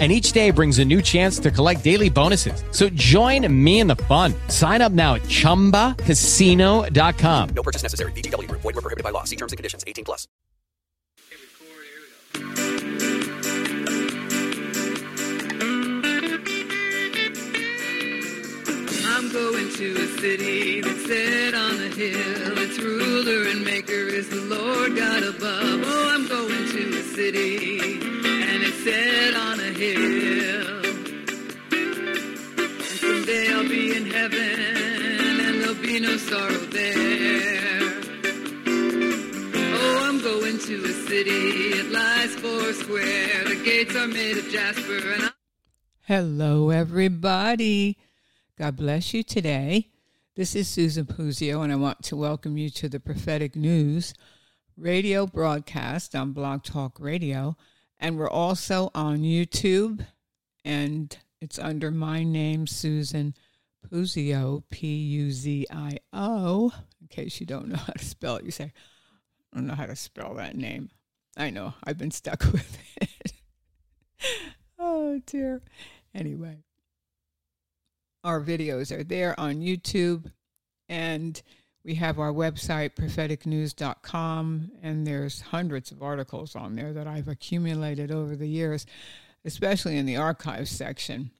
and 0.00 0.10
each 0.10 0.32
day 0.32 0.50
brings 0.50 0.80
a 0.80 0.84
new 0.84 1.00
chance 1.00 1.38
to 1.38 1.52
collect 1.52 1.84
daily 1.84 2.10
bonuses. 2.10 2.64
So 2.72 2.88
join 2.90 3.46
me 3.64 3.78
in 3.78 3.86
the 3.86 3.94
fun. 3.96 4.34
Sign 4.48 4.82
up 4.82 4.90
now 4.90 5.14
at 5.14 5.22
ChumbaCasino.com. 5.22 7.48
No 7.50 7.62
purchase 7.62 7.84
necessary. 7.84 8.10
VGW. 8.12 8.50
Void 8.50 8.64
were 8.64 8.72
prohibited 8.72 9.04
by 9.04 9.10
law. 9.10 9.22
See 9.22 9.36
terms 9.36 9.52
and 9.52 9.56
conditions. 9.56 9.84
18 9.86 10.04
plus. 10.04 10.26
I'm 19.06 19.30
going 19.32 19.70
to 19.74 19.94
a 19.94 20.06
city 20.20 20.80
that's 20.80 21.06
set 21.06 21.54
on 21.54 21.74
a 21.76 21.88
hill. 21.94 22.58
Its 22.58 22.78
ruler 22.80 23.48
and 23.48 23.64
maker 23.64 23.92
is 23.92 24.28
the 24.28 24.40
Lord 24.40 24.96
God 24.96 25.22
above. 25.22 25.82
Oh, 25.84 26.10
I'm 26.12 26.26
going 26.26 26.68
to 26.68 26.98
a 26.98 27.02
city 27.02 28.23
set 28.84 29.34
on 29.34 29.60
a 29.60 29.72
hill. 29.72 30.84
And 31.72 32.82
someday 33.00 33.48
I'll 33.50 33.66
be 33.66 33.96
in 33.96 34.04
heaven 34.10 35.40
and 35.40 35.60
there'll 35.62 35.74
be 35.76 36.00
no 36.00 36.18
sorrow 36.18 36.66
there. 36.68 37.80
Oh, 39.72 40.06
I'm 40.06 40.20
going 40.20 40.58
to 40.58 40.84
a 40.84 40.92
city. 41.08 41.78
It 41.80 41.90
lies 41.92 42.34
four 42.34 42.74
square. 42.74 43.44
The 43.44 43.62
gates 43.64 43.96
are 43.96 44.06
made 44.06 44.36
of 44.36 44.50
jasper 44.50 44.98
and 45.14 45.22
I 45.24 45.30
Hello, 46.02 46.68
everybody. 46.68 47.96
God 48.58 48.76
bless 48.76 49.14
you 49.14 49.22
today. 49.22 49.88
This 50.36 50.54
is 50.54 50.68
Susan 50.68 51.06
Puzio, 51.06 51.62
and 51.64 51.72
I 51.72 51.76
want 51.76 52.02
to 52.02 52.16
welcome 52.16 52.58
you 52.58 52.68
to 52.68 52.90
the 52.90 53.00
Prophetic 53.00 53.56
News 53.56 54.12
radio 54.76 55.26
broadcast 55.26 56.14
on 56.14 56.32
Blog 56.32 56.64
Talk 56.64 57.00
Radio. 57.00 57.56
And 57.98 58.18
we're 58.18 58.30
also 58.30 58.90
on 58.94 59.18
YouTube, 59.18 60.06
and 60.64 61.16
it's 61.40 61.58
under 61.58 61.90
my 61.90 62.22
name, 62.22 62.66
Susan 62.66 63.34
Puzio, 63.86 64.62
P 64.70 64.86
U 64.86 65.30
Z 65.30 65.66
I 65.70 65.98
O. 66.12 66.72
In 67.00 67.08
case 67.08 67.40
you 67.40 67.46
don't 67.46 67.68
know 67.68 67.76
how 67.76 67.92
to 67.92 68.04
spell 68.04 68.36
it, 68.36 68.44
you 68.44 68.50
say, 68.50 68.72
I 69.52 69.56
don't 69.56 69.66
know 69.66 69.74
how 69.74 69.86
to 69.86 69.96
spell 69.96 70.34
that 70.34 70.56
name. 70.56 70.90
I 71.36 71.50
know, 71.50 71.74
I've 71.84 71.98
been 71.98 72.10
stuck 72.10 72.44
with 72.52 72.78
it. 73.00 73.32
oh, 74.78 75.20
dear. 75.26 75.62
Anyway 76.14 76.58
our 78.24 78.40
videos 78.40 78.90
are 78.90 79.04
there 79.04 79.38
on 79.38 79.56
YouTube, 79.56 80.32
and 80.88 81.40
we 81.84 81.94
have 81.96 82.18
our 82.18 82.32
website, 82.32 82.94
propheticnews.com, 82.94 84.70
and 84.82 85.06
there's 85.06 85.40
hundreds 85.42 85.90
of 85.92 86.02
articles 86.02 86.56
on 86.56 86.74
there 86.76 86.92
that 86.92 87.06
I've 87.06 87.28
accumulated 87.28 88.10
over 88.10 88.36
the 88.36 88.48
years, 88.48 88.86
especially 89.44 89.98
in 89.98 90.06
the 90.06 90.16
archives 90.16 90.70
section. 90.70 91.30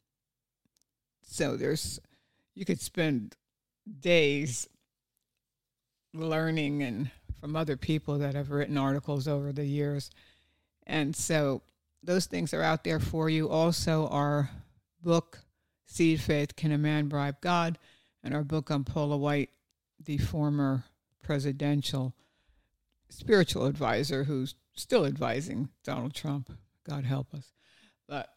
So 1.22 1.56
there's, 1.56 1.98
you 2.55 2.65
could 2.65 2.81
spend 2.81 3.37
days 4.00 4.69
learning 6.12 6.83
and 6.83 7.11
from 7.41 7.56
other 7.56 7.77
people 7.77 8.19
that 8.19 8.34
have 8.34 8.50
written 8.50 8.77
articles 8.77 9.27
over 9.27 9.53
the 9.53 9.65
years. 9.65 10.11
And 10.87 11.17
so 11.17 11.62
those 12.03 12.27
things 12.27 12.53
are 12.53 12.62
out 12.62 12.84
there 12.84 13.00
for 13.00 13.31
you. 13.31 13.48
Also, 13.48 14.09
our 14.09 14.50
book, 15.03 15.41
Seed 15.87 16.20
Faith 16.20 16.54
Can 16.54 16.72
a 16.72 16.78
Man 16.78 17.09
Bribe 17.09 17.41
God? 17.41 17.78
and 18.25 18.34
our 18.34 18.43
book 18.43 18.71
on 18.71 18.83
Paula 18.83 19.16
White, 19.16 19.50
the 20.04 20.19
former 20.19 20.84
presidential 21.22 22.15
spiritual 23.09 23.66
advisor 23.66 24.25
who's 24.25 24.54
still 24.75 25.06
advising 25.06 25.69
Donald 25.84 26.15
Trump. 26.15 26.50
God 26.88 27.04
help 27.04 27.32
us. 27.34 27.53
But 28.06 28.28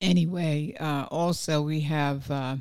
anyway, 0.00 0.74
uh, 0.78 1.06
also 1.10 1.62
we 1.62 1.80
have. 1.82 2.30
Uh, 2.30 2.56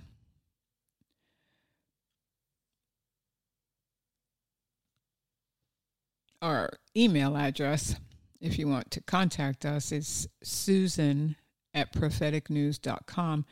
our 6.46 6.70
email 6.96 7.36
address, 7.36 7.96
if 8.40 8.60
you 8.60 8.68
want 8.68 8.92
to 8.92 9.02
contact 9.02 9.66
us, 9.66 9.92
is 9.92 10.30
Susan 10.44 11.36
at 11.74 11.92
propheticnews.com. 11.92 13.46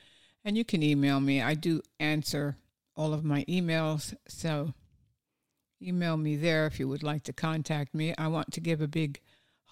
And 0.45 0.57
you 0.57 0.63
can 0.63 0.83
email 0.83 1.19
me. 1.19 1.41
I 1.41 1.55
do 1.55 1.81
answer 1.99 2.57
all 2.95 3.13
of 3.13 3.23
my 3.23 3.43
emails. 3.45 4.15
So 4.27 4.73
email 5.81 6.17
me 6.17 6.35
there 6.35 6.65
if 6.65 6.79
you 6.79 6.87
would 6.87 7.03
like 7.03 7.23
to 7.23 7.33
contact 7.33 7.93
me. 7.93 8.13
I 8.17 8.27
want 8.27 8.51
to 8.53 8.61
give 8.61 8.81
a 8.81 8.87
big 8.87 9.19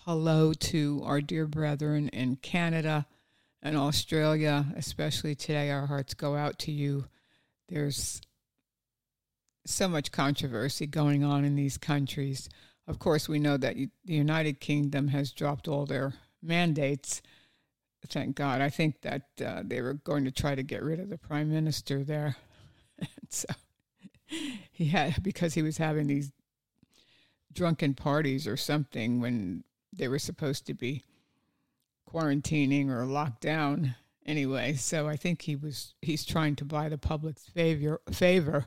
hello 0.05 0.53
to 0.53 1.01
our 1.05 1.21
dear 1.21 1.47
brethren 1.47 2.09
in 2.09 2.35
Canada 2.37 3.05
and 3.61 3.77
Australia, 3.77 4.65
especially 4.75 5.35
today. 5.35 5.69
Our 5.69 5.87
hearts 5.87 6.13
go 6.13 6.35
out 6.35 6.59
to 6.59 6.71
you. 6.71 7.05
There's 7.69 8.21
so 9.65 9.87
much 9.87 10.11
controversy 10.11 10.87
going 10.87 11.23
on 11.23 11.45
in 11.45 11.55
these 11.55 11.77
countries. 11.77 12.49
Of 12.87 12.97
course, 12.97 13.29
we 13.29 13.39
know 13.39 13.57
that 13.57 13.75
the 13.75 13.89
United 14.05 14.59
Kingdom 14.59 15.09
has 15.09 15.31
dropped 15.31 15.67
all 15.67 15.85
their 15.85 16.13
mandates 16.41 17.21
thank 18.07 18.35
God. 18.35 18.61
I 18.61 18.69
think 18.69 19.01
that 19.01 19.27
uh, 19.45 19.63
they 19.65 19.81
were 19.81 19.93
going 19.93 20.25
to 20.25 20.31
try 20.31 20.55
to 20.55 20.63
get 20.63 20.83
rid 20.83 20.99
of 20.99 21.09
the 21.09 21.17
prime 21.17 21.49
minister 21.49 22.03
there. 22.03 22.35
so 23.29 23.47
he 24.71 24.85
had, 24.85 25.21
because 25.21 25.53
he 25.53 25.61
was 25.61 25.77
having 25.77 26.07
these 26.07 26.31
drunken 27.53 27.93
parties 27.93 28.47
or 28.47 28.57
something 28.57 29.19
when 29.19 29.63
they 29.93 30.07
were 30.07 30.19
supposed 30.19 30.65
to 30.67 30.73
be 30.73 31.03
quarantining 32.09 32.89
or 32.89 33.05
locked 33.05 33.41
down 33.41 33.95
anyway. 34.25 34.73
So 34.73 35.07
I 35.07 35.15
think 35.15 35.41
he 35.41 35.55
was, 35.55 35.93
he's 36.01 36.25
trying 36.25 36.55
to 36.57 36.65
buy 36.65 36.89
the 36.89 36.97
public's 36.97 37.45
favor, 37.47 38.01
favor 38.11 38.65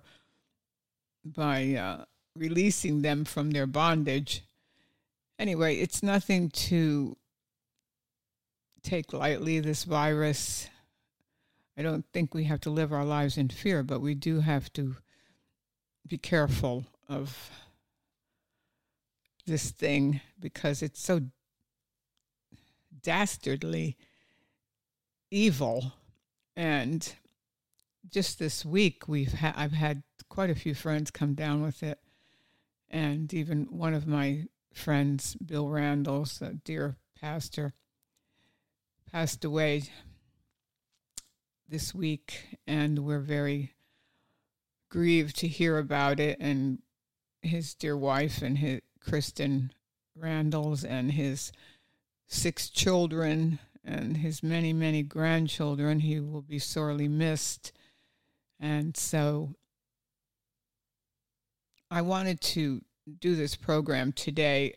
by 1.24 1.74
uh, 1.74 2.04
releasing 2.36 3.02
them 3.02 3.24
from 3.24 3.50
their 3.50 3.66
bondage. 3.66 4.44
Anyway, 5.38 5.76
it's 5.76 6.02
nothing 6.02 6.50
to 6.50 7.16
take 8.82 9.12
lightly 9.12 9.60
this 9.60 9.84
virus. 9.84 10.68
I 11.76 11.82
don't 11.82 12.04
think 12.12 12.34
we 12.34 12.44
have 12.44 12.60
to 12.60 12.70
live 12.70 12.92
our 12.92 13.04
lives 13.04 13.36
in 13.36 13.48
fear, 13.48 13.82
but 13.82 14.00
we 14.00 14.14
do 14.14 14.40
have 14.40 14.72
to 14.74 14.96
be 16.06 16.18
careful 16.18 16.86
of 17.08 17.50
this 19.46 19.70
thing 19.70 20.20
because 20.38 20.82
it's 20.82 21.00
so 21.00 21.20
dastardly 23.02 23.96
evil. 25.30 25.92
And 26.56 27.14
just 28.08 28.38
this 28.38 28.64
week 28.64 29.08
we've 29.08 29.32
had 29.32 29.54
I've 29.56 29.72
had 29.72 30.02
quite 30.28 30.50
a 30.50 30.54
few 30.54 30.74
friends 30.74 31.10
come 31.10 31.34
down 31.34 31.62
with 31.62 31.82
it. 31.82 31.98
And 32.88 33.32
even 33.34 33.64
one 33.64 33.94
of 33.94 34.06
my 34.06 34.44
friends 34.72 35.34
Bill 35.36 35.66
Randles 35.66 36.40
a 36.40 36.54
dear 36.54 36.96
pastor 37.20 37.74
passed 39.10 39.44
away 39.44 39.84
this 41.74 41.92
week, 41.92 42.56
and 42.68 43.00
we're 43.00 43.18
very 43.18 43.72
grieved 44.90 45.36
to 45.36 45.48
hear 45.48 45.76
about 45.76 46.20
it. 46.20 46.38
And 46.38 46.78
his 47.42 47.74
dear 47.74 47.96
wife 47.96 48.42
and 48.42 48.58
his 48.58 48.80
Kristen 49.00 49.72
Randles 50.16 50.84
and 50.88 51.10
his 51.10 51.50
six 52.28 52.70
children 52.70 53.58
and 53.84 54.18
his 54.18 54.40
many, 54.40 54.72
many 54.72 55.02
grandchildren. 55.02 55.98
He 55.98 56.20
will 56.20 56.42
be 56.42 56.60
sorely 56.60 57.08
missed. 57.08 57.72
And 58.60 58.96
so 58.96 59.56
I 61.90 62.02
wanted 62.02 62.40
to 62.40 62.82
do 63.18 63.34
this 63.34 63.56
program 63.56 64.12
today 64.12 64.76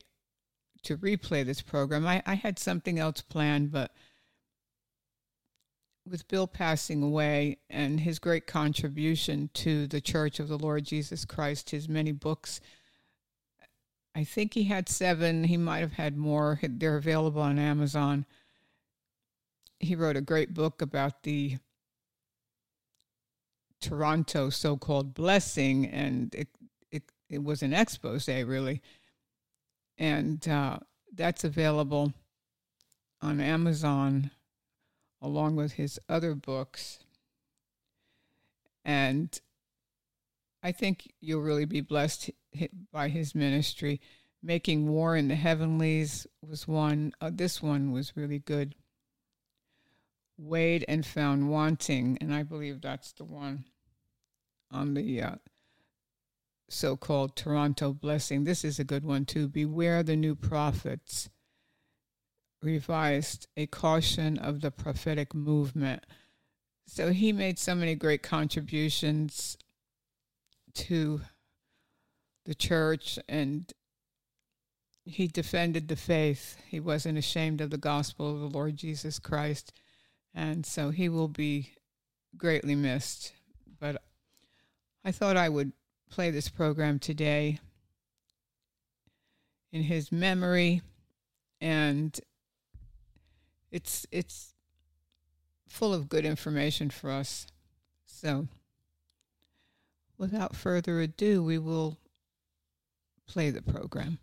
to 0.82 0.98
replay 0.98 1.46
this 1.46 1.62
program. 1.62 2.08
I, 2.08 2.24
I 2.26 2.34
had 2.34 2.58
something 2.58 2.98
else 2.98 3.22
planned, 3.22 3.72
but 3.72 3.92
with 6.10 6.28
Bill 6.28 6.48
passing 6.48 7.04
away 7.04 7.58
and 7.70 8.00
his 8.00 8.20
great 8.20 8.48
contribution 8.48 9.50
to 9.56 9.88
the 9.88 10.02
Church 10.02 10.40
of 10.40 10.48
the 10.48 10.58
Lord 10.58 10.86
Jesus 10.86 11.26
Christ, 11.26 11.70
his 11.70 11.88
many 11.88 12.12
books. 12.12 12.62
I 14.16 14.24
think 14.24 14.54
he 14.54 14.64
had 14.64 14.90
seven. 14.90 15.44
He 15.44 15.58
might 15.58 15.80
have 15.80 15.94
had 15.94 16.18
more. 16.18 16.60
They're 16.64 16.98
available 16.98 17.42
on 17.42 17.60
Amazon. 17.60 18.26
He 19.80 19.96
wrote 19.96 20.18
a 20.18 20.22
great 20.22 20.54
book 20.54 20.82
about 20.82 21.24
the 21.24 21.58
Toronto 23.80 24.50
so 24.50 24.76
called 24.76 25.14
blessing 25.14 25.86
and 25.86 26.34
it, 26.34 26.48
it 26.92 27.04
it 27.30 27.44
was 27.44 27.62
an 27.62 27.74
expose, 27.74 28.28
really. 28.28 28.82
And 29.98 30.48
uh, 30.48 30.80
that's 31.14 31.44
available 31.44 32.14
on 33.22 33.40
Amazon 33.40 34.32
along 35.22 35.56
with 35.56 35.74
his 35.74 36.00
other 36.08 36.36
books. 36.36 37.00
And 38.86 39.40
I 40.64 40.72
think 40.72 41.12
you'll 41.20 41.42
really 41.42 41.66
be 41.66 41.82
blessed 41.82 42.32
by 42.92 43.10
his 43.10 43.36
ministry. 43.36 44.02
Making 44.42 44.88
War 44.90 45.16
in 45.16 45.28
the 45.28 45.36
Heavenlies 45.36 46.28
was 46.42 46.68
one. 46.68 47.14
Uh, 47.20 47.32
this 47.34 47.62
one 47.62 47.92
was 47.92 48.16
really 48.16 48.40
good. 48.40 48.76
Weighed 50.38 50.86
and 50.88 51.06
Found 51.06 51.50
Wanting, 51.50 52.18
and 52.22 52.34
I 52.34 52.44
believe 52.44 52.82
that's 52.82 53.12
the 53.12 53.24
one 53.24 53.66
on 54.70 54.94
the 54.94 55.22
uh, 55.22 55.36
so 56.70 56.96
called 56.96 57.36
Toronto 57.36 57.94
Blessing. 57.94 58.44
This 58.44 58.64
is 58.64 58.78
a 58.78 58.84
good 58.84 59.04
one 59.04 59.26
too. 59.26 59.48
Beware 59.48 60.04
the 60.04 60.16
New 60.16 60.36
Prophets, 60.36 61.30
revised, 62.68 63.48
a 63.56 63.66
caution 63.66 64.38
of 64.38 64.60
the 64.60 64.72
prophetic 64.72 65.34
movement. 65.34 66.06
So 66.86 67.12
he 67.12 67.32
made 67.32 67.58
so 67.58 67.74
many 67.74 67.96
great 67.96 68.22
contributions 68.22 69.58
to 70.74 71.22
the 72.46 72.54
church 72.54 73.18
and 73.30 73.72
he 75.06 75.28
defended 75.28 75.88
the 75.88 75.96
faith. 75.96 76.58
He 76.68 76.82
wasn't 76.82 77.18
ashamed 77.18 77.62
of 77.62 77.70
the 77.70 77.78
gospel 77.78 78.34
of 78.34 78.40
the 78.42 78.58
Lord 78.58 78.76
Jesus 78.76 79.18
Christ. 79.18 79.72
And 80.36 80.66
so 80.66 80.90
he 80.90 81.08
will 81.08 81.30
be 81.30 81.72
greatly 82.38 82.76
missed. 82.76 83.32
But 83.80 84.04
I 85.06 85.14
thought 85.14 85.38
I 85.38 85.48
would 85.48 85.72
play 86.10 86.32
this 86.32 86.50
program 86.50 87.00
today 87.00 87.60
in 89.72 89.84
his 89.84 90.12
memory 90.12 90.82
and 91.62 92.20
it's 93.72 94.06
it's 94.12 94.54
full 95.68 95.94
of 95.94 96.10
good 96.10 96.26
information 96.26 96.90
for 96.90 97.12
us. 97.12 97.48
So 98.06 98.48
without 100.18 100.56
further 100.56 101.00
ado, 101.00 101.44
we 101.44 101.58
will 101.58 101.98
play 103.28 103.52
the 103.52 103.62
program. 103.62 104.20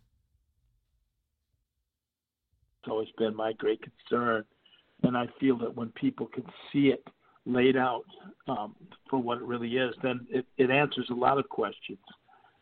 It's 2.82 2.90
always 2.90 3.08
been 3.16 3.34
my 3.34 3.52
great 3.52 3.80
concern, 3.82 4.44
and 5.02 5.16
I 5.16 5.26
feel 5.40 5.56
that 5.58 5.74
when 5.74 5.88
people 5.90 6.26
can 6.26 6.44
see 6.72 6.88
it 6.88 7.06
laid 7.46 7.76
out 7.76 8.04
um, 8.48 8.74
for 9.08 9.18
what 9.18 9.38
it 9.38 9.44
really 9.44 9.76
is, 9.76 9.94
then 10.02 10.26
it, 10.30 10.46
it 10.56 10.70
answers 10.70 11.06
a 11.10 11.14
lot 11.14 11.38
of 11.38 11.48
questions 11.48 11.98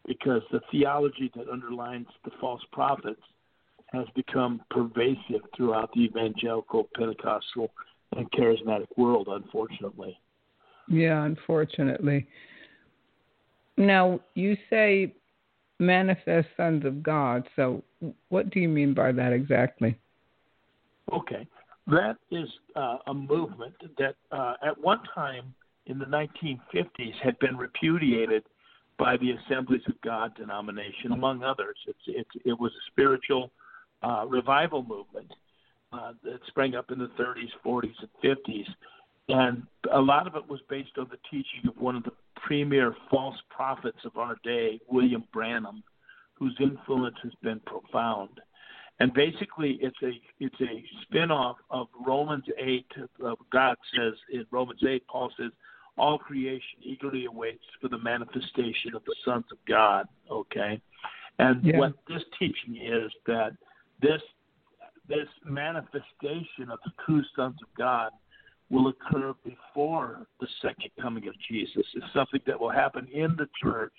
because 0.06 0.42
the 0.50 0.60
theology 0.70 1.30
that 1.36 1.48
underlines 1.48 2.08
the 2.24 2.30
false 2.40 2.62
prophets 2.72 3.22
has 3.92 4.06
become 4.14 4.62
pervasive 4.70 5.42
throughout 5.56 5.90
the 5.94 6.02
evangelical, 6.02 6.88
Pentecostal, 6.96 7.70
and 8.16 8.30
charismatic 8.32 8.86
world, 8.96 9.28
unfortunately. 9.30 10.18
Yeah, 10.88 11.24
unfortunately. 11.24 12.26
Now, 13.76 14.20
you 14.34 14.56
say 14.68 15.14
manifest 15.78 16.48
sons 16.56 16.84
of 16.84 17.02
God. 17.02 17.48
So, 17.56 17.82
what 18.28 18.50
do 18.50 18.60
you 18.60 18.68
mean 18.68 18.94
by 18.94 19.12
that 19.12 19.32
exactly? 19.32 19.98
Okay. 21.12 21.46
That 21.88 22.16
is 22.30 22.48
uh, 22.76 22.98
a 23.08 23.14
movement 23.14 23.74
that 23.98 24.14
uh, 24.30 24.54
at 24.64 24.78
one 24.80 25.00
time 25.14 25.52
in 25.86 25.98
the 25.98 26.04
1950s 26.04 27.14
had 27.22 27.38
been 27.40 27.56
repudiated 27.56 28.44
by 28.98 29.16
the 29.16 29.32
Assemblies 29.32 29.82
of 29.88 30.00
God 30.02 30.34
denomination, 30.36 31.12
among 31.12 31.42
others. 31.42 31.76
It's, 31.88 31.98
it's, 32.06 32.30
it 32.44 32.58
was 32.58 32.70
a 32.70 32.90
spiritual 32.92 33.50
uh, 34.02 34.24
revival 34.28 34.82
movement 34.82 35.32
uh, 35.92 36.12
that 36.24 36.40
sprang 36.48 36.74
up 36.74 36.90
in 36.90 36.98
the 36.98 37.10
30s, 37.18 37.50
40s, 37.64 37.94
and 38.00 38.36
50s. 38.38 38.66
And 39.28 39.62
a 39.92 40.00
lot 40.00 40.26
of 40.26 40.34
it 40.34 40.48
was 40.48 40.60
based 40.68 40.98
on 40.98 41.08
the 41.10 41.18
teaching 41.30 41.68
of 41.68 41.76
one 41.80 41.96
of 41.96 42.02
the 42.04 42.12
premier 42.36 42.94
false 43.10 43.36
prophets 43.50 43.98
of 44.04 44.16
our 44.16 44.36
day, 44.42 44.80
William 44.88 45.24
Branham, 45.32 45.82
whose 46.34 46.56
influence 46.60 47.16
has 47.22 47.32
been 47.42 47.60
profound. 47.60 48.40
And 49.00 49.12
basically, 49.14 49.78
it's 49.80 49.96
a 50.02 50.12
it's 50.38 50.60
a 50.60 50.84
spin-off 51.02 51.56
of 51.70 51.88
Romans 52.06 52.44
8. 52.58 52.86
Uh, 53.24 53.34
God 53.50 53.76
says 53.96 54.12
in 54.32 54.44
Romans 54.50 54.80
8, 54.86 55.06
Paul 55.08 55.30
says, 55.38 55.50
all 55.98 56.18
creation 56.18 56.78
eagerly 56.82 57.26
awaits 57.26 57.64
for 57.80 57.88
the 57.88 57.98
manifestation 57.98 58.94
of 58.94 59.04
the 59.04 59.14
sons 59.24 59.44
of 59.50 59.58
God. 59.68 60.06
Okay, 60.30 60.80
and 61.38 61.64
yeah. 61.64 61.78
what 61.78 61.94
this 62.08 62.22
teaching 62.38 62.76
is 62.76 63.10
that 63.26 63.52
this 64.02 64.20
this 65.08 65.28
manifestation 65.44 66.70
of 66.70 66.78
the 66.84 66.92
true 67.04 67.22
sons 67.34 67.56
of 67.62 67.68
God 67.76 68.10
will 68.70 68.88
occur 68.88 69.34
before 69.44 70.26
the 70.40 70.46
second 70.62 70.90
coming 71.00 71.28
of 71.28 71.34
Jesus. 71.50 71.84
It's 71.94 72.06
something 72.14 72.40
that 72.46 72.58
will 72.58 72.70
happen 72.70 73.06
in 73.12 73.36
the 73.36 73.48
church. 73.62 73.92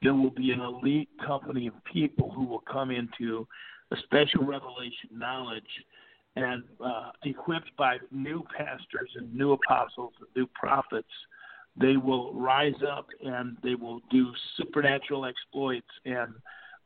There 0.00 0.14
will 0.14 0.30
be 0.30 0.52
an 0.52 0.60
elite 0.60 1.10
company 1.26 1.66
of 1.66 1.74
people 1.92 2.30
who 2.30 2.44
will 2.44 2.62
come 2.70 2.90
into 2.90 3.46
a 3.90 3.96
special 4.04 4.44
revelation 4.44 5.10
knowledge 5.12 5.62
and 6.36 6.64
uh, 6.84 7.10
equipped 7.24 7.70
by 7.76 7.98
new 8.10 8.42
pastors 8.56 9.10
and 9.16 9.32
new 9.34 9.52
apostles 9.52 10.12
and 10.18 10.28
new 10.34 10.48
prophets, 10.54 11.08
they 11.76 11.96
will 11.96 12.32
rise 12.34 12.74
up 12.88 13.06
and 13.24 13.56
they 13.62 13.74
will 13.74 14.00
do 14.10 14.32
supernatural 14.56 15.26
exploits 15.26 15.86
and 16.04 16.34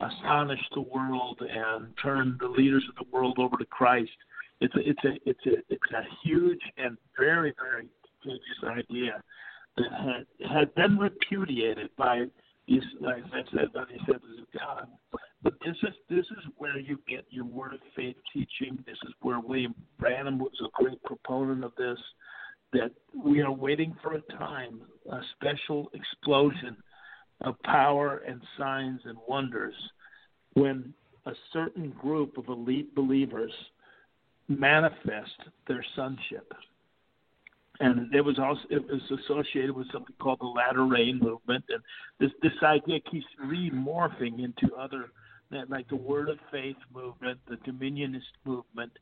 astonish 0.01 0.61
the 0.75 0.81
world 0.81 1.41
and 1.41 1.89
turn 2.03 2.37
the 2.41 2.49
leaders 2.49 2.85
of 2.89 3.05
the 3.05 3.11
world 3.13 3.39
over 3.39 3.57
to 3.57 3.65
Christ. 3.67 4.11
It's 4.61 4.75
a, 4.75 4.81
it's 4.81 5.05
a 5.05 5.29
it's 5.29 5.47
a 5.47 5.73
it's 5.73 5.93
a 5.93 6.03
huge 6.25 6.61
and 6.77 6.97
very 7.19 7.55
very 7.59 7.89
contagious 8.23 8.65
idea 8.65 9.23
that 9.77 9.93
had, 9.93 10.51
had 10.51 10.75
been 10.75 10.99
repudiated 10.99 11.91
by 11.97 12.27
these, 12.67 12.83
like 13.01 13.23
I 13.33 13.43
said, 13.55 13.73
by 13.73 13.85
the 13.85 13.95
Assemblies 14.03 14.41
of 14.41 14.61
God. 14.61 14.89
But 15.43 15.55
this 15.65 15.77
is 15.83 15.95
this 16.11 16.27
is 16.27 16.53
where 16.57 16.79
you 16.79 16.99
get 17.09 17.25
your 17.31 17.45
word 17.45 17.75
of 17.75 17.81
faith 17.97 18.17
teaching. 18.33 18.83
This 18.87 18.99
is 19.07 19.15
where 19.23 19.41
William 19.41 19.75
Branham 19.99 20.39
was 20.39 20.53
a 20.61 20.83
great 20.83 21.03
proponent 21.05 21.65
of 21.65 21.73
this. 21.77 21.99
That 22.73 22.91
we 23.15 23.41
are 23.41 23.53
waiting 23.53 23.97
for 24.03 24.15
a 24.15 24.21
time, 24.37 24.83
a 25.11 25.21
special 25.37 25.91
explosion 25.95 26.77
of 27.43 27.61
power 27.63 28.23
and 28.27 28.41
signs 28.59 29.01
and 29.05 29.17
wonders 29.29 29.75
when 30.55 30.93
a 31.27 31.33
certain 31.53 31.91
group 31.91 32.37
of 32.39 32.49
elite 32.49 32.95
believers 32.95 33.53
manifest 34.49 35.39
their 35.67 35.85
sonship. 35.95 36.53
And 37.81 38.13
it 38.13 38.23
was 38.23 38.39
also 38.41 38.63
it 38.71 38.85
was 38.85 39.03
associated 39.23 39.71
with 39.71 39.87
something 39.93 40.15
called 40.19 40.41
the 40.41 40.47
latter 40.47 40.85
rain 40.85 41.21
movement, 41.23 41.65
and 41.69 41.81
this 42.19 42.33
this 42.43 42.61
idea 42.65 42.99
keeps 43.09 43.27
remorphing 43.45 44.43
into 44.43 44.75
other 44.75 45.11
like 45.69 45.89
the 45.89 45.97
word 45.97 46.29
of 46.29 46.39
faith 46.51 46.77
movement, 46.93 47.39
the 47.49 47.57
dominionist 47.59 48.33
movement. 48.45 48.93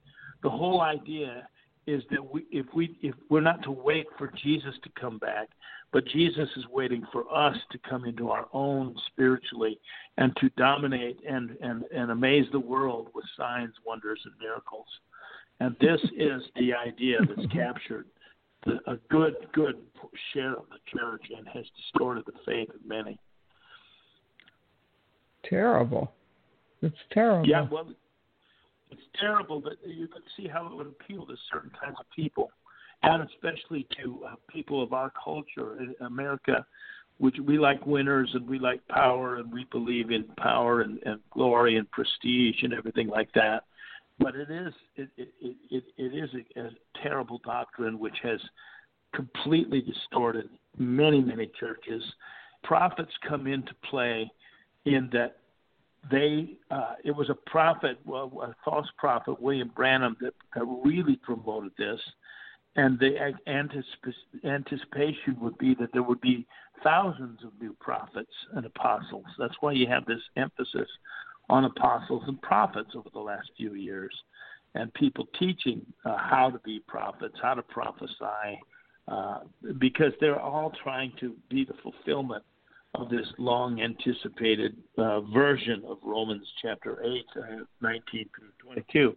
The 0.43 0.51
whole 0.51 0.83
idea 0.83 1.49
is 1.87 2.03
that 2.11 2.33
we 2.33 2.47
if 2.51 2.67
we 2.75 2.97
if 3.03 3.15
we're 3.31 3.41
not 3.41 3.63
to 3.63 3.71
wait 3.71 4.07
for 4.19 4.33
Jesus 4.43 4.75
to 4.83 4.91
come 5.01 5.19
back, 5.19 5.49
but 5.93 6.07
Jesus 6.07 6.49
is 6.57 6.65
waiting 6.71 7.05
for 7.13 7.25
us 7.35 7.57
to 7.71 7.79
come 7.89 8.05
into 8.05 8.31
our 8.31 8.47
own 8.53 8.95
spiritually 9.07 9.79
and 10.19 10.35
to 10.37 10.49
dominate 10.57 11.19
and 11.29 11.57
and 11.63 11.85
and 11.95 12.11
amaze 12.11 12.47
the 12.53 12.61
world 12.61 13.09
with 13.15 13.25
signs, 13.37 13.75
wonders, 13.87 14.21
and 14.25 14.35
miracles. 14.41 14.87
And 15.61 15.77
this 15.81 16.01
is 16.17 16.43
the 16.57 16.75
idea 16.75 17.19
that's 17.21 17.47
captured 17.53 18.07
the, 18.65 18.79
a 18.91 18.97
good 19.09 19.35
good 19.53 19.77
share 20.33 20.53
of 20.53 20.65
the 20.71 20.99
church 20.99 21.23
and 21.37 21.47
has 21.49 21.65
distorted 21.77 22.25
the 22.27 22.33
faith 22.45 22.69
of 22.71 22.85
many. 22.87 23.19
Terrible. 25.49 26.13
It's 26.83 26.97
terrible. 27.13 27.49
Yeah, 27.49 27.67
well, 27.71 27.89
it's 28.91 29.03
terrible, 29.21 29.61
but 29.61 29.75
you 29.85 30.09
can 30.09 30.23
see 30.37 30.49
how 30.49 30.67
it 30.67 30.75
would 30.75 30.87
appeal 30.87 31.27
to 31.27 31.35
certain 31.53 31.71
kinds 31.83 31.97
of 31.99 32.07
people, 32.15 32.51
and 33.03 33.29
especially 33.29 33.87
to 34.03 34.25
uh, 34.27 34.35
people 34.49 34.83
of 34.83 34.93
our 34.93 35.13
culture 35.23 35.79
in 35.81 35.95
America, 36.01 36.65
which 37.19 37.37
we 37.45 37.59
like 37.59 37.85
winners 37.87 38.31
and 38.35 38.47
we 38.49 38.59
like 38.59 38.87
power 38.89 39.37
and 39.37 39.53
we 39.53 39.67
believe 39.73 40.11
in 40.11 40.25
power 40.39 40.83
and, 40.83 41.01
and 41.05 41.21
glory 41.31 41.77
and 41.77 41.91
prestige 41.91 42.63
and 42.63 42.75
everything 42.75 43.09
like 43.09 43.33
that. 43.35 43.65
But 44.19 44.35
it 44.35 44.51
is 44.51 44.73
it 44.97 45.09
it 45.17 45.29
it, 45.71 45.85
it 45.97 46.15
is 46.15 46.31
a, 46.57 46.61
a 46.61 46.71
terrible 47.03 47.41
doctrine 47.45 47.99
which 47.99 48.17
has 48.23 48.41
completely 49.15 49.83
distorted 49.83 50.49
many 50.79 51.21
many 51.21 51.51
churches. 51.59 52.03
Prophets 52.65 53.13
come 53.29 53.47
into 53.47 53.73
play 53.91 54.31
in 54.85 55.09
that 55.13 55.39
they 56.11 56.57
uh, 56.71 56.95
it 57.05 57.11
was 57.11 57.31
a 57.31 57.51
prophet, 57.51 57.99
a 58.07 58.55
false 58.65 58.89
prophet, 58.99 59.41
William 59.41 59.71
Branham, 59.75 60.17
that, 60.21 60.35
that 60.55 60.65
really 60.85 61.17
promoted 61.17 61.73
this, 61.79 62.01
and 62.77 62.99
the 62.99 63.35
anticip- 63.47 64.45
anticipation 64.45 65.37
would 65.41 65.57
be 65.59 65.75
that 65.75 65.93
there 65.93 66.03
would 66.03 66.21
be 66.21 66.47
thousands 66.83 67.43
of 67.45 67.51
new 67.61 67.75
prophets 67.81 68.33
and 68.53 68.67
apostles. 68.67 69.25
That's 69.39 69.55
why 69.61 69.73
you 69.73 69.87
have 69.89 70.05
this 70.07 70.21
emphasis 70.37 70.89
on 71.49 71.65
apostles 71.65 72.25
and 72.27 72.41
prophets 72.43 72.91
over 72.95 73.09
the 73.13 73.21
last 73.21 73.51
few 73.57 73.75
years, 73.75 74.15
and 74.75 74.93
people 74.95 75.27
teaching 75.39 75.81
uh, 76.05 76.17
how 76.19 76.51
to 76.51 76.59
be 76.61 76.81
prophets, 76.87 77.37
how 77.41 77.55
to 77.55 77.63
prophesy, 77.63 78.61
uh, 79.09 79.41
because 79.79 80.13
they're 80.21 80.41
all 80.41 80.73
trying 80.83 81.13
to 81.21 81.35
be 81.49 81.65
the 81.65 81.75
fulfillment 81.83 82.43
of 82.99 83.11
this 83.11 83.27
long 83.39 83.81
anticipated 83.81 84.77
uh, 84.99 85.21
version 85.21 85.83
of 85.87 85.99
Romans 86.03 86.47
chapter 86.63 87.03
8, 87.03 87.25
uh, 87.37 87.65
19 87.81 88.03
through 88.11 88.49
22. 88.63 89.15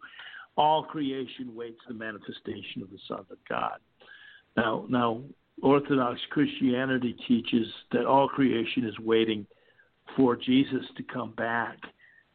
All 0.57 0.83
creation 0.83 1.55
waits 1.55 1.79
the 1.87 1.93
manifestation 1.93 2.81
of 2.81 2.89
the 2.89 2.99
Son 3.07 3.19
of 3.19 3.37
God. 3.47 3.77
Now, 4.57 4.85
now, 4.89 5.21
Orthodox 5.61 6.19
Christianity 6.29 7.15
teaches 7.27 7.67
that 7.91 8.05
all 8.05 8.27
creation 8.27 8.85
is 8.85 8.97
waiting 8.99 9.45
for 10.15 10.35
Jesus 10.35 10.83
to 10.97 11.03
come 11.03 11.33
back 11.33 11.77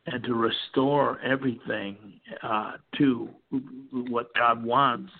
and 0.07 0.23
to 0.25 0.35
restore 0.35 1.19
everything 1.21 1.97
uh, 2.43 2.73
to 2.99 3.29
what 3.91 4.27
God 4.35 4.63
wants, 4.63 5.13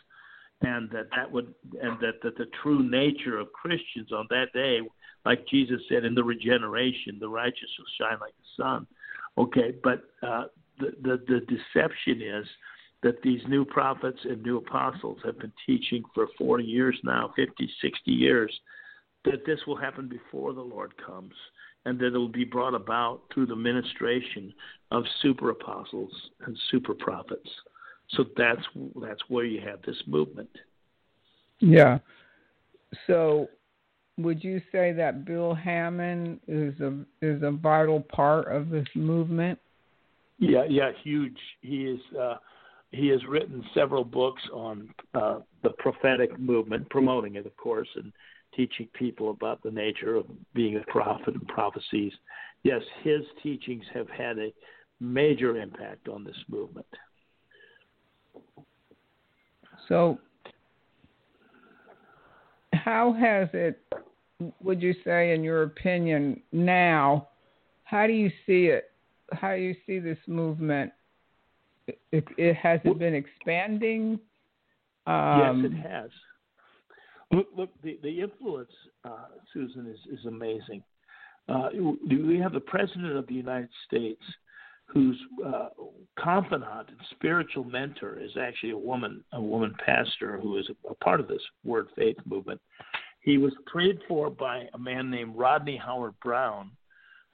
and 0.61 0.91
that 0.91 1.07
that 1.17 1.31
would 1.31 1.55
and 1.83 1.99
that, 2.01 2.21
that 2.23 2.37
the 2.37 2.47
true 2.63 2.89
nature 2.89 3.39
of 3.39 3.53
Christians 3.53 4.13
on 4.13 4.27
that 4.31 4.47
day, 4.53 4.81
like 5.25 5.47
Jesus 5.49 5.81
said, 5.89 6.05
in 6.05 6.15
the 6.15 6.25
regeneration, 6.25 7.19
the 7.19 7.29
righteous 7.29 7.71
will 7.79 8.07
shine 8.07 8.19
like 8.21 8.35
the 8.37 8.63
sun. 8.63 8.87
Okay, 9.37 9.75
but 9.83 10.05
uh, 10.23 10.45
the, 10.79 10.93
the 11.03 11.23
the 11.27 11.41
deception 11.41 12.23
is 12.23 12.47
that 13.03 13.23
these 13.23 13.41
new 13.49 13.65
prophets 13.65 14.19
and 14.25 14.43
new 14.43 14.59
apostles 14.59 15.19
have 15.25 15.39
been 15.39 15.53
teaching 15.67 16.03
for 16.15 16.27
40 16.39 16.65
years 16.65 16.99
now, 17.05 17.33
50, 17.37 17.71
60 17.83 18.11
years, 18.11 18.61
that 19.27 19.45
this 19.45 19.61
will 19.67 19.77
happen 19.77 20.09
before 20.09 20.55
the 20.55 20.63
Lord 20.63 20.95
comes 21.05 21.35
and 21.85 21.99
that 21.99 22.15
it 22.15 22.19
will 22.19 22.29
be 22.29 22.45
brought 22.45 22.75
about 22.75 23.21
through 23.33 23.47
the 23.47 23.57
ministration 23.57 24.55
of 24.91 25.05
super 25.21 25.51
apostles 25.51 26.13
and 26.47 26.59
super 26.71 26.95
prophets. 26.95 27.49
So 28.11 28.25
that's 28.37 28.63
that's 29.03 29.23
where 29.29 29.45
you 29.45 29.61
have 29.67 29.83
this 29.83 30.01
movement. 30.07 30.51
Yeah. 31.61 31.99
So 33.07 33.49
would 34.19 34.45
you 34.45 34.61
say 34.71 34.93
that 34.93 35.25
Bill 35.25 35.55
Hamon 35.55 36.41
is 36.47 36.79
a 36.81 36.99
is 37.21 37.43
a 37.43 37.51
vital 37.51 38.01
part 38.01 38.49
of 38.49 38.71
this 38.71 38.87
movement? 38.95 39.59
Yeah, 40.39 40.65
yeah, 40.69 40.91
huge. 41.03 41.39
He 41.63 41.85
is 41.85 42.01
uh, 42.19 42.37
he 42.91 43.09
has 43.09 43.21
written 43.29 43.65
several 43.75 44.05
books 44.05 44.43
on 44.53 44.89
uh, 45.15 45.41
the 45.63 45.71
prophetic 45.71 46.39
movement, 46.39 46.89
promoting 46.91 47.35
it, 47.37 47.47
of 47.47 47.57
course, 47.57 47.89
and 47.97 48.13
teaching 48.55 48.89
people 48.95 49.31
about 49.31 49.63
the 49.63 49.71
nature 49.71 50.17
of 50.17 50.27
being 50.55 50.77
a 50.77 50.91
prophet 50.91 51.35
and 51.35 51.47
prophecies. 51.49 52.13
Yes, 52.63 52.83
his 53.03 53.23
teachings 53.43 53.85
have 53.93 54.09
had 54.09 54.39
a 54.39 54.53
major 55.01 55.57
impact 55.57 56.09
on 56.09 56.25
this 56.25 56.37
movement. 56.49 56.87
So, 59.89 60.19
how 62.85 63.15
has 63.15 63.49
it, 63.55 63.81
would 64.63 64.83
you 64.83 64.95
say, 65.05 65.33
in 65.33 65.43
your 65.43 65.63
opinion, 65.63 66.43
now, 66.53 67.29
how 67.85 68.07
do 68.07 68.13
you 68.13 68.31
see 68.47 68.67
it? 68.67 68.91
How 69.33 69.55
do 69.57 69.63
you 69.63 69.75
see 69.87 69.99
this 69.99 70.19
movement 70.27 70.93
it, 71.87 72.25
it 72.37 72.57
has 72.57 72.81
it 72.85 72.99
been 72.99 73.15
expanding? 73.15 74.19
Um, 75.07 75.63
yes, 75.63 75.73
it 75.73 75.89
has. 75.89 76.11
Look, 77.33 77.47
look 77.57 77.71
the, 77.83 77.99
the 78.03 78.21
influence, 78.21 78.71
uh, 79.05 79.29
Susan, 79.53 79.87
is, 79.87 80.19
is 80.19 80.27
amazing. 80.27 80.83
Uh, 81.49 81.69
we 82.09 82.39
have 82.39 82.53
the 82.53 82.61
President 82.61 83.17
of 83.17 83.27
the 83.27 83.35
United 83.35 83.71
States 83.87 84.23
whose 84.87 85.19
uh, 85.45 85.69
confidant 86.19 86.89
and 86.89 86.99
spiritual 87.11 87.65
mentor 87.65 88.19
is 88.21 88.31
actually 88.41 88.71
a 88.71 88.79
woman, 88.79 89.25
a 89.33 89.41
woman 89.41 89.75
pastor 89.85 90.39
who 90.41 90.59
is 90.59 90.69
a, 90.69 90.89
a 90.89 90.95
part 90.97 91.21
of 91.21 91.29
this 91.29 91.43
Word 91.65 91.89
Faith 91.97 92.17
movement. 92.25 92.61
He 93.21 93.39
was 93.39 93.53
prayed 93.67 93.99
for 94.07 94.31
by 94.31 94.65
a 94.75 94.79
man 94.79 95.11
named 95.11 95.35
Rodney 95.35 95.77
Howard-Browne, 95.77 96.71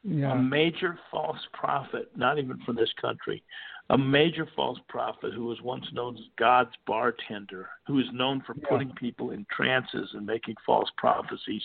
yeah. 0.05 0.33
a 0.33 0.37
major 0.37 0.99
false 1.11 1.41
prophet, 1.53 2.11
not 2.17 2.39
even 2.39 2.59
from 2.65 2.77
this 2.77 2.93
country, 3.01 3.43
a 3.91 3.99
major 3.99 4.47
false 4.55 4.79
prophet 4.89 5.35
who 5.35 5.47
was 5.47 5.61
once 5.63 5.85
known 5.93 6.17
as 6.17 6.23
God's 6.39 6.71
bartender, 6.87 7.69
who 7.87 7.99
is 7.99 8.07
known 8.13 8.41
for 8.47 8.55
putting 8.55 8.93
people 8.93 9.33
in 9.33 9.45
trances 9.55 10.09
and 10.15 10.25
making 10.25 10.55
false 10.65 10.89
prophecies. 10.97 11.63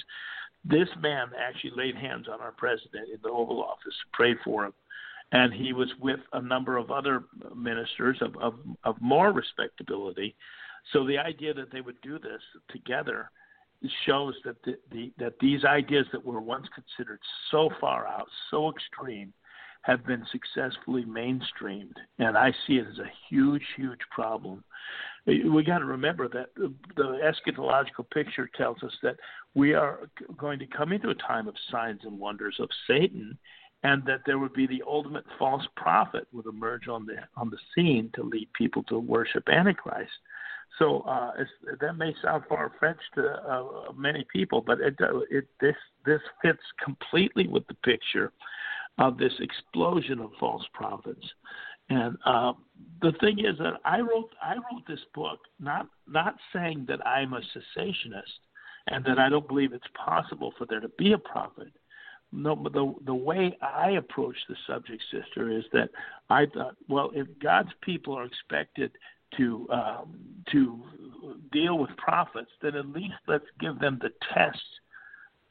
This 0.65 0.89
man 0.99 1.27
actually 1.39 1.73
laid 1.75 1.95
hands 1.95 2.25
on 2.27 2.41
our 2.41 2.51
president 2.51 3.09
in 3.13 3.19
the 3.21 3.29
Oval 3.29 3.63
Office, 3.63 3.93
prayed 4.11 4.37
for 4.43 4.65
him, 4.65 4.73
and 5.31 5.53
he 5.53 5.73
was 5.73 5.89
with 5.99 6.19
a 6.33 6.41
number 6.41 6.77
of 6.77 6.91
other 6.91 7.23
ministers 7.55 8.17
of, 8.21 8.35
of, 8.37 8.55
of 8.83 8.95
more 9.01 9.31
respectability. 9.31 10.35
So 10.93 11.05
the 11.05 11.17
idea 11.17 11.53
that 11.53 11.71
they 11.71 11.81
would 11.81 11.99
do 12.01 12.19
this 12.19 12.41
together 12.69 13.31
shows 14.05 14.35
that 14.45 14.55
the, 14.63 14.77
the, 14.91 15.11
that 15.17 15.33
these 15.39 15.65
ideas 15.65 16.05
that 16.11 16.23
were 16.23 16.41
once 16.41 16.67
considered 16.73 17.19
so 17.51 17.69
far 17.81 18.07
out, 18.07 18.27
so 18.51 18.71
extreme, 18.71 19.33
have 19.81 20.03
been 20.05 20.25
successfully 20.31 21.05
mainstreamed, 21.05 21.93
and 22.17 22.35
I 22.35 22.51
see 22.65 22.77
it 22.77 22.87
as 22.91 22.97
a 22.97 23.11
huge, 23.29 23.61
huge 23.77 23.99
problem. 24.09 24.63
We 25.27 25.63
got 25.63 25.79
to 25.79 25.85
remember 25.85 26.27
that 26.29 26.47
the 26.55 26.73
eschatological 27.47 28.09
picture 28.11 28.49
tells 28.55 28.81
us 28.81 28.93
that 29.03 29.17
we 29.53 29.75
are 29.75 30.09
going 30.37 30.57
to 30.57 30.65
come 30.65 30.91
into 30.91 31.09
a 31.09 31.15
time 31.15 31.47
of 31.47 31.53
signs 31.71 32.01
and 32.03 32.17
wonders 32.17 32.55
of 32.59 32.69
Satan, 32.87 33.37
and 33.83 34.03
that 34.05 34.21
there 34.25 34.39
would 34.39 34.53
be 34.53 34.67
the 34.67 34.83
ultimate 34.87 35.25
false 35.37 35.65
prophet 35.75 36.27
would 36.31 36.45
emerge 36.45 36.87
on 36.87 37.05
the 37.05 37.15
on 37.37 37.49
the 37.49 37.57
scene 37.73 38.09
to 38.15 38.23
lead 38.23 38.47
people 38.53 38.83
to 38.83 38.99
worship 38.99 39.47
Antichrist. 39.49 40.11
So 40.79 41.01
uh, 41.01 41.31
that 41.79 41.97
may 41.97 42.13
sound 42.21 42.43
far 42.49 42.71
fetched 42.79 43.13
to 43.15 43.27
uh, 43.27 43.91
many 43.95 44.25
people, 44.31 44.61
but 44.65 44.79
it, 44.81 44.95
it 45.29 45.47
this 45.61 45.75
this 46.05 46.21
fits 46.41 46.63
completely 46.83 47.47
with 47.47 47.65
the 47.67 47.75
picture 47.75 48.31
of 48.97 49.17
this 49.17 49.33
explosion 49.39 50.19
of 50.19 50.31
false 50.39 50.65
prophets. 50.73 51.25
And 51.89 52.17
uh, 52.25 52.53
the 53.01 53.13
thing 53.19 53.39
is 53.39 53.57
that 53.59 53.73
I 53.85 53.99
wrote 53.99 54.31
I 54.41 54.55
wrote 54.55 54.87
this 54.87 54.99
book 55.13 55.39
not 55.59 55.87
not 56.07 56.35
saying 56.51 56.85
that 56.87 57.05
I'm 57.05 57.33
a 57.33 57.41
cessationist 57.41 58.39
and 58.87 59.03
that 59.05 59.19
I 59.19 59.29
don't 59.29 59.47
believe 59.47 59.73
it's 59.73 59.83
possible 59.93 60.53
for 60.57 60.65
there 60.65 60.79
to 60.79 60.89
be 60.97 61.13
a 61.13 61.17
prophet. 61.17 61.67
No, 62.35 62.55
but 62.55 62.73
the 62.73 62.93
the 63.05 63.15
way 63.15 63.57
I 63.61 63.91
approach 63.91 64.35
the 64.49 64.55
subject, 64.67 65.01
sister, 65.11 65.49
is 65.49 65.63
that 65.73 65.89
I 66.29 66.45
thought, 66.47 66.75
well, 66.89 67.11
if 67.13 67.27
God's 67.41 67.71
people 67.81 68.17
are 68.17 68.25
expected 68.25 68.91
to 69.37 69.67
um, 69.71 70.15
to 70.51 70.81
deal 71.51 71.77
with 71.77 71.89
prophets, 71.97 72.51
then 72.61 72.75
at 72.75 72.87
least 72.89 73.15
let's 73.27 73.45
give 73.59 73.79
them 73.79 73.99
the 74.01 74.11
test 74.33 74.59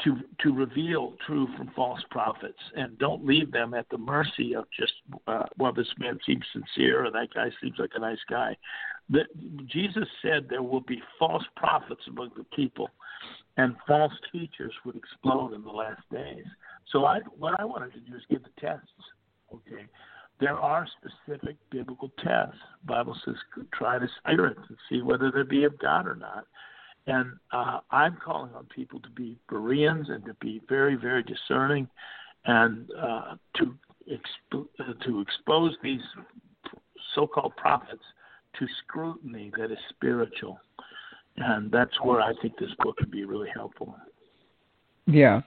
to 0.03 0.17
to 0.41 0.53
reveal 0.53 1.15
true 1.27 1.49
from 1.57 1.71
false 1.75 2.03
prophets, 2.11 2.59
and 2.77 2.99
don't 2.99 3.25
leave 3.25 3.53
them 3.53 3.75
at 3.75 3.89
the 3.91 3.99
mercy 3.99 4.55
of 4.55 4.65
just 4.79 4.93
uh, 5.27 5.47
well, 5.59 5.73
this 5.73 5.93
man 5.99 6.19
seems 6.27 6.45
sincere, 6.53 7.07
or 7.07 7.11
that 7.11 7.33
guy 7.35 7.51
seems 7.63 7.79
like 7.79 7.93
a 7.95 8.01
nice 8.01 8.19
guy. 8.29 8.57
That 9.11 9.27
Jesus 9.67 10.09
said 10.23 10.47
there 10.49 10.63
will 10.63 10.81
be 10.81 11.03
false 11.19 11.45
prophets 11.57 12.03
among 12.09 12.33
the 12.37 12.45
people, 12.57 12.91
and 13.57 13.77
false 13.87 14.15
teachers 14.33 14.73
would 14.85 14.97
explode 14.97 15.53
in 15.53 15.63
the 15.63 15.71
last 15.71 16.03
days. 16.11 16.47
So 16.91 17.05
I, 17.05 17.21
what 17.39 17.59
I 17.59 17.65
wanted 17.65 17.93
to 17.95 18.01
do 18.01 18.17
is 18.17 18.23
give 18.31 18.43
the 18.43 18.61
tests. 18.61 18.87
Okay, 19.53 19.87
there 20.41 20.59
are 20.59 20.87
specific 21.01 21.57
biblical 21.71 22.11
tests. 22.23 22.57
The 22.83 22.93
Bible 22.93 23.17
says 23.25 23.35
try 23.73 23.99
the 23.99 24.09
spirits 24.19 24.61
and 24.69 24.79
see 24.89 25.03
whether 25.03 25.31
they 25.31 25.43
be 25.43 25.65
of 25.65 25.79
God 25.79 26.07
or 26.07 26.17
not. 26.17 26.47
And 27.07 27.33
uh, 27.53 27.81
I'm 27.91 28.17
calling 28.25 28.53
on 28.55 28.67
people 28.67 28.99
to 29.01 29.11
be 29.11 29.37
Bereans 29.49 30.09
and 30.09 30.25
to 30.25 30.35
be 30.41 30.63
very, 30.69 30.97
very 30.97 31.23
discerning, 31.23 31.87
and 32.47 32.89
uh, 32.99 33.37
to 33.57 33.75
exp- 34.11 35.03
to 35.05 35.21
expose 35.21 35.77
these 35.83 36.01
so-called 37.15 37.55
prophets 37.57 38.03
to 38.59 38.67
scrutiny 38.83 39.53
that 39.59 39.71
is 39.71 39.79
spiritual. 39.91 40.59
And 41.37 41.71
that's 41.71 42.01
where 42.03 42.21
I 42.21 42.33
think 42.41 42.59
this 42.59 42.71
book 42.79 42.97
could 42.97 43.11
be 43.11 43.25
really 43.25 43.51
helpful. 43.55 43.97
Yeah, 45.07 45.43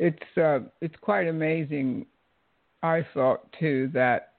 it's 0.00 0.38
uh, 0.38 0.60
it's 0.80 0.96
quite 1.02 1.28
amazing. 1.28 2.06
I 2.82 3.06
thought 3.12 3.46
too 3.60 3.90
that 3.92 4.32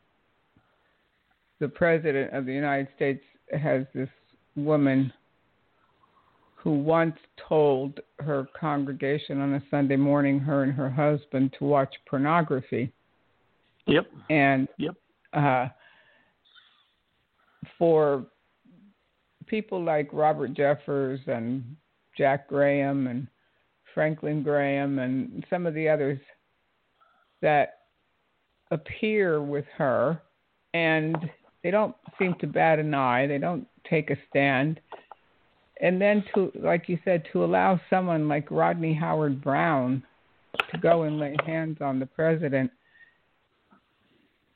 the 1.60 1.70
president 1.70 2.34
of 2.34 2.48
the 2.48 2.52
United 2.52 2.88
States 2.96 3.24
has 3.54 3.86
this 3.94 4.10
woman 4.56 5.14
who 6.56 6.72
once 6.72 7.16
told 7.48 8.00
her 8.20 8.48
congregation 8.60 9.40
on 9.40 9.54
a 9.54 9.64
Sunday 9.70 9.96
morning, 9.96 10.40
her 10.40 10.64
and 10.64 10.74
her 10.74 10.90
husband, 10.90 11.54
to 11.60 11.66
watch 11.66 11.94
pornography. 12.10 12.92
Yep. 13.86 14.08
And 14.30 14.68
yep. 14.78 14.96
Uh, 15.34 15.68
for 17.78 18.26
people 19.46 19.84
like 19.84 20.10
Robert 20.12 20.54
Jeffress 20.56 21.26
and 21.28 21.64
Jack 22.18 22.48
Graham 22.48 23.08
and 23.08 23.28
Franklin 23.94 24.44
Graham 24.44 25.00
and 25.00 25.46
some 25.50 25.66
of 25.66 25.74
the 25.74 25.88
others 25.90 26.20
that 27.42 27.80
appear 28.72 29.42
with 29.42 29.66
her 29.78 30.22
and 30.74 31.18
they 31.64 31.72
don't 31.72 31.96
seem 32.18 32.36
to 32.40 32.48
bat 32.48 32.80
an 32.80 32.94
eye, 32.94 33.28
they 33.28 33.38
don't 33.38 33.68
take 33.90 34.10
a 34.10 34.18
stand. 34.30 34.80
And 35.82 36.02
then 36.02 36.24
to 36.34 36.52
like 36.56 36.88
you 36.88 37.00
said, 37.04 37.24
to 37.34 37.44
allow 37.44 37.80
someone 37.90 38.28
like 38.28 38.50
Rodney 38.52 38.94
Howard-Browne 38.94 40.04
to 40.72 40.78
go 40.78 41.04
and 41.04 41.20
lay 41.20 41.36
hands 41.46 41.78
on 41.82 42.00
the 42.00 42.06
president 42.06 42.72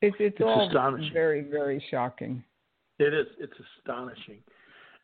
it's 0.02 0.16
it's, 0.20 0.36
It's 0.40 0.46
all 0.46 0.68
astonishing. 0.68 1.14
very, 1.14 1.42
very 1.42 1.84
shocking. 1.90 2.44
It 3.00 3.14
is. 3.14 3.28
It's 3.40 3.54
astonishing. 3.80 4.38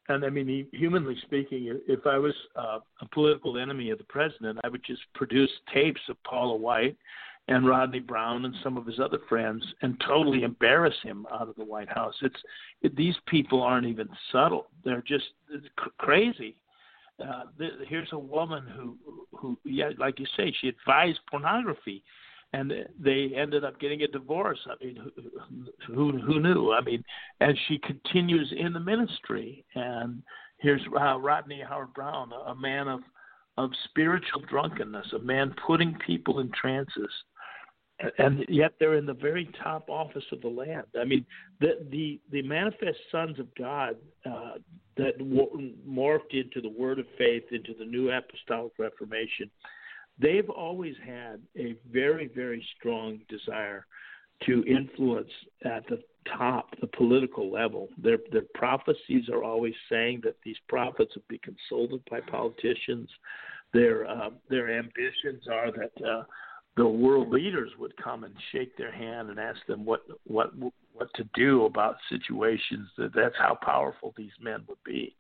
And 0.10 0.26
I 0.26 0.30
mean, 0.30 0.68
humanly 0.74 1.16
speaking, 1.22 1.80
if 1.88 2.06
I 2.06 2.18
was 2.18 2.34
uh, 2.56 2.80
a 3.02 3.08
political 3.14 3.58
enemy 3.58 3.92
of 3.92 3.98
the 3.98 4.04
president, 4.06 4.60
I 4.64 4.68
would 4.68 4.84
just 4.84 5.02
produce 5.14 5.52
tapes 5.74 6.02
of 6.10 6.22
Paula 6.24 6.56
White 6.56 6.98
and 7.48 7.68
Rodney 7.68 8.00
Browne 8.00 8.46
and 8.46 8.56
some 8.64 8.78
of 8.78 8.86
his 8.86 9.00
other 9.00 9.20
friends 9.28 9.64
and 9.82 10.02
totally 10.08 10.44
embarrass 10.44 10.96
him 11.04 11.26
out 11.32 11.50
of 11.50 11.56
the 11.56 11.66
White 11.66 11.90
House. 11.90 12.16
It's 12.22 12.36
it, 12.82 12.96
these 12.96 13.16
people 13.28 13.62
aren't 13.62 13.88
even 13.88 14.10
subtle; 14.32 14.68
they're 14.84 15.04
just 15.06 15.26
crazy. 15.98 16.56
Uh, 17.20 17.44
th- 17.58 17.74
here's 17.88 18.12
a 18.14 18.18
woman 18.18 18.66
who, 18.76 18.98
who, 19.32 19.58
yeah, 19.64 19.92
like 20.00 20.20
you 20.20 20.26
say, 20.36 20.54
she 20.60 20.70
advised 20.70 21.20
pornography 21.30 22.04
and 22.54 22.74
they 23.00 23.32
ended 23.36 23.64
up 23.64 23.80
getting 23.80 24.02
a 24.02 24.08
divorce. 24.08 24.60
I 24.68 24.84
mean, 24.84 25.00
who 25.88 26.18
who 26.20 26.40
knew? 26.40 26.72
I 26.74 26.82
mean, 26.82 27.04
and 27.40 27.58
she 27.68 27.80
continues 27.80 28.54
in 28.58 28.74
the 28.74 28.80
ministry. 28.80 29.66
And 29.76 30.22
here's 30.58 30.82
uh, 31.00 31.18
Rodney 31.18 31.62
Howard-Browne, 31.68 32.32
a 32.48 32.56
man 32.56 32.88
of 32.88 33.02
of 33.58 33.72
spiritual 33.86 34.42
drunkenness, 34.50 35.14
a 35.14 35.20
man 35.20 35.54
putting 35.66 35.98
people 36.06 36.40
in 36.40 36.52
trances, 36.52 37.12
and 38.18 38.46
yet 38.50 38.74
they're 38.80 38.96
in 38.96 39.06
the 39.06 39.14
very 39.14 39.50
top 39.62 39.90
office 39.90 40.24
of 40.32 40.42
the 40.42 40.48
land. 40.48 40.88
I 41.00 41.06
mean, 41.06 41.26
the 41.60 41.86
the 41.90 42.20
the 42.32 42.42
manifest 42.42 43.00
sons 43.12 43.40
of 43.40 43.48
God 43.56 43.96
uh, 44.26 44.54
that 44.98 45.18
w- 45.18 45.74
morphed 45.88 46.34
into 46.34 46.62
the 46.62 46.70
Word 46.70 47.00
of 47.00 47.06
Faith, 47.18 47.44
into 47.52 47.74
the 47.78 47.86
New 47.86 48.12
Apostolic 48.12 48.74
Reformation 48.78 49.50
they've 50.22 50.50
always 50.50 50.96
had 51.06 51.42
a 51.58 51.76
very, 51.92 52.30
very 52.34 52.66
strong 52.78 53.20
desire 53.28 53.86
to 54.46 54.64
influence 54.66 55.30
at 55.66 55.86
the 55.88 56.02
top, 56.38 56.70
the 56.80 56.88
political 56.88 57.52
level. 57.52 57.90
Their 58.02 58.18
their 58.32 58.46
prophecies 58.56 59.30
are 59.32 59.44
always 59.44 59.74
saying 59.90 60.22
that 60.24 60.36
these 60.44 60.58
prophets 60.68 61.16
would 61.16 61.28
be 61.28 61.40
consulted 61.40 62.02
by 62.10 62.22
politicians. 62.22 63.10
Their 63.74 64.08
uh, 64.10 64.30
their 64.50 64.78
ambitions 64.78 65.48
are 65.52 65.72
that 65.72 66.06
uh, 66.06 66.24
the 66.78 66.88
world 66.88 67.30
leaders 67.30 67.72
would 67.78 67.96
come 67.98 68.24
and 68.24 68.34
shake 68.52 68.78
their 68.78 68.92
hand 68.92 69.30
and 69.30 69.40
ask 69.40 69.60
them 69.68 69.86
what 69.86 70.02
what 70.26 70.52
what 70.94 71.10
to 71.16 71.24
do 71.36 71.66
about 71.66 71.96
situations. 72.10 72.90
That 72.98 73.14
that's 73.16 73.36
how 73.38 73.58
powerful 73.62 74.14
these 74.18 74.32
men 74.42 74.64
would 74.68 74.84
be. 74.84 75.16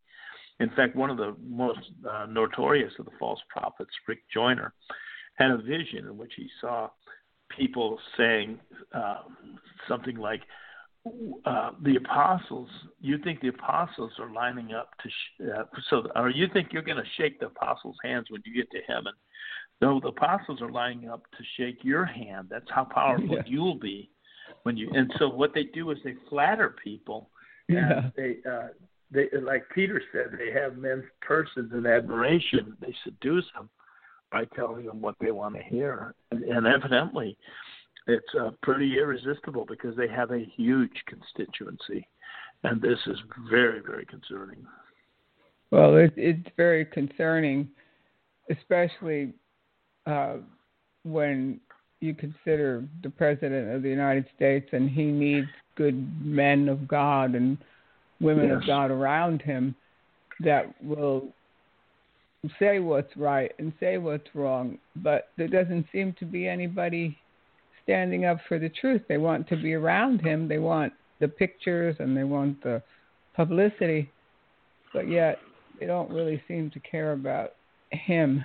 In 0.62 0.70
fact, 0.75 0.96
one 0.96 1.10
of 1.10 1.18
the 1.18 1.36
most 1.44 1.80
uh, 2.10 2.27
notorious 2.30 2.94
of 3.00 3.06
the 3.06 3.12
false 3.20 3.39
prophets, 3.50 3.91
Rick 4.08 4.20
Joyner, 4.34 4.74
had 5.36 5.51
a 5.51 5.58
vision 5.58 6.06
in 6.10 6.18
which 6.18 6.34
he 6.38 6.48
saw 6.62 6.89
people 7.50 7.98
saying 8.18 8.60
uh, 8.94 9.24
something 9.88 10.15
like, 10.18 10.41
uh, 11.46 11.72
"The 11.84 11.96
apostles, 11.96 12.70
you 13.00 13.18
think 13.18 13.41
the 13.41 13.48
apostles 13.48 14.12
are 14.20 14.32
lining 14.32 14.74
up 14.74 14.89
to, 15.01 15.10
sh- 15.10 15.50
uh, 15.58 15.63
so, 15.89 16.08
or 16.15 16.30
you 16.30 16.48
think 16.53 16.72
you're 16.72 16.84
going 16.84 16.98
to 17.03 17.10
shake 17.18 17.39
the 17.39 17.48
apostles' 17.48 17.98
hands 18.03 18.27
when 18.30 18.41
you 18.46 18.53
get 18.53 18.70
to 18.72 18.80
heaven? 18.88 19.13
No, 19.82 20.00
the 20.00 20.10
apostles 20.10 20.62
are 20.62 20.72
lining 20.72 21.10
up 21.10 21.24
to 21.38 21.44
shake 21.58 21.80
your 21.84 22.06
hand. 22.06 22.48
That's 22.51 22.70
how 22.70 22.84
powerful 22.86 23.36
Yeah. 23.36 23.44
you'll 23.48 23.80
be 23.80 24.12
when 24.63 24.77
you." 24.77 24.91
And 24.94 25.12
so, 25.18 25.27
what 25.27 25.53
they 25.56 25.63
do 25.63 25.89
is 25.91 25.98
they 26.03 26.15
flatter 26.30 26.75
people. 26.84 27.32
Yeah. 27.68 28.03
And 28.03 28.13
they 28.15 28.38
uh, 28.48 28.68
they 29.12 29.28
like 29.41 29.63
Peter 29.74 30.02
said, 30.12 30.38
they 30.38 30.52
have 30.58 30.78
men's 30.78 31.04
persons 31.21 31.71
in 31.74 31.86
admiration. 31.86 32.76
They 32.80 32.93
seduce 33.04 33.45
them 33.56 33.69
by 34.32 34.45
telling 34.56 34.86
them 34.86 35.02
what 35.02 35.15
they 35.19 35.32
want 35.32 35.56
to 35.56 35.63
hear, 35.63 36.15
and, 36.32 36.43
and 36.43 36.65
evidently, 36.65 37.38
it's 38.08 38.36
uh, 38.39 38.52
pretty 38.63 38.97
irresistible 38.97 39.65
because 39.67 39.95
they 39.95 40.08
have 40.08 40.32
a 40.32 40.45
huge 40.56 41.04
constituency, 41.08 42.08
and 42.63 42.82
this 42.82 43.00
is 43.08 43.17
very 43.50 43.82
very 43.82 44.06
concerning. 44.06 44.65
Well, 45.71 45.95
it, 45.95 46.13
it's 46.17 46.50
very 46.58 46.86
concerning, 46.86 47.69
especially 48.50 49.34
uh, 50.06 50.38
when 51.04 51.60
you 52.02 52.13
consider 52.13 52.84
the 53.04 53.10
president 53.10 53.74
of 53.74 53.84
the 53.84 53.89
United 53.89 54.26
States 54.36 54.67
and 54.71 54.89
he 54.89 55.06
needs 55.06 55.47
good 55.76 56.26
men 56.26 56.67
of 56.67 56.88
God 56.88 57.36
and 57.36 57.58
women 58.21 58.51
of 58.51 58.62
Yes. 58.62 58.67
God 58.67 58.91
around 58.91 59.41
him 59.41 59.75
that 60.41 60.73
will 60.84 61.34
say 62.60 62.79
what's 62.79 63.15
right 63.17 63.51
and 63.60 63.73
say 63.79 63.97
what's 63.97 64.34
wrong. 64.34 64.77
But 64.95 65.29
there 65.38 65.47
doesn't 65.47 65.86
seem 65.91 66.13
to 66.19 66.25
be 66.25 66.47
anybody 66.47 67.17
standing 67.84 68.25
up 68.25 68.38
for 68.47 68.60
the 68.60 68.69
truth. 68.69 69.01
They 69.07 69.17
want 69.17 69.47
to 69.49 69.55
be 69.55 69.73
around 69.73 70.21
him, 70.21 70.47
they 70.47 70.60
want 70.60 70.93
the 71.19 71.27
pictures 71.27 71.95
and 71.99 72.17
they 72.17 72.23
want 72.23 72.62
the 72.63 72.81
publicity, 73.36 74.10
but 74.93 75.07
yet 75.07 75.39
they 75.79 75.86
don't 75.86 76.10
really 76.10 76.41
seem 76.47 76.69
to 76.71 76.79
care 76.79 77.13
about 77.13 77.53
him. 77.91 78.43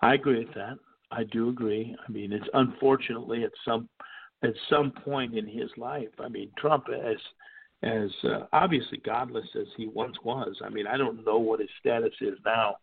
I 0.00 0.14
agree 0.14 0.44
with 0.44 0.54
that. 0.54 0.78
I 1.10 1.24
do 1.24 1.50
agree. 1.50 1.94
I 2.06 2.10
mean, 2.10 2.32
it's 2.32 2.48
unfortunately 2.54 3.44
at 3.44 3.52
some 3.64 3.88
at 4.42 4.54
some 4.68 4.90
point 5.04 5.36
in 5.36 5.46
his 5.46 5.70
life. 5.76 6.08
I 6.18 6.28
mean, 6.28 6.50
Trump 6.58 6.86
as 6.88 7.16
as 7.82 8.10
uh, 8.24 8.46
obviously 8.52 8.98
godless 8.98 9.46
as 9.58 9.66
he 9.76 9.88
once 9.88 10.16
was. 10.24 10.54
I 10.64 10.68
mean, 10.68 10.86
I 10.86 10.96
don't 10.96 11.24
know 11.24 11.38
what 11.38 11.60
his 11.60 11.70
status 11.80 12.14
is 12.20 12.38
now, 12.44 12.76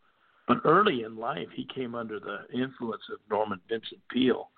but 0.48 0.58
early 0.66 1.04
in 1.04 1.16
life 1.16 1.48
he 1.56 1.68
came 1.74 1.96
under 1.96 2.20
the 2.20 2.40
influence 2.54 3.04
of 3.12 3.20
Norman 3.30 3.60
Vincent 3.70 4.02
Peale, 4.12 4.50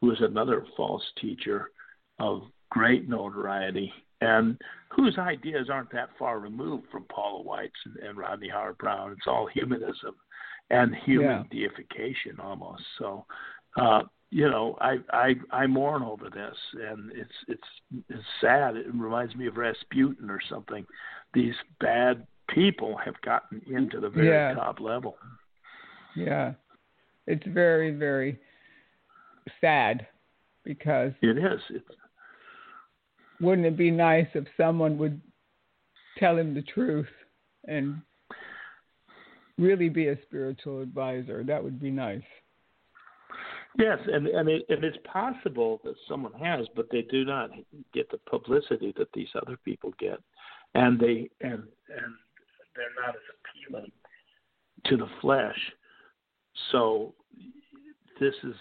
who 0.00 0.08
was 0.08 0.20
another 0.20 0.64
false 0.76 1.02
teacher 1.20 1.70
of 2.20 2.42
great 2.70 3.08
notoriety 3.08 3.92
and 4.20 4.58
whose 4.90 5.16
ideas 5.18 5.68
aren't 5.70 5.92
that 5.92 6.10
far 6.18 6.40
removed 6.40 6.84
from 6.90 7.04
Paula 7.04 7.42
White's 7.42 7.72
and, 7.84 7.96
and 7.96 8.18
Rodney 8.18 8.48
Howard-Browne. 8.48 9.12
It's 9.12 9.26
all 9.26 9.48
humanism 9.52 10.14
and 10.70 10.94
human 11.04 11.46
deification 11.50 12.38
almost. 12.42 12.82
So, 12.98 13.24
uh, 13.80 14.02
you 14.30 14.48
know, 14.50 14.76
I, 14.80 14.98
I 15.12 15.34
I 15.50 15.66
mourn 15.66 16.02
over 16.02 16.28
this, 16.30 16.56
and 16.74 17.10
it's 17.12 17.30
it's 17.48 18.04
it's 18.08 18.24
sad. 18.40 18.76
It 18.76 18.86
reminds 18.94 19.34
me 19.34 19.46
of 19.46 19.56
Rasputin 19.56 20.28
or 20.30 20.40
something. 20.50 20.84
These 21.32 21.54
bad 21.80 22.26
people 22.48 22.96
have 22.96 23.20
gotten 23.22 23.62
into 23.70 24.00
the 24.00 24.08
very 24.08 24.28
Yeah. 24.28 24.54
top 24.54 24.80
level. 24.80 25.16
Yeah. 26.16 26.54
It's 27.26 27.46
very, 27.46 27.90
very 27.90 28.38
sad 29.60 30.06
because 30.64 31.12
It 31.22 31.38
is. 31.38 31.60
It's 31.70 31.84
wouldn't 33.40 33.66
it 33.66 33.76
be 33.76 33.90
nice 33.90 34.26
if 34.34 34.46
someone 34.56 34.98
would 34.98 35.20
tell 36.18 36.36
him 36.36 36.54
the 36.54 36.62
truth 36.62 37.06
and 37.66 38.00
really 39.58 39.88
be 39.88 40.08
a 40.08 40.20
spiritual 40.22 40.80
advisor? 40.82 41.44
That 41.44 41.62
would 41.62 41.80
be 41.80 41.90
nice. 41.90 42.22
Yes, 43.76 43.98
and 44.10 44.26
and, 44.26 44.48
it, 44.48 44.64
and 44.68 44.82
it's 44.82 44.96
possible 45.04 45.80
that 45.84 45.94
someone 46.08 46.32
has, 46.32 46.66
but 46.74 46.86
they 46.90 47.02
do 47.02 47.24
not 47.24 47.50
get 47.92 48.10
the 48.10 48.18
publicity 48.28 48.94
that 48.96 49.12
these 49.12 49.28
other 49.40 49.58
people 49.64 49.92
get, 49.98 50.18
and 50.74 50.98
they 50.98 51.28
and 51.40 51.62
and 51.62 52.14
they're 52.74 53.04
not 53.04 53.14
as 53.14 53.22
appealing 53.66 53.92
to 54.86 54.96
the 54.96 55.08
flesh. 55.20 55.58
So 56.72 57.14
this 58.20 58.34
is 58.42 58.54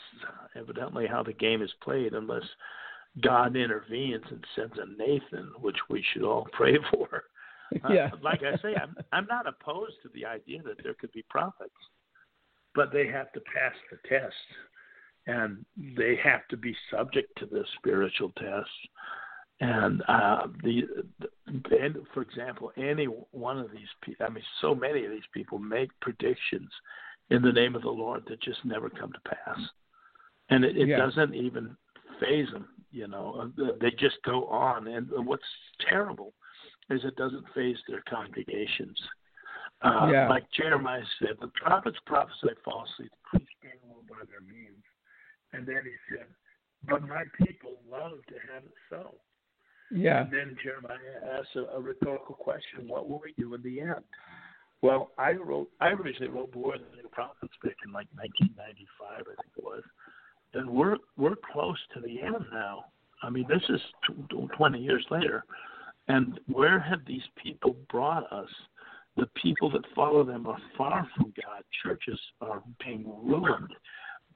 evidently 0.56 1.08
how 1.08 1.24
the 1.24 1.34
game 1.34 1.62
is 1.62 1.72
played, 1.82 2.14
unless 2.14 2.44
God 3.22 3.56
intervenes 3.56 4.24
and 4.30 4.44
sends 4.56 4.76
a 4.78 4.86
Nathan, 4.98 5.52
which 5.60 5.78
we 5.90 6.04
should 6.14 6.24
all 6.24 6.48
pray 6.54 6.78
for. 6.92 7.24
Uh, 7.84 7.94
yeah. 7.94 8.10
like 8.22 8.42
I 8.44 8.56
say, 8.62 8.76
I'm 8.76 8.96
I'm 9.12 9.28
not 9.28 9.46
opposed 9.48 9.96
to 10.04 10.10
the 10.14 10.26
idea 10.26 10.62
that 10.64 10.82
there 10.84 10.94
could 10.94 11.12
be 11.12 11.24
prophets, 11.30 11.72
but 12.76 12.94
they 12.94 13.08
have 13.08 13.32
to 13.34 13.42
pass 13.42 13.74
the 13.92 13.98
test, 14.08 14.36
and 15.28 15.64
they 15.98 16.16
have 16.24 16.48
to 16.50 16.58
be 16.58 16.76
subject 16.90 17.38
to 17.38 17.46
the 17.46 17.64
spiritual 17.78 18.32
test. 18.38 18.70
And 19.60 20.04
uh, 20.08 20.48
the, 20.64 20.84
the 21.20 21.78
and 21.82 21.98
for 22.14 22.22
example, 22.22 22.72
any 22.78 23.06
one 23.06 23.60
of 23.60 23.72
these 23.72 23.90
people, 24.04 24.26
I 24.26 24.30
mean, 24.30 24.44
so 24.62 24.74
many 24.76 25.04
of 25.06 25.12
these 25.12 25.30
people 25.34 25.58
make 25.60 25.90
predictions 26.00 26.70
in 27.30 27.42
the 27.42 27.52
name 27.52 27.76
of 27.76 27.82
the 27.82 27.90
Lord 27.90 28.24
that 28.28 28.42
just 28.42 28.64
never 28.64 28.90
come 28.90 29.12
to 29.12 29.30
pass, 29.30 29.60
and 30.50 30.64
it, 30.64 30.78
it 30.78 30.88
Yeah. 30.88 30.98
doesn't 30.98 31.34
even 31.36 31.76
faze 32.20 32.50
them. 32.52 32.68
You 32.92 33.08
know, 33.08 33.52
Uh, 33.60 33.72
they 33.82 33.92
just 33.92 34.22
go 34.24 34.46
on. 34.48 34.88
And 34.88 35.10
what's 35.26 35.44
terrible 35.90 36.34
is 36.90 37.04
it 37.04 37.16
doesn't 37.18 37.46
faze 37.54 37.78
their 37.88 38.02
congregations. 38.08 38.98
Uh, 39.82 40.10
Yeah. 40.12 40.30
Like 40.30 40.50
Jeremiah 40.52 41.04
said, 41.20 41.36
the 41.42 41.50
prophets 41.50 42.00
prophesy 42.06 42.54
falsely, 42.64 43.10
the 43.10 43.40
priests 43.40 43.54
by 44.10 44.24
their 44.30 44.42
means. 44.42 44.77
And 45.54 45.66
then 45.66 45.82
he 45.84 46.16
said, 46.16 46.26
But 46.88 47.08
my 47.08 47.24
people 47.46 47.78
love 47.90 48.20
to 48.28 48.36
have 48.54 48.64
it 48.64 48.74
so. 48.90 49.16
Yeah. 49.92 50.22
And 50.22 50.32
then 50.32 50.58
Jeremiah 50.64 51.40
asked 51.40 51.56
a, 51.56 51.76
a 51.76 51.80
rhetorical 51.80 52.36
question: 52.36 52.88
What 52.88 53.10
will 53.10 53.22
we 53.24 53.34
do 53.42 53.54
in 53.54 53.62
the 53.62 53.80
end? 53.82 54.04
Well, 54.82 55.12
I 55.18 55.34
wrote. 55.34 55.70
I 55.80 55.90
originally 55.90 56.30
wrote 56.30 56.56
War 56.56 56.76
of 56.76 56.82
the 56.82 56.98
New 56.98 57.10
Prophets 57.10 57.54
back 57.64 57.76
in 57.86 57.92
like 57.92 58.08
1995, 58.16 59.22
I 59.22 59.24
think 59.24 59.54
it 59.58 59.64
was, 59.64 59.84
and 60.54 60.70
we're 60.70 60.98
we're 61.16 61.36
close 61.52 61.78
to 61.94 62.02
the 62.02 62.22
end 62.22 62.46
now. 62.52 62.86
I 63.24 63.30
mean, 63.30 63.46
this 63.50 63.64
is 63.70 63.82
20 64.30 64.80
years 64.80 65.04
later, 65.10 65.44
and 66.08 66.40
where 66.48 66.80
have 66.80 67.00
these 67.08 67.24
people 67.42 67.76
brought 67.90 68.32
us? 68.32 68.50
The 69.16 69.28
people 69.42 69.72
that 69.72 69.82
follow 69.96 70.24
them 70.24 70.46
are 70.46 70.60
far 70.78 71.08
from 71.16 71.34
God. 71.44 71.64
Churches 71.84 72.20
are 72.40 72.62
being 72.86 73.12
ruined. 73.24 73.74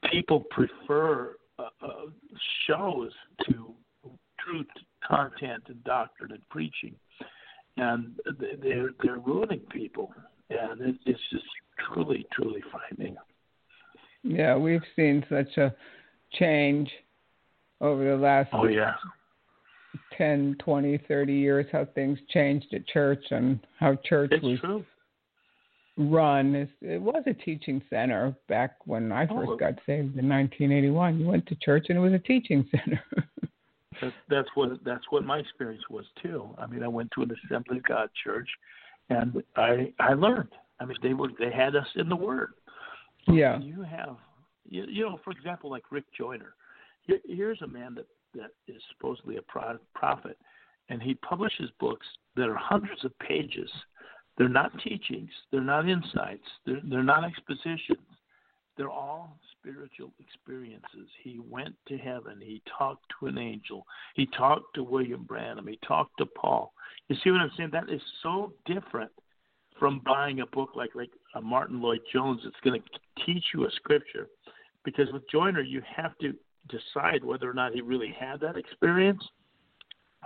People 0.10 0.46
prefer 0.50 1.36
uh, 1.60 1.64
uh, 1.82 1.88
shows 2.68 3.12
to 3.48 3.74
truth 4.40 4.68
content 5.08 5.64
and 5.68 5.84
doctrine 5.84 6.32
and 6.32 6.50
preaching, 6.50 6.96
and 7.78 8.20
they- 8.40 8.56
they're 8.56 8.90
they're 9.04 9.20
ruining 9.20 9.60
people, 9.72 10.14
and 10.50 10.82
it, 10.82 10.96
it's 11.06 11.20
just 11.32 11.46
truly 11.80 12.26
truly 12.34 12.62
frightening. 12.72 13.16
Yeah, 14.24 14.56
we've 14.56 14.84
seen 14.96 15.24
such 15.30 15.58
a 15.58 15.74
change 16.34 16.90
over 17.80 18.04
the 18.04 18.18
last 18.18 18.50
Oh 18.54 18.68
yeah, 18.68 18.96
10, 20.18 20.56
20, 20.60 20.98
30 21.08 21.34
years, 21.34 21.66
how 21.72 21.86
things 21.86 22.20
changed 22.30 22.74
at 22.74 22.88
church 22.88 23.24
and 23.32 23.60
how 23.80 23.96
church 24.06 24.32
it's 24.32 24.44
was 24.44 24.60
true. 24.60 24.86
Run. 25.98 26.68
It 26.82 27.02
was 27.02 27.24
a 27.28 27.34
teaching 27.34 27.82
center 27.90 28.36
back 28.48 28.76
when 28.86 29.12
I 29.12 29.26
oh, 29.30 29.36
first 29.40 29.52
Oh. 29.52 29.58
got 29.58 29.76
saved 29.86 30.18
in 30.18 30.30
1981. 30.30 31.20
You 31.20 31.28
went 31.28 31.46
to 31.48 31.56
church 31.56 31.88
and 31.90 31.98
it 31.98 32.02
was 32.02 32.14
a 32.14 32.20
teaching 32.20 32.68
center. 32.72 33.02
That's 34.02 34.16
that's 34.30 34.50
what 34.56 34.84
that's 34.84 35.04
what 35.12 35.24
my 35.26 35.38
experience 35.38 35.84
was 35.90 36.06
too. 36.24 36.50
I 36.58 36.66
mean, 36.66 36.82
I 36.82 36.88
went 36.88 37.12
to 37.12 37.22
an 37.24 37.32
Assembly 37.46 37.78
of 37.78 37.84
God 37.84 38.10
church, 38.24 38.50
and 39.10 39.44
I 39.56 39.94
I 40.00 40.14
learned. 40.14 40.50
I 40.80 40.86
mean, 40.86 40.98
they 41.04 41.14
were 41.14 41.30
they 41.38 41.52
had 41.52 41.76
us 41.76 41.88
in 41.96 42.10
the 42.10 42.16
Word. 42.16 42.54
yeah. 43.28 43.60
You 43.60 43.84
have, 43.84 44.16
you, 44.68 44.86
you 44.90 45.04
know, 45.08 45.20
for 45.24 45.32
example, 45.32 45.70
like 45.70 45.84
Rick 45.92 46.06
Joyner. 46.18 46.56
Here, 47.04 47.20
here's 47.28 47.62
a 47.62 47.68
man 47.68 47.94
that 47.96 48.08
that 48.34 48.52
is 48.68 48.82
supposedly 48.94 49.38
a 49.38 49.42
pro- 49.44 49.78
prophet, 49.94 50.38
and 50.90 51.02
he 51.04 51.14
publishes 51.16 51.70
books 51.80 52.08
that 52.36 52.48
are 52.50 52.56
hundreds 52.56 53.04
of 53.06 53.12
pages. 53.20 53.70
They're 54.42 54.50
not 54.50 54.72
teachings. 54.80 55.30
They're 55.52 55.62
not 55.62 55.88
insights. 55.88 56.48
They're 56.66 56.82
they're 56.90 57.04
not 57.04 57.24
expositions. 57.24 58.00
They're 58.76 58.90
all 58.90 59.38
spiritual 59.52 60.12
experiences. 60.20 61.08
He 61.24 61.40
went 61.48 61.76
to 61.90 61.98
heaven. 62.00 62.40
He 62.42 62.64
talked 62.76 63.06
to 63.20 63.28
an 63.28 63.38
angel. 63.38 63.86
He 64.16 64.26
talked 64.36 64.74
to 64.74 64.84
William 64.84 65.26
Branham. 65.26 65.68
He 65.68 65.78
talked 65.88 66.18
to 66.18 66.26
Paul. 66.26 66.74
You 67.08 67.18
see 67.24 67.30
what 67.30 67.42
I'm 67.42 67.52
saying? 67.56 67.70
That 67.72 67.92
is 67.92 68.02
so 68.24 68.52
different 68.66 69.12
from 69.78 70.02
buying 70.04 70.40
a 70.40 70.48
book 70.48 70.70
like 70.76 70.96
like 70.96 71.12
a 71.36 71.42
Martin 71.42 71.80
Lloyd 71.80 72.02
Jones 72.12 72.42
that's 72.44 72.56
going 72.64 72.82
to 72.82 73.24
teach 73.24 73.44
you 73.54 73.68
a 73.68 73.72
scripture. 73.76 74.28
Because 74.84 75.06
with 75.14 75.30
Joyner, 75.30 75.62
you 75.62 75.84
have 75.96 76.18
to 76.18 76.34
decide 76.68 77.24
whether 77.24 77.48
or 77.48 77.54
not 77.54 77.74
he 77.74 77.82
really 77.82 78.16
had 78.20 78.40
that 78.40 78.58
experience, 78.58 79.24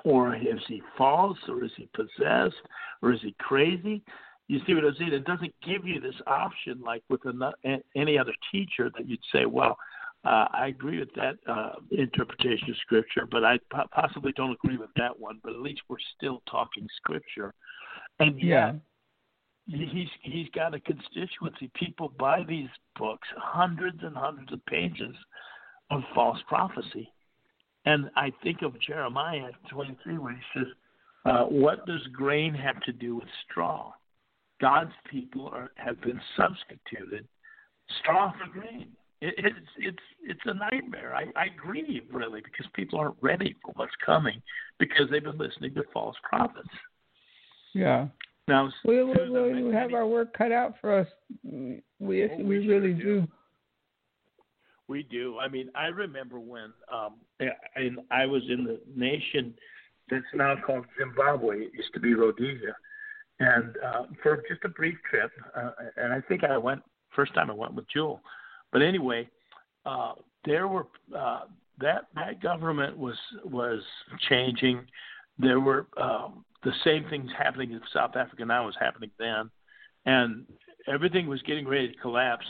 or 0.03 0.36
is 0.36 0.60
he 0.67 0.81
false, 0.97 1.38
or 1.47 1.63
is 1.63 1.71
he 1.77 1.89
possessed, 1.93 2.55
or 3.01 3.13
is 3.13 3.21
he 3.21 3.36
crazy? 3.39 4.03
You 4.47 4.60
see 4.67 4.75
what 4.75 4.86
I'm 4.86 4.95
saying? 4.99 5.13
It 5.13 5.25
doesn't 5.25 5.53
give 5.65 5.86
you 5.86 5.99
this 5.99 6.15
option 6.27 6.81
like 6.81 7.03
with 7.10 7.21
any 7.95 8.17
other 8.17 8.34
teacher 8.51 8.91
that 8.95 9.08
you'd 9.08 9.19
say, 9.31 9.45
well, 9.45 9.77
uh, 10.23 10.47
I 10.53 10.67
agree 10.67 10.99
with 10.99 11.13
that 11.15 11.38
uh, 11.47 11.73
interpretation 11.91 12.71
of 12.71 12.77
Scripture, 12.77 13.27
but 13.29 13.43
I 13.43 13.60
po- 13.71 13.86
possibly 13.91 14.31
don't 14.34 14.51
agree 14.51 14.77
with 14.77 14.89
that 14.95 15.19
one. 15.19 15.39
But 15.43 15.53
at 15.53 15.60
least 15.60 15.81
we're 15.88 15.97
still 16.17 16.41
talking 16.49 16.88
Scripture. 16.97 17.53
And 18.19 18.39
Yeah. 18.39 18.73
yet, 19.67 19.89
he's 19.91 20.10
he's 20.21 20.49
got 20.49 20.73
a 20.73 20.79
constituency. 20.79 21.69
People 21.75 22.10
buy 22.19 22.43
these 22.43 22.69
books, 22.97 23.27
hundreds 23.38 24.01
and 24.03 24.15
hundreds 24.15 24.51
of 24.51 24.65
pages 24.65 25.15
of 25.91 26.01
false 26.13 26.41
prophecy. 26.47 27.12
And 27.86 28.10
I 28.15 28.32
think 28.43 28.62
of 28.62 28.80
Jeremiah 28.82 29.50
23 29.71 30.17
where 30.17 30.34
he 30.34 30.41
says, 30.60 30.67
uh, 31.26 31.43
"What 31.43 31.86
does 31.86 32.02
grain 32.13 32.54
have 32.54 32.82
to 32.82 32.91
do 32.91 33.15
with 33.15 33.28
straw? 33.50 33.93
God's 34.62 34.93
people 35.10 35.50
are, 35.50 35.71
have 35.76 36.00
been 36.02 36.19
substituted 36.38 37.28
straw 38.02 38.32
for 38.34 38.52
grain. 38.60 38.88
It, 39.21 39.34
it's 39.38 39.69
it's 39.78 39.98
it's 40.24 40.39
a 40.45 40.54
nightmare. 40.54 41.15
I, 41.15 41.24
I 41.39 41.48
grieve 41.56 42.04
really 42.12 42.41
because 42.41 42.65
people 42.74 43.00
aren't 43.00 43.15
ready 43.21 43.56
for 43.63 43.71
what's 43.76 43.93
coming 44.06 44.41
because 44.80 45.10
they've 45.10 45.24
been 45.24 45.38
listening 45.38 45.74
to 45.76 45.84
false 45.93 46.15
prophets. 46.24 46.69
Yeah. 47.74 48.08
Now, 48.48 48.69
We, 48.84 49.04
we, 49.04 49.13
we, 49.30 49.63
we 49.63 49.74
have 49.74 49.93
our 49.93 50.06
work 50.06 50.38
cut 50.38 50.52
out 50.52 50.76
for 50.80 50.93
us. 51.00 51.08
We 51.43 51.82
we, 52.00 52.24
Oh, 52.26 52.38
we 52.38 52.43
we 52.43 52.65
sure 52.65 52.80
really 52.80 52.93
do. 52.93 53.21
do. 53.21 53.28
We 54.88 55.04
do. 55.04 55.39
I 55.39 55.48
mean, 55.48 55.69
I 55.76 55.88
remember 55.88 56.39
when 56.39 56.71
um, 56.93 57.15
and 57.76 58.00
I 58.12 58.26
was 58.26 58.43
in 58.50 58.63
the 58.63 58.80
nation 58.95 59.54
that's 60.10 60.24
now 60.34 60.56
called 60.65 60.86
Zimbabwe. 61.00 61.62
It 61.62 61.71
used 61.74 61.93
to 61.95 62.00
be 62.00 62.13
Rhodesia, 62.13 62.76
and 63.39 63.76
uh, 63.84 64.04
for 64.21 64.43
just 64.48 64.63
a 64.63 64.69
brief 64.69 64.95
trip. 65.10 65.32
Uh, 65.56 65.71
and 65.98 66.13
I 66.13 66.21
think 66.21 66.43
I 66.43 66.58
went 66.58 66.82
first 67.15 67.34
time 67.34 67.50
I 67.50 67.54
went 67.54 67.74
with 67.74 67.86
Jewel. 67.89 68.21
But 68.71 68.82
anyway, 68.82 69.28
uh, 69.86 70.13
there 70.45 70.67
were 70.67 70.88
uh, 71.17 71.45
that 71.80 72.08
that 72.15 72.41
government 72.41 72.98
was 72.98 73.17
was 73.43 73.82
changing. 74.30 74.86
There 75.39 75.60
were 75.60 75.88
um, 76.00 76.45
the 76.63 76.74
same 76.84 77.06
things 77.10 77.30
happening 77.38 77.71
in 77.71 77.82
South 77.93 78.15
Africa 78.15 78.45
now 78.45 78.65
was 78.65 78.76
happening 78.80 79.12
then, 79.17 79.50
and 80.06 80.45
everything 80.88 81.28
was 81.28 81.41
getting 81.43 81.67
ready 81.67 81.91
to 81.91 81.98
collapse. 82.00 82.45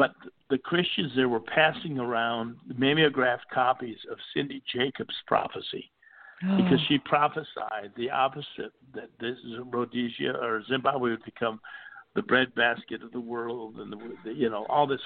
But 0.00 0.14
the 0.48 0.56
Christians 0.56 1.12
there 1.14 1.28
were 1.28 1.40
passing 1.40 1.98
around 1.98 2.56
mimeographed 2.74 3.44
copies 3.52 3.98
of 4.10 4.16
Cindy 4.32 4.62
Jacobs' 4.74 5.14
prophecy 5.26 5.90
oh. 6.48 6.56
because 6.56 6.78
she 6.88 6.96
prophesied 6.96 7.92
the 7.98 8.08
opposite 8.08 8.72
that 8.94 9.10
this 9.20 9.36
is 9.44 9.58
Rhodesia 9.70 10.38
or 10.40 10.62
Zimbabwe 10.66 11.10
would 11.10 11.24
become 11.26 11.60
the 12.14 12.22
breadbasket 12.22 13.02
of 13.02 13.12
the 13.12 13.20
world 13.20 13.74
and 13.76 13.92
the, 13.92 13.98
the 14.24 14.32
you 14.32 14.48
know 14.48 14.64
all 14.70 14.86
this 14.86 15.02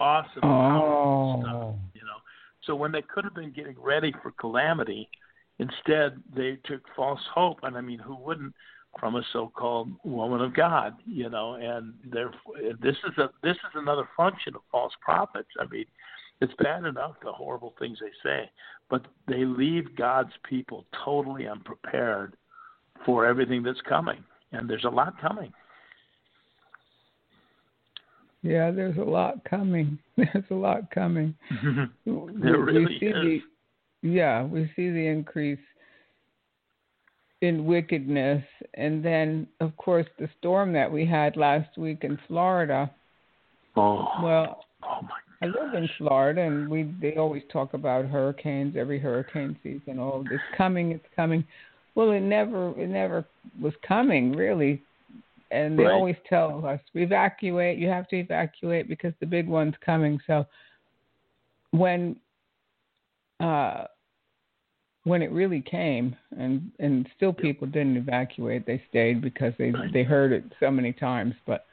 awesome 0.00 0.40
oh. 0.42 0.48
powerful 0.48 1.40
stuff 1.42 1.54
Oh. 1.54 1.78
you 1.92 2.00
know 2.00 2.18
so 2.64 2.74
when 2.74 2.90
they 2.90 3.02
could 3.02 3.24
have 3.24 3.34
been 3.34 3.52
getting 3.52 3.76
ready 3.78 4.14
for 4.22 4.30
calamity 4.30 5.10
instead 5.58 6.22
they 6.34 6.58
took 6.64 6.80
false 6.96 7.20
hope 7.34 7.58
and 7.64 7.76
i 7.76 7.82
mean 7.82 7.98
who 7.98 8.16
wouldn't 8.16 8.54
from 8.98 9.16
a 9.16 9.22
so-called 9.32 9.90
woman 10.04 10.40
of 10.40 10.54
god 10.54 10.94
you 11.06 11.28
know 11.28 11.54
and 11.54 11.92
therefore 12.12 12.54
this 12.80 12.96
is 13.08 13.16
a 13.18 13.30
this 13.42 13.56
is 13.56 13.72
another 13.74 14.08
function 14.16 14.54
of 14.54 14.62
false 14.70 14.92
prophets 15.00 15.48
i 15.60 15.66
mean 15.66 15.84
it's 16.40 16.52
bad 16.62 16.84
enough 16.84 17.12
the 17.22 17.32
horrible 17.32 17.74
things 17.78 17.98
they 18.00 18.28
say 18.28 18.50
but 18.90 19.06
they 19.26 19.44
leave 19.44 19.94
god's 19.96 20.32
people 20.48 20.84
totally 21.04 21.46
unprepared 21.46 22.36
for 23.04 23.26
everything 23.26 23.62
that's 23.62 23.80
coming 23.88 24.22
and 24.52 24.68
there's 24.68 24.84
a 24.84 24.88
lot 24.88 25.20
coming 25.20 25.52
Yeah, 28.42 28.70
there's 28.70 28.96
a 28.98 29.02
lot 29.02 29.44
coming. 29.44 29.98
There's 30.16 30.50
a 30.50 30.54
lot 30.54 30.90
coming. 30.90 31.34
There 32.06 32.58
really 32.58 32.86
we 32.86 32.98
see 33.00 33.06
is. 33.06 33.14
The, 33.14 33.40
yeah, 34.02 34.44
we 34.44 34.70
see 34.76 34.90
the 34.90 35.06
increase 35.06 35.58
in 37.40 37.64
wickedness, 37.64 38.42
and 38.74 39.04
then 39.04 39.46
of 39.60 39.76
course 39.76 40.06
the 40.18 40.28
storm 40.38 40.72
that 40.72 40.90
we 40.90 41.06
had 41.06 41.36
last 41.36 41.76
week 41.78 42.02
in 42.02 42.18
Florida. 42.26 42.90
oh 43.76 44.06
Well, 44.22 44.64
oh 44.82 45.02
my 45.02 45.18
I 45.40 45.46
live 45.46 45.74
in 45.74 45.88
Florida, 45.98 46.42
and 46.42 46.68
we 46.68 46.94
they 47.00 47.14
always 47.16 47.42
talk 47.52 47.74
about 47.74 48.06
hurricanes 48.06 48.76
every 48.76 48.98
hurricane 48.98 49.56
season. 49.62 50.00
Oh, 50.00 50.24
it's 50.30 50.42
coming, 50.56 50.90
it's 50.92 51.06
coming. 51.14 51.44
Well, 51.94 52.10
it 52.10 52.20
never 52.20 52.78
it 52.80 52.88
never 52.88 53.24
was 53.60 53.74
coming 53.86 54.32
really, 54.32 54.82
and 55.52 55.78
they 55.78 55.84
Right. 55.84 55.94
always 55.94 56.16
tell 56.28 56.66
us 56.66 56.80
evacuate. 56.94 57.78
You 57.78 57.88
have 57.88 58.08
to 58.08 58.16
evacuate 58.16 58.88
because 58.88 59.12
the 59.20 59.26
big 59.26 59.46
one's 59.46 59.76
coming. 59.84 60.18
So 60.26 60.44
when 61.70 62.16
uh 63.40 63.84
when 65.08 65.22
it 65.22 65.30
really 65.32 65.60
came 65.60 66.14
and 66.38 66.70
and 66.78 67.08
still 67.16 67.32
people 67.32 67.66
didn't 67.66 67.96
evacuate 67.96 68.66
they 68.66 68.82
stayed 68.88 69.20
because 69.20 69.52
they 69.58 69.72
they 69.92 70.02
heard 70.02 70.32
it 70.32 70.44
so 70.60 70.70
many 70.70 70.92
times 70.92 71.34
but 71.46 71.66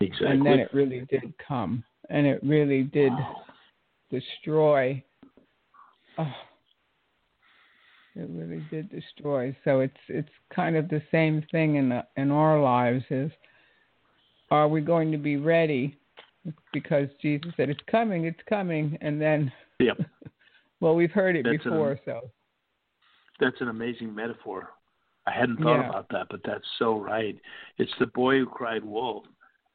exactly 0.00 0.30
and 0.30 0.44
then 0.44 0.58
it 0.58 0.72
really 0.72 1.06
did 1.10 1.32
come 1.46 1.84
and 2.08 2.26
it 2.26 2.40
really 2.42 2.82
did 2.82 3.12
destroy 4.10 5.02
oh, 6.18 6.34
It 8.16 8.28
really 8.30 8.60
did 8.70 8.90
destroy. 8.90 9.56
So 9.64 9.80
it's 9.80 9.96
it's 10.08 10.28
kind 10.54 10.76
of 10.76 10.88
the 10.88 11.02
same 11.10 11.44
thing 11.52 11.76
in 11.76 11.90
the, 11.90 12.04
in 12.16 12.30
our 12.30 12.60
lives 12.60 13.04
is 13.10 13.30
are 14.50 14.68
we 14.68 14.80
going 14.80 15.12
to 15.12 15.18
be 15.18 15.36
ready? 15.36 15.96
Because 16.72 17.08
Jesus 17.22 17.52
said 17.56 17.70
it's 17.70 17.80
coming, 17.88 18.24
it's 18.24 18.40
coming, 18.48 18.98
and 19.00 19.20
then 19.20 19.52
Yep. 19.78 19.98
well, 20.80 20.94
we've 20.94 21.10
heard 21.10 21.36
it 21.36 21.44
That's 21.44 21.64
um, 21.66 21.72
before, 21.72 21.92
an- 21.92 22.00
so 22.04 22.30
That's 23.40 23.60
an 23.60 23.68
amazing 23.68 24.14
metaphor. 24.14 24.70
I 25.26 25.32
hadn't 25.32 25.58
thought 25.58 25.80
Yeah. 25.80 25.88
about 25.88 26.08
that, 26.10 26.28
but 26.30 26.42
that's 26.44 26.66
so 26.78 26.98
right. 26.98 27.38
It's 27.78 27.94
the 27.98 28.06
boy 28.06 28.38
who 28.38 28.46
cried 28.46 28.84
wolf. 28.84 29.26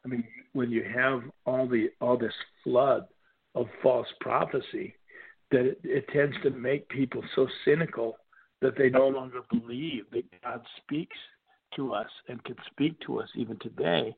I 0.04 0.08
mean, 0.08 0.28
when 0.54 0.72
you 0.72 0.84
have 0.84 1.24
all 1.46 1.68
the 1.68 1.92
all 2.00 2.18
this 2.18 2.34
flood 2.64 3.08
of 3.56 3.68
false 3.82 4.12
prophecy, 4.22 4.96
that 5.52 5.66
it, 5.66 5.80
it 5.84 6.08
tends 6.10 6.36
to 6.44 6.52
make 6.52 6.88
people 6.90 7.24
so 7.36 7.48
cynical 7.64 8.18
that 8.62 8.78
they 8.78 8.90
no 8.90 9.08
longer 9.08 9.42
believe 9.50 10.10
that 10.12 10.26
God 10.44 10.66
speaks 10.78 11.18
to 11.76 11.94
us 11.94 12.10
and 12.30 12.44
can 12.44 12.56
speak 12.72 13.00
to 13.02 13.20
us 13.20 13.30
even 13.36 13.58
today. 13.60 14.16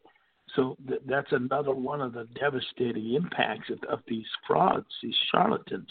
So 0.55 0.77
th- 0.87 1.01
that's 1.05 1.31
another 1.31 1.73
one 1.73 2.01
of 2.01 2.13
the 2.13 2.25
devastating 2.39 3.13
impacts 3.15 3.69
of, 3.69 3.79
of 3.89 3.99
these 4.07 4.27
frauds, 4.45 4.87
these 5.03 5.15
charlatans, 5.31 5.89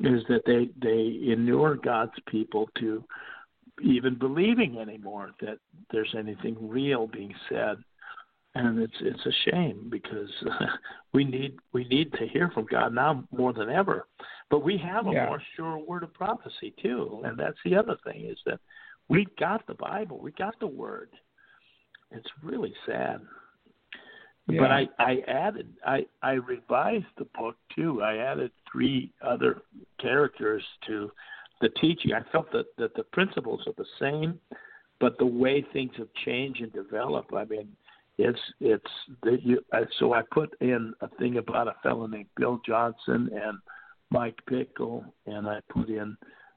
is 0.00 0.22
that 0.28 0.42
they 0.46 0.70
they 0.80 1.32
inure 1.32 1.76
God's 1.76 2.12
people 2.26 2.68
to 2.78 3.04
even 3.82 4.18
believing 4.18 4.78
anymore 4.78 5.30
that 5.40 5.58
there's 5.90 6.14
anything 6.16 6.56
real 6.60 7.06
being 7.06 7.34
said 7.48 7.78
and 8.54 8.78
it's 8.78 8.94
it's 9.00 9.24
a 9.26 9.50
shame 9.50 9.88
because 9.90 10.30
we 11.12 11.24
need 11.24 11.56
we 11.72 11.84
need 11.84 12.12
to 12.14 12.26
hear 12.26 12.50
from 12.52 12.66
God 12.66 12.94
now 12.94 13.24
more 13.30 13.52
than 13.52 13.70
ever. 13.70 14.06
But 14.50 14.64
we 14.64 14.78
have 14.78 15.06
a 15.06 15.12
Yeah. 15.12 15.26
more 15.26 15.42
sure 15.56 15.78
word 15.78 16.02
of 16.02 16.12
prophecy 16.14 16.74
too, 16.82 17.22
and 17.24 17.38
that's 17.38 17.58
the 17.64 17.76
other 17.76 17.96
thing 18.04 18.24
is 18.24 18.38
that 18.46 18.60
we've 19.08 19.34
got 19.36 19.66
the 19.66 19.74
Bible, 19.74 20.18
we 20.18 20.32
got 20.32 20.58
the 20.60 20.66
Word. 20.66 21.10
It's 22.10 22.30
really 22.42 22.74
sad. 22.86 23.20
Yeah. 24.48 24.60
But 24.60 24.70
I 24.70 24.88
I 24.98 25.22
added 25.28 25.68
I 25.86 26.06
I 26.22 26.32
revised 26.32 27.04
the 27.18 27.26
book 27.38 27.56
too. 27.74 28.02
I 28.02 28.16
added 28.16 28.50
three 28.70 29.12
other 29.22 29.62
characters 30.00 30.62
to 30.86 31.10
the 31.60 31.68
teaching. 31.80 32.12
I 32.14 32.22
felt 32.32 32.50
that 32.52 32.66
that 32.78 32.94
the 32.94 33.04
principles 33.04 33.60
are 33.66 33.74
the 33.76 33.86
same, 34.00 34.40
but 35.00 35.18
the 35.18 35.26
way 35.26 35.64
things 35.72 35.92
have 35.98 36.08
changed 36.24 36.62
and 36.62 36.72
developed. 36.72 37.34
I 37.34 37.44
mean, 37.44 37.68
it's 38.16 38.40
it's 38.60 38.90
the, 39.22 39.38
you, 39.42 39.62
so 39.98 40.14
I 40.14 40.22
put 40.32 40.56
in 40.60 40.94
a 41.02 41.08
thing 41.16 41.36
about 41.36 41.68
a 41.68 41.76
fellow 41.82 42.06
named 42.06 42.28
Bill 42.36 42.60
Johnson 42.66 43.30
and 43.32 43.58
Mike 44.10 44.38
Bickle, 44.50 45.04
and 45.26 45.46
I 45.46 45.60
put 45.68 45.88
in 45.88 46.16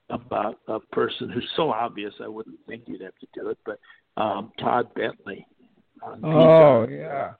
about 0.10 0.60
a 0.68 0.80
person 0.80 1.30
who's 1.30 1.48
so 1.56 1.72
obvious 1.72 2.14
I 2.24 2.28
wouldn't 2.28 2.60
think 2.68 2.84
you'd 2.88 3.02
have 3.02 3.18
to 3.20 3.28
do 3.34 3.50
it, 3.50 3.58
but 3.66 3.80
um, 4.18 4.52
Todd 4.60 4.94
Bentley. 4.96 5.46
Um, 6.06 6.24
Oh 6.24 6.88
yeah. 6.90 7.34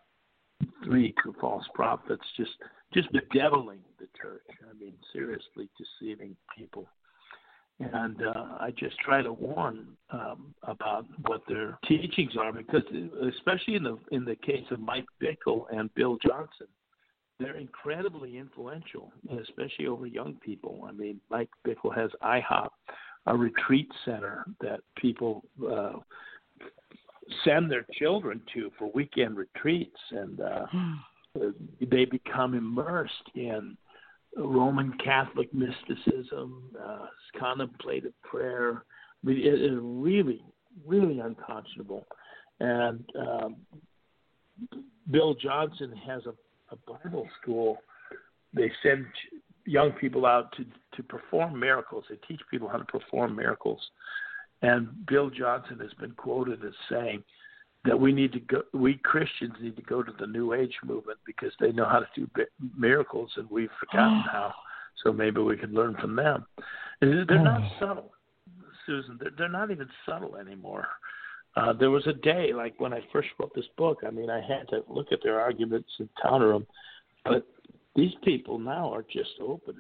Three 0.84 1.14
false 1.40 1.66
prophets 1.74 2.24
just 2.38 2.52
just 2.94 3.12
bedeviling 3.12 3.80
the 4.00 4.08
church. 4.22 4.44
I 4.70 4.78
mean, 4.78 4.94
seriously 5.14 5.70
deceiving 5.78 6.36
people. 6.58 6.88
And 7.80 8.22
uh, 8.22 8.58
I 8.60 8.72
just 8.78 8.98
try 9.00 9.24
to 9.24 9.34
warn 9.34 9.88
um, 10.12 10.54
about 10.64 11.06
what 11.26 11.42
their 11.48 11.80
teachings 11.88 12.34
are, 12.40 12.54
because 12.54 12.84
especially 13.36 13.76
in 13.76 13.84
the 13.84 13.98
in 14.12 14.24
the 14.24 14.36
case 14.36 14.66
of 14.70 14.80
Mike 14.80 15.06
Bickle 15.22 15.66
and 15.72 15.92
Bill 15.96 16.18
Johnson, 16.24 16.68
they're 17.40 17.58
incredibly 17.58 18.38
influential, 18.38 19.12
especially 19.42 19.88
over 19.88 20.06
young 20.06 20.36
people. 20.46 20.86
I 20.88 20.92
mean, 20.92 21.20
Mike 21.32 21.50
Bickle 21.66 21.96
has 21.96 22.12
IHOP, 22.22 22.70
a 23.26 23.36
retreat 23.36 23.90
center 24.06 24.46
that 24.60 24.82
people 24.96 25.44
uh, 25.68 25.94
send 27.44 27.72
their 27.72 27.86
children 27.94 28.42
to 28.54 28.72
for 28.78 28.92
weekend 28.94 29.38
retreats, 29.38 30.00
and 30.12 30.40
uh, 30.42 30.66
they 31.80 32.06
become 32.06 32.54
immersed 32.54 33.30
in 33.36 33.78
Roman 34.38 34.94
Catholic 35.04 35.54
mysticism, 35.54 36.64
uh, 36.82 37.06
contemplative 37.38 38.14
prayer. 38.24 38.84
I 39.24 39.28
mean, 39.28 39.38
it 39.38 39.62
is 39.62 39.78
really, 39.82 40.44
really 40.86 41.20
unconscionable. 41.20 42.06
And 42.60 43.04
um, 43.20 43.56
Bill 45.10 45.36
Johnson 45.36 45.94
has 46.08 46.22
a, 46.26 46.34
a 46.74 46.78
Bible 46.88 47.28
school. 47.42 47.78
They 48.54 48.72
send 48.84 49.06
young 49.66 49.92
people 49.94 50.26
out 50.26 50.52
to 50.58 50.66
to 50.96 51.04
perform 51.04 51.58
miracles. 51.58 52.04
They 52.10 52.18
teach 52.28 52.42
people 52.50 52.68
how 52.68 52.78
to 52.78 52.86
perform 52.86 53.36
miracles. 53.36 53.80
And 54.62 55.06
Bill 55.08 55.30
Johnson 55.30 55.80
has 55.80 55.94
been 56.00 56.12
quoted 56.12 56.64
as 56.64 56.74
saying 56.90 57.24
that 57.86 58.00
we 58.00 58.12
need 58.12 58.32
to 58.34 58.40
go, 58.40 58.62
we 58.74 58.96
Christians 59.04 59.56
need 59.60 59.76
to 59.76 59.82
go 59.82 60.04
to 60.04 60.12
the 60.20 60.28
New 60.28 60.54
Age 60.54 60.76
movement 60.86 61.18
because 61.26 61.52
they 61.60 61.72
know 61.72 61.86
how 61.86 62.00
to 62.00 62.08
do 62.16 62.28
miracles 62.78 63.32
and 63.38 63.50
we've 63.50 63.72
forgotten 63.80 64.24
how. 64.32 64.54
So 65.04 65.12
maybe 65.12 65.42
we 65.42 65.58
can 65.58 65.74
learn 65.74 65.96
from 66.00 66.16
them. 66.16 66.46
They're 67.00 67.26
not 67.42 67.62
subtle, 67.80 68.12
Susan. 68.86 69.18
They're, 69.20 69.32
they're 69.36 69.50
not 69.50 69.72
even 69.72 69.90
subtle 70.06 70.36
anymore. 70.36 70.88
Uh, 71.56 71.74
there 71.74 71.90
was 71.90 72.06
a 72.06 72.14
day, 72.14 72.54
like 72.54 72.80
when 72.80 72.94
I 72.94 73.02
first 73.12 73.30
wrote 73.40 73.54
this 73.56 73.66
book, 73.78 74.00
I 74.06 74.12
mean, 74.12 74.30
I 74.30 74.42
had 74.42 74.68
to 74.70 74.84
look 74.88 75.08
at 75.12 75.20
their 75.24 75.40
arguments 75.40 75.90
and 76.00 76.08
counter 76.22 76.54
them. 76.54 76.68
But 77.26 77.48
these 77.96 78.14
people 78.24 78.60
now 78.60 78.94
are 78.94 79.04
just 79.04 79.32
open. 79.42 79.76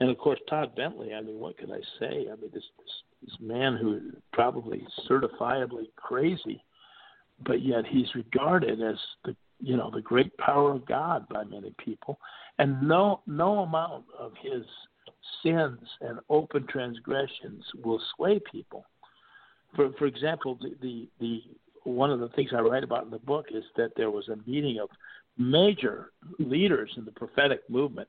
And 0.00 0.08
of 0.08 0.16
course, 0.18 0.40
Todd 0.48 0.74
Bentley. 0.74 1.14
I 1.14 1.20
mean, 1.20 1.38
what 1.38 1.58
can 1.58 1.70
I 1.70 1.80
say? 1.98 2.26
I 2.30 2.36
mean, 2.36 2.50
this 2.52 2.64
this, 2.78 3.02
this 3.22 3.36
man 3.40 3.76
who 3.76 4.00
probably 4.32 4.82
certifiably 5.08 5.88
crazy, 5.96 6.64
but 7.46 7.62
yet 7.62 7.84
he's 7.86 8.14
regarded 8.14 8.82
as 8.82 8.96
the 9.24 9.36
you 9.60 9.76
know 9.76 9.90
the 9.90 10.00
great 10.00 10.36
power 10.38 10.72
of 10.72 10.86
God 10.86 11.28
by 11.28 11.44
many 11.44 11.74
people, 11.84 12.18
and 12.58 12.82
no 12.82 13.20
no 13.26 13.60
amount 13.60 14.04
of 14.18 14.32
his 14.42 14.64
sins 15.42 15.78
and 16.00 16.18
open 16.30 16.66
transgressions 16.66 17.62
will 17.84 18.00
sway 18.16 18.40
people. 18.50 18.86
For 19.76 19.92
for 19.98 20.06
example, 20.06 20.58
the 20.62 20.74
the, 20.80 21.08
the 21.20 21.42
one 21.84 22.10
of 22.10 22.20
the 22.20 22.28
things 22.30 22.50
I 22.54 22.60
write 22.60 22.84
about 22.84 23.04
in 23.04 23.10
the 23.10 23.18
book 23.18 23.46
is 23.52 23.64
that 23.76 23.92
there 23.96 24.10
was 24.10 24.28
a 24.28 24.50
meeting 24.50 24.78
of 24.78 24.88
major 25.36 26.12
leaders 26.38 26.90
in 26.96 27.04
the 27.04 27.12
prophetic 27.12 27.68
movement 27.68 28.08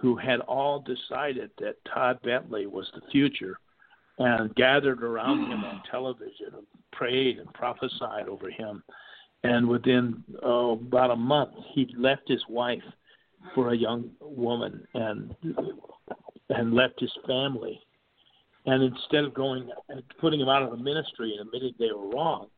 who 0.00 0.16
had 0.16 0.40
all 0.40 0.80
decided 0.80 1.50
that 1.58 1.76
Todd 1.92 2.18
Bentley 2.22 2.66
was 2.66 2.90
the 2.94 3.00
future 3.10 3.58
and 4.18 4.54
gathered 4.54 5.02
around 5.02 5.50
him 5.50 5.64
on 5.64 5.82
television 5.90 6.48
and 6.56 6.66
prayed 6.92 7.38
and 7.38 7.52
prophesied 7.54 8.28
over 8.28 8.50
him. 8.50 8.82
And 9.44 9.68
within 9.68 10.22
oh, 10.42 10.72
about 10.72 11.10
a 11.10 11.16
month, 11.16 11.50
he 11.72 11.92
left 11.96 12.22
his 12.26 12.42
wife 12.48 12.82
for 13.54 13.72
a 13.72 13.76
young 13.76 14.10
woman 14.20 14.86
and 14.94 15.34
and 16.50 16.74
left 16.74 17.00
his 17.00 17.12
family. 17.26 17.80
And 18.66 18.82
instead 18.82 19.24
of 19.24 19.34
going 19.34 19.70
and 19.88 20.02
putting 20.20 20.40
him 20.40 20.48
out 20.48 20.62
of 20.62 20.70
the 20.70 20.76
ministry 20.76 21.36
and 21.38 21.46
admitting 21.46 21.74
they 21.78 21.92
were 21.92 22.08
wrong, 22.08 22.48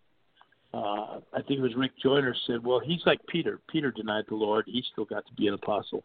uh, 0.73 1.21
I 1.33 1.43
think 1.47 1.59
it 1.59 1.63
was 1.63 1.75
Rick 1.77 1.93
Joyner 2.03 2.35
said, 2.47 2.65
"Well, 2.65 2.81
he's 2.81 3.05
like 3.05 3.21
Peter. 3.27 3.61
Peter 3.69 3.91
denied 3.91 4.25
the 4.29 4.37
Lord. 4.37 4.65
He 4.67 4.83
still 4.93 5.05
got 5.05 5.27
to 5.27 5.33
be 5.35 5.49
an 5.49 5.55
apostle." 5.55 6.05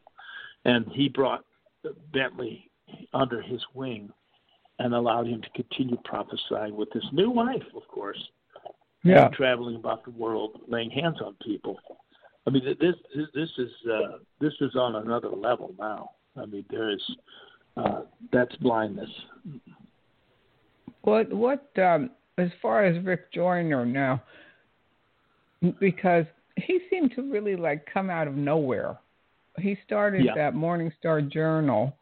And 0.65 0.86
he 0.91 1.08
brought 1.10 1.45
Bentley 2.13 2.69
under 3.13 3.41
his 3.41 3.62
wing 3.73 4.12
and 4.80 4.93
allowed 4.93 5.28
him 5.28 5.41
to 5.41 5.49
continue 5.51 5.97
prophesying 6.04 6.75
with 6.75 6.91
his 6.91 7.06
new 7.13 7.30
wife, 7.30 7.63
of 7.75 7.88
course, 7.88 8.21
Yeah. 9.04 9.30
traveling 9.30 9.75
about 9.75 10.04
the 10.04 10.12
world, 10.12 10.62
laying 10.67 10.89
hands 10.89 11.21
on 11.21 11.36
people. 11.36 11.80
I 12.47 12.51
mean, 12.51 12.63
this 12.80 12.95
this, 13.15 13.28
this 13.34 13.49
is 13.58 13.71
uh, 13.89 14.17
this 14.39 14.54
is 14.62 14.75
on 14.75 14.95
another 14.95 15.30
level 15.30 15.73
now. 15.80 16.12
I 16.36 16.45
mean, 16.45 16.65
there 16.69 16.89
is 16.89 17.01
uh, 17.78 18.01
that's 18.32 18.56
blindness. 18.58 19.10
What 21.01 21.32
what 21.32 21.67
um 21.78 22.12
as 22.38 22.49
far 22.62 22.84
as 22.84 23.04
Rick 23.04 23.32
Joyner 23.32 23.86
now 23.86 24.21
because 25.80 26.25
he 26.58 26.80
seemed 26.89 27.12
to 27.15 27.21
really 27.32 27.56
like 27.56 27.86
come 27.91 28.10
out 28.10 28.28
of 28.28 28.36
nowhere. 28.36 28.97
He 29.59 29.75
started 29.85 30.25
Yeah. 30.25 30.35
that 30.35 30.53
Morning 30.55 30.91
Star 30.99 31.21
Journal. 31.21 31.97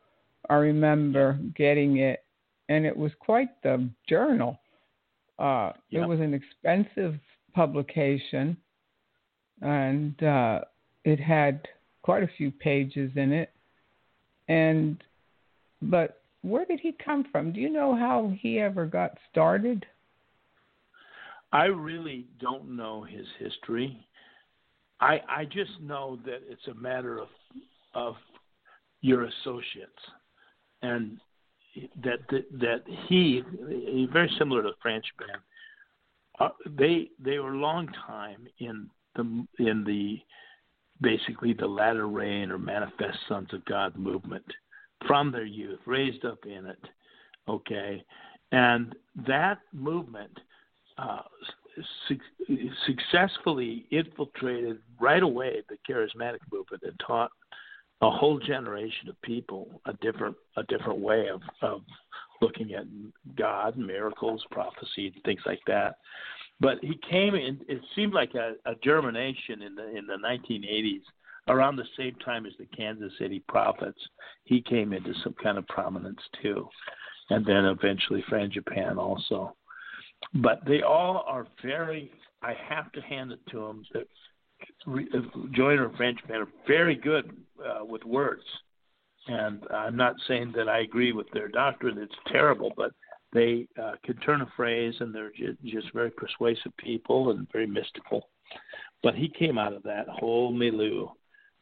I 0.50 0.56
remember 0.56 1.34
getting 1.56 1.98
it 1.98 2.24
and 2.70 2.86
it 2.86 2.96
was 2.96 3.14
quite 3.16 3.62
the 3.62 3.90
journal. 4.08 4.60
Uh 5.40 5.74
Yeah. 5.90 6.04
it 6.04 6.08
was 6.08 6.20
an 6.20 6.34
expensive 6.34 7.20
publication 7.54 8.58
and 9.62 10.22
uh 10.24 10.62
it 11.06 11.20
had 11.20 11.68
quite 12.02 12.24
a 12.24 12.28
few 12.38 12.52
pages 12.52 13.12
in 13.16 13.32
it. 13.32 13.52
And 14.48 15.04
but 15.82 16.22
where 16.42 16.66
did 16.66 16.80
he 16.82 16.92
come 16.94 17.24
from? 17.32 17.52
Do 17.54 17.62
you 17.62 17.70
know 17.70 17.96
how 17.96 18.34
he 18.40 18.60
ever 18.60 18.86
got 18.86 19.18
started? 19.32 19.86
I 21.52 21.66
really 21.66 22.26
don't 22.40 22.76
know 22.76 23.04
his 23.04 23.28
history. 23.40 24.06
I 25.00 25.22
I 25.28 25.46
just 25.46 25.80
know 25.82 26.20
that 26.26 26.42
it's 26.50 26.68
a 26.68 26.74
matter 26.74 27.20
of 27.20 27.28
of 27.94 28.16
your 29.02 29.24
associates, 29.24 29.92
and 30.82 31.20
that 32.04 32.20
that, 32.30 32.46
that 32.60 32.84
he, 33.08 33.42
very 34.12 34.32
similar 34.38 34.64
to 34.64 34.70
the 34.70 34.76
French 34.82 35.06
band, 35.18 35.42
uh, 36.40 36.50
they 36.78 37.10
they 37.20 37.40
were 37.40 37.54
a 37.54 37.58
long 37.60 37.88
time 38.08 38.48
in 38.60 38.90
the 39.16 39.46
in 39.60 39.84
the 39.84 40.20
basically 41.02 41.54
the 41.54 41.68
latter 41.68 42.08
rain 42.08 42.52
or 42.52 42.58
manifest 42.58 43.18
sons 43.28 43.50
of 43.54 43.66
God 43.66 43.96
movement 43.98 44.46
from 45.08 45.32
their 45.32 45.46
youth, 45.46 45.80
raised 45.86 46.24
up 46.26 46.40
in 46.46 46.66
it. 46.66 46.80
Okay, 47.50 48.04
and 48.52 48.96
that 49.28 49.60
movement 49.74 50.40
uh, 50.98 51.22
su- 52.08 52.70
successfully 52.86 53.86
infiltrated 53.92 54.78
right 55.00 55.24
away 55.24 55.64
the 55.70 55.78
charismatic 55.90 56.40
movement 56.52 56.84
and 56.84 57.00
taught 57.06 57.32
a 58.02 58.10
whole 58.10 58.40
generation 58.40 59.10
of 59.10 59.22
people 59.22 59.82
a 59.86 59.94
different 59.94 60.36
a 60.58 60.64
different 60.64 61.00
way 61.00 61.28
of, 61.30 61.42
of 61.62 61.82
looking 62.42 62.74
at 62.74 62.84
God, 63.38 63.78
miracles, 63.78 64.44
prophecy, 64.52 65.14
things 65.24 65.42
like 65.46 65.62
that. 65.68 65.96
But 66.60 66.78
he 66.82 67.00
came 67.10 67.36
in. 67.36 67.60
It 67.68 67.82
seemed 67.96 68.14
like 68.14 68.36
a, 68.36 68.54
a 68.66 68.76
germination 68.84 69.62
in 69.62 69.76
the 69.76 69.96
in 69.96 70.06
the 70.06 70.18
1980s, 70.26 71.02
around 71.48 71.76
the 71.76 71.84
same 71.98 72.16
time 72.24 72.46
as 72.46 72.54
the 72.60 72.66
Kansas 72.76 73.12
City 73.20 73.44
Prophets. 73.48 74.00
He 74.44 74.62
came 74.62 74.94
into 74.94 75.14
some 75.24 75.36
kind 75.42 75.58
of 75.58 75.68
prominence 75.68 76.22
too, 76.42 76.68
and 77.30 77.46
then 77.46 77.66
eventually 77.66 78.24
Frangipane 78.30 78.98
also. 78.98 79.56
But 80.36 80.62
they 80.66 80.82
all 80.82 81.24
are 81.28 81.48
very. 81.64 82.12
I 82.42 82.54
have 82.70 82.92
to 82.92 83.02
hand 83.02 83.32
it 83.32 83.40
to 83.52 83.60
them 83.60 83.84
Joyner 85.52 85.86
and 85.86 85.96
Frangipane 85.96 86.42
are 86.42 86.48
very 86.68 86.96
good 86.96 87.36
uh, 87.64 87.86
with 87.86 88.04
words. 88.04 88.44
And 89.28 89.64
I'm 89.74 89.96
not 89.96 90.16
saying 90.28 90.54
that 90.56 90.68
I 90.68 90.80
agree 90.80 91.14
with 91.14 91.28
their 91.32 91.48
doctrine; 91.48 91.98
it's 91.98 92.14
terrible, 92.28 92.74
but 92.76 92.92
they 93.32 93.68
uh, 93.82 93.94
can 94.04 94.18
turn 94.18 94.42
a 94.42 94.50
phrase, 94.56 94.94
and 95.00 95.16
they're 95.16 95.32
just 95.64 95.94
very 95.94 96.12
persuasive 96.12 96.76
people 96.78 97.32
and 97.32 97.48
very 97.52 97.68
mystical. 97.68 98.28
But 99.02 99.16
he 99.16 99.30
came 99.30 99.58
out 99.58 99.74
of 99.74 99.84
that 99.84 100.08
whole 100.10 100.52
milieu 100.52 101.08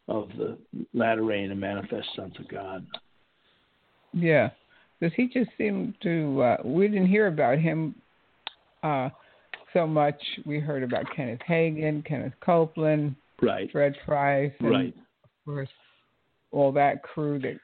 of 0.07 0.29
the 0.37 0.57
latter 0.93 1.23
rain 1.23 1.51
and 1.51 1.59
manifest 1.59 2.07
sons 2.15 2.33
of 2.39 2.47
God. 2.47 2.85
Yeah, 4.13 4.49
because 4.99 5.13
he 5.15 5.27
just 5.27 5.51
seemed 5.57 5.95
to. 6.01 6.41
Uh, 6.41 6.57
we 6.65 6.87
didn't 6.87 7.07
hear 7.07 7.27
about 7.27 7.59
him 7.59 7.95
uh, 8.83 9.09
so 9.73 9.87
much. 9.87 10.21
We 10.45 10.59
heard 10.59 10.83
about 10.83 11.05
Kenneth 11.15 11.41
Hagin, 11.47 12.05
Kenneth 12.05 12.33
Copeland, 12.43 13.15
right, 13.41 13.71
Fred 13.71 13.95
Price, 14.05 14.51
and 14.59 14.69
right. 14.69 14.95
of 15.23 15.29
course 15.45 15.69
all 16.51 16.71
that 16.73 17.01
crew 17.01 17.39
that 17.39 17.57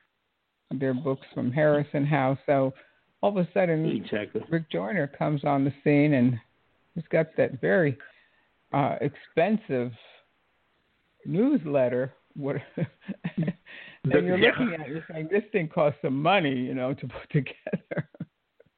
their 0.80 0.94
books 0.94 1.26
from 1.34 1.52
Harrison 1.52 2.06
House. 2.06 2.38
So 2.46 2.74
all 3.22 3.38
of 3.38 3.38
a 3.38 3.50
sudden, 3.54 3.86
exactly. 3.86 4.42
Rick 4.50 4.70
Joyner 4.72 5.08
comes 5.08 5.44
on 5.44 5.64
the 5.64 5.74
scene 5.84 6.14
and 6.14 6.40
he's 6.96 7.08
got 7.10 7.28
that 7.38 7.60
very 7.62 7.98
uh, 8.74 8.96
expensive 9.02 9.92
newsletter. 11.26 12.14
What 12.36 12.58
and 12.78 13.54
you're 14.04 14.38
yeah. 14.38 14.50
looking 14.50 14.74
at 14.74 14.82
it, 14.82 14.90
you're 14.90 15.06
saying 15.12 15.30
this 15.32 15.44
thing 15.52 15.68
costs 15.68 16.00
some 16.02 16.22
money, 16.22 16.56
you 16.56 16.74
know, 16.74 16.94
to 16.94 17.08
put 17.08 17.30
together. 17.32 18.10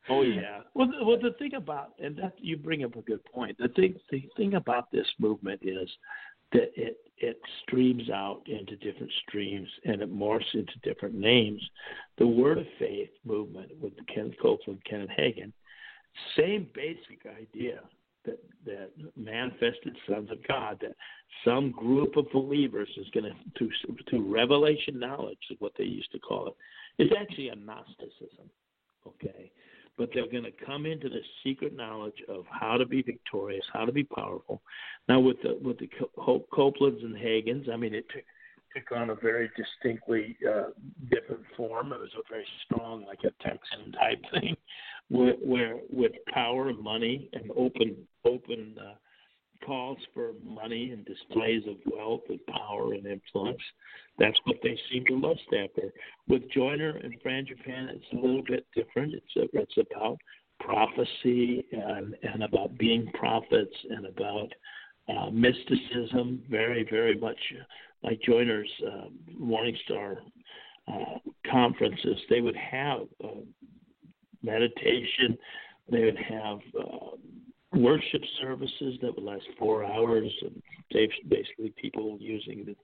Oh 0.09 0.23
yeah. 0.23 0.61
Well, 0.73 0.87
the, 0.87 1.05
well, 1.05 1.19
the 1.21 1.35
thing 1.37 1.53
about 1.53 1.93
and 1.99 2.17
that 2.17 2.33
you 2.39 2.57
bring 2.57 2.83
up 2.83 2.95
a 2.95 3.01
good 3.01 3.23
point. 3.25 3.57
The 3.59 3.69
thing, 3.69 3.95
the 4.11 4.23
thing 4.35 4.55
about 4.55 4.91
this 4.91 5.07
movement 5.19 5.61
is 5.63 5.89
that 6.51 6.71
it 6.75 6.97
it 7.17 7.39
streams 7.63 8.09
out 8.09 8.41
into 8.47 8.75
different 8.77 9.11
streams 9.27 9.67
and 9.85 10.01
it 10.01 10.13
morphs 10.13 10.53
into 10.53 10.73
different 10.83 11.15
names. 11.15 11.61
The 12.17 12.27
Word 12.27 12.57
of 12.57 12.65
Faith 12.79 13.09
movement 13.25 13.71
with 13.79 13.93
Kenneth 14.13 14.35
Copeland, 14.41 14.81
Kenneth 14.89 15.09
Hagin, 15.17 15.51
same 16.37 16.67
basic 16.73 17.25
idea 17.25 17.81
that 18.25 18.39
that 18.65 18.91
manifested 19.15 19.95
sons 20.09 20.31
of 20.31 20.45
God, 20.47 20.79
that 20.81 20.95
some 21.45 21.71
group 21.71 22.17
of 22.17 22.31
believers 22.31 22.89
is 22.97 23.07
going 23.13 23.25
to 23.57 23.69
through 24.09 24.33
revelation 24.33 24.97
knowledge, 24.97 25.37
is 25.51 25.57
what 25.59 25.73
they 25.77 25.83
used 25.83 26.11
to 26.13 26.19
call 26.19 26.47
it. 26.47 26.53
It's 26.97 27.13
actually 27.19 27.49
a 27.49 27.55
Gnosticism, 27.55 28.49
okay 29.05 29.51
but 29.99 30.09
they're 30.13 30.31
going 30.31 30.45
to 30.45 30.65
come 30.65 30.85
into 30.85 31.09
the 31.09 31.19
secret 31.43 31.75
knowledge 31.75 32.23
of 32.29 32.45
how 32.49 32.77
to 32.77 32.85
be 32.85 33.01
victorious, 33.01 33.65
how 33.73 33.83
to 33.83 33.91
be 33.91 34.05
powerful. 34.05 34.61
Now, 35.09 35.19
with 35.19 35.37
the 35.43 35.59
with 35.61 35.77
the 35.77 35.89
Copelands 36.17 37.03
and 37.03 37.15
Hagins, 37.15 37.69
I 37.69 37.75
mean, 37.75 37.93
it 37.93 38.05
took 38.09 38.23
took 38.73 38.97
on 38.97 39.09
a 39.09 39.15
very 39.15 39.51
distinctly 39.57 40.37
uh, 40.47 40.69
different 41.11 41.41
form. 41.57 41.91
It 41.91 41.99
was 41.99 42.11
a 42.15 42.21
very 42.29 42.45
strong, 42.65 43.05
like 43.05 43.19
a 43.25 43.43
Texan 43.43 43.91
type 43.91 44.21
thing, 44.31 44.55
where, 45.09 45.33
where 45.33 45.75
with 45.91 46.13
power, 46.33 46.69
and 46.69 46.79
money, 46.79 47.29
and 47.33 47.51
open 47.57 47.97
open 48.23 48.75
uh, 48.79 48.93
calls 49.65 49.97
for 50.13 50.31
money 50.43 50.91
and 50.91 51.05
displays 51.05 51.63
of 51.67 51.75
wealth 51.85 52.21
and 52.29 52.39
power 52.47 52.93
and 52.93 53.05
influence. 53.05 53.61
That's 54.17 54.37
what 54.45 54.57
they 54.63 54.77
seem 54.91 55.05
to 55.05 55.15
lust 55.15 55.41
after. 55.47 55.93
With 56.27 56.49
Joyner 56.51 56.97
and 56.97 57.13
Frangipane, 57.21 57.89
it's 57.89 58.05
a 58.13 58.15
little 58.15 58.43
bit 58.47 58.65
different. 58.75 59.13
It's 59.13 59.35
a, 59.37 59.57
it's 59.57 59.77
about 59.77 60.17
prophecy 60.59 61.65
and, 61.71 62.15
and 62.21 62.43
about 62.43 62.77
being 62.77 63.11
prophets 63.13 63.75
and 63.89 64.05
about 64.05 64.49
uh, 65.07 65.29
mysticism. 65.31 66.43
Very 66.49 66.85
very 66.89 67.17
much 67.17 67.39
like 68.03 68.21
Joyner's 68.21 68.69
uh, 68.85 69.05
Morning 69.37 69.77
Star 69.85 70.17
uh, 70.87 71.17
conferences. 71.49 72.17
They 72.29 72.41
would 72.41 72.55
have 72.55 73.01
uh, 73.23 73.41
meditation. 74.43 75.37
They 75.91 76.05
would 76.05 76.17
have 76.17 76.59
uh, 76.79 77.15
worship 77.79 78.21
services 78.41 78.97
that 79.01 79.15
would 79.15 79.23
last 79.23 79.45
four 79.57 79.83
hours, 79.83 80.31
and 80.41 80.61
basically 80.91 81.73
people 81.81 82.17
using 82.19 82.65
the 82.65 82.75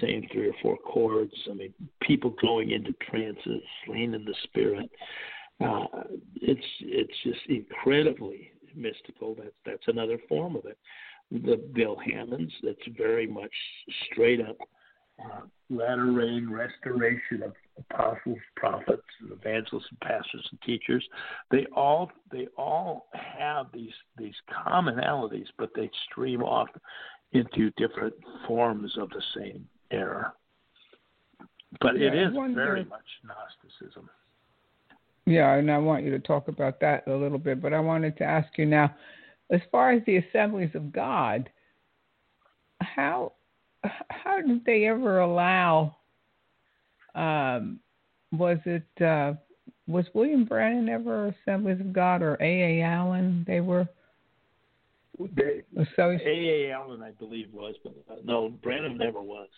same 0.00 0.26
three 0.32 0.48
or 0.48 0.54
four 0.62 0.76
chords. 0.78 1.32
I 1.50 1.54
mean, 1.54 1.74
people 2.00 2.34
going 2.40 2.70
into 2.70 2.92
trances, 3.10 3.62
slain 3.86 4.14
in 4.14 4.24
the 4.24 4.34
spirit. 4.44 4.90
Uh, 5.60 5.86
it's 6.36 6.66
it's 6.80 7.12
just 7.24 7.40
incredibly 7.48 8.52
mystical. 8.74 9.34
That's 9.34 9.54
that's 9.66 9.88
another 9.88 10.18
form 10.28 10.56
of 10.56 10.64
it. 10.66 10.78
The 11.30 11.56
Bill 11.74 11.96
Hamons, 12.10 12.52
that's 12.62 12.96
very 12.96 13.26
much 13.26 13.52
straight 14.10 14.40
up 14.40 14.56
uh, 15.24 15.40
latter 15.68 16.12
rain 16.12 16.48
restoration 16.50 17.42
of 17.42 17.52
apostles, 17.90 18.38
prophets, 18.56 19.02
and 19.20 19.32
evangelists, 19.32 19.86
and 19.90 20.00
pastors 20.00 20.46
and 20.50 20.60
teachers. 20.62 21.06
They 21.50 21.66
all 21.74 22.10
they 22.30 22.48
all 22.56 23.08
have 23.14 23.66
these 23.72 23.92
these 24.16 24.34
commonalities, 24.66 25.46
but 25.58 25.70
they 25.74 25.90
stream 26.10 26.42
off 26.42 26.68
into 27.32 27.70
different 27.76 28.14
forms 28.46 28.96
of 28.98 29.10
the 29.10 29.22
same 29.36 29.66
error. 29.90 30.32
But 31.80 31.98
yeah, 31.98 32.08
it 32.08 32.14
is 32.14 32.34
wonder, 32.34 32.64
very 32.64 32.84
much 32.84 33.04
Gnosticism. 33.24 34.08
Yeah, 35.26 35.54
and 35.54 35.70
I 35.70 35.76
want 35.78 36.04
you 36.04 36.10
to 36.10 36.18
talk 36.18 36.48
about 36.48 36.80
that 36.80 37.06
a 37.06 37.14
little 37.14 37.38
bit. 37.38 37.60
But 37.60 37.74
I 37.74 37.80
wanted 37.80 38.16
to 38.18 38.24
ask 38.24 38.48
you 38.56 38.64
now, 38.64 38.94
as 39.50 39.60
far 39.70 39.92
as 39.92 40.02
the 40.06 40.16
Assemblies 40.16 40.74
of 40.74 40.90
God, 40.92 41.50
how 42.80 43.32
how 43.82 44.40
did 44.40 44.64
they 44.64 44.86
ever 44.86 45.20
allow? 45.20 45.96
Um, 47.14 47.80
was 48.32 48.58
it 48.64 49.02
uh, 49.02 49.34
was 49.86 50.04
William 50.12 50.44
Branham 50.44 50.88
ever 50.88 51.34
Assemblies 51.46 51.80
of 51.80 51.92
God 51.92 52.22
or 52.22 52.36
A. 52.40 52.80
A. 52.80 52.82
Allen? 52.82 53.44
They 53.46 53.60
were. 53.60 53.88
They, 55.34 55.62
A. 56.24 56.68
A. 56.68 56.72
Allen, 56.72 57.02
I 57.02 57.10
believe, 57.12 57.48
was, 57.52 57.74
but 57.82 57.94
uh, 58.10 58.16
no, 58.22 58.50
Branham 58.62 58.96
never 58.98 59.20
was. 59.20 59.48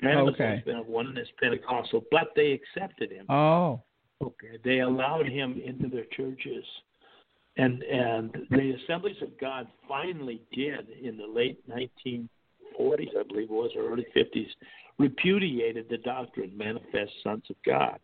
Branham 0.00 0.28
okay. 0.28 0.56
has 0.56 0.64
been 0.64 0.76
a 0.76 0.82
oneness 0.82 1.28
Pentecostal, 1.40 2.04
but 2.10 2.32
they 2.34 2.52
accepted 2.52 3.10
him. 3.10 3.26
Oh. 3.30 3.80
Okay, 4.22 4.58
they 4.64 4.80
allowed 4.80 5.26
him 5.26 5.60
into 5.64 5.88
their 5.88 6.04
churches, 6.14 6.64
and 7.56 7.82
and 7.82 8.36
the 8.50 8.76
Assemblies 8.82 9.16
of 9.22 9.38
God 9.40 9.66
finally 9.88 10.42
did 10.52 10.88
in 11.02 11.16
the 11.16 11.26
late 11.26 11.58
19 11.66 12.28
40s, 12.80 13.16
I 13.18 13.22
believe 13.28 13.50
it 13.50 13.50
was, 13.50 13.70
or 13.76 13.92
early 13.92 14.06
50s, 14.16 14.48
repudiated 14.98 15.86
the 15.88 15.98
doctrine, 15.98 16.56
manifest 16.56 17.12
sons 17.22 17.44
of 17.50 17.56
God. 17.66 17.98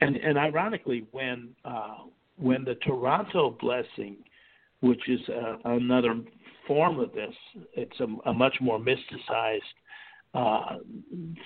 And, 0.00 0.16
and 0.16 0.38
ironically, 0.38 1.06
when, 1.12 1.50
uh, 1.64 1.98
when 2.36 2.64
the 2.64 2.74
Toronto 2.76 3.56
blessing, 3.60 4.16
which 4.80 5.08
is 5.08 5.20
uh, 5.28 5.56
another 5.64 6.14
form 6.66 6.98
of 6.98 7.12
this, 7.12 7.34
it's 7.74 8.00
a, 8.00 8.28
a 8.28 8.32
much 8.32 8.56
more 8.60 8.78
mysticized 8.78 9.60
uh, 10.34 10.76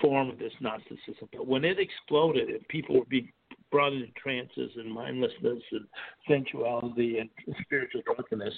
form 0.01 0.29
of 0.29 0.39
this 0.39 0.53
Gnosticism. 0.61 1.29
But 1.31 1.47
when 1.47 1.65
it 1.65 1.79
exploded 1.79 2.49
and 2.49 2.67
people 2.67 2.99
were 2.99 3.05
being 3.09 3.31
brought 3.71 3.93
into 3.93 4.07
trances 4.11 4.71
and 4.77 4.91
mindlessness 4.91 5.61
and 5.71 5.85
sensuality 6.29 7.19
and 7.19 7.29
spiritual 7.63 8.01
drunkenness, 8.05 8.53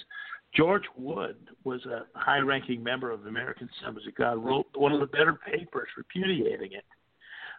George 0.54 0.84
Wood 0.96 1.36
was 1.64 1.84
a 1.86 2.06
high 2.14 2.38
ranking 2.38 2.82
member 2.82 3.10
of 3.10 3.22
the 3.22 3.28
American 3.28 3.68
Assemblies 3.80 4.06
of 4.06 4.14
God, 4.14 4.44
wrote 4.44 4.66
one 4.74 4.92
of 4.92 5.00
the 5.00 5.06
better 5.06 5.34
papers 5.34 5.88
repudiating 5.96 6.72
it. 6.72 6.84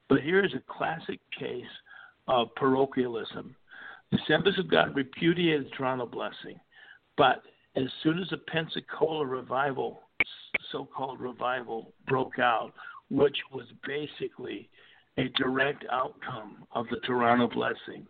But 0.08 0.22
here's 0.22 0.54
a 0.54 0.74
classic 0.74 1.20
case 1.38 1.64
of 2.28 2.54
parochialism. 2.56 3.56
The 4.12 4.20
Assemblies 4.24 4.58
of 4.58 4.70
God 4.70 4.96
repudiated 4.96 5.72
Toronto 5.78 6.08
Blessing, 6.08 6.60
but 7.16 7.44
as 7.76 7.86
soon 8.02 8.20
as 8.20 8.30
the 8.30 8.38
Pensacola 8.38 9.26
revival, 9.26 10.02
so-called 10.72 11.20
revival, 11.20 11.94
broke 12.08 12.40
out, 12.40 12.74
which 13.10 13.38
was 13.52 13.66
basically 13.86 14.70
a 15.18 15.30
direct 15.38 15.86
outcome 15.92 16.66
of 16.72 16.88
the 16.90 17.00
Toronto 17.06 17.48
Blessing, 17.48 18.08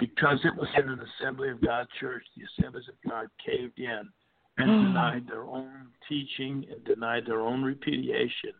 because 0.00 0.40
it 0.44 0.56
was 0.56 0.68
in 0.76 0.88
an 0.88 1.00
Assembly 1.20 1.50
of 1.50 1.60
God 1.60 1.86
church, 2.00 2.24
the 2.36 2.44
Assemblies 2.58 2.88
of 2.88 2.94
God 3.08 3.28
caved 3.44 3.78
in 3.78 4.08
and 4.58 4.86
denied 4.86 5.26
their 5.28 5.44
own 5.44 5.88
teaching 6.08 6.64
and 6.70 6.84
denied 6.84 7.24
their 7.26 7.40
own 7.40 7.62
repudiation. 7.62 8.52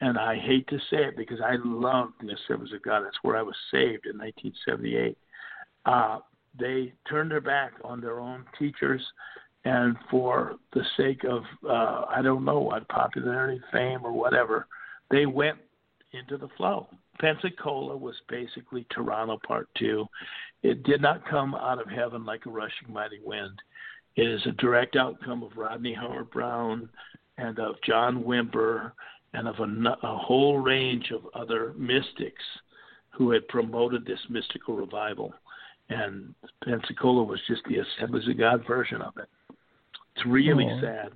And 0.00 0.18
I 0.18 0.36
hate 0.36 0.68
to 0.68 0.78
say 0.90 0.98
it 0.98 1.16
because 1.16 1.40
I 1.40 1.56
loved 1.64 2.14
the 2.20 2.34
Assemblies 2.34 2.72
of 2.74 2.82
God. 2.82 3.02
That's 3.02 3.16
where 3.22 3.36
I 3.36 3.42
was 3.42 3.56
saved 3.70 4.06
in 4.06 4.18
1978. 4.18 5.16
Uh, 5.86 6.18
they 6.58 6.92
turned 7.08 7.30
their 7.30 7.40
back 7.40 7.72
on 7.82 8.00
their 8.00 8.20
own 8.20 8.44
teachers, 8.58 9.02
and 9.64 9.96
for 10.10 10.56
the 10.74 10.84
sake 10.96 11.24
of 11.24 11.42
uh, 11.68 12.04
I 12.08 12.20
don't 12.22 12.44
know 12.44 12.60
what 12.60 12.88
popularity, 12.88 13.60
fame, 13.72 14.00
or 14.04 14.12
whatever, 14.12 14.66
they 15.10 15.26
went 15.26 15.58
into 16.16 16.36
the 16.36 16.48
flow. 16.56 16.88
Pensacola 17.20 17.96
was 17.96 18.14
basically 18.28 18.86
Toronto 18.90 19.38
Part 19.46 19.68
Two. 19.78 20.06
It 20.62 20.82
did 20.82 21.00
not 21.00 21.28
come 21.28 21.54
out 21.54 21.80
of 21.80 21.88
heaven 21.88 22.24
like 22.24 22.46
a 22.46 22.50
rushing 22.50 22.92
mighty 22.92 23.20
wind. 23.24 23.60
It 24.16 24.26
is 24.26 24.40
a 24.46 24.52
direct 24.52 24.96
outcome 24.96 25.42
of 25.42 25.56
Rodney 25.56 25.92
Howard-Browne 25.94 26.88
and 27.38 27.58
of 27.58 27.74
John 27.86 28.24
Wimber 28.24 28.92
and 29.34 29.46
of 29.46 29.56
a, 29.58 29.96
a 30.06 30.16
whole 30.16 30.58
range 30.58 31.10
of 31.10 31.26
other 31.34 31.74
mystics 31.76 32.42
who 33.10 33.30
had 33.30 33.46
promoted 33.48 34.04
this 34.06 34.20
mystical 34.30 34.74
revival. 34.76 35.32
And 35.90 36.34
Pensacola 36.64 37.22
was 37.22 37.40
just 37.46 37.62
the 37.68 37.78
Assemblies 37.78 38.26
of 38.28 38.38
God 38.38 38.66
version 38.66 39.02
of 39.02 39.14
it. 39.18 39.28
It's 40.14 40.26
really 40.26 40.66
Oh. 40.66 40.80
sad. 40.80 41.12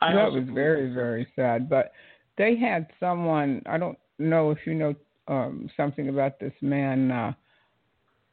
I 0.00 0.12
that 0.14 0.24
also 0.24 0.40
was 0.40 0.48
very, 0.50 0.94
very 0.94 1.26
sad. 1.36 1.68
But 1.68 1.92
they 2.38 2.56
had 2.56 2.86
someone. 2.98 3.62
I 3.66 3.76
don't 3.76 3.98
know 4.20 4.50
if 4.50 4.58
you 4.66 4.74
know 4.74 4.94
um, 5.28 5.68
something 5.76 6.08
about 6.08 6.38
this 6.38 6.52
man. 6.60 7.10
Uh, 7.10 7.32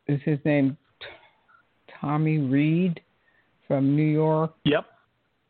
is 0.07 0.21
his 0.23 0.39
name 0.45 0.77
T- 0.99 1.07
Tommy 1.99 2.37
Reid 2.37 3.01
from 3.67 3.95
New 3.95 4.03
York? 4.03 4.53
Yep, 4.63 4.85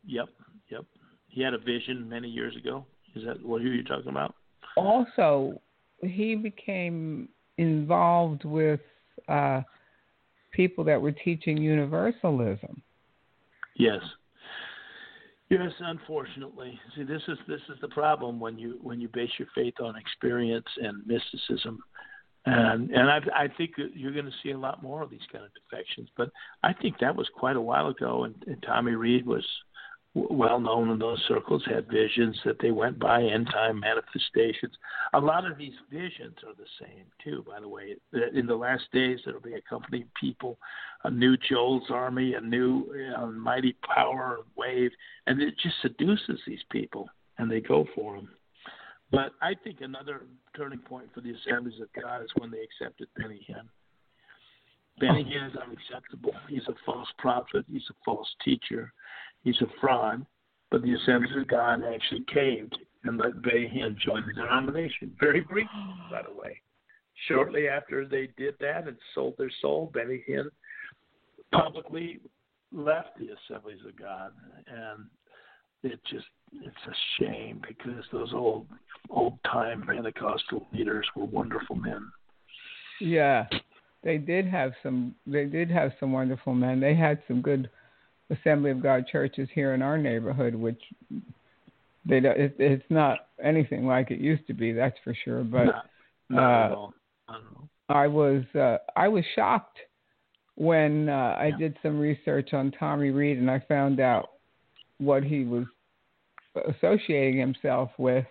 yep, 0.05 0.29
yep. 0.69 0.85
He 1.27 1.41
had 1.41 1.53
a 1.53 1.59
vision 1.59 2.07
many 2.09 2.27
years 2.27 2.55
ago. 2.55 2.85
Is 3.15 3.23
that 3.25 3.43
what 3.45 3.61
who 3.61 3.69
you're 3.69 3.83
talking 3.83 4.09
about? 4.09 4.35
Also, 4.75 5.61
he 6.01 6.35
became 6.35 7.29
involved 7.57 8.45
with 8.45 8.79
uh, 9.27 9.61
people 10.51 10.83
that 10.83 11.01
were 11.01 11.11
teaching 11.11 11.57
universalism. 11.57 12.81
Yes. 13.75 14.01
Yes, 15.49 15.71
unfortunately. 15.79 16.77
See, 16.95 17.03
this 17.03 17.21
is 17.27 17.37
this 17.47 17.61
is 17.69 17.79
the 17.79 17.87
problem 17.87 18.39
when 18.39 18.59
you 18.59 18.79
when 18.81 18.99
you 18.99 19.07
base 19.07 19.29
your 19.39 19.47
faith 19.55 19.75
on 19.81 19.95
experience 19.95 20.67
and 20.77 21.05
mysticism, 21.07 21.79
and 22.45 22.91
and 22.91 23.09
I 23.09 23.19
I 23.33 23.47
think 23.55 23.71
you're 23.77 24.11
going 24.11 24.25
to 24.25 24.31
see 24.43 24.51
a 24.51 24.57
lot 24.57 24.83
more 24.83 25.01
of 25.01 25.09
these 25.09 25.25
kind 25.31 25.45
of 25.45 25.51
defections. 25.53 26.09
But 26.17 26.31
I 26.63 26.73
think 26.73 26.99
that 26.99 27.15
was 27.15 27.29
quite 27.33 27.55
a 27.55 27.61
while 27.61 27.87
ago, 27.87 28.25
and, 28.25 28.35
and 28.45 28.61
Tommy 28.61 28.91
Reid 28.91 29.25
was 29.25 29.45
well 30.29 30.59
known 30.59 30.89
in 30.89 30.99
those 30.99 31.21
circles. 31.27 31.63
Had 31.65 31.87
visions 31.87 32.37
that 32.45 32.57
they 32.59 32.71
went 32.71 32.99
by 32.99 33.21
end 33.21 33.47
time 33.51 33.79
manifestations. 33.79 34.73
A 35.13 35.19
lot 35.19 35.49
of 35.49 35.57
these 35.57 35.73
visions 35.91 36.35
are 36.45 36.55
the 36.55 36.67
same 36.79 37.05
too. 37.23 37.43
By 37.47 37.59
the 37.59 37.67
way, 37.67 37.95
in 38.33 38.45
the 38.45 38.55
last 38.55 38.83
days 38.91 39.19
there 39.25 39.33
will 39.33 39.41
be 39.41 39.53
accompanying 39.53 40.09
people 40.19 40.57
a 41.03 41.11
new 41.11 41.37
Joel's 41.37 41.89
army, 41.89 42.33
a 42.33 42.41
new 42.41 42.85
you 42.93 43.11
know, 43.11 43.31
mighty 43.31 43.75
power 43.95 44.39
wave, 44.55 44.91
and 45.27 45.41
it 45.41 45.53
just 45.61 45.75
seduces 45.81 46.39
these 46.45 46.63
people, 46.71 47.07
and 47.37 47.49
they 47.49 47.61
go 47.61 47.85
for 47.95 48.15
them. 48.15 48.29
But 49.11 49.33
I 49.41 49.53
think 49.63 49.81
another 49.81 50.23
turning 50.55 50.79
point 50.79 51.09
for 51.13 51.21
the 51.21 51.33
Assemblies 51.33 51.79
of 51.79 51.87
God 52.01 52.23
is 52.23 52.29
when 52.37 52.51
they 52.51 52.61
accepted 52.61 53.07
Benny 53.17 53.45
Hinn. 53.49 53.69
Benny 54.99 55.23
Hinn 55.23 55.49
is 55.49 55.55
unacceptable. 55.55 56.33
He's 56.49 56.67
a 56.67 56.73
false 56.85 57.07
prophet. 57.17 57.65
He's 57.71 57.85
a 57.89 57.93
false 58.03 58.27
teacher. 58.43 58.91
He's 59.43 59.59
a 59.61 59.67
fraud. 59.79 60.25
But 60.69 60.81
the 60.81 60.93
Assemblies 60.93 61.35
of 61.37 61.47
God 61.47 61.81
actually 61.83 62.25
caved 62.33 62.77
and 63.05 63.17
let 63.17 63.41
Hinn 63.41 63.95
join 64.05 64.23
the 64.27 64.33
denomination. 64.33 65.15
Very 65.19 65.41
briefly, 65.41 65.69
by 66.11 66.23
the 66.23 66.33
way. 66.33 66.61
Shortly 67.27 67.67
after 67.67 68.05
they 68.05 68.29
did 68.37 68.55
that 68.59 68.87
and 68.87 68.97
sold 69.15 69.35
their 69.37 69.51
soul, 69.61 69.89
Benny 69.93 70.23
publicly 71.51 72.19
left 72.71 73.17
the 73.17 73.29
Assemblies 73.29 73.79
of 73.87 73.97
God, 73.97 74.31
and 74.67 75.05
it 75.83 75.99
just 76.11 76.25
it's 76.51 76.75
a 76.87 77.23
shame 77.23 77.61
because 77.67 78.03
those 78.11 78.33
old 78.33 78.67
old 79.09 79.39
time 79.43 79.83
Pentecostal 79.87 80.67
leaders 80.73 81.07
were 81.15 81.25
wonderful 81.25 81.75
men. 81.75 82.11
Yeah, 82.99 83.47
they 84.03 84.17
did 84.17 84.47
have 84.47 84.73
some. 84.83 85.15
They 85.25 85.45
did 85.45 85.71
have 85.71 85.93
some 85.99 86.11
wonderful 86.11 86.53
men. 86.53 86.79
They 86.79 86.95
had 86.95 87.21
some 87.27 87.41
good 87.41 87.69
Assembly 88.29 88.71
of 88.71 88.81
God 88.83 89.07
churches 89.07 89.47
here 89.53 89.73
in 89.73 89.81
our 89.81 89.97
neighborhood, 89.97 90.53
which 90.53 90.81
they 92.05 92.19
don't. 92.19 92.39
It, 92.39 92.55
it's 92.59 92.85
not 92.89 93.27
anything 93.41 93.85
like 93.85 94.11
it 94.11 94.19
used 94.19 94.45
to 94.47 94.53
be. 94.53 94.73
That's 94.73 94.97
for 95.03 95.13
sure. 95.23 95.43
But 95.43 95.67
uh, 95.69 96.75
all. 96.75 96.93
Not 97.27 97.41
at 97.41 97.47
all. 97.55 97.69
I 97.89 98.07
was 98.07 98.43
uh, 98.53 98.77
I 98.95 99.07
was 99.07 99.23
shocked 99.35 99.77
when 100.55 101.07
uh, 101.09 101.37
I 101.39 101.47
Yeah. 101.47 101.57
did 101.57 101.77
some 101.81 101.99
research 101.99 102.53
on 102.53 102.71
Tommy 102.71 103.11
Reid 103.11 103.37
and 103.37 103.49
I 103.49 103.59
found 103.59 103.99
out 103.99 104.31
what 104.97 105.23
he 105.23 105.45
was 105.45 105.65
associating 106.67 107.39
himself 107.39 107.91
with 107.97 108.25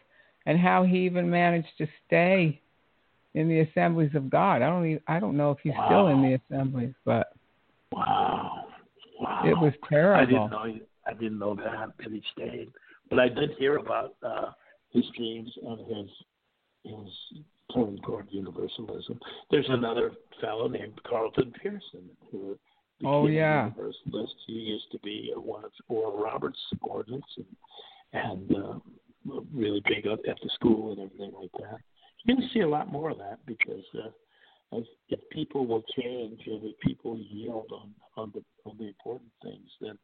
and 0.47 0.59
how 0.59 0.83
he 0.83 0.99
even 1.07 1.31
managed 1.31 1.79
to 1.79 1.87
stay 2.07 2.61
in 3.35 3.49
the 3.49 3.61
assemblies 3.61 4.15
of 4.15 4.29
God. 4.31 4.63
I 4.63 4.69
don't 4.69 4.87
even, 4.87 5.03
I 5.07 5.21
don't 5.21 5.37
know 5.37 5.51
if 5.53 5.59
he's 5.63 5.73
still 5.87 6.09
in 6.09 6.23
the 6.23 6.35
assemblies, 6.35 6.95
but 7.05 7.29
Wow. 7.29 7.36
Wow. 9.45 9.51
it 9.51 9.59
was 9.59 9.73
terrible. 9.89 10.21
I 10.23 10.25
didn't 10.27 10.51
know. 10.51 10.87
I 11.09 11.13
didn't 11.15 11.39
know 11.39 11.55
that 11.57 11.93
that 11.99 12.13
he 12.13 12.23
stayed, 12.33 12.71
but 13.11 13.19
I 13.19 13.29
did 13.29 13.51
hear 13.59 13.77
about 13.77 14.15
uh, 14.23 14.51
his 14.91 15.05
dreams 15.17 15.51
and 15.67 15.79
his 15.81 16.11
his 16.85 17.43
turn 17.75 17.99
toward 18.05 18.27
universalism. 18.31 19.19
There's 19.51 19.67
another 19.69 20.13
fellow 20.41 20.69
named 20.69 21.01
Carlton 21.09 21.53
Pearson 21.61 22.09
who 22.31 22.59
became 22.99 23.13
Oh, 23.13 23.27
yeah. 23.27 23.67
a 23.67 23.69
universalist. 23.71 24.35
He 24.47 24.53
used 24.55 24.91
to 24.93 24.99
be 25.01 25.33
one 25.37 25.65
of 25.65 25.73
Oral 25.89 26.19
Roberts' 26.23 26.59
subordinates 26.71 27.27
and 27.37 27.47
and 28.13 28.57
uh, 28.57 29.41
really 29.53 29.83
big 29.89 30.07
at 30.07 30.21
at 30.29 30.39
the 30.43 30.51
school 30.55 30.93
and 30.93 31.01
everything 31.01 31.33
like 31.41 31.51
that. 31.61 31.79
You're 32.25 32.37
going 32.37 32.49
to 32.49 32.55
see 32.55 32.61
a 32.61 32.69
lot 32.69 32.91
more 32.91 33.11
of 33.11 33.19
that 33.19 33.39
because. 33.47 33.85
Uh, 33.95 34.09
as 34.73 34.83
if 35.09 35.21
people 35.31 35.67
will 35.67 35.85
change 35.99 36.41
and 36.47 36.65
if 36.65 36.79
people 36.81 37.19
yield 37.19 37.71
on 37.73 37.91
on 38.17 38.33
the 38.35 38.43
on 38.69 38.77
the 38.79 38.87
important 38.89 39.31
things, 39.43 39.69
then 39.81 39.99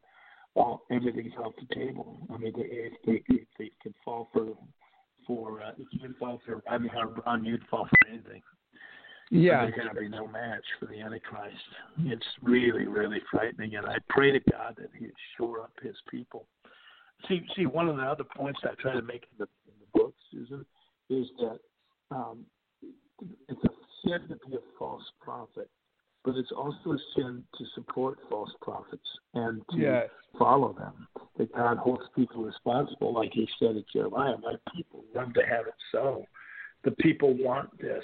well, 0.55 0.83
everything's 0.91 1.33
off 1.43 1.53
the 1.59 1.73
table. 1.73 2.19
I 2.31 2.37
mean, 2.37 2.53
they, 2.55 2.63
if 2.63 2.93
they 3.05 3.23
if 3.33 3.47
they 3.57 3.71
can 3.81 3.93
fall 4.05 4.29
for 4.33 4.49
for 5.25 5.61
uh, 5.61 5.71
if 5.77 5.87
you 5.91 5.99
can 5.99 6.15
fall 6.19 6.39
for 6.45 6.61
I 6.69 6.77
mean, 6.77 6.91
Browne, 7.15 7.45
you'd 7.45 7.63
fall 7.69 7.85
for 7.87 8.09
anything. 8.09 8.41
yeah. 9.31 9.61
There's 9.63 9.75
going 9.75 9.93
to 9.93 10.01
be 10.01 10.09
no 10.09 10.27
match 10.27 10.63
for 10.79 10.85
the 10.85 10.99
Antichrist. 11.01 11.55
It's 11.99 12.25
really, 12.41 12.87
really 12.87 13.19
frightening, 13.31 13.75
and 13.75 13.85
I 13.87 13.97
pray 14.09 14.31
to 14.31 14.39
God 14.51 14.75
that 14.77 14.89
He'd 14.97 15.11
shore 15.37 15.61
up 15.61 15.73
His 15.81 15.95
people. 16.09 16.45
See, 17.27 17.41
see, 17.55 17.65
one 17.65 17.87
of 17.87 17.97
the 17.97 18.03
other 18.03 18.25
points 18.25 18.59
I 18.63 18.75
try 18.81 18.93
to 18.93 19.01
make 19.01 19.23
in 19.31 19.37
the, 19.39 19.47
in 19.65 19.73
the 19.79 19.99
book, 19.99 20.13
Susan, 20.29 20.65
is 21.09 21.27
that 21.39 21.59
um, 22.11 22.45
it's 23.47 23.63
a 23.63 23.69
sin 24.03 24.19
to 24.29 24.35
be 24.47 24.55
a 24.55 24.59
false 24.77 25.03
prophet, 25.21 25.69
but 26.23 26.35
it's 26.35 26.51
also 26.51 26.93
a 26.93 26.97
sin 27.15 27.43
to 27.57 27.65
support 27.75 28.17
false 28.29 28.51
prophets 28.61 29.07
and 29.33 29.61
to 29.71 29.77
Yes. 29.77 30.09
follow 30.37 30.73
them. 30.73 31.07
That 31.37 31.51
God 31.53 31.77
holds 31.77 32.03
people 32.15 32.43
responsible, 32.43 33.11
like 33.13 33.33
He 33.33 33.47
said 33.57 33.75
at 33.75 33.87
Jeremiah, 33.87 34.37
"My 34.37 34.55
people 34.75 35.03
want 35.13 35.33
to 35.35 35.45
have 35.45 35.67
it 35.67 35.73
so." 35.91 36.25
The 36.83 36.91
people 36.91 37.33
want 37.33 37.75
this. 37.79 38.03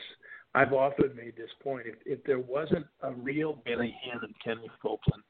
I've 0.56 0.74
often 0.74 1.16
made 1.16 1.36
this 1.36 1.52
point. 1.62 1.86
If, 1.86 1.95
if 2.06 2.24
there 2.24 2.39
wasn't 2.39 2.88
a 3.02 3.12
real 3.12 3.54
Benny 3.66 3.91
Hinn 4.04 4.24
and 4.24 4.34
Kenny 4.39 4.70
Copeland, 4.82 5.24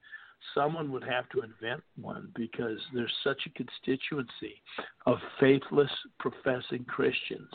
someone 0.54 0.92
would 0.92 1.04
have 1.04 1.28
to 1.30 1.42
invent 1.42 1.82
one 2.00 2.30
because 2.36 2.78
there's 2.94 3.14
such 3.24 3.42
a 3.46 3.50
constituency 3.52 4.62
of 5.06 5.18
faithless 5.40 5.92
professing 6.20 6.86
Christians 6.86 7.50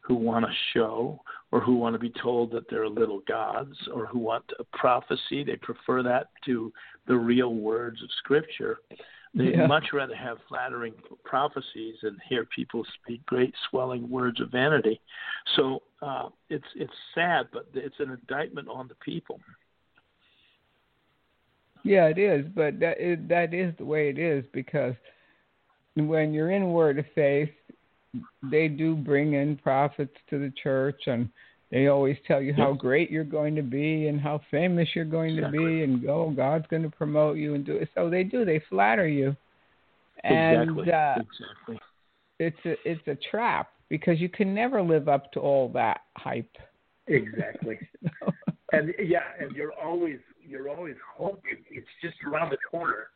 who 0.00 0.14
want 0.14 0.44
to 0.44 0.52
show 0.72 1.20
or 1.52 1.60
who 1.60 1.76
want 1.76 1.94
to 1.94 1.98
be 1.98 2.12
told 2.22 2.50
that 2.52 2.68
they're 2.70 2.88
little 2.88 3.20
gods 3.28 3.76
or 3.92 4.06
who 4.06 4.18
want 4.18 4.44
a 4.58 4.64
prophecy. 4.76 5.44
They 5.44 5.56
prefer 5.56 6.02
that 6.04 6.28
to 6.46 6.72
the 7.06 7.16
real 7.16 7.54
words 7.54 8.02
of 8.02 8.08
Scripture. 8.18 8.78
They'd 9.34 9.56
Yeah. 9.56 9.66
much 9.66 9.92
rather 9.92 10.16
have 10.16 10.38
flattering 10.48 10.94
prophecies 11.24 11.96
and 12.02 12.18
hear 12.28 12.46
people 12.46 12.84
speak 13.02 13.24
great 13.26 13.54
swelling 13.68 14.08
words 14.08 14.40
of 14.40 14.50
vanity. 14.50 15.00
So 15.56 15.82
uh, 16.00 16.30
it's 16.48 16.66
it's 16.74 16.92
sad, 17.14 17.48
but 17.52 17.66
it's 17.74 18.00
an 18.00 18.10
indictment 18.10 18.68
on 18.68 18.88
the 18.88 18.94
people. 18.96 19.40
Yeah, 21.88 22.06
it 22.06 22.18
is, 22.18 22.44
but 22.54 22.78
that 22.80 23.00
is, 23.00 23.18
that 23.28 23.54
is 23.54 23.74
the 23.78 23.84
way 23.84 24.10
it 24.10 24.18
is 24.18 24.44
because 24.52 24.94
when 25.96 26.32
you're 26.34 26.50
in 26.50 26.72
Word 26.72 26.98
of 26.98 27.06
Faith, 27.14 27.50
they 28.42 28.68
do 28.68 28.94
bring 28.94 29.34
in 29.34 29.56
prophets 29.56 30.14
to 30.30 30.38
the 30.38 30.52
church 30.62 31.00
and 31.06 31.28
they 31.70 31.88
always 31.88 32.16
tell 32.26 32.40
you 32.40 32.54
how 32.54 32.72
great 32.72 33.10
you're 33.10 33.24
going 33.24 33.54
to 33.54 33.62
be 33.62 34.08
and 34.08 34.20
how 34.20 34.40
famous 34.50 34.88
you're 34.94 35.04
going 35.04 35.36
to 35.36 35.50
be 35.50 35.82
and 35.82 36.06
oh 36.08 36.30
God's 36.34 36.66
going 36.68 36.82
to 36.82 36.90
promote 36.90 37.36
you 37.36 37.54
and 37.54 37.64
do 37.64 37.76
it. 37.76 37.88
So 37.94 38.08
they 38.08 38.22
do. 38.22 38.44
They 38.44 38.62
flatter 38.68 39.06
you. 39.06 39.36
And 40.24 40.78
exactly. 40.78 40.92
uh, 40.92 41.14
exactly. 41.14 41.80
it's 42.38 42.56
a 42.64 42.74
it's 42.88 43.08
a 43.08 43.30
trap 43.30 43.70
because 43.88 44.20
you 44.20 44.28
can 44.28 44.54
never 44.54 44.82
live 44.82 45.08
up 45.08 45.30
to 45.32 45.40
all 45.40 45.68
that 45.70 46.00
hype. 46.16 46.56
Exactly. 47.06 47.78
and 48.72 48.94
yeah, 48.98 49.20
and 49.38 49.54
you're 49.54 49.72
always 49.72 50.18
you're 50.48 50.68
always 50.68 50.96
hoping 51.16 51.64
it's 51.70 51.86
just 52.02 52.16
around 52.24 52.50
the 52.50 52.58
corner. 52.70 53.08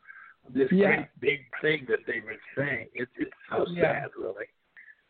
This 0.51 0.71
Yeah. 0.73 0.97
great 0.97 1.07
big 1.21 1.41
thing 1.61 1.87
that 1.89 2.01
they 2.07 2.21
were 2.21 2.37
saying. 2.57 2.89
It's 2.95 3.11
it's 3.17 3.31
so 3.49 3.67
Yeah. 3.69 4.03
sad, 4.03 4.11
really, 4.19 4.47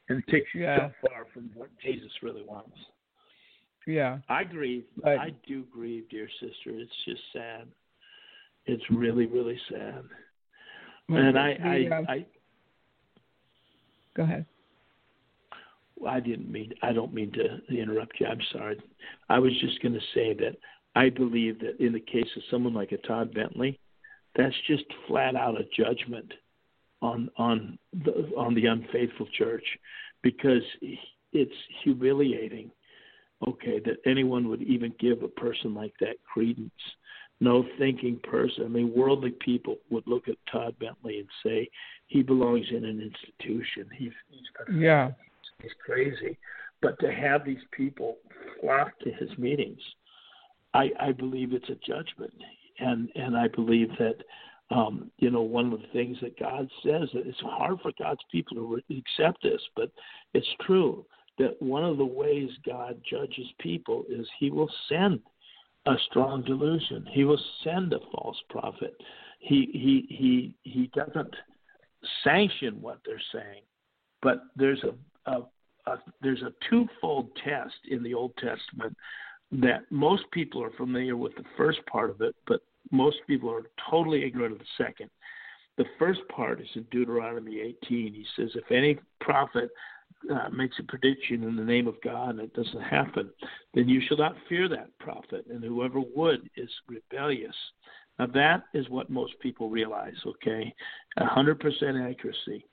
and 0.09 0.19
it 0.19 0.27
takes 0.31 0.55
you 0.55 0.63
Yeah. 0.63 0.91
so 0.91 1.09
far 1.09 1.25
from 1.27 1.51
what 1.55 1.71
Jesus 1.79 2.13
really 2.23 2.43
wants. 2.43 2.79
Yeah. 3.87 4.21
I 4.29 4.45
grieve. 4.45 4.87
But- 4.99 5.19
I 5.19 5.31
do 5.47 5.65
grieve, 5.65 6.09
dear 6.09 6.29
sister. 6.29 6.71
It's 6.71 7.05
just 7.05 7.33
sad. 7.33 7.69
It's 8.67 8.89
really, 8.91 9.27
really 9.27 9.59
sad. 9.69 10.05
And 11.09 11.37
I, 11.39 11.51
I, 11.55 11.87
uh, 11.97 12.05
I, 12.09 12.27
go 14.15 14.23
ahead. 14.23 14.47
I 16.07 16.21
didn't 16.21 16.51
mean. 16.51 16.73
I 16.83 16.93
don't 16.93 17.13
mean 17.13 17.33
to 17.33 17.61
interrupt 17.69 18.19
you. 18.21 18.27
I'm 18.27 18.41
sorry. 18.53 18.81
I 19.29 19.39
was 19.39 19.53
just 19.61 19.81
going 19.83 19.95
to 19.95 20.01
say 20.15 20.33
that 20.35 20.57
I 20.95 21.09
believe 21.09 21.59
that 21.61 21.85
in 21.85 21.93
the 21.93 22.01
case 22.01 22.29
of 22.37 22.43
someone 22.51 22.75
like 22.75 22.93
a 22.93 22.99
Todd 22.99 23.33
Bentley, 23.35 23.79
that's 24.37 24.55
just 24.67 24.85
flat 25.07 25.37
out 25.37 25.61
a 25.61 25.65
judgment 25.77 26.33
on 27.01 27.31
on 27.37 27.79
the 28.05 28.31
on 28.37 28.55
the 28.55 28.67
unfaithful 28.67 29.27
church, 29.39 29.65
because 30.23 30.63
it's 31.33 31.53
humiliating. 31.83 32.71
Okay, 33.47 33.81
that 33.85 33.97
anyone 34.07 34.49
would 34.49 34.63
even 34.63 34.95
give 35.01 35.23
a 35.23 35.29
person 35.29 35.75
like 35.75 35.93
that 36.01 36.17
credence. 36.33 36.71
No 37.41 37.67
thinking 37.77 38.21
person. 38.23 38.65
I 38.65 38.69
mean, 38.69 38.93
worldly 38.95 39.33
people 39.41 39.79
would 39.91 40.07
look 40.07 40.29
at 40.29 40.37
Todd 40.51 40.77
Bentley 40.79 41.19
and 41.19 41.29
say 41.45 41.69
he 42.07 42.23
belongs 42.23 42.67
in 42.71 42.85
an 42.85 43.01
institution. 43.01 43.89
He's 43.99 44.13
he's 44.31 44.77
Yeah. 44.79 45.11
he's 45.61 45.73
crazy. 45.85 46.39
But 46.81 46.99
to 47.01 47.13
have 47.13 47.45
these 47.45 47.65
people 47.73 48.19
flock 48.61 48.97
to 49.01 49.11
his 49.11 49.37
meetings, 49.39 49.81
I, 50.75 50.91
I 50.99 51.13
believe 51.13 51.53
it's 51.53 51.69
a 51.69 51.75
judgment, 51.87 52.33
and 52.79 53.09
and 53.15 53.37
I 53.37 53.49
believe 53.49 53.91
that 53.99 54.17
um, 54.75 55.11
you 55.19 55.31
know 55.31 55.43
one 55.43 55.73
of 55.73 55.81
the 55.81 55.87
things 55.93 56.17
that 56.23 56.39
God 56.39 56.69
says 56.83 57.09
that 57.15 57.27
it's 57.27 57.41
hard 57.41 57.79
for 57.83 57.93
God's 57.99 58.23
people 58.31 58.57
to 58.57 58.81
accept 58.97 59.43
this, 59.43 59.61
but 59.77 59.91
it's 60.35 60.47
true 60.63 61.05
that 61.39 61.61
one 61.61 61.85
of 61.85 61.97
the 61.97 62.05
ways 62.05 62.51
God 62.67 63.01
judges 63.09 63.47
people 63.59 64.05
is 64.09 64.27
He 64.39 64.51
will 64.51 64.71
send 64.89 65.21
a 65.87 65.95
strong 66.11 66.43
delusion. 66.43 67.07
He 67.11 67.25
will 67.25 67.41
send 67.65 67.93
a 67.93 67.99
false 68.13 68.37
prophet. 68.49 68.95
He 69.41 69.69
he 69.73 70.07
he 70.15 70.55
he 70.63 70.91
doesn't 70.95 71.35
sanction 72.25 72.81
what 72.81 72.99
they're 73.05 73.23
saying, 73.33 73.63
but 74.23 74.43
there's 74.57 74.83
a, 74.85 75.31
a, 75.31 75.43
a 75.87 75.99
there's 76.21 76.43
a 76.43 76.53
twofold 76.71 77.31
test 77.45 77.75
in 77.91 78.03
the 78.03 78.15
Old 78.15 78.37
Testament 78.37 78.97
that 79.53 79.83
most 79.91 80.25
people 80.33 80.63
are 80.63 80.73
familiar 80.73 81.17
with 81.17 81.35
the 81.37 81.45
first 81.57 81.85
part 81.87 82.11
of 82.11 82.21
it, 82.21 82.35
but 82.47 82.61
most 82.91 83.19
people 83.27 83.51
are 83.51 83.63
totally 83.91 84.25
ignorant 84.25 84.53
of 84.53 84.59
the 84.59 84.65
second. 84.85 85.11
The 85.77 85.85
first 85.99 86.21
part 86.35 86.61
is 86.61 86.69
in 86.75 86.85
Deuteronomy 86.91 87.61
18. 87.61 88.15
He 88.15 88.27
says, 88.37 88.51
if 88.55 88.71
any 88.71 88.99
prophet 89.21 89.71
uh, 90.31 90.49
makes 90.51 90.79
a 90.79 90.85
prediction 90.85 91.43
in 91.43 91.57
the 91.57 91.65
name 91.65 91.87
of 91.87 92.01
God 92.03 92.31
and 92.31 92.41
it 92.41 92.55
doesn't 92.55 92.83
happen, 92.83 93.31
then 93.75 93.89
you 93.89 94.01
shall 94.07 94.19
not 94.19 94.37
fear 94.49 94.69
that 94.69 94.97
prophet, 94.99 95.47
and 95.51 95.65
whoever 95.65 96.01
would 96.15 96.49
is 96.57 96.71
rebellious. 96.89 97.57
Now 98.19 98.27
that 98.35 98.65
is 98.75 98.89
what 98.89 99.11
most 99.11 99.33
people 99.41 99.71
realize, 99.71 100.15
okay? 100.27 100.73
Hundred 101.19 101.61
percent 101.61 101.97
accuracy. 101.97 102.65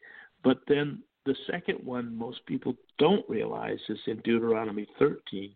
But 0.43 0.59
then 0.67 1.01
the 1.25 1.35
second 1.49 1.79
one 1.83 2.15
most 2.15 2.45
people 2.45 2.75
don't 2.97 3.27
realize 3.29 3.79
is 3.87 3.99
in 4.07 4.17
Deuteronomy 4.17 4.87
13. 4.97 5.53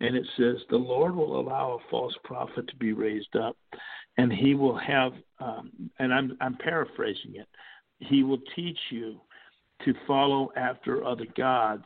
And 0.00 0.16
it 0.16 0.26
says, 0.36 0.56
The 0.70 0.76
Lord 0.76 1.14
will 1.14 1.38
allow 1.38 1.72
a 1.72 1.90
false 1.90 2.14
prophet 2.24 2.66
to 2.68 2.76
be 2.76 2.92
raised 2.92 3.36
up, 3.36 3.56
and 4.16 4.32
he 4.32 4.54
will 4.54 4.78
have, 4.78 5.12
um, 5.40 5.70
and 5.98 6.12
I'm, 6.12 6.36
I'm 6.40 6.56
paraphrasing 6.56 7.36
it, 7.36 7.48
he 7.98 8.22
will 8.22 8.40
teach 8.56 8.78
you 8.90 9.20
to 9.84 9.94
follow 10.06 10.50
after 10.56 11.04
other 11.04 11.26
gods, 11.36 11.84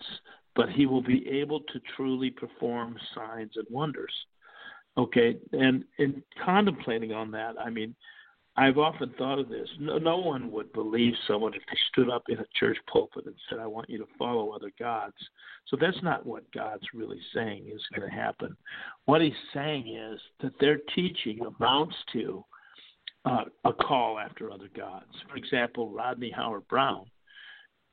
but 0.55 0.69
he 0.71 0.87
will 0.87 1.03
be 1.03 1.29
able 1.29 1.61
to 1.61 1.81
truly 1.97 2.31
perform 2.31 2.97
signs 3.15 3.53
and 3.57 3.67
wonders. 3.69 4.13
Okay, 4.97 5.37
and 5.53 5.85
in 5.99 6.23
contemplating 6.45 7.13
on 7.13 7.33
that, 7.33 7.57
I 7.59 7.69
mean, 7.69 7.97
I've 8.57 8.79
often 8.79 9.13
thought 9.19 9.41
of 9.41 9.49
this. 9.49 9.69
No, 9.81 9.99
no 9.99 10.17
one 10.19 10.53
would 10.53 10.73
believe 10.73 11.15
someone 11.27 11.55
if 11.55 11.63
they 11.67 11.79
stood 11.91 12.09
up 12.09 12.23
in 12.29 12.39
a 12.39 12.45
church 12.59 12.79
pulpit 12.91 13.27
and 13.27 13.35
said, 13.51 13.59
I 13.59 13.67
want 13.67 13.91
you 13.91 13.99
to 13.99 14.07
follow 14.17 14.51
other 14.51 14.71
gods. 14.79 15.17
So 15.67 15.77
that's 15.81 16.01
not 16.03 16.25
what 16.25 16.51
God's 16.53 16.85
really 16.95 17.21
saying 17.35 17.67
is 17.75 17.83
going 17.95 18.09
to 18.09 18.15
happen. 18.15 18.57
What 19.07 19.23
he's 19.23 19.33
saying 19.53 19.89
is 19.89 20.21
that 20.41 20.53
their 20.61 20.79
teaching 20.95 21.41
amounts 21.41 21.97
to 22.13 22.45
uh, 23.25 23.45
a 23.65 23.73
call 23.73 24.21
after 24.21 24.53
other 24.53 24.69
gods. 24.77 25.11
For 25.29 25.37
example, 25.37 25.91
Rodney 25.91 26.31
Howard-Browne. 26.31 27.07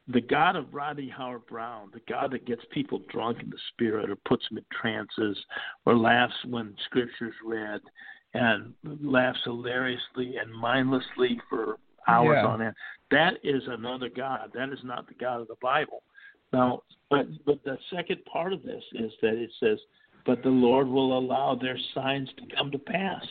The 0.08 0.22
God 0.22 0.56
of 0.56 0.74
Rodney 0.74 1.10
Howard-Browne, 1.10 1.90
the 1.94 2.02
God 2.08 2.32
that 2.32 2.46
gets 2.46 2.64
people 2.72 3.02
drunk 3.10 3.42
in 3.42 3.50
the 3.50 3.58
spirit 3.74 4.10
or 4.10 4.18
puts 4.28 4.48
them 4.50 4.58
in 4.58 4.66
trances 4.80 5.38
or 5.86 5.98
laughs 5.98 6.34
when 6.48 6.76
scripture's 6.86 7.34
read 7.46 7.82
and 8.34 8.74
laughs 9.02 9.40
hilariously 9.44 10.38
and 10.38 10.54
mindlessly 10.54 11.40
for 11.50 11.78
hours 12.08 12.38
Yeah. 12.42 12.48
on 12.48 12.62
end. 12.62 12.76
That 13.10 13.38
is 13.44 13.68
another 13.68 14.10
God. 14.10 14.52
That 14.54 14.70
is 14.70 14.84
not 14.84 15.08
the 15.08 15.14
God 15.16 15.42
of 15.42 15.48
the 15.48 15.58
Bible. 15.62 16.04
Now, 16.54 16.84
but 17.10 17.28
but 17.46 17.64
the 17.64 17.78
second 17.90 18.24
part 18.26 18.54
of 18.54 18.64
this 18.64 18.84
is 18.94 19.12
that 19.22 19.36
it 19.36 19.52
says, 19.60 19.80
"But 20.26 20.44
the 20.44 20.50
Lord 20.50 20.88
will 20.88 21.18
allow 21.18 21.56
their 21.56 21.78
signs 21.94 22.32
to 22.34 22.46
come 22.56 22.72
to 22.72 22.80
pass." 22.80 23.26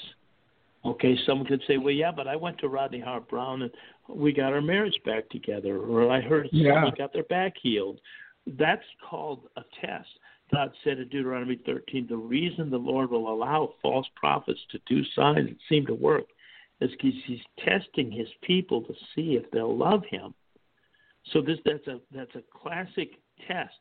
Okay, 0.85 1.17
someone 1.27 1.47
could 1.47 1.63
say, 1.65 1.77
"Well, 1.77 1.93
yeah, 1.95 2.11
but 2.11 2.27
I 2.27 2.37
went 2.37 2.59
to 2.59 2.69
Rodney 2.69 3.01
Howard-Browne 3.01 3.63
and 3.63 3.73
we 4.09 4.33
got 4.33 4.53
our 4.53 4.63
marriage 4.63 4.99
back 5.05 5.29
together," 5.29 5.79
or 5.79 6.11
I 6.11 6.21
heard 6.21 6.49
Yeah. 6.53 6.75
someone 6.75 6.95
got 6.95 7.13
their 7.13 7.25
back 7.25 7.57
healed. 7.59 8.01
That's 8.47 8.87
called 9.03 9.49
a 9.57 9.65
test. 9.81 10.19
God 10.53 10.73
said 10.85 10.99
in 10.99 11.09
Deuteronomy 11.09 11.61
13, 11.65 12.07
the 12.09 12.17
reason 12.17 12.71
the 12.71 12.77
Lord 12.77 13.11
will 13.11 13.33
allow 13.33 13.75
false 13.83 14.07
prophets 14.17 14.61
to 14.71 14.81
do 14.87 15.03
signs 15.17 15.49
that 15.49 15.57
seem 15.69 15.87
to 15.87 15.95
work 15.95 16.25
is 16.81 16.91
because 16.91 17.19
He's 17.27 17.41
testing 17.65 18.11
His 18.11 18.29
people 18.43 18.83
to 18.83 18.95
see 19.15 19.35
if 19.35 19.51
they'll 19.51 19.77
love 19.77 20.03
Him. 20.11 20.35
So 21.33 21.41
this 21.41 21.59
that's 21.65 21.87
a 21.87 22.01
that's 22.15 22.35
a 22.35 22.43
classic 22.53 23.11
test 23.47 23.75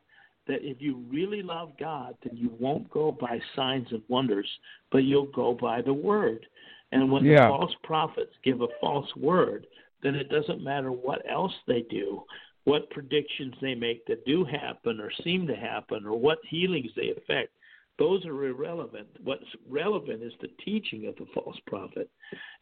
that 0.47 0.59
if 0.61 0.82
you 0.82 1.03
really 1.09 1.41
love 1.41 1.72
God, 1.80 2.15
then 2.24 2.36
you 2.36 2.51
won't 2.59 2.89
go 2.89 3.11
by 3.11 3.39
signs 3.55 3.88
and 3.91 4.01
wonders, 4.07 4.49
but 4.91 4.99
you'll 4.99 5.32
go 5.32 5.53
by 5.53 5.82
the 5.82 5.93
Word. 5.93 6.45
And 6.91 7.11
when 7.11 7.24
Yeah. 7.24 7.47
the 7.47 7.57
false 7.57 7.76
prophets 7.84 8.36
give 8.43 8.61
a 8.61 8.67
false 8.82 9.15
word, 9.15 9.67
then 10.01 10.15
it 10.15 10.30
doesn't 10.30 10.63
matter 10.63 10.91
what 10.91 11.22
else 11.30 11.53
they 11.67 11.84
do, 11.84 12.26
what 12.70 12.89
predictions 12.91 13.55
they 13.63 13.74
make 13.74 14.05
that 14.05 14.24
do 14.26 14.45
happen 14.45 14.99
or 14.99 15.11
seem 15.24 15.47
to 15.47 15.55
happen, 15.55 16.05
or 16.05 16.15
what 16.20 16.38
healings 16.47 16.91
they 16.95 17.09
affect 17.09 17.49
Those 17.97 18.24
are 18.28 18.45
irrelevant. 18.45 19.07
What's 19.24 19.43
relevant 19.67 20.22
is 20.22 20.34
the 20.39 20.51
teaching 20.63 21.07
of 21.07 21.15
the 21.15 21.26
false 21.34 21.57
prophet. 21.65 22.11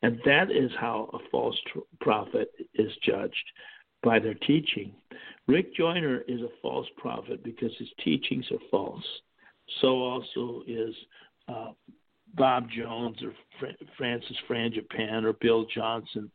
And 0.04 0.18
that 0.24 0.50
is 0.50 0.72
how 0.80 1.10
a 1.12 1.20
false 1.30 1.60
tr- 1.68 1.80
prophet 2.00 2.50
is 2.74 2.92
judged 3.04 3.48
by 4.02 4.18
their 4.18 4.34
teaching. 4.34 4.94
Rick 5.46 5.76
Joyner 5.76 6.24
is 6.28 6.42
a 6.42 6.56
false 6.62 6.88
prophet 6.96 7.44
because 7.44 7.74
his 7.78 7.90
teachings 8.02 8.46
are 8.52 8.66
false. 8.72 9.04
So 9.82 9.90
also 9.90 10.64
is 10.66 10.96
uh, 11.50 11.72
Bob 12.36 12.70
Jones 12.76 13.18
or 13.22 13.34
Fra- 13.60 13.86
Francis 13.98 14.38
Frangipane 14.50 15.26
or 15.26 15.34
Bill 15.34 15.66
Johnson. 15.76 16.32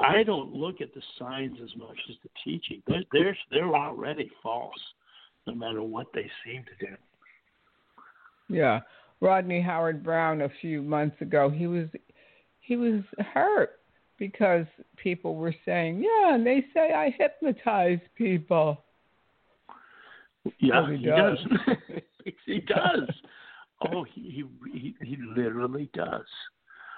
I 0.00 0.22
don't 0.22 0.52
look 0.54 0.80
at 0.80 0.94
the 0.94 1.02
signs 1.18 1.58
as 1.62 1.70
much 1.76 1.98
as 2.08 2.16
the 2.22 2.30
teaching. 2.44 2.82
They're 2.86 3.02
they're, 3.12 3.36
they're 3.50 3.74
already 3.74 4.30
false, 4.42 4.72
no 5.46 5.54
matter 5.54 5.82
what 5.82 6.06
they 6.14 6.30
seem 6.44 6.64
to 6.64 6.86
do. 6.86 6.92
Yeah. 8.48 8.80
Rodney 9.20 9.60
Howard-Browne 9.60 10.40
a 10.42 10.48
few 10.60 10.82
months 10.82 11.20
ago, 11.20 11.50
he 11.50 11.66
was 11.66 11.88
he 12.60 12.76
was 12.76 13.02
hurt 13.34 13.80
because 14.18 14.66
people 14.96 15.34
were 15.36 15.54
saying, 15.64 16.02
"Yeah, 16.02 16.34
and 16.34 16.46
they 16.46 16.64
say 16.72 16.92
I 16.92 17.10
hypnotize 17.18 17.98
people." 18.16 18.82
Yeah, 20.58 20.80
Oh, 20.80 20.86
he 20.86 20.96
he 20.98 21.04
does. 21.04 21.38
does. 21.66 21.76
he 22.46 22.60
does. 22.60 23.10
Oh, 23.92 24.04
he 24.04 24.44
he 24.72 24.94
he 25.02 25.16
literally 25.36 25.90
does. 25.92 26.26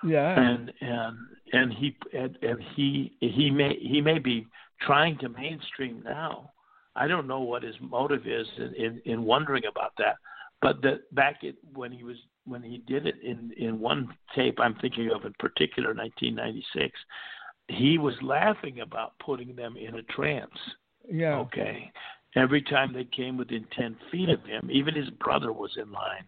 Yeah. 0.05 0.39
and 0.39 0.73
and 0.81 1.17
and 1.53 1.73
he 1.73 1.97
and, 2.13 2.37
and 2.43 2.59
he 2.75 3.13
he 3.21 3.51
may 3.51 3.77
he 3.81 4.01
may 4.01 4.19
be 4.19 4.47
trying 4.81 5.19
to 5.19 5.29
mainstream 5.29 6.03
now. 6.05 6.51
I 6.95 7.07
don't 7.07 7.27
know 7.27 7.41
what 7.41 7.63
his 7.63 7.77
motive 7.81 8.27
is 8.27 8.47
in 8.59 8.75
in, 8.75 9.03
in 9.05 9.25
wondering 9.25 9.65
about 9.67 9.93
that, 9.99 10.17
but 10.61 10.83
that 10.83 11.15
back 11.15 11.41
at 11.45 11.55
when 11.75 11.93
he 11.93 12.05
was 12.05 12.17
when 12.45 12.63
he 12.63 12.79
did 12.87 13.07
it 13.07 13.17
in 13.23 13.53
in 13.57 13.81
one 13.81 14.09
tape 14.35 14.59
I'm 14.61 14.75
thinking 14.77 15.11
of 15.15 15.25
in 15.25 15.35
particular 15.39 15.95
1996, 15.95 16.99
he 17.69 17.99
was 17.99 18.15
laughing 18.23 18.81
about 18.81 19.13
putting 19.25 19.55
them 19.55 19.77
in 19.77 19.97
a 19.97 20.03
trance. 20.03 20.51
yeah. 21.11 21.37
Okay. 21.37 21.91
Every 22.35 22.63
time 22.63 22.95
they 22.95 23.05
came 23.05 23.37
within 23.37 23.67
10 23.77 23.95
feet 24.11 24.31
of 24.31 24.43
him, 24.45 24.71
even 24.73 24.95
his 24.95 25.11
brother 25.11 25.53
was 25.53 25.71
in 25.77 25.93
line. 25.93 26.25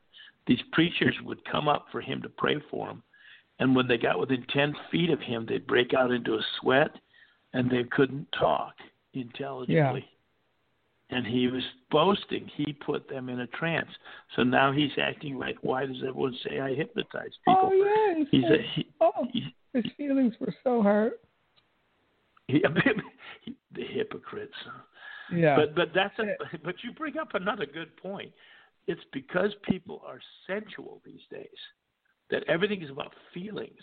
These 0.46 0.60
preachers 0.72 1.14
would 1.24 1.42
come 1.46 1.66
up 1.66 1.86
for 1.90 2.02
him 2.02 2.20
to 2.20 2.28
pray 2.28 2.56
for 2.70 2.88
him. 2.88 3.02
And 3.58 3.76
when 3.76 3.86
they 3.86 3.98
got 3.98 4.18
within 4.18 4.44
10 4.52 4.74
feet 4.90 5.10
of 5.10 5.20
him, 5.20 5.46
they'd 5.48 5.66
break 5.66 5.94
out 5.94 6.10
into 6.10 6.34
a 6.34 6.40
sweat 6.60 6.90
and 7.52 7.70
they 7.70 7.84
couldn't 7.84 8.26
talk 8.38 8.74
intelligibly. 9.12 10.04
And 11.10 11.26
he 11.26 11.46
was 11.46 11.62
boasting 11.90 12.50
he 12.56 12.72
put 12.72 13.08
them 13.08 13.28
in 13.28 13.40
a 13.40 13.46
trance. 13.48 13.90
So 14.34 14.42
now 14.42 14.72
he's 14.72 14.90
acting 15.00 15.38
like, 15.38 15.56
why 15.60 15.86
does 15.86 15.98
everyone 15.98 16.36
say 16.44 16.58
I 16.58 16.74
hypnotize 16.74 17.30
oh, 17.46 17.70
people? 17.70 17.70
Oh 17.72 18.14
yeah. 18.16 18.24
He's 18.30 18.44
a, 18.44 18.56
he, 18.74 18.86
oh, 19.00 19.26
he, 19.32 19.54
his 19.72 19.84
feelings 19.96 20.34
were 20.40 20.54
so 20.64 20.82
hurt. 20.82 21.20
he, 22.48 22.60
the 23.74 23.84
hypocrites. 23.84 24.54
Yeah. 25.32 25.56
But 25.56 25.74
but 25.74 25.88
that's 25.94 26.18
a 26.18 26.56
but 26.64 26.74
you 26.82 26.92
bring 26.92 27.18
up 27.18 27.34
another 27.34 27.66
good 27.66 27.96
point. 27.96 28.32
It's 28.86 29.00
because 29.12 29.54
people 29.62 30.02
are 30.06 30.20
sensual 30.46 31.00
these 31.04 31.22
days 31.30 31.48
that 32.34 32.48
everything 32.48 32.82
is 32.82 32.90
about 32.90 33.12
feelings, 33.32 33.80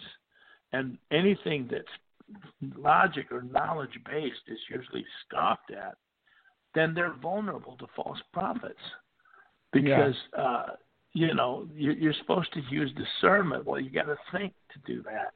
and 0.74 0.98
anything 1.12 1.68
that's 1.72 2.76
logic 2.78 3.32
or 3.32 3.44
knowledge 3.44 3.98
based 4.06 4.42
is 4.48 4.60
usually 4.70 5.06
scoffed 5.26 5.72
at. 5.72 5.96
Then 6.74 6.94
they're 6.94 7.16
vulnerable 7.22 7.76
to 7.78 7.88
false 7.96 8.20
prophets 8.32 8.80
because 9.74 10.16
uh, 10.38 10.68
you 11.14 11.34
know 11.34 11.68
you're, 11.74 11.94
you're 11.94 12.14
supposed 12.22 12.54
to 12.54 12.62
use 12.70 12.92
discernment. 12.94 13.66
Well, 13.66 13.80
you 13.80 13.90
got 13.90 14.06
to 14.06 14.18
think 14.32 14.54
to 14.74 14.94
do 14.94 15.02
that 15.04 15.34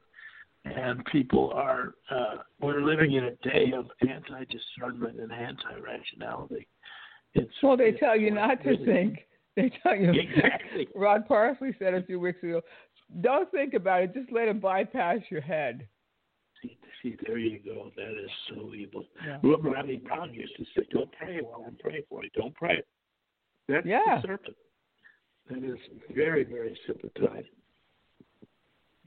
and 0.74 1.04
people 1.06 1.52
are 1.54 1.94
uh, 2.10 2.38
we're 2.60 2.82
living 2.82 3.12
in 3.12 3.24
a 3.24 3.30
day 3.48 3.72
of 3.76 3.86
anti-discernment 4.08 5.20
and 5.20 5.32
anti-rationality. 5.32 6.66
It's 7.34 7.52
well, 7.62 7.76
they 7.76 7.92
tell 7.92 8.18
you 8.18 8.30
not 8.30 8.62
to 8.64 8.84
think. 8.84 9.18
They 9.62 9.72
tell 9.82 9.96
you. 9.96 10.10
Exactly. 10.10 10.86
Rod 10.94 11.26
Parsley 11.26 11.74
said 11.78 11.94
a 11.94 12.02
few 12.02 12.20
weeks 12.20 12.42
ago, 12.42 12.60
"Don't 13.22 13.50
think 13.50 13.72
about 13.72 14.02
it. 14.02 14.12
Just 14.14 14.30
let 14.30 14.48
it 14.48 14.60
bypass 14.60 15.20
your 15.30 15.40
head." 15.40 15.88
See, 16.60 16.76
see, 17.02 17.16
there 17.26 17.38
you 17.38 17.58
go. 17.64 17.90
That 17.96 18.10
is 18.22 18.30
so 18.50 18.74
evil. 18.74 19.04
Yeah. 19.24 19.38
Remember, 19.42 19.70
Rodney 19.70 19.96
Browne 19.96 20.34
used 20.34 20.56
to 20.56 20.64
say, 20.76 20.86
"Don't 20.92 21.10
pray 21.12 21.40
while 21.40 21.64
I'm 21.66 21.76
praying 21.76 22.02
for 22.10 22.22
you. 22.22 22.30
Don't 22.34 22.54
pray." 22.54 22.82
That's 23.68 23.86
Yeah. 23.86 24.20
the 24.20 24.28
serpent. 24.28 24.56
That 25.48 25.64
is 25.64 25.78
very, 26.14 26.44
very 26.44 26.78
sympathetic. 26.86 27.46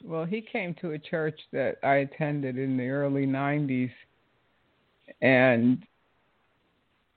Well, 0.03 0.25
he 0.25 0.41
came 0.41 0.73
to 0.75 0.91
a 0.91 0.99
church 0.99 1.39
that 1.51 1.77
I 1.83 1.97
attended 1.97 2.57
in 2.57 2.75
the 2.77 2.87
early 2.89 3.27
'90s, 3.27 3.91
and 5.21 5.85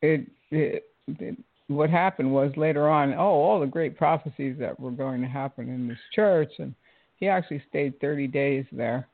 it, 0.03 0.29
it, 0.51 0.85
it 1.07 1.39
what 1.69 1.91
happened 1.91 2.33
was 2.33 2.53
later 2.57 2.89
on, 2.89 3.15
oh, 3.15 3.19
all 3.19 3.61
the 3.61 3.67
great 3.67 3.97
prophecies 3.97 4.57
that 4.59 4.79
were 4.79 4.91
going 4.91 5.21
to 5.21 5.29
happen 5.29 5.69
in 5.69 5.89
this 5.89 5.99
church, 6.15 6.51
and 6.59 6.75
he 7.17 7.29
actually 7.29 7.63
stayed 7.69 8.01
30 8.01 8.27
days 8.27 8.65
there. 8.73 9.09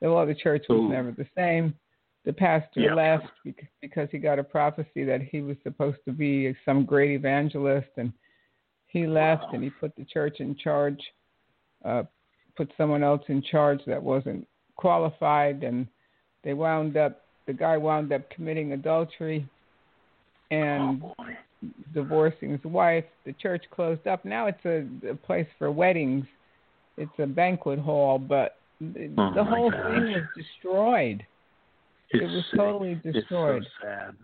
Well, 0.00 0.26
the 0.26 0.34
church 0.34 0.66
was 0.68 0.80
Ooh. 0.80 0.88
never 0.88 1.12
the 1.12 1.26
same. 1.36 1.74
The 2.24 2.32
pastor 2.32 2.80
Yeah. 2.80 2.94
left 2.94 3.28
because 3.80 4.10
he 4.10 4.18
got 4.18 4.38
a 4.38 4.44
prophecy 4.44 5.04
that 5.04 5.22
he 5.22 5.40
was 5.40 5.56
supposed 5.62 5.98
to 6.06 6.12
be 6.12 6.54
some 6.64 6.84
great 6.84 7.10
evangelist, 7.12 7.90
and 7.96 8.12
he 8.86 9.06
left 9.06 9.44
Wow. 9.44 9.50
and 9.54 9.64
he 9.64 9.70
put 9.70 9.94
the 9.96 10.04
church 10.04 10.40
in 10.40 10.56
charge, 10.56 11.00
uh, 11.84 12.04
put 12.56 12.72
someone 12.76 13.02
else 13.02 13.28
in 13.28 13.42
charge 13.42 13.84
that 13.84 14.02
wasn't 14.02 14.46
qualified, 14.76 15.64
and 15.64 15.86
they 16.42 16.54
wound 16.54 16.96
up. 16.96 17.20
The 17.46 17.52
guy 17.52 17.76
wound 17.76 18.10
up 18.12 18.28
committing 18.30 18.72
adultery, 18.72 19.46
and 20.50 21.02
oh. 21.02 21.14
Divorcing 21.92 22.50
his 22.52 22.64
wife. 22.64 23.04
The 23.24 23.32
church 23.34 23.64
closed 23.70 24.06
up. 24.06 24.24
Now 24.24 24.46
it's 24.46 24.64
a, 24.64 24.86
a 25.10 25.14
place 25.14 25.46
for 25.58 25.70
weddings. 25.70 26.24
It's 26.96 27.18
a 27.18 27.26
banquet 27.26 27.78
hall, 27.78 28.18
but 28.18 28.56
the, 28.80 29.10
Oh, 29.18 29.32
the 29.34 29.44
whole 29.44 29.70
gosh. 29.70 29.82
thing 29.82 30.12
was 30.12 30.22
destroyed. 30.36 31.24
It's 32.10 32.22
it 32.22 32.26
was 32.26 32.44
sick. 32.50 32.60
totally 32.60 33.00
It's 33.04 33.14
so 33.14 33.20
destroyed. 33.20 33.66
sad. 33.82 34.14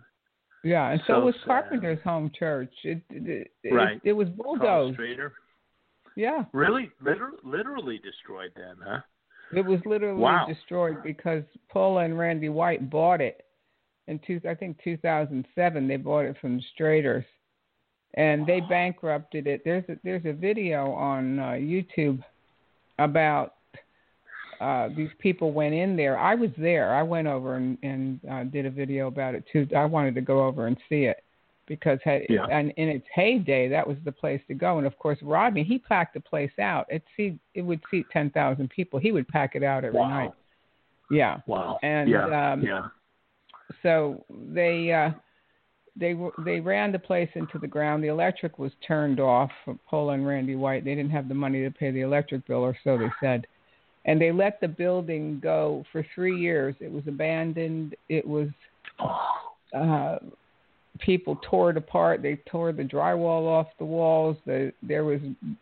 Yeah, 0.63 0.91
and 0.91 1.01
so, 1.07 1.13
So 1.15 1.25
was 1.25 1.35
sad. 1.35 1.47
Carpenter's 1.47 2.01
home 2.03 2.31
church. 2.37 2.73
It 2.83 3.01
it, 3.09 3.51
it, 3.63 3.73
Right. 3.73 3.99
it, 4.03 4.13
was 4.13 4.29
bulldozed. 4.29 4.99
Yeah, 6.15 6.43
Really, 6.53 6.91
literally, 7.01 7.37
literally 7.43 7.99
destroyed 8.03 8.51
then, 8.55 8.75
huh? 8.85 8.99
it 9.53 9.65
was 9.65 9.79
literally 9.85 10.21
Wow. 10.21 10.45
destroyed 10.47 10.97
because 11.03 11.43
Paula 11.69 12.03
and 12.03 12.17
Randy 12.17 12.49
White 12.49 12.89
bought 12.89 13.21
it 13.21 13.45
in 14.11 14.19
two, 14.25 14.39
I 14.47 14.53
think 14.53 14.77
2007. 14.83 15.87
They 15.87 15.97
bought 15.97 16.25
it 16.25 16.35
from 16.39 16.57
the 16.57 16.63
Straders, 16.77 17.25
and 18.15 18.45
they 18.45 18.59
bankrupted 18.61 19.47
it. 19.47 19.61
There's 19.65 19.83
a, 19.89 19.95
there's 20.03 20.25
a 20.25 20.33
video 20.33 20.91
on 20.91 21.39
uh, 21.39 21.43
YouTube 21.53 22.23
about 22.99 23.55
uh, 24.59 24.89
these 24.95 25.09
people 25.17 25.51
went 25.51 25.73
in 25.73 25.95
there. 25.95 26.19
I 26.19 26.35
was 26.35 26.51
there. 26.57 26.93
I 26.93 27.01
went 27.01 27.27
over 27.27 27.55
and, 27.55 27.77
and 27.81 28.19
uh, 28.29 28.43
did 28.43 28.67
a 28.67 28.69
video 28.69 29.07
about 29.07 29.33
it 29.33 29.43
too. 29.51 29.67
I 29.75 29.85
wanted 29.85 30.13
to 30.15 30.21
go 30.21 30.45
over 30.45 30.67
and 30.67 30.77
see 30.87 31.05
it 31.05 31.23
because 31.67 31.97
had, 32.03 32.23
Yeah. 32.29 32.45
and 32.51 32.71
in 32.77 32.89
its 32.89 33.05
heyday, 33.15 33.69
that 33.69 33.87
was 33.87 33.97
the 34.05 34.11
place 34.11 34.41
to 34.49 34.53
go. 34.53 34.77
And 34.77 34.85
of 34.85 34.99
course, 34.99 35.17
Rodney 35.23 35.63
he 35.63 35.79
packed 35.79 36.13
the 36.13 36.19
place 36.19 36.51
out. 36.59 36.85
It 36.89 37.01
seat 37.17 37.39
it 37.55 37.61
would 37.63 37.81
seat 37.89 38.05
ten 38.11 38.29
thousand 38.29 38.69
people. 38.69 38.99
He 38.99 39.11
would 39.11 39.27
pack 39.29 39.55
it 39.55 39.63
out 39.63 39.83
every 39.83 39.99
Wow. 39.99 40.09
night. 40.09 40.31
Yeah. 41.09 41.39
Wow. 41.47 41.79
And, 41.81 42.09
yeah, 42.09 42.51
um, 42.53 42.61
yeah. 42.61 42.87
So 43.83 44.23
they 44.29 44.91
uh, 44.91 45.11
they 45.95 46.15
they 46.45 46.59
ran 46.59 46.91
the 46.91 46.99
place 46.99 47.29
into 47.35 47.59
the 47.59 47.67
ground. 47.67 48.03
The 48.03 48.07
electric 48.07 48.59
was 48.59 48.71
turned 48.85 49.19
off. 49.19 49.51
Paula 49.89 50.13
and 50.13 50.25
Randy 50.25 50.55
White 50.55 50.85
they 50.85 50.95
didn't 50.95 51.11
have 51.11 51.27
the 51.27 51.33
money 51.33 51.63
to 51.63 51.71
pay 51.71 51.91
the 51.91 52.01
electric 52.01 52.47
bill, 52.47 52.59
or 52.59 52.77
so 52.83 52.97
they 52.97 53.11
said. 53.19 53.45
And 54.05 54.19
they 54.19 54.31
let 54.31 54.59
the 54.59 54.67
building 54.67 55.39
go 55.43 55.85
for 55.91 56.05
three 56.15 56.39
years. 56.39 56.75
It 56.79 56.91
was 56.91 57.03
abandoned. 57.07 57.95
It 58.09 58.27
was 58.27 58.47
uh, 59.77 60.17
people 60.99 61.39
tore 61.49 61.71
it 61.71 61.77
apart. 61.77 62.21
They 62.21 62.37
tore 62.49 62.71
the 62.71 62.83
drywall 62.83 63.47
off 63.47 63.67
the 63.77 63.85
walls. 63.85 64.37
The, 64.45 64.73
there 64.81 65.03
was 65.03 65.19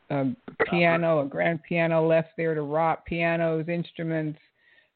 a 0.09 0.27
piano, 0.69 1.21
a 1.21 1.25
grand 1.25 1.61
piano 1.63 2.05
left 2.05 2.29
there 2.37 2.55
to 2.55 2.61
rot. 2.61 3.05
Pianos, 3.05 3.67
instruments, 3.67 4.39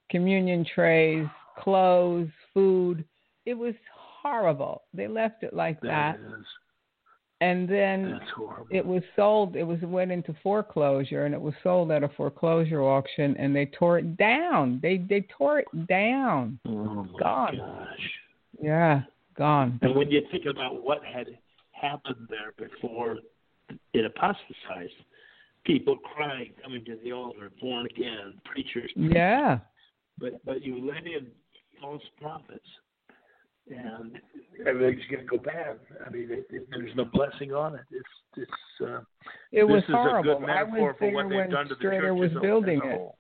communion 0.10 0.66
trays, 0.74 1.28
clothes, 1.58 2.30
food. 2.54 3.06
It 3.46 3.56
was 3.56 3.74
horrible. 4.22 4.84
They 4.94 5.08
left 5.08 5.44
it 5.44 5.54
like 5.54 5.82
that, 5.82 6.18
that 6.22 6.40
is 6.40 6.46
and 7.44 7.68
then 7.68 8.20
it 8.70 8.86
was 8.86 9.04
sold. 9.18 9.58
It 9.58 9.64
was 9.64 9.80
went 9.82 10.12
into 10.14 10.34
foreclosure, 10.42 11.26
and 11.26 11.36
it 11.36 11.42
was 11.42 11.54
sold 11.62 11.92
at 11.92 12.02
a 12.02 12.08
foreclosure 12.08 12.82
auction, 12.82 13.36
and 13.38 13.54
they 13.54 13.66
tore 13.66 14.00
it 14.00 14.16
down. 14.16 14.80
They 14.82 14.98
they 15.10 15.28
tore 15.38 15.60
it 15.60 15.88
down. 15.88 16.58
oh 16.66 17.06
gone. 17.20 17.58
gosh. 17.58 18.12
Yeah, 18.62 19.02
gone. 19.38 19.78
And 19.82 19.94
when 19.94 20.10
you 20.10 20.22
think 20.32 20.46
about 20.46 20.82
what 20.84 21.04
had 21.04 21.28
happened 21.72 22.30
there 22.30 22.54
before 22.58 23.18
it 23.94 24.06
apostatized, 24.06 24.94
people 25.66 25.98
crying, 25.98 26.54
coming 26.64 26.86
to 26.86 26.98
the 27.04 27.12
altar, 27.12 27.52
born 27.60 27.88
again, 27.88 28.36
preachers, 28.46 28.92
Yeah. 28.96 29.60
but 30.18 30.46
but 30.46 30.64
you 30.64 30.90
let 30.90 31.06
in 31.06 31.28
false 31.84 32.02
prophets, 32.20 32.66
and 33.70 34.20
everything's 34.68 35.06
going 35.12 35.24
to 35.28 35.30
go 35.30 35.38
bad. 35.38 35.78
I 36.06 36.10
mean, 36.10 36.28
it, 36.32 36.46
it, 36.50 36.68
there's 36.72 36.96
no 36.96 37.06
blessing 37.06 37.54
on 37.54 37.76
it. 37.76 37.82
It's 37.92 38.08
it's. 38.38 38.82
Uh, 38.90 39.02
It 39.52 39.64
was 39.64 39.82
this 39.84 39.90
is 39.90 39.96
horrible. 39.96 40.38
a 40.38 40.40
good 40.40 40.50
I 40.50 40.64
was 40.64 40.96
for 40.98 41.06
there 41.06 41.14
what 41.14 41.30
when 41.30 41.50
done 41.50 41.68
to 41.68 41.76
the 41.76 41.84
Strader 41.86 42.02
church 42.02 42.20
was 42.34 42.42
building 42.42 42.82
a 42.84 42.88
it. 42.88 42.92
whole. 42.98 43.18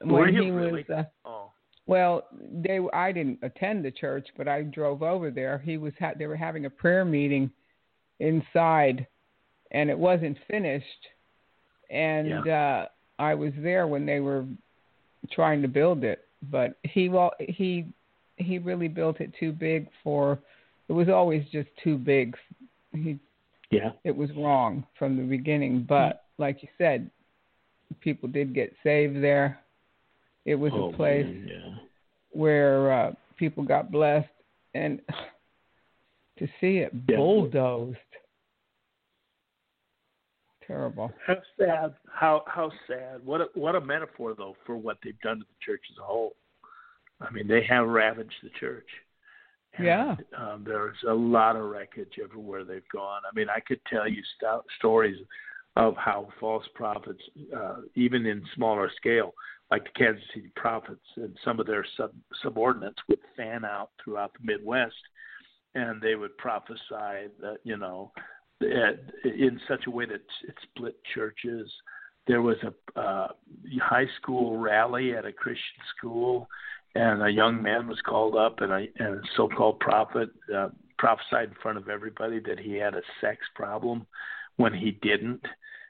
When 0.00 0.12
Were 0.12 0.28
you 0.28 0.42
he 0.42 0.50
really? 0.50 0.84
was, 0.88 1.04
uh, 1.24 1.28
Oh, 1.28 1.50
well, 1.86 2.26
they 2.52 2.80
I 2.92 3.12
didn't 3.12 3.38
attend 3.42 3.84
the 3.84 3.90
church, 3.92 4.26
but 4.36 4.48
I 4.48 4.62
drove 4.62 5.02
over 5.02 5.30
there. 5.30 5.58
He 5.58 5.76
was 5.78 5.92
ha- 6.00 6.14
they 6.18 6.26
were 6.26 6.36
having 6.36 6.64
a 6.66 6.70
prayer 6.70 7.04
meeting 7.04 7.50
inside, 8.18 9.06
and 9.70 9.90
it 9.90 9.98
wasn't 9.98 10.36
finished. 10.50 10.86
And 11.90 12.48
uh, 12.48 12.86
I 13.18 13.34
was 13.34 13.52
there 13.58 13.86
when 13.86 14.06
they 14.06 14.20
were 14.20 14.46
trying 15.30 15.60
to 15.62 15.68
build 15.68 16.02
it, 16.04 16.26
but 16.50 16.76
he 16.84 17.08
well 17.08 17.32
he 17.38 17.86
he 18.36 18.58
really 18.58 18.88
built 18.88 19.20
it 19.20 19.32
too 19.38 19.52
big 19.52 19.88
for. 20.02 20.38
It 20.88 20.92
was 20.92 21.08
always 21.08 21.44
just 21.52 21.68
too 21.82 21.96
big. 21.96 22.36
He 22.92 23.18
yeah. 23.70 23.90
it 24.04 24.14
was 24.14 24.30
wrong 24.36 24.84
from 24.98 25.16
the 25.16 25.22
beginning. 25.22 25.86
But 25.88 26.24
like 26.38 26.62
you 26.62 26.68
said, 26.76 27.10
people 28.00 28.28
did 28.28 28.54
get 28.54 28.72
saved 28.82 29.22
there. 29.22 29.58
It 30.44 30.56
was 30.56 30.72
oh, 30.74 30.90
a 30.90 30.96
place 30.96 31.24
man, 31.24 31.48
yeah. 31.48 31.74
where 32.30 32.92
uh, 32.92 33.12
people 33.38 33.64
got 33.64 33.90
blessed, 33.90 34.28
and 34.74 35.00
to 36.38 36.46
see 36.60 36.78
it 36.78 36.92
Yeah. 37.08 37.16
bulldozed, 37.16 37.96
terrible. 40.66 41.12
How 41.26 41.36
sad! 41.58 41.94
How 42.12 42.44
how 42.46 42.70
sad! 42.86 43.24
What 43.24 43.40
a 43.40 43.46
what 43.54 43.74
a 43.74 43.80
metaphor 43.80 44.34
though 44.36 44.56
for 44.66 44.76
what 44.76 44.98
they've 45.02 45.18
done 45.20 45.38
to 45.38 45.44
the 45.44 45.64
church 45.64 45.82
as 45.90 45.98
a 45.98 46.02
whole. 46.04 46.34
I 47.20 47.30
mean, 47.30 47.46
they 47.46 47.62
have 47.68 47.86
ravaged 47.86 48.34
the 48.42 48.50
church. 48.58 48.88
And, 49.74 49.86
Yeah. 49.86 50.16
Um, 50.36 50.64
there's 50.66 50.96
a 51.08 51.14
lot 51.14 51.56
of 51.56 51.64
wreckage 51.64 52.14
everywhere 52.22 52.64
they've 52.64 52.88
gone. 52.92 53.22
I 53.24 53.34
mean, 53.34 53.48
I 53.48 53.60
could 53.60 53.80
tell 53.86 54.08
you 54.08 54.22
st- 54.38 54.62
stories 54.78 55.18
of 55.76 55.96
how 55.96 56.28
false 56.38 56.64
prophets, 56.74 57.22
uh, 57.56 57.76
even 57.94 58.26
in 58.26 58.42
smaller 58.54 58.90
scale, 58.96 59.32
like 59.70 59.84
the 59.84 59.90
Kansas 59.90 60.24
City 60.34 60.50
prophets 60.54 61.06
and 61.16 61.36
some 61.44 61.58
of 61.58 61.66
their 61.66 61.86
sub- 61.96 62.12
subordinates, 62.42 62.98
would 63.08 63.20
fan 63.36 63.64
out 63.64 63.90
throughout 64.02 64.32
the 64.34 64.44
Midwest, 64.44 64.94
and 65.74 66.02
they 66.02 66.14
would 66.14 66.36
prophesy 66.36 67.30
that 67.40 67.58
you 67.64 67.78
know 67.78 68.12
in 69.24 69.60
such 69.68 69.86
a 69.86 69.90
way 69.90 70.06
that 70.06 70.14
it 70.14 70.54
split 70.62 70.96
churches. 71.14 71.70
There 72.26 72.42
was 72.42 72.56
a 72.62 73.00
uh, 73.00 73.28
high 73.80 74.06
school 74.20 74.58
rally 74.58 75.16
at 75.16 75.26
a 75.26 75.32
Christian 75.32 75.82
school, 75.96 76.46
and 76.94 77.22
a 77.22 77.30
young 77.30 77.62
man 77.62 77.88
was 77.88 78.00
called 78.06 78.36
up, 78.36 78.60
and 78.60 78.72
a, 78.72 78.86
and 78.98 79.16
a 79.16 79.22
so-called 79.36 79.80
prophet 79.80 80.28
uh, 80.54 80.68
prophesied 80.98 81.48
in 81.48 81.56
front 81.60 81.78
of 81.78 81.88
everybody 81.88 82.38
that 82.46 82.60
he 82.60 82.74
had 82.74 82.94
a 82.94 83.02
sex 83.20 83.38
problem 83.56 84.06
when 84.56 84.72
he 84.72 84.92
didn't, 85.02 85.44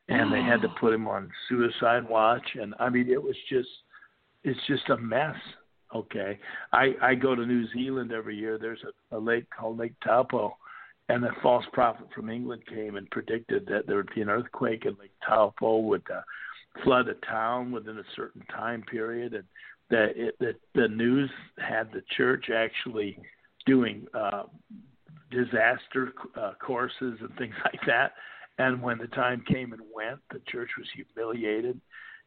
and 0.08 0.32
they 0.32 0.42
had 0.42 0.62
to 0.62 0.68
put 0.80 0.94
him 0.94 1.06
on 1.06 1.30
suicide 1.48 2.08
watch. 2.08 2.46
And 2.54 2.74
I 2.80 2.88
mean, 2.88 3.10
it 3.10 3.22
was 3.22 3.36
just, 3.50 3.68
it's 4.42 4.60
just 4.66 4.88
a 4.88 4.96
mess. 4.96 5.36
Okay, 5.94 6.38
I 6.72 6.94
I 7.02 7.14
go 7.14 7.34
to 7.34 7.44
New 7.44 7.66
Zealand 7.74 8.12
every 8.12 8.34
year. 8.34 8.56
There's 8.56 8.82
a, 9.10 9.18
a 9.18 9.20
lake 9.20 9.44
called 9.50 9.78
Lake 9.78 9.92
Taupo, 10.02 10.56
and 11.12 11.24
a 11.26 11.30
false 11.42 11.64
prophet 11.72 12.06
from 12.14 12.30
England 12.30 12.62
came 12.66 12.96
and 12.96 13.10
predicted 13.10 13.66
that 13.66 13.86
there 13.86 13.96
would 13.96 14.14
be 14.14 14.22
an 14.22 14.30
earthquake 14.30 14.86
and 14.86 14.98
Lake 14.98 15.12
Taupo 15.26 15.78
would 15.78 16.02
uh, 16.10 16.22
flood 16.82 17.06
a 17.08 17.14
town 17.26 17.70
within 17.70 17.98
a 17.98 18.04
certain 18.16 18.42
time 18.46 18.82
period, 18.90 19.34
and 19.34 19.44
that 19.90 20.16
it, 20.16 20.38
that 20.40 20.56
the 20.74 20.88
news 20.88 21.30
had 21.58 21.92
the 21.92 22.02
church 22.16 22.46
actually 22.54 23.18
doing 23.66 24.06
uh, 24.14 24.44
disaster 25.30 26.14
uh, 26.40 26.52
courses 26.64 27.18
and 27.20 27.36
things 27.36 27.54
like 27.64 27.80
that. 27.86 28.12
And 28.58 28.82
when 28.82 28.96
the 28.96 29.08
time 29.08 29.44
came 29.46 29.72
and 29.72 29.82
went, 29.94 30.20
the 30.30 30.40
church 30.50 30.70
was 30.78 30.86
humiliated, 30.94 31.78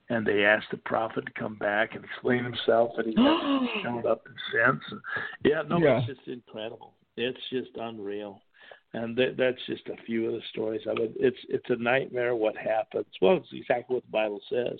and 0.09 0.25
they 0.25 0.43
asked 0.45 0.67
the 0.69 0.77
prophet 0.77 1.25
to 1.25 1.31
come 1.39 1.55
back 1.55 1.95
and 1.95 2.05
explain 2.05 2.43
himself, 2.43 2.91
and 2.97 3.07
he 3.07 3.15
hasn't 3.17 3.69
showed 3.81 4.05
up 4.05 4.27
since. 4.53 4.81
And, 4.91 5.01
yeah, 5.43 5.63
no, 5.67 5.79
Yeah. 5.79 5.97
it's 5.99 6.07
just 6.07 6.27
incredible. 6.27 6.93
It's 7.17 7.39
just 7.49 7.69
unreal 7.79 8.41
and 8.95 9.17
th- 9.17 9.35
that's 9.37 9.65
just 9.67 9.87
a 9.87 10.01
few 10.05 10.27
of 10.27 10.33
the 10.33 10.41
stories 10.51 10.81
of 10.87 10.97
it. 10.99 11.11
It's 11.19 11.37
it's 11.49 11.69
a 11.69 11.75
nightmare 11.75 12.35
what 12.35 12.55
happens. 12.55 13.05
Well, 13.21 13.37
it's 13.37 13.47
exactly 13.51 13.95
what 13.95 14.05
the 14.05 14.11
Bible 14.11 14.41
says. 14.49 14.79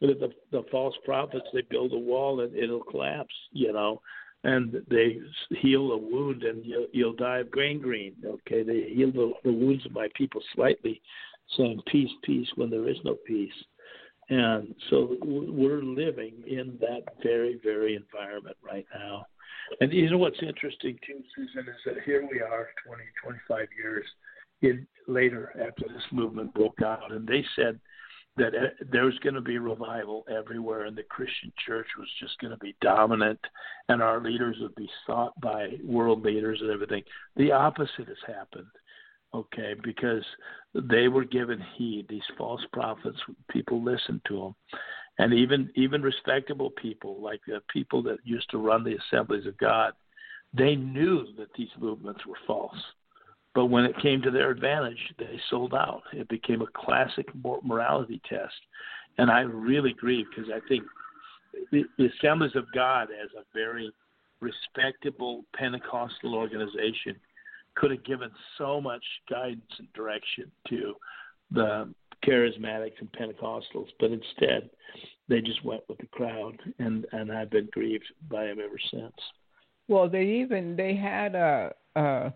That 0.00 0.20
the 0.20 0.32
the 0.52 0.64
false 0.70 0.94
prophets 1.04 1.46
they 1.52 1.62
build 1.62 1.92
a 1.92 1.98
wall 1.98 2.40
and 2.40 2.54
it'll 2.54 2.84
collapse, 2.84 3.34
you 3.50 3.72
know, 3.72 4.00
and 4.44 4.82
they 4.88 5.18
heal 5.60 5.92
a 5.92 5.96
wound 5.96 6.44
and 6.44 6.64
you'll, 6.64 6.86
you'll 6.92 7.16
die 7.16 7.38
of 7.38 7.50
gangrene. 7.50 8.14
Okay, 8.24 8.62
they 8.62 8.92
heal 8.94 9.10
the, 9.12 9.32
the 9.44 9.52
wounds 9.52 9.84
of 9.84 9.92
my 9.92 10.08
people 10.14 10.40
slightly, 10.54 11.02
saying 11.56 11.82
peace, 11.90 12.10
peace 12.22 12.48
when 12.54 12.70
there 12.70 12.88
is 12.88 12.98
no 13.04 13.16
peace. 13.26 13.52
And 14.28 14.76
so 14.90 15.16
we're 15.22 15.82
living 15.82 16.34
in 16.46 16.78
that 16.80 17.02
very, 17.20 17.60
very 17.64 17.96
environment 17.96 18.56
right 18.64 18.86
now. 18.94 19.26
And 19.80 19.92
you 19.92 20.10
know 20.10 20.18
what's 20.18 20.42
interesting 20.42 20.98
too, 21.06 21.22
Susan, 21.34 21.68
is 21.68 21.80
that 21.86 22.02
here 22.04 22.26
we 22.30 22.40
are, 22.40 22.68
20, 22.86 23.02
25 23.22 23.68
years 23.82 24.04
in 24.62 24.86
later 25.06 25.52
after 25.56 25.86
this 25.88 26.02
movement 26.12 26.52
broke 26.54 26.82
out, 26.82 27.12
and 27.12 27.26
they 27.26 27.44
said 27.56 27.78
that 28.36 28.54
uh, 28.54 28.68
there 28.92 29.04
was 29.04 29.18
going 29.22 29.34
to 29.34 29.40
be 29.40 29.58
revival 29.58 30.24
everywhere, 30.30 30.84
and 30.84 30.96
the 30.96 31.02
Christian 31.04 31.52
church 31.66 31.86
was 31.98 32.08
just 32.20 32.38
going 32.40 32.52
to 32.52 32.58
be 32.58 32.76
dominant, 32.80 33.40
and 33.88 34.02
our 34.02 34.22
leaders 34.22 34.56
would 34.60 34.74
be 34.74 34.88
sought 35.06 35.38
by 35.40 35.68
world 35.84 36.22
leaders 36.24 36.58
and 36.60 36.70
everything. 36.70 37.02
The 37.36 37.52
opposite 37.52 38.08
has 38.08 38.16
happened. 38.26 38.66
Okay, 39.32 39.76
because 39.84 40.24
they 40.74 41.06
were 41.06 41.24
given 41.24 41.64
heed. 41.76 42.06
These 42.08 42.20
false 42.36 42.62
prophets, 42.72 43.18
people 43.48 43.80
listened 43.80 44.20
to 44.26 44.40
them, 44.40 44.54
and 45.18 45.32
even 45.34 45.70
even 45.74 46.02
respectable 46.02 46.70
people 46.70 47.20
like 47.20 47.40
the 47.46 47.60
people 47.72 48.02
that 48.04 48.18
used 48.24 48.48
to 48.50 48.58
run 48.58 48.84
the 48.84 48.96
assemblies 48.96 49.46
of 49.46 49.58
God, 49.58 49.92
they 50.52 50.76
knew 50.76 51.26
that 51.36 51.52
these 51.56 51.68
movements 51.78 52.24
were 52.26 52.38
false. 52.46 52.76
But 53.54 53.66
when 53.66 53.84
it 53.84 54.00
came 54.00 54.22
to 54.22 54.30
their 54.30 54.50
advantage, 54.50 55.12
they 55.18 55.40
sold 55.50 55.74
out. 55.74 56.02
It 56.12 56.28
became 56.28 56.62
a 56.62 56.66
classic 56.68 57.26
morality 57.64 58.20
test, 58.28 58.54
and 59.18 59.30
I 59.30 59.40
really 59.40 59.92
grieve 59.92 60.26
because 60.34 60.50
I 60.54 60.60
think 60.68 60.84
the, 61.72 61.84
the 61.98 62.06
Assemblies 62.06 62.54
of 62.54 62.64
God, 62.72 63.08
as 63.10 63.30
a 63.36 63.44
very 63.52 63.90
respectable 64.40 65.44
Pentecostal 65.54 66.34
organization, 66.34 67.16
could 67.74 67.90
have 67.90 68.04
given 68.04 68.30
so 68.58 68.80
much 68.80 69.02
guidance 69.28 69.72
and 69.78 69.92
direction 69.92 70.50
to 70.68 70.94
the 71.50 71.92
charismatics 72.24 72.98
and 73.00 73.10
Pentecostals, 73.12 73.88
but 73.98 74.10
instead 74.10 74.70
they 75.28 75.40
just 75.40 75.64
went 75.64 75.82
with 75.88 75.98
the 75.98 76.06
crowd, 76.06 76.58
and 76.78 77.06
and 77.12 77.30
I've 77.32 77.50
been 77.50 77.68
grieved 77.72 78.04
by 78.28 78.46
them 78.46 78.58
ever 78.58 78.78
since. 78.90 79.14
Well, 79.88 80.08
they 80.08 80.24
even 80.24 80.76
they 80.76 80.94
had 80.94 81.34
a. 81.34 81.72
Uh, 81.96 82.30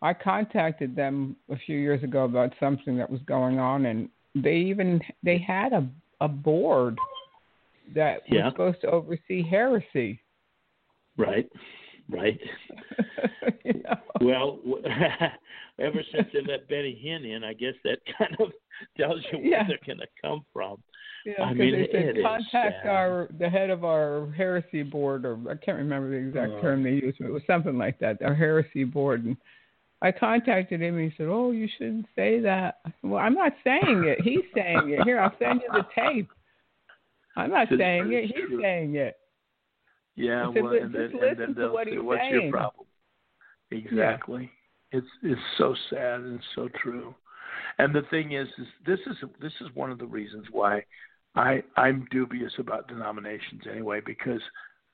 I 0.00 0.14
contacted 0.14 0.94
them 0.94 1.36
a 1.50 1.56
few 1.56 1.76
years 1.78 2.02
ago 2.04 2.24
about 2.24 2.54
something 2.60 2.96
that 2.98 3.10
was 3.10 3.20
going 3.26 3.58
on, 3.58 3.86
and 3.86 4.08
they 4.34 4.56
even 4.56 5.00
they 5.22 5.38
had 5.38 5.72
a 5.72 5.88
a 6.20 6.28
board 6.28 6.98
that 7.94 8.22
was 8.28 8.38
Yeah. 8.38 8.50
supposed 8.50 8.80
to 8.82 8.90
oversee 8.90 9.42
heresy. 9.42 10.20
Right, 11.16 11.50
right. 12.10 12.38
you 13.64 13.74
know? 13.82 13.96
Well, 14.20 14.58
ever 15.78 16.00
since 16.12 16.28
they 16.32 16.40
let 16.40 16.68
Benny 16.68 17.00
Hinn 17.04 17.24
in, 17.36 17.44
I 17.44 17.52
guess 17.52 17.74
that 17.84 17.98
kind 18.18 18.36
of 18.40 18.52
tells 18.96 19.20
you 19.32 19.38
where 19.38 19.46
Yeah. 19.46 19.64
they're 19.68 19.78
going 19.86 19.98
to 19.98 20.06
come 20.22 20.44
from. 20.52 20.82
Yeah, 21.24 21.34
I 21.42 21.48
'cause 21.48 21.56
mean, 21.56 21.72
they 21.72 21.88
said 21.92 22.14
contact 22.22 22.76
sad. 22.84 22.86
our 22.88 23.28
the 23.38 23.48
head 23.50 23.70
of 23.70 23.84
our 23.84 24.30
heresy 24.36 24.82
board, 24.82 25.24
or 25.26 25.36
I 25.50 25.56
can't 25.56 25.76
remember 25.78 26.10
the 26.10 26.16
exact 26.16 26.52
Uh. 26.52 26.60
term 26.60 26.82
they 26.82 26.92
used, 26.92 27.18
but 27.18 27.26
it 27.26 27.32
was 27.32 27.42
something 27.46 27.76
like 27.76 27.98
that. 27.98 28.22
Our 28.22 28.34
heresy 28.34 28.84
board, 28.84 29.24
and 29.24 29.36
I 30.00 30.12
contacted 30.12 30.80
him, 30.80 30.96
and 30.96 31.10
he 31.10 31.16
said, 31.16 31.26
"Oh, 31.28 31.50
you 31.50 31.66
shouldn't 31.76 32.06
say 32.14 32.38
that." 32.40 32.78
Said, 32.84 32.92
well, 33.02 33.18
I'm 33.18 33.34
not 33.34 33.52
saying 33.64 34.04
it. 34.04 34.20
He's 34.22 34.44
saying 34.54 34.90
it. 34.90 35.02
Here, 35.02 35.18
I'll 35.20 35.36
send 35.40 35.60
you 35.60 35.68
the 35.72 35.86
tape. 35.94 36.28
I'm 37.36 37.50
not 37.50 37.68
saying 37.76 38.12
it. 38.12 38.26
He's 38.26 38.60
saying 38.60 38.94
it. 38.94 39.16
Yeah, 40.18 40.52
said, 40.52 40.62
well, 40.62 40.72
and 40.74 40.94
then, 40.94 41.12
and 41.22 41.38
then 41.38 41.54
they'll 41.56 41.72
what 41.72 41.86
say, 41.86 41.98
"What's 41.98 42.20
saying." 42.22 42.42
your 42.42 42.50
problem?" 42.50 42.86
Exactly. 43.70 44.50
It's 44.92 45.06
it's 45.22 45.40
so 45.58 45.74
sad 45.90 46.20
and 46.20 46.40
so 46.54 46.68
true. 46.82 47.14
And 47.78 47.94
the 47.94 48.02
thing 48.10 48.32
is, 48.32 48.48
is 48.58 48.66
this 48.86 48.98
is 49.06 49.16
this 49.40 49.52
is 49.60 49.68
one 49.74 49.90
of 49.90 49.98
the 49.98 50.06
reasons 50.06 50.46
why 50.50 50.84
I 51.34 51.62
I'm 51.76 52.06
dubious 52.10 52.52
about 52.58 52.88
denominations 52.88 53.62
anyway, 53.70 54.00
because 54.04 54.40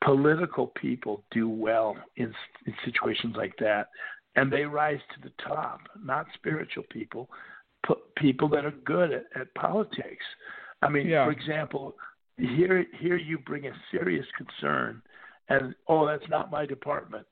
political 0.05 0.67
people 0.81 1.25
do 1.31 1.49
well 1.49 1.97
in, 2.17 2.33
in 2.67 2.75
situations 2.85 3.35
like 3.37 3.55
that, 3.61 3.89
and 4.37 4.53
they 4.53 4.65
rise 4.65 5.01
to 5.15 5.21
the 5.29 5.33
top. 5.43 5.81
Not 6.03 6.27
spiritual 6.35 6.85
people, 6.91 7.31
p- 7.87 7.95
people 8.17 8.49
that 8.51 8.65
are 8.67 8.75
good 8.85 9.13
at, 9.13 9.25
at 9.41 9.55
politics. 9.55 10.25
I 10.83 10.89
mean, 10.89 11.07
Yeah. 11.07 11.25
for 11.25 11.31
example, 11.33 11.95
here 12.37 12.85
here 12.99 13.17
you 13.17 13.39
bring 13.39 13.67
a 13.67 13.73
serious 13.93 14.27
concern, 14.37 15.01
and 15.49 15.75
oh, 15.89 16.07
that's 16.07 16.29
not 16.29 16.51
my 16.51 16.67
department. 16.67 17.27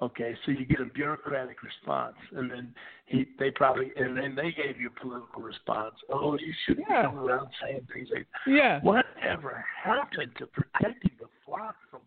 Okay, 0.00 0.36
so 0.46 0.52
you 0.52 0.64
get 0.64 0.80
a 0.80 0.84
bureaucratic 0.84 1.60
response, 1.64 2.14
and 2.30 2.48
then 2.48 2.72
he, 3.06 3.26
they 3.40 3.50
probably, 3.50 3.90
and 3.96 4.16
then 4.16 4.36
they 4.36 4.52
gave 4.52 4.80
you 4.80 4.90
a 4.96 5.00
political 5.00 5.42
response. 5.42 5.96
Oh, 6.08 6.38
you 6.38 6.52
shouldn't 6.64 6.86
Yeah. 6.88 7.02
come 7.02 7.18
around 7.18 7.48
saying 7.60 7.86
things 7.92 8.08
like, 8.14 8.26
Yeah. 8.46 8.80
whatever 8.82 9.64
happened 9.82 10.36
to 10.36 10.46
protecting 10.46 11.10
the 11.18 11.26
flock 11.44 11.74
from 11.90 12.00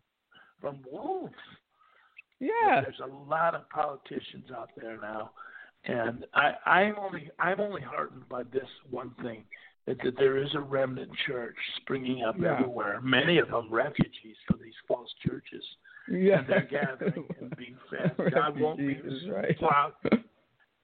from 0.62 0.78
wolves? 0.89 1.34
Yeah. 2.39 2.82
There's 2.82 3.01
a 3.03 3.07
lot 3.30 3.55
of 3.55 3.70
politicians 3.70 4.45
out 4.55 4.70
there 4.80 4.97
now, 5.01 5.32
and 5.84 6.26
I, 6.34 6.53
I'm 6.66 6.95
only 6.97 7.30
I'm 7.39 7.59
only 7.59 7.82
heartened 7.82 8.30
by 8.30 8.43
this 8.43 8.70
one 8.89 9.12
thing 9.22 9.43
that, 9.88 9.98
that 10.04 10.16
there 10.18 10.38
is 10.38 10.50
a 10.56 10.60
remnant 10.60 11.12
church 11.28 11.56
springing 11.78 12.24
up 12.24 12.36
Yeah. 12.40 12.54
everywhere. 12.60 13.02
Many 13.02 13.38
of 13.40 13.50
them 13.50 13.68
refugees 13.72 14.36
from 14.48 14.60
these 14.64 14.74
false 14.88 15.10
churches, 15.26 15.64
Yeah. 16.08 16.40
and 16.40 16.48
they're 16.48 16.68
gathering 16.70 17.26
and 17.40 17.56
being 17.58 17.78
fed. 17.90 18.16
God 18.34 18.60
won't 18.60 18.80
leave 18.80 18.98
Refugees, 19.04 19.22
his 19.24 19.30
right. 19.32 19.58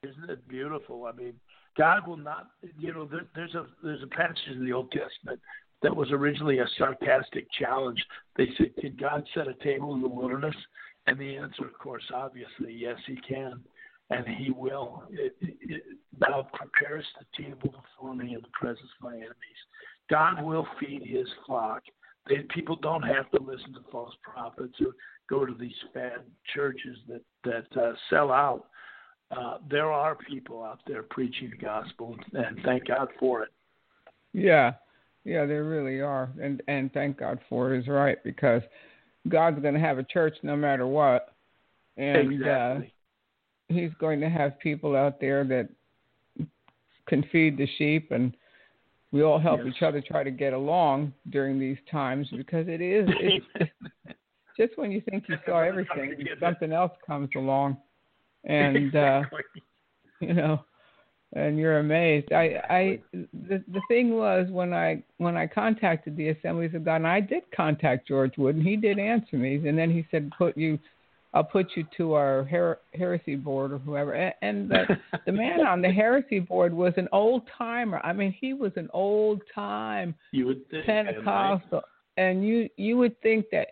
Isn't 0.03 0.29
it 0.29 0.47
beautiful? 0.47 1.05
I 1.05 1.11
mean, 1.11 1.33
God 1.77 2.07
will 2.07 2.17
not. 2.17 2.49
You 2.79 2.93
know, 2.93 3.05
there, 3.05 3.25
there's 3.35 3.55
a 3.55 3.65
there's 3.83 4.03
a 4.03 4.07
passage 4.07 4.37
in 4.51 4.63
the 4.65 4.71
Old 4.73 4.91
Testament 4.91 5.39
that 5.83 5.95
was 5.95 6.11
originally 6.11 6.59
a 6.59 6.67
sarcastic 6.77 7.47
challenge. 7.59 8.03
They 8.35 8.47
said, 8.57 8.75
"Can 8.79 8.95
God 8.99 9.23
set 9.33 9.47
a 9.47 9.53
table 9.63 9.93
in 9.95 10.01
the 10.01 10.07
wilderness?" 10.07 10.55
And 11.07 11.17
the 11.19 11.37
answer, 11.37 11.65
of 11.65 11.73
course, 11.79 12.03
obviously, 12.13 12.73
yes, 12.73 12.97
He 13.07 13.15
can, 13.27 13.59
and 14.09 14.25
He 14.27 14.51
will. 14.51 15.03
It, 15.09 15.35
it, 15.41 15.83
thou 16.19 16.47
preparest 16.53 17.07
the 17.19 17.43
table 17.43 17.73
before 17.73 18.15
me 18.15 18.35
in 18.35 18.41
the 18.41 18.47
presence 18.53 18.89
of 18.99 19.11
my 19.11 19.15
enemies. 19.15 19.61
God 20.09 20.43
will 20.43 20.67
feed 20.79 21.03
His 21.05 21.27
flock. 21.45 21.83
They, 22.27 22.39
people 22.53 22.77
don't 22.81 23.03
have 23.03 23.29
to 23.31 23.41
listen 23.41 23.73
to 23.73 23.79
false 23.91 24.13
prophets 24.21 24.75
or 24.81 24.93
go 25.29 25.45
to 25.45 25.53
these 25.53 25.75
fad 25.93 26.19
churches 26.53 26.97
that 27.07 27.21
that 27.43 27.81
uh, 27.81 27.93
sell 28.09 28.31
out. 28.31 28.67
Uh, 29.29 29.57
there 29.69 29.91
are 29.91 30.15
people 30.15 30.63
out 30.63 30.79
there 30.87 31.03
preaching 31.03 31.49
the 31.49 31.57
gospel, 31.57 32.15
and 32.33 32.59
thank 32.63 32.87
God 32.87 33.09
for 33.19 33.43
it. 33.43 33.49
Yeah, 34.33 34.73
yeah, 35.25 35.45
there 35.45 35.65
really 35.65 35.99
are, 35.99 36.29
and 36.41 36.61
and 36.67 36.91
thank 36.93 37.17
God 37.17 37.39
for 37.49 37.73
it 37.73 37.79
is 37.79 37.87
right 37.87 38.17
because 38.23 38.61
God's 39.27 39.61
going 39.61 39.73
to 39.73 39.79
have 39.79 39.97
a 39.97 40.03
church 40.03 40.35
no 40.43 40.55
matter 40.55 40.87
what, 40.87 41.33
and 41.97 42.31
exactly. 42.31 42.93
He's 43.69 43.91
going 43.99 44.19
to 44.21 44.29
have 44.29 44.59
people 44.59 44.95
out 44.95 45.19
there 45.19 45.43
that 45.45 45.69
can 47.07 47.23
feed 47.31 47.57
the 47.57 47.67
sheep, 47.77 48.11
and 48.11 48.35
we 49.11 49.23
all 49.23 49.39
help 49.39 49.61
Yes. 49.63 49.75
each 49.75 49.81
other 49.81 50.01
try 50.01 50.23
to 50.23 50.31
get 50.31 50.53
along 50.53 51.13
during 51.29 51.59
these 51.59 51.77
times 51.89 52.27
because 52.35 52.67
it 52.67 52.81
is 52.81 53.09
it's, 53.19 53.45
just 54.57 54.77
when 54.77 54.91
you 54.91 55.01
think 55.01 55.27
you 55.27 55.37
saw 55.45 55.59
everything, 55.59 56.15
something 56.39 56.71
else 56.71 56.91
comes 57.05 57.29
along, 57.35 57.77
and 58.45 58.95
uh, 58.95 59.23
you 60.19 60.33
know 60.33 60.63
and 61.33 61.57
you're 61.57 61.79
amazed. 61.79 62.31
I 62.31 62.61
i 62.69 62.99
the 63.13 63.63
the 63.67 63.81
thing 63.87 64.15
was 64.15 64.47
when 64.49 64.73
i 64.73 65.03
when 65.17 65.35
i 65.35 65.45
contacted 65.45 66.15
the 66.15 66.29
assemblies 66.29 66.73
of 66.73 66.85
god 66.85 66.97
and 66.97 67.07
i 67.07 67.19
did 67.19 67.43
contact 67.55 68.07
george 68.07 68.37
wood 68.37 68.55
and 68.55 68.65
he 68.65 68.75
did 68.75 68.97
answer 68.97 69.35
me 69.35 69.67
and 69.67 69.77
then 69.77 69.91
he 69.91 70.05
said 70.09 70.31
put 70.37 70.57
you 70.57 70.79
i'll 71.37 71.43
put 71.43 71.67
you 71.75 71.85
to 71.95 72.13
our 72.13 72.43
her- 72.43 72.79
heresy 72.93 73.35
board 73.35 73.71
or 73.71 73.77
whoever 73.77 74.13
and, 74.13 74.33
and 74.41 74.69
the 74.69 74.85
the 75.25 75.31
man 75.31 75.65
on 75.65 75.81
the 75.81 75.89
heresy 75.89 76.39
board 76.39 76.73
was 76.73 76.93
an 76.97 77.07
old 77.11 77.43
timer 77.57 77.99
i 78.03 78.11
mean 78.11 78.35
he 78.39 78.53
was 78.53 78.71
an 78.75 78.89
old 78.93 79.41
time 79.53 80.13
you 80.31 80.45
would 80.45 80.69
think. 80.69 80.85
Pentecostal, 80.85 81.81
and 82.17 82.45
you 82.45 82.69
you 82.77 82.97
would 82.97 83.19
think 83.21 83.45
that 83.51 83.69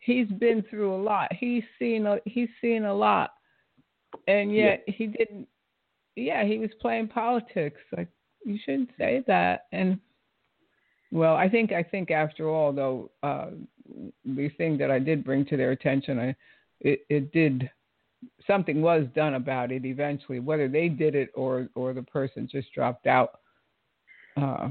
he's 0.00 0.26
been 0.26 0.64
through 0.68 0.94
a 0.94 1.02
lot. 1.02 1.32
He's 1.32 1.62
seen 1.78 2.06
a 2.06 2.18
he's 2.24 2.48
seen 2.60 2.84
a 2.84 2.94
lot, 2.94 3.30
and 4.26 4.54
yet 4.54 4.82
he 4.86 5.06
didn't. 5.06 5.46
Yeah, 6.16 6.44
he 6.44 6.58
was 6.58 6.70
playing 6.80 7.08
politics. 7.08 7.80
Like 7.96 8.08
you 8.44 8.58
shouldn't 8.64 8.90
say 8.98 9.22
that. 9.26 9.66
And 9.72 9.98
well, 11.12 11.36
I 11.36 11.48
think 11.48 11.72
I 11.72 11.82
think 11.82 12.10
after 12.10 12.48
all, 12.48 12.72
though, 12.72 13.10
uh, 13.22 13.50
the 14.24 14.48
thing 14.56 14.78
that 14.78 14.90
I 14.90 14.98
did 14.98 15.24
bring 15.24 15.44
to 15.46 15.56
their 15.56 15.72
attention, 15.72 16.18
I 16.18 16.34
it, 16.80 17.00
it 17.08 17.32
did 17.32 17.70
something 18.46 18.82
was 18.82 19.06
done 19.14 19.34
about 19.34 19.72
it 19.72 19.84
eventually. 19.84 20.40
Whether 20.40 20.68
they 20.68 20.88
did 20.88 21.14
it 21.14 21.30
or 21.34 21.68
or 21.74 21.92
the 21.92 22.02
person 22.02 22.48
just 22.50 22.72
dropped 22.72 23.06
out. 23.06 23.40
Uh, 24.36 24.68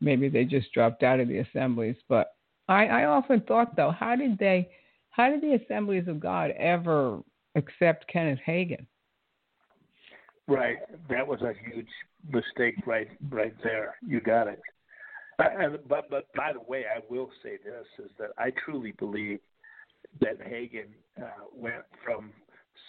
maybe 0.00 0.28
they 0.28 0.44
just 0.44 0.72
dropped 0.72 1.02
out 1.02 1.20
of 1.20 1.28
the 1.28 1.38
assemblies. 1.38 1.96
But 2.08 2.34
I, 2.68 2.86
I 2.86 3.04
often 3.06 3.40
thought 3.42 3.76
though, 3.76 3.90
how 3.90 4.16
did 4.16 4.38
they, 4.38 4.68
how 5.10 5.30
did 5.30 5.40
the 5.40 5.54
assemblies 5.54 6.08
of 6.08 6.20
God 6.20 6.52
ever 6.52 7.20
accept 7.56 8.06
Kenneth 8.08 8.38
Hagin? 8.46 8.86
Right. 10.46 10.76
That 11.08 11.26
was 11.26 11.40
a 11.42 11.52
huge 11.68 11.88
mistake 12.30 12.74
right 12.86 13.08
right 13.30 13.54
there. 13.62 13.96
You 14.06 14.20
got 14.20 14.46
it. 14.46 14.60
But 15.38 16.10
but 16.10 16.32
by 16.34 16.52
the 16.52 16.60
way, 16.60 16.84
I 16.84 17.00
will 17.10 17.30
say 17.42 17.58
this 17.64 18.04
is 18.04 18.10
that 18.18 18.30
I 18.38 18.52
truly 18.64 18.92
believe 18.92 19.40
that 20.20 20.40
Hagin 20.40 20.88
uh, 21.20 21.44
went 21.54 21.84
from 22.04 22.32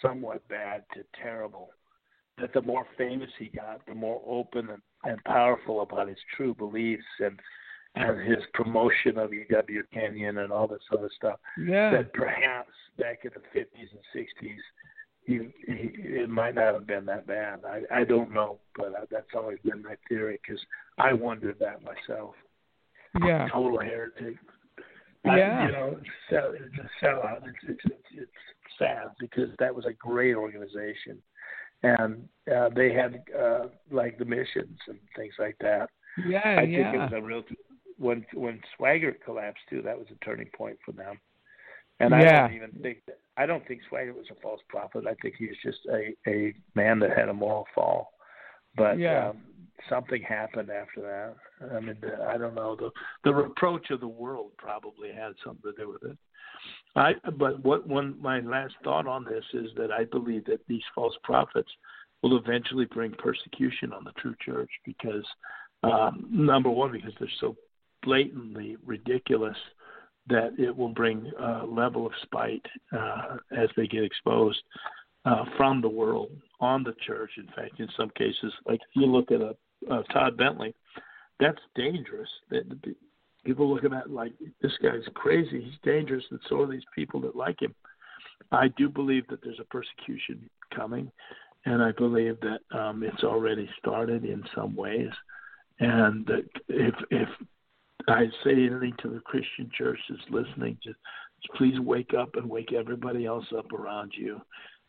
somewhat 0.02 0.46
bad 0.48 0.84
to 0.94 1.02
terrible. 1.20 1.70
That 2.38 2.52
the 2.52 2.62
more 2.62 2.86
famous 2.98 3.30
he 3.38 3.46
got, 3.46 3.84
the 3.86 3.94
more 3.94 4.22
open 4.26 4.68
and, 4.68 4.82
and 5.04 5.24
powerful 5.24 5.80
about 5.80 6.08
his 6.08 6.18
true 6.36 6.54
beliefs 6.54 7.04
and 7.20 7.40
and 7.96 8.20
his 8.28 8.44
promotion 8.52 9.16
of 9.16 9.32
E.W. 9.32 9.82
Kenyon 9.92 10.38
and 10.38 10.52
all 10.52 10.66
this 10.66 10.82
other 10.92 11.08
stuff. 11.16 11.40
Yeah, 11.58 11.90
that 11.92 12.12
perhaps 12.12 12.72
back 12.98 13.20
in 13.24 13.30
the 13.34 13.58
50s 13.58 13.88
and 13.90 14.24
60s, 14.44 14.58
he, 15.24 15.38
he, 15.66 15.90
it 15.94 16.28
might 16.28 16.54
not 16.54 16.74
have 16.74 16.86
been 16.86 17.06
that 17.06 17.26
bad. 17.26 17.60
I, 17.64 18.00
I 18.00 18.04
don't 18.04 18.32
know, 18.32 18.58
but 18.76 18.88
uh, 18.88 19.06
that's 19.10 19.26
always 19.34 19.58
been 19.64 19.82
my 19.82 19.96
theory 20.08 20.38
because 20.46 20.60
I 20.98 21.14
wondered 21.14 21.56
that 21.60 21.80
myself. 21.82 22.34
yeah, 23.24 23.48
Total 23.50 23.80
heretic. 23.80 24.36
Yeah. 25.26 25.58
I, 25.60 25.66
you 25.66 25.72
know, 25.72 25.96
sell, 26.30 26.52
it's 26.54 26.74
a 26.78 27.04
sellout. 27.04 27.42
It's, 27.48 27.56
it's, 27.68 27.80
it's, 27.84 28.08
it's 28.12 28.30
sad 28.78 29.08
because 29.18 29.48
that 29.58 29.74
was 29.74 29.84
a 29.86 29.92
great 29.92 30.34
organization. 30.34 31.20
And 31.82 32.28
uh, 32.54 32.70
they 32.74 32.92
had 32.92 33.22
uh, 33.38 33.66
like 33.90 34.18
the 34.18 34.24
missions 34.24 34.78
and 34.88 34.98
things 35.14 35.34
like 35.38 35.56
that. 35.60 35.90
yeah, 36.26 36.56
I 36.58 36.62
think 36.66 36.94
it 36.94 36.98
was 36.98 37.12
a 37.14 37.20
real 37.20 37.42
when 37.98 38.24
when 38.34 38.60
Swaggart 38.78 39.22
collapsed 39.24 39.62
too. 39.68 39.82
That 39.82 39.98
was 39.98 40.06
a 40.10 40.24
turning 40.24 40.48
point 40.56 40.78
for 40.84 40.92
them. 40.92 41.18
And 42.00 42.14
I 42.14 42.22
Yeah. 42.22 42.48
don't 42.48 42.56
even 42.56 42.72
think 42.82 42.98
that 43.06 43.18
I 43.36 43.46
don't 43.46 43.66
think 43.68 43.82
Swaggart 43.90 44.14
was 44.16 44.30
a 44.30 44.40
false 44.40 44.60
prophet. 44.68 45.06
I 45.06 45.14
think 45.20 45.34
he 45.38 45.46
was 45.46 45.56
just 45.62 45.78
a 45.92 46.14
a 46.26 46.54
man 46.74 46.98
that 47.00 47.16
had 47.16 47.28
a 47.28 47.34
moral 47.34 47.66
fall. 47.74 48.12
But 48.76 48.98
Yeah. 48.98 49.28
um, 49.28 49.42
something 49.88 50.22
happened 50.22 50.70
after 50.70 51.00
that. 51.02 51.74
I 51.74 51.80
mean, 51.80 51.96
I 52.28 52.36
don't 52.36 52.54
know. 52.54 52.76
The 52.76 52.90
the 53.24 53.34
reproach 53.34 53.90
of 53.90 54.00
the 54.00 54.08
world 54.08 54.52
probably 54.58 55.10
had 55.12 55.32
something 55.44 55.72
to 55.72 55.82
do 55.82 55.88
with 55.90 56.10
it. 56.10 56.18
I 56.94 57.12
but 57.38 57.64
what 57.64 57.86
one 57.86 58.20
my 58.20 58.40
last 58.40 58.74
thought 58.84 59.06
on 59.06 59.24
this 59.24 59.44
is 59.54 59.70
that 59.76 59.90
I 59.90 60.04
believe 60.04 60.44
that 60.46 60.60
these 60.68 60.82
false 60.94 61.14
prophets 61.22 61.70
will 62.22 62.38
eventually 62.38 62.86
bring 62.86 63.12
persecution 63.12 63.92
on 63.92 64.04
the 64.04 64.12
true 64.12 64.34
church 64.44 64.70
because 64.84 65.24
um, 65.82 66.26
number 66.30 66.70
one 66.70 66.92
because 66.92 67.12
they're 67.18 67.28
so 67.40 67.56
blatantly 68.02 68.76
ridiculous 68.84 69.56
that 70.28 70.52
it 70.58 70.74
will 70.76 70.88
bring 70.88 71.30
a 71.38 71.66
level 71.66 72.06
of 72.06 72.12
spite 72.22 72.64
uh, 72.96 73.36
as 73.56 73.68
they 73.76 73.86
get 73.86 74.02
exposed 74.02 74.60
uh, 75.24 75.44
from 75.56 75.80
the 75.80 75.88
world 75.88 76.30
on 76.60 76.82
the 76.82 76.94
church. 77.06 77.30
In 77.36 77.46
fact, 77.54 77.78
in 77.78 77.88
some 77.96 78.10
cases, 78.16 78.52
like 78.66 78.80
if 78.80 78.88
you 78.94 79.06
look 79.06 79.30
at 79.30 79.40
a, 79.40 79.56
a 79.90 80.02
Todd 80.12 80.36
Bentley, 80.36 80.74
that's 81.40 81.60
dangerous. 81.74 82.28
That 82.50 82.64
people 83.44 83.72
look 83.72 83.84
at 83.84 83.90
that 83.92 84.10
like 84.10 84.32
this 84.60 84.72
guy's 84.82 85.06
crazy. 85.14 85.62
He's 85.62 85.78
dangerous, 85.82 86.24
and 86.30 86.40
so 86.48 86.62
are 86.62 86.66
these 86.66 86.82
people 86.94 87.20
that 87.22 87.36
like 87.36 87.60
him. 87.60 87.74
I 88.52 88.68
do 88.76 88.88
believe 88.88 89.26
that 89.28 89.42
there's 89.42 89.60
a 89.60 89.64
persecution 89.64 90.48
coming, 90.74 91.10
and 91.64 91.82
I 91.82 91.92
believe 91.92 92.36
that 92.40 92.78
um, 92.78 93.02
it's 93.02 93.24
already 93.24 93.68
started 93.78 94.24
in 94.24 94.42
some 94.54 94.76
ways. 94.76 95.10
And 95.78 96.24
that 96.26 96.48
if 96.68 96.94
if 97.10 97.28
I 98.08 98.26
say 98.44 98.52
anything 98.52 98.94
to 99.02 99.08
the 99.08 99.20
Christian 99.20 99.70
church 99.76 99.98
that's 100.08 100.22
listening, 100.30 100.78
just, 100.82 100.98
just 101.42 101.54
please 101.58 101.78
wake 101.80 102.14
up 102.14 102.30
and 102.36 102.48
wake 102.48 102.72
everybody 102.72 103.26
else 103.26 103.46
up 103.56 103.72
around 103.72 104.12
you, 104.16 104.40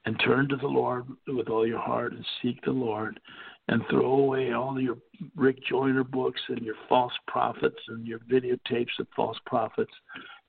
and 0.06 0.20
turn 0.24 0.48
to 0.50 0.56
the 0.56 0.68
Lord 0.68 1.06
with 1.28 1.50
all 1.50 1.68
your 1.68 1.80
heart 1.80 2.14
and 2.14 2.26
seek 2.42 2.64
the 2.64 2.72
Lord, 2.72 3.20
and 3.68 3.84
throw 3.90 4.14
away 4.20 4.54
all 4.54 4.80
your 4.80 4.98
Rick 5.36 5.58
Joyner 5.70 6.04
books 6.04 6.42
and 6.48 6.60
your 6.60 6.76
false 6.88 7.14
prophets 7.28 7.80
and 7.90 8.08
your 8.08 8.20
videotapes 8.20 9.00
of 9.00 9.08
false 9.16 9.38
prophets, 9.46 9.92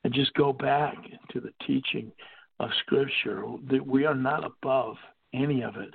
and 0.05 0.15
just 0.15 0.33
go 0.35 0.53
back 0.53 0.97
to 1.33 1.41
the 1.41 1.53
teaching 1.67 2.13
of 2.61 2.71
Scripture. 2.81 3.43
That 3.71 3.87
we 3.87 4.05
are 4.05 4.15
not 4.15 4.45
above 4.45 4.97
any 5.35 5.63
of 5.63 5.77
it. 5.77 5.95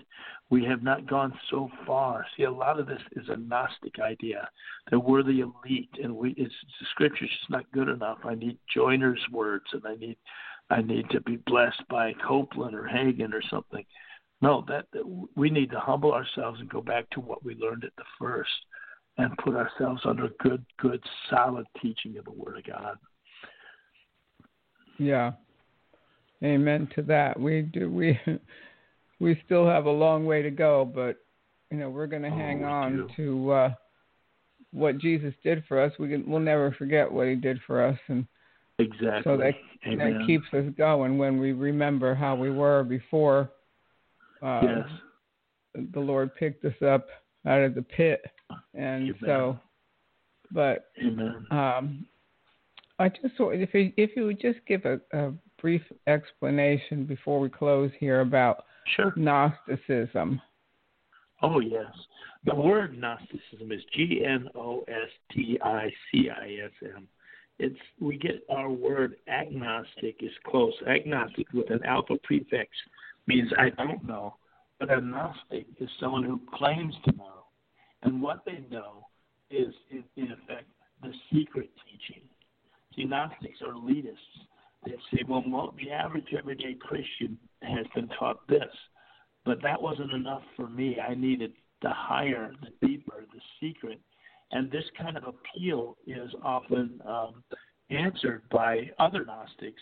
We 0.49 0.63
have 0.65 0.83
not 0.83 1.07
gone 1.07 1.33
so 1.49 1.69
far. 1.85 2.25
See, 2.37 2.43
a 2.43 2.51
lot 2.51 2.79
of 2.79 2.85
this 2.87 3.01
is 3.13 3.29
a 3.29 3.37
Gnostic 3.37 3.99
idea 3.99 4.47
that 4.91 4.99
we're 4.99 5.23
the 5.23 5.39
elite, 5.41 5.89
and 6.01 6.15
we 6.15 6.31
it's 6.31 6.53
the 6.79 6.85
Scripture's 6.91 7.29
just 7.29 7.49
not 7.49 7.71
good 7.71 7.89
enough. 7.89 8.19
I 8.23 8.35
need 8.35 8.57
Joyner's 8.73 9.23
words, 9.31 9.65
and 9.71 9.83
I 9.85 9.95
need 9.95 10.17
I 10.69 10.81
need 10.81 11.09
to 11.11 11.21
be 11.21 11.37
blessed 11.37 11.83
by 11.89 12.13
Copeland 12.25 12.75
or 12.75 12.83
Hagin 12.83 13.33
or 13.33 13.41
something. 13.49 13.85
No, 14.43 14.65
that, 14.67 14.87
we 15.37 15.49
need 15.49 15.71
to 15.71 15.79
humble 15.79 16.11
ourselves 16.11 16.59
and 16.59 16.69
go 16.69 16.81
back 16.81 17.09
to 17.11 17.21
what 17.21 17.45
we 17.45 17.55
learned 17.55 17.85
at 17.85 17.95
the 17.95 18.03
first, 18.19 18.51
and 19.17 19.37
put 19.37 19.55
ourselves 19.55 20.01
under 20.03 20.27
good, 20.41 20.65
good, 20.79 21.01
solid 21.29 21.65
teaching 21.81 22.17
of 22.17 22.25
the 22.25 22.31
Word 22.31 22.57
of 22.57 22.65
God. 22.65 22.97
yeah. 24.99 25.31
Amen 26.43 26.89
to 26.93 27.01
that. 27.03 27.39
We 27.39 27.61
do 27.61 27.89
we 27.89 28.19
we 29.21 29.41
still 29.45 29.65
have 29.65 29.85
a 29.85 29.89
long 29.91 30.25
way 30.25 30.41
to 30.41 30.51
go, 30.51 30.83
but 30.83 31.19
you 31.71 31.77
know 31.77 31.89
we're 31.89 32.07
going 32.07 32.23
to 32.23 32.27
Oh, 32.27 32.35
hang 32.35 32.65
on 32.65 32.97
do. 32.97 33.07
to 33.15 33.51
uh, 33.51 33.73
what 34.73 34.97
Jesus 34.97 35.33
did 35.41 35.63
for 35.69 35.79
us. 35.79 35.93
We 35.97 36.09
can, 36.09 36.29
we'll 36.29 36.41
never 36.41 36.73
forget 36.77 37.09
what 37.09 37.29
He 37.29 37.35
did 37.35 37.59
for 37.65 37.81
us, 37.81 37.97
and 38.09 38.27
Exactly. 38.77 39.21
So 39.23 39.37
that 39.37 39.53
Amen. 39.87 40.17
that 40.19 40.27
keeps 40.27 40.47
us 40.51 40.65
going 40.77 41.17
when 41.17 41.39
we 41.39 41.53
remember 41.53 42.13
how 42.13 42.35
we 42.35 42.51
were 42.51 42.83
before 42.83 43.49
uh, 44.43 44.61
yes. 44.63 45.85
the 45.93 45.99
Lord 45.99 46.35
picked 46.35 46.65
us 46.65 46.81
up 46.85 47.07
out 47.45 47.61
of 47.61 47.75
the 47.75 47.81
pit. 47.81 48.21
And 48.73 49.03
Amen. 49.03 49.15
so, 49.25 49.59
but 50.51 50.91
um, 51.51 52.05
I 52.99 53.09
just 53.09 53.35
thought 53.37 53.51
if 53.51 53.73
you, 53.73 53.91
if 53.97 54.11
you 54.15 54.25
would 54.25 54.41
just 54.41 54.59
give 54.67 54.85
a, 54.85 54.99
a 55.13 55.33
brief 55.59 55.81
explanation 56.07 57.05
before 57.05 57.39
we 57.39 57.49
close 57.49 57.91
here 57.99 58.21
about 58.21 58.65
Sure. 58.95 59.13
Gnosticism. 59.15 60.41
Oh 61.41 61.59
yes. 61.59 61.91
The 62.45 62.55
word 62.55 62.97
Gnosticism 62.97 63.71
is 63.71 63.81
G 63.93 64.23
N 64.25 64.49
O 64.55 64.83
S 64.87 65.09
T 65.31 65.57
I 65.63 65.89
C 66.11 66.29
I 66.29 66.65
S 66.65 66.71
M. 66.95 67.07
It's 67.59 67.79
we 67.99 68.17
get 68.17 68.43
our 68.49 68.69
word 68.69 69.15
agnostic 69.27 70.17
is 70.21 70.31
close. 70.45 70.73
Agnostic 70.87 71.47
with 71.53 71.69
an 71.69 71.83
alpha 71.85 72.15
prefix 72.23 72.69
means 73.27 73.51
I 73.57 73.69
don't 73.69 74.03
know, 74.05 74.35
but 74.79 74.91
agnostic 74.91 75.65
is 75.79 75.89
someone 75.99 76.23
who 76.23 76.41
claims 76.53 76.93
to 77.05 77.15
know, 77.15 77.45
and 78.03 78.21
what 78.21 78.43
they 78.45 78.65
know 78.69 79.07
is 79.49 79.73
in, 79.91 80.03
in 80.17 80.31
effect 80.31 80.65
the 81.01 81.11
secret 81.31 81.69
teaching. 81.85 82.23
See, 82.95 83.05
Gnostics 83.05 83.61
are 83.61 83.73
elitists. 83.73 84.17
They 84.85 84.95
say, 85.11 85.23
well, 85.27 85.43
mo- 85.45 85.73
the 85.77 85.91
average 85.91 86.33
everyday 86.37 86.75
Christian 86.75 87.37
has 87.61 87.85
been 87.95 88.09
taught 88.19 88.45
this, 88.47 88.63
but 89.45 89.61
that 89.61 89.81
wasn't 89.81 90.11
enough 90.11 90.43
for 90.55 90.67
me. 90.67 90.97
I 90.99 91.13
needed 91.15 91.53
the 91.81 91.89
higher, 91.89 92.51
the 92.61 92.87
deeper, 92.87 93.25
the 93.33 93.41
secret. 93.59 93.99
And 94.51 94.71
this 94.71 94.83
kind 94.97 95.17
of 95.17 95.23
appeal 95.23 95.97
is 96.05 96.29
often 96.43 97.01
um, 97.07 97.43
answered 97.89 98.43
by 98.51 98.91
other 98.99 99.25
Gnostics, 99.25 99.81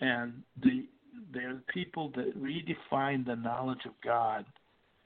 and 0.00 0.42
the 0.62 0.86
they're 1.32 1.54
the 1.54 1.72
people 1.72 2.12
that 2.16 2.40
redefine 2.40 3.26
the 3.26 3.36
knowledge 3.36 3.84
of 3.86 3.92
God 4.04 4.44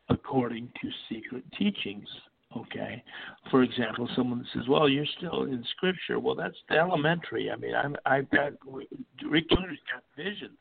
according 0.08 0.70
to 0.80 0.90
secret 1.08 1.44
teachings. 1.58 2.08
Okay, 2.54 3.02
for 3.50 3.62
example, 3.62 4.08
someone 4.14 4.46
says, 4.52 4.68
"Well, 4.68 4.88
you're 4.88 5.06
still 5.16 5.44
in 5.44 5.64
Scripture." 5.70 6.18
Well, 6.20 6.34
that's 6.34 6.56
elementary. 6.70 7.50
I 7.50 7.56
mean, 7.56 7.74
I'm, 7.74 7.96
I've 8.04 8.30
got 8.30 8.52
Rick 8.66 9.48
Joyner's 9.48 9.78
got 9.90 10.04
visions, 10.16 10.58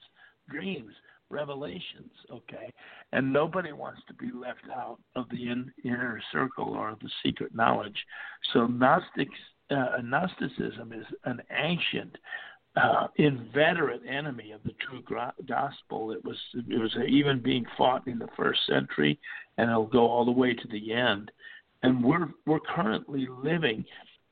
dreams, 0.49 0.93
revelations. 1.29 2.11
Okay, 2.31 2.71
and 3.11 3.33
nobody 3.33 3.73
wants 3.73 4.01
to 4.07 4.13
be 4.13 4.31
left 4.31 4.63
out 4.73 4.99
of 5.17 5.27
the 5.29 5.49
in, 5.49 5.71
inner 5.83 6.21
circle 6.31 6.69
or 6.69 6.95
the 7.01 7.09
secret 7.25 7.53
knowledge. 7.53 7.97
So 8.53 8.67
Gnostics, 8.67 9.37
uh, 9.69 9.97
Gnosticism 10.01 10.93
is 10.93 11.05
an 11.25 11.41
ancient, 11.51 12.15
uh, 12.75 13.07
inveterate 13.17 14.01
enemy 14.07 14.51
of 14.51 14.63
the 14.63 14.73
true 14.79 15.03
gospel. 15.47 16.11
It 16.11 16.23
was 16.23 16.37
it 16.53 16.79
was 16.79 16.95
even 17.07 17.41
being 17.41 17.65
fought 17.77 18.07
in 18.07 18.17
the 18.17 18.29
first 18.37 18.59
century, 18.67 19.19
and 19.57 19.69
it'll 19.69 19.87
go 19.87 20.07
all 20.07 20.25
the 20.25 20.31
way 20.31 20.53
to 20.53 20.67
the 20.69 20.93
end. 20.93 21.31
And 21.83 22.03
we're 22.03 22.29
we're 22.45 22.59
currently 22.59 23.27
living 23.43 23.83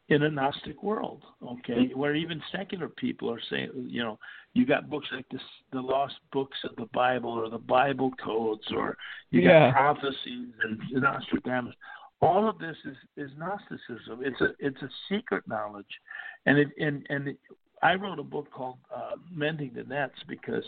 in 0.10 0.24
a 0.24 0.30
Gnostic 0.30 0.82
world, 0.82 1.24
okay, 1.44 1.92
where 1.94 2.16
even 2.16 2.42
secular 2.52 2.90
people 2.90 3.30
are 3.30 3.42
saying, 3.50 3.70
you 3.76 4.02
know, 4.04 4.18
you 4.54 4.66
got 4.66 4.90
books 4.90 5.08
like 5.14 5.28
this, 5.30 5.42
the 5.72 5.80
lost 5.80 6.16
books 6.32 6.58
of 6.64 6.76
the 6.78 6.88
Bible 6.94 7.30
or 7.30 7.48
the 7.50 7.60
Bible 7.60 8.12
codes, 8.24 8.66
or 8.72 8.98
you 9.30 9.42
Yeah. 9.42 9.72
got 9.72 9.76
prophecies 9.76 10.50
and 10.64 10.80
Nostradamus. 10.92 11.76
All 12.22 12.50
of 12.50 12.58
this 12.58 12.76
is, 12.86 12.98
is 13.18 13.32
Gnosticism. 13.38 14.22
It's 14.22 14.42
a 14.42 14.54
it's 14.60 14.82
a 14.82 14.90
secret 15.08 15.48
knowledge, 15.48 16.02
and 16.46 16.58
it 16.58 16.70
and 16.80 17.06
and 17.10 17.38
I 17.82 17.96
wrote 17.96 18.20
a 18.20 18.24
book 18.24 18.52
called 18.52 18.78
uh, 18.94 19.16
Mending 19.34 19.72
the 19.74 19.84
Nets 19.84 20.20
because 20.28 20.64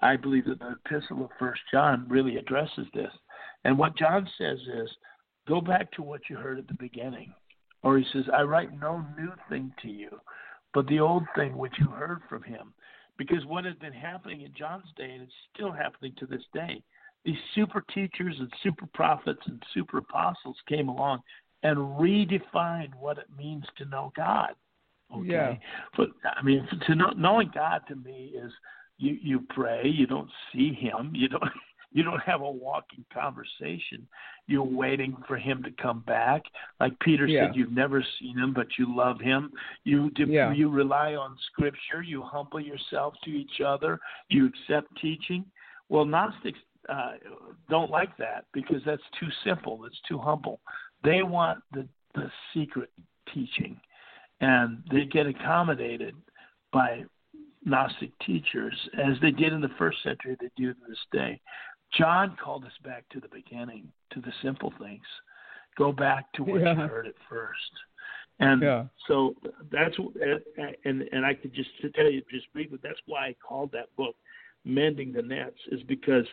I 0.00 0.16
believe 0.16 0.44
that 0.46 0.58
the 0.58 0.76
Epistle 0.84 1.24
of 1.24 1.30
First 1.38 1.60
John 1.72 2.06
really 2.08 2.36
addresses 2.36 2.86
this. 2.94 3.12
And 3.64 3.78
what 3.78 3.96
John 3.96 4.28
says 4.38 4.58
is, 4.58 4.88
go 5.48 5.60
back 5.60 5.90
to 5.92 6.02
what 6.02 6.22
you 6.30 6.36
heard 6.36 6.58
at 6.58 6.68
the 6.68 6.74
beginning. 6.74 7.32
Or 7.82 7.98
he 7.98 8.04
says, 8.12 8.24
I 8.32 8.42
write 8.42 8.78
no 8.78 9.04
new 9.18 9.32
thing 9.48 9.72
to 9.82 9.88
you, 9.88 10.10
but 10.72 10.86
the 10.86 11.00
old 11.00 11.24
thing 11.34 11.56
which 11.56 11.74
you 11.78 11.86
heard 11.86 12.20
from 12.28 12.42
him. 12.44 12.72
Because 13.18 13.44
what 13.44 13.64
had 13.64 13.78
been 13.78 13.92
happening 13.92 14.42
in 14.42 14.52
John's 14.56 14.90
day, 14.96 15.10
and 15.10 15.22
it's 15.22 15.32
still 15.54 15.72
happening 15.72 16.12
to 16.18 16.26
this 16.26 16.42
day, 16.54 16.82
these 17.24 17.36
super 17.54 17.84
teachers 17.94 18.36
and 18.38 18.52
super 18.62 18.86
prophets 18.94 19.42
and 19.46 19.62
super 19.74 19.98
apostles 19.98 20.56
came 20.68 20.88
along 20.88 21.22
and 21.62 21.76
redefined 21.78 22.94
what 22.98 23.18
it 23.18 23.26
means 23.36 23.64
to 23.78 23.84
know 23.84 24.12
God. 24.16 24.54
Okay. 25.14 25.28
Yeah. 25.28 25.54
But 25.96 26.08
I 26.36 26.42
mean, 26.42 26.66
to 26.86 26.94
know, 26.94 27.10
knowing 27.16 27.50
God 27.54 27.82
to 27.88 27.96
me 27.96 28.32
is 28.34 28.52
you 28.98 29.16
you 29.22 29.44
pray, 29.50 29.86
you 29.86 30.06
don't 30.06 30.30
see 30.52 30.72
Him, 30.72 31.12
you 31.14 31.28
don't 31.28 31.42
you 31.92 32.02
don't 32.02 32.22
have 32.22 32.40
a 32.40 32.50
walking 32.50 33.04
conversation. 33.12 34.06
You're 34.46 34.62
waiting 34.62 35.16
for 35.28 35.36
Him 35.36 35.62
to 35.62 35.70
come 35.82 36.00
back. 36.06 36.42
Like 36.80 36.98
Peter 37.00 37.26
Yeah. 37.26 37.46
said, 37.48 37.56
you've 37.56 37.72
never 37.72 38.04
seen 38.18 38.38
Him, 38.38 38.52
but 38.54 38.66
you 38.78 38.94
love 38.94 39.20
Him. 39.20 39.52
You 39.84 40.10
de- 40.10 40.26
Yeah. 40.26 40.52
you 40.52 40.68
rely 40.70 41.14
on 41.14 41.36
Scripture. 41.52 42.02
You 42.02 42.22
humble 42.22 42.60
yourself 42.60 43.14
to 43.24 43.30
each 43.30 43.60
other. 43.64 44.00
You 44.28 44.46
accept 44.46 44.88
teaching. 45.00 45.44
Well, 45.88 46.04
Gnostics 46.06 46.58
uh, 46.88 47.12
don't 47.68 47.90
like 47.90 48.16
that 48.16 48.46
because 48.52 48.82
that's 48.86 49.02
too 49.20 49.28
simple. 49.44 49.84
It's 49.84 50.00
too 50.08 50.18
humble. 50.18 50.60
They 51.04 51.22
want 51.22 51.58
the 51.72 51.86
the 52.14 52.30
secret 52.52 52.90
teaching, 53.32 53.80
and 54.42 54.82
they 54.90 55.04
get 55.04 55.26
accommodated 55.26 56.14
by 56.72 57.04
Gnostic 57.64 58.10
teachers 58.26 58.74
as 58.98 59.14
they 59.22 59.30
did 59.30 59.52
in 59.52 59.60
the 59.60 59.70
first 59.78 60.02
century. 60.02 60.36
They 60.40 60.50
do 60.56 60.74
to 60.74 60.80
this 60.88 60.98
day. 61.12 61.40
John 61.96 62.36
called 62.42 62.64
us 62.64 62.72
back 62.84 63.04
to 63.10 63.20
the 63.20 63.28
beginning, 63.28 63.86
to 64.10 64.20
the 64.20 64.32
simple 64.42 64.72
things. 64.80 65.04
Go 65.78 65.92
back 65.92 66.30
to 66.32 66.42
what 66.42 66.60
Yeah. 66.60 66.74
you 66.74 66.88
heard 66.88 67.06
at 67.06 67.14
first. 67.28 67.72
And 68.40 68.62
Yeah. 68.62 68.86
so 69.06 69.36
that's 69.70 69.96
and 70.84 71.02
and 71.12 71.24
I 71.24 71.34
could 71.34 71.54
just 71.54 71.70
tell 71.94 72.10
you 72.10 72.22
just 72.30 72.52
briefly 72.52 72.78
that's 72.82 73.00
why 73.06 73.26
I 73.28 73.34
called 73.34 73.70
that 73.72 73.94
book 73.94 74.16
"Mending 74.64 75.12
the 75.12 75.22
Nets" 75.22 75.60
is 75.68 75.82
because 75.84 76.26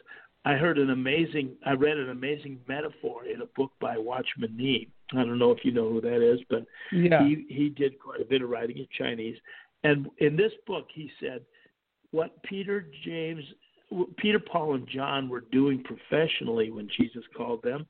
I 0.45 0.55
heard 0.55 0.79
an 0.79 0.89
amazing 0.89 1.57
I 1.65 1.73
read 1.73 1.97
an 1.97 2.09
amazing 2.09 2.59
metaphor 2.67 3.25
in 3.25 3.41
a 3.41 3.45
book 3.47 3.71
by 3.79 3.97
Watchman 3.97 4.55
Nee. 4.57 4.87
I 5.13 5.23
don't 5.23 5.39
know 5.39 5.51
if 5.51 5.65
you 5.65 5.71
know 5.71 5.89
who 5.89 6.01
that 6.01 6.21
is, 6.21 6.39
but 6.49 6.65
Yeah. 6.91 7.23
he 7.27 7.45
he 7.49 7.69
did 7.69 7.99
quite 7.99 8.21
a 8.21 8.25
bit 8.25 8.41
of 8.41 8.49
writing 8.49 8.77
in 8.77 8.87
Chinese. 8.91 9.37
And 9.83 10.09
in 10.17 10.35
this 10.35 10.53
book, 10.67 10.87
he 10.93 11.11
said 11.19 11.45
what 12.11 12.41
Peter, 12.43 12.87
James, 13.03 13.43
Peter, 14.17 14.39
Paul, 14.39 14.75
and 14.75 14.87
John 14.87 15.29
were 15.29 15.41
doing 15.51 15.83
professionally 15.83 16.71
when 16.71 16.89
Jesus 16.97 17.23
called 17.35 17.63
them 17.63 17.87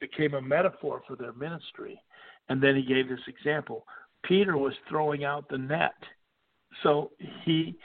became 0.00 0.34
a 0.34 0.40
metaphor 0.40 1.02
for 1.06 1.16
their 1.16 1.32
ministry. 1.32 2.00
And 2.48 2.62
then 2.62 2.76
he 2.76 2.82
gave 2.82 3.08
this 3.08 3.26
example. 3.26 3.86
Peter 4.24 4.56
was 4.56 4.72
throwing 4.88 5.24
out 5.24 5.48
the 5.48 5.58
net, 5.58 5.94
so 6.82 7.10
he 7.44 7.78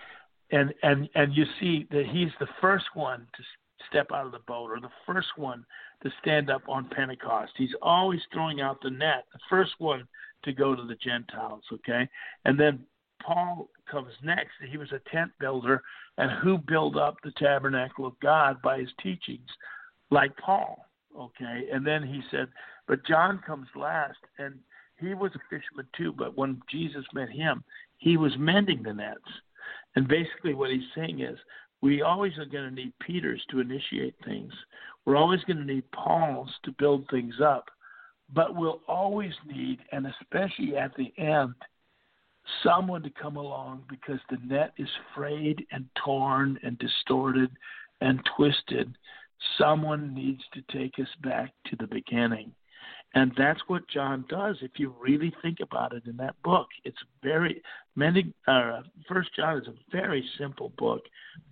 and 0.51 0.73
and 0.83 1.09
and 1.15 1.35
you 1.35 1.45
see 1.59 1.87
that 1.91 2.05
he's 2.11 2.31
the 2.39 2.47
first 2.61 2.85
one 2.93 3.27
to 3.35 3.43
step 3.89 4.07
out 4.13 4.25
of 4.25 4.31
the 4.31 4.39
boat 4.39 4.71
or 4.71 4.79
the 4.79 4.89
first 5.05 5.27
one 5.35 5.65
to 6.03 6.11
stand 6.21 6.49
up 6.49 6.61
on 6.67 6.89
Pentecost. 6.89 7.53
He's 7.57 7.73
always 7.81 8.19
throwing 8.31 8.61
out 8.61 8.81
the 8.81 8.89
net, 8.89 9.25
the 9.33 9.39
first 9.49 9.73
one 9.79 10.07
to 10.43 10.51
go 10.51 10.75
to 10.75 10.83
the 10.83 10.95
Gentiles, 10.95 11.63
okay? 11.71 12.07
And 12.45 12.59
then 12.59 12.85
Paul 13.25 13.69
comes 13.89 14.11
next. 14.21 14.51
He 14.69 14.77
was 14.77 14.91
a 14.91 15.09
tent 15.09 15.31
builder, 15.39 15.81
and 16.17 16.29
who 16.43 16.57
built 16.57 16.97
up 16.97 17.15
the 17.23 17.31
tabernacle 17.37 18.05
of 18.05 18.19
God 18.21 18.61
by 18.61 18.79
his 18.79 18.89
teachings, 19.01 19.49
like 20.11 20.35
Paul, 20.37 20.85
okay? 21.17 21.67
And 21.71 21.87
then 21.87 22.03
he 22.03 22.21
said, 22.29 22.47
but 22.87 23.05
John 23.05 23.39
comes 23.45 23.67
last, 23.75 24.19
and 24.37 24.55
he 24.99 25.13
was 25.13 25.31
a 25.35 25.39
fisherman 25.49 25.87
too, 25.97 26.11
but 26.11 26.37
when 26.37 26.61
Jesus 26.69 27.05
met 27.13 27.29
him, 27.29 27.63
he 27.97 28.17
was 28.17 28.33
mending 28.37 28.83
the 28.83 28.93
nets. 28.93 29.19
And 29.95 30.07
basically, 30.07 30.53
what 30.53 30.71
he's 30.71 30.81
saying 30.93 31.21
is, 31.21 31.37
we 31.81 32.01
always 32.01 32.37
are 32.37 32.45
going 32.45 32.69
to 32.69 32.75
need 32.75 32.93
Peters 32.99 33.41
to 33.51 33.59
initiate 33.59 34.15
things. 34.25 34.53
We're 35.05 35.17
always 35.17 35.43
going 35.43 35.57
to 35.57 35.65
need 35.65 35.91
Pauls 35.91 36.49
to 36.63 36.71
build 36.77 37.05
things 37.09 37.35
up. 37.43 37.69
But 38.33 38.55
we'll 38.55 38.81
always 38.87 39.33
need, 39.45 39.79
and 39.91 40.07
especially 40.07 40.75
at 40.77 40.95
the 40.95 41.13
end, 41.17 41.53
someone 42.63 43.03
to 43.03 43.09
come 43.09 43.35
along 43.35 43.83
because 43.89 44.19
the 44.29 44.37
net 44.45 44.73
is 44.77 44.89
frayed 45.15 45.65
and 45.71 45.85
torn 46.03 46.57
and 46.63 46.77
distorted 46.79 47.51
and 48.01 48.19
twisted. 48.35 48.95
Someone 49.57 50.13
needs 50.13 50.41
to 50.53 50.61
take 50.77 50.93
us 50.99 51.07
back 51.21 51.51
to 51.67 51.75
the 51.75 51.87
beginning. 51.87 52.51
And 53.15 53.31
that's 53.37 53.61
what 53.67 53.87
John 53.89 54.25
does. 54.27 54.57
If 54.61 54.71
you 54.77 54.95
really 54.99 55.33
think 55.41 55.59
about 55.61 55.93
it 55.93 56.03
in 56.07 56.17
that 56.17 56.35
book, 56.43 56.67
it's 56.83 56.97
very 57.21 57.61
many. 57.95 58.33
Uh, 58.47 58.81
First 59.07 59.29
John 59.35 59.57
is 59.59 59.67
a 59.67 59.73
very 59.91 60.27
simple 60.37 60.73
book, 60.77 61.01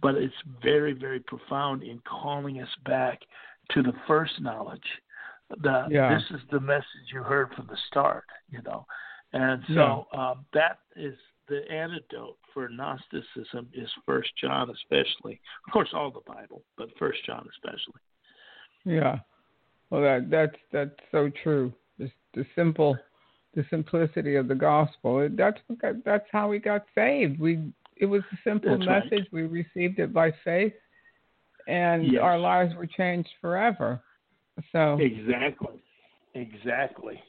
but 0.01 0.15
it's 0.15 0.33
very, 0.61 0.93
very 0.93 1.19
profound 1.19 1.83
in 1.83 1.99
calling 1.99 2.61
us 2.61 2.69
back 2.85 3.19
to 3.71 3.83
the 3.83 3.93
first 4.07 4.41
knowledge. 4.41 4.81
The 5.61 5.87
Yeah. 5.89 6.15
this 6.15 6.31
is 6.31 6.47
the 6.49 6.59
message 6.59 7.11
you 7.13 7.21
heard 7.21 7.53
from 7.53 7.67
the 7.67 7.77
start, 7.87 8.25
you 8.49 8.61
know, 8.63 8.87
and 9.33 9.63
so 9.75 10.07
um, 10.13 10.45
that 10.53 10.79
is 10.95 11.17
the 11.47 11.69
antidote 11.69 12.37
for 12.53 12.69
Gnosticism 12.69 13.69
is 13.73 13.89
First 14.05 14.29
John, 14.37 14.69
especially. 14.69 15.39
Of 15.67 15.73
course, 15.73 15.89
all 15.93 16.09
the 16.11 16.21
Bible, 16.21 16.63
but 16.77 16.89
First 16.97 17.19
John 17.25 17.47
especially. 17.49 18.01
Yeah. 18.85 19.19
Well, 19.91 20.01
that 20.01 20.29
that's 20.29 20.55
that's 20.71 20.99
so 21.11 21.29
true. 21.43 21.71
The, 21.99 22.09
the 22.33 22.45
simple, 22.55 22.97
the 23.53 23.63
simplicity 23.69 24.35
of 24.35 24.47
the 24.47 24.55
gospel. 24.55 25.29
That's 25.31 25.59
that's 26.03 26.25
how 26.31 26.47
we 26.47 26.57
got 26.57 26.85
saved. 26.95 27.39
We 27.39 27.71
it 27.97 28.05
was 28.05 28.23
a 28.33 28.37
simple 28.43 28.77
That's 28.77 28.87
right. 28.87 29.03
message. 29.03 29.27
We 29.31 29.43
received 29.43 29.99
it 29.99 30.11
by 30.13 30.33
faith, 30.43 30.73
and 31.67 32.11
Yes. 32.11 32.21
our 32.23 32.39
lives 32.39 32.73
were 32.73 32.87
changed 32.87 33.29
forever. 33.41 34.01
So 34.71 34.97
Exactly. 34.99 35.83
Exactly. 36.33 37.21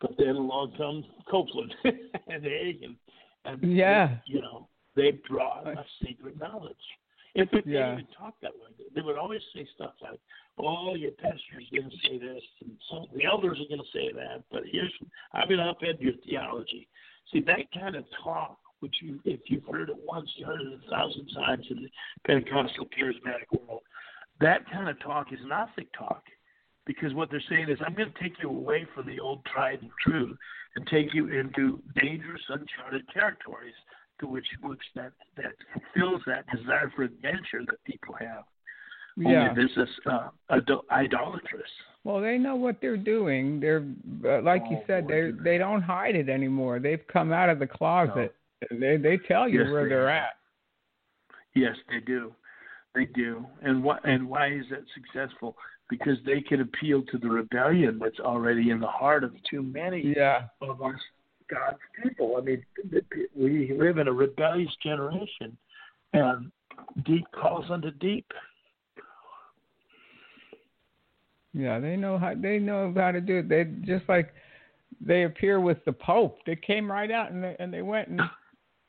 But 0.00 0.12
then 0.18 0.36
along 0.36 0.74
comes 0.76 1.04
Copeland 1.28 1.74
and 1.84 2.44
Hagin. 2.44 2.96
And 3.44 3.60
Yeah. 3.62 4.06
they, 4.26 4.34
you 4.34 4.40
know, 4.40 4.68
they 4.94 5.18
brought 5.28 5.66
a 5.66 5.84
secret 6.04 6.38
knowledge. 6.38 6.76
Fact, 7.34 7.50
they 7.64 7.72
Yeah. 7.72 7.96
didn't 7.96 8.00
even 8.00 8.14
talk 8.14 8.38
that 8.40 8.54
way. 8.58 8.68
They 8.94 9.00
would 9.00 9.16
always 9.16 9.42
say 9.54 9.64
stuff 9.74 9.94
like, 10.02 10.20
"Oh, 10.58 10.94
your 10.94 11.12
pastor's 11.12 11.68
going 11.70 11.88
to 11.88 11.96
say 11.98 12.18
this, 12.18 12.44
and 12.60 12.78
some 12.90 13.06
the 13.14 13.24
elders 13.24 13.58
are 13.60 13.68
going 13.68 13.82
to 13.82 13.90
say 13.90 14.12
that." 14.12 14.44
But 14.50 14.66
here's, 14.66 14.92
I 15.32 15.46
mean, 15.46 15.58
I've 15.58 15.80
had 15.80 15.98
your 16.00 16.14
theology. 16.24 16.88
See 17.30 17.40
that 17.40 17.70
kind 17.72 17.96
of 17.96 18.04
talk, 18.22 18.58
which 18.80 19.00
you, 19.00 19.20
if 19.24 19.40
you've 19.50 19.64
heard 19.64 19.88
it 19.88 19.96
once, 19.96 20.30
you 20.36 20.44
heard 20.44 20.60
it 20.60 20.80
a 20.86 20.90
thousand 20.90 21.28
times 21.28 21.70
in 21.70 21.82
the 21.82 21.90
Pentecostal 22.26 22.86
charismatic 22.86 23.50
world. 23.52 23.82
That 24.40 24.68
kind 24.70 24.88
of 24.88 25.00
talk 25.00 25.32
is 25.32 25.38
Gnostic 25.44 25.90
talk 25.92 26.24
because 26.84 27.14
what 27.14 27.30
they're 27.30 27.40
saying 27.48 27.70
is, 27.70 27.78
I'm 27.86 27.94
going 27.94 28.12
to 28.12 28.22
take 28.22 28.42
you 28.42 28.50
away 28.50 28.84
from 28.94 29.06
the 29.06 29.20
old 29.20 29.44
tried 29.46 29.80
and 29.80 29.90
true 30.00 30.36
and 30.74 30.86
take 30.88 31.14
you 31.14 31.28
into 31.28 31.82
dangerous, 31.94 32.42
uncharted 32.48 33.08
territories 33.08 33.74
to 34.20 34.26
which 34.26 34.46
which 34.62 34.80
that 34.94 35.12
that 35.36 35.52
fulfills 35.72 36.22
that 36.26 36.44
desire 36.54 36.90
for 36.94 37.02
adventure 37.02 37.62
that 37.66 37.82
people 37.84 38.14
have. 38.18 38.44
yeah. 39.16 39.48
Only 39.50 39.62
this 39.62 39.70
is 39.76 39.88
uh, 40.10 40.28
idol- 40.50 40.84
idolatrous. 40.90 41.70
Well, 42.04 42.20
they 42.20 42.38
know 42.38 42.56
what 42.56 42.80
they're 42.80 42.96
doing. 42.96 43.60
They're 43.60 43.84
uh, 44.24 44.42
like 44.42 44.62
you 44.70 44.78
Oh, 44.78 44.84
said, 44.86 45.06
they 45.08 45.30
they 45.42 45.58
don't 45.58 45.82
hide 45.82 46.14
it 46.16 46.28
anymore. 46.28 46.78
They've 46.80 47.06
come 47.12 47.32
out 47.32 47.48
of 47.48 47.58
the 47.58 47.66
closet. 47.66 48.34
They 48.70 48.96
they 48.96 49.18
tell 49.28 49.48
you 49.48 49.62
Yes, 49.62 49.72
where 49.72 49.84
they 49.84 49.88
they're 49.90 50.10
have. 50.10 50.24
at. 50.24 50.30
Yes, 51.54 51.76
they 51.90 52.00
do. 52.00 52.32
They 52.94 53.06
do. 53.06 53.44
And 53.62 53.82
what 53.82 54.06
and 54.08 54.28
why 54.28 54.52
is 54.52 54.64
that 54.70 54.84
successful? 54.94 55.56
Because 55.90 56.16
they 56.24 56.40
can 56.40 56.60
appeal 56.62 57.02
to 57.10 57.18
the 57.18 57.28
rebellion 57.28 57.98
that's 58.02 58.20
already 58.20 58.70
in 58.70 58.80
the 58.80 58.86
heart 58.86 59.24
of 59.24 59.32
too 59.50 59.62
many 59.62 60.14
Yeah. 60.16 60.44
of 60.62 60.80
us 60.80 60.98
God's 61.52 61.78
people. 62.02 62.36
I 62.38 62.40
mean, 62.40 62.64
we 63.36 63.76
live 63.78 63.98
in 63.98 64.08
a 64.08 64.12
rebellious 64.12 64.72
generation, 64.82 65.56
and 66.12 66.50
deep 67.04 67.24
calls 67.32 67.66
unto 67.70 67.90
deep. 67.92 68.26
Yeah, 71.54 71.78
they 71.78 71.96
know 71.96 72.18
how 72.18 72.34
they 72.34 72.58
know 72.58 72.92
how 72.96 73.12
to 73.12 73.20
do 73.20 73.38
it. 73.38 73.48
They 73.48 73.64
just 73.84 74.08
like 74.08 74.32
they 75.00 75.24
appear 75.24 75.60
with 75.60 75.84
the 75.84 75.92
Pope. 75.92 76.38
They 76.46 76.56
came 76.56 76.90
right 76.90 77.10
out 77.10 77.32
and 77.32 77.42
they, 77.42 77.56
and 77.58 77.72
they 77.72 77.82
went 77.82 78.08
and 78.08 78.20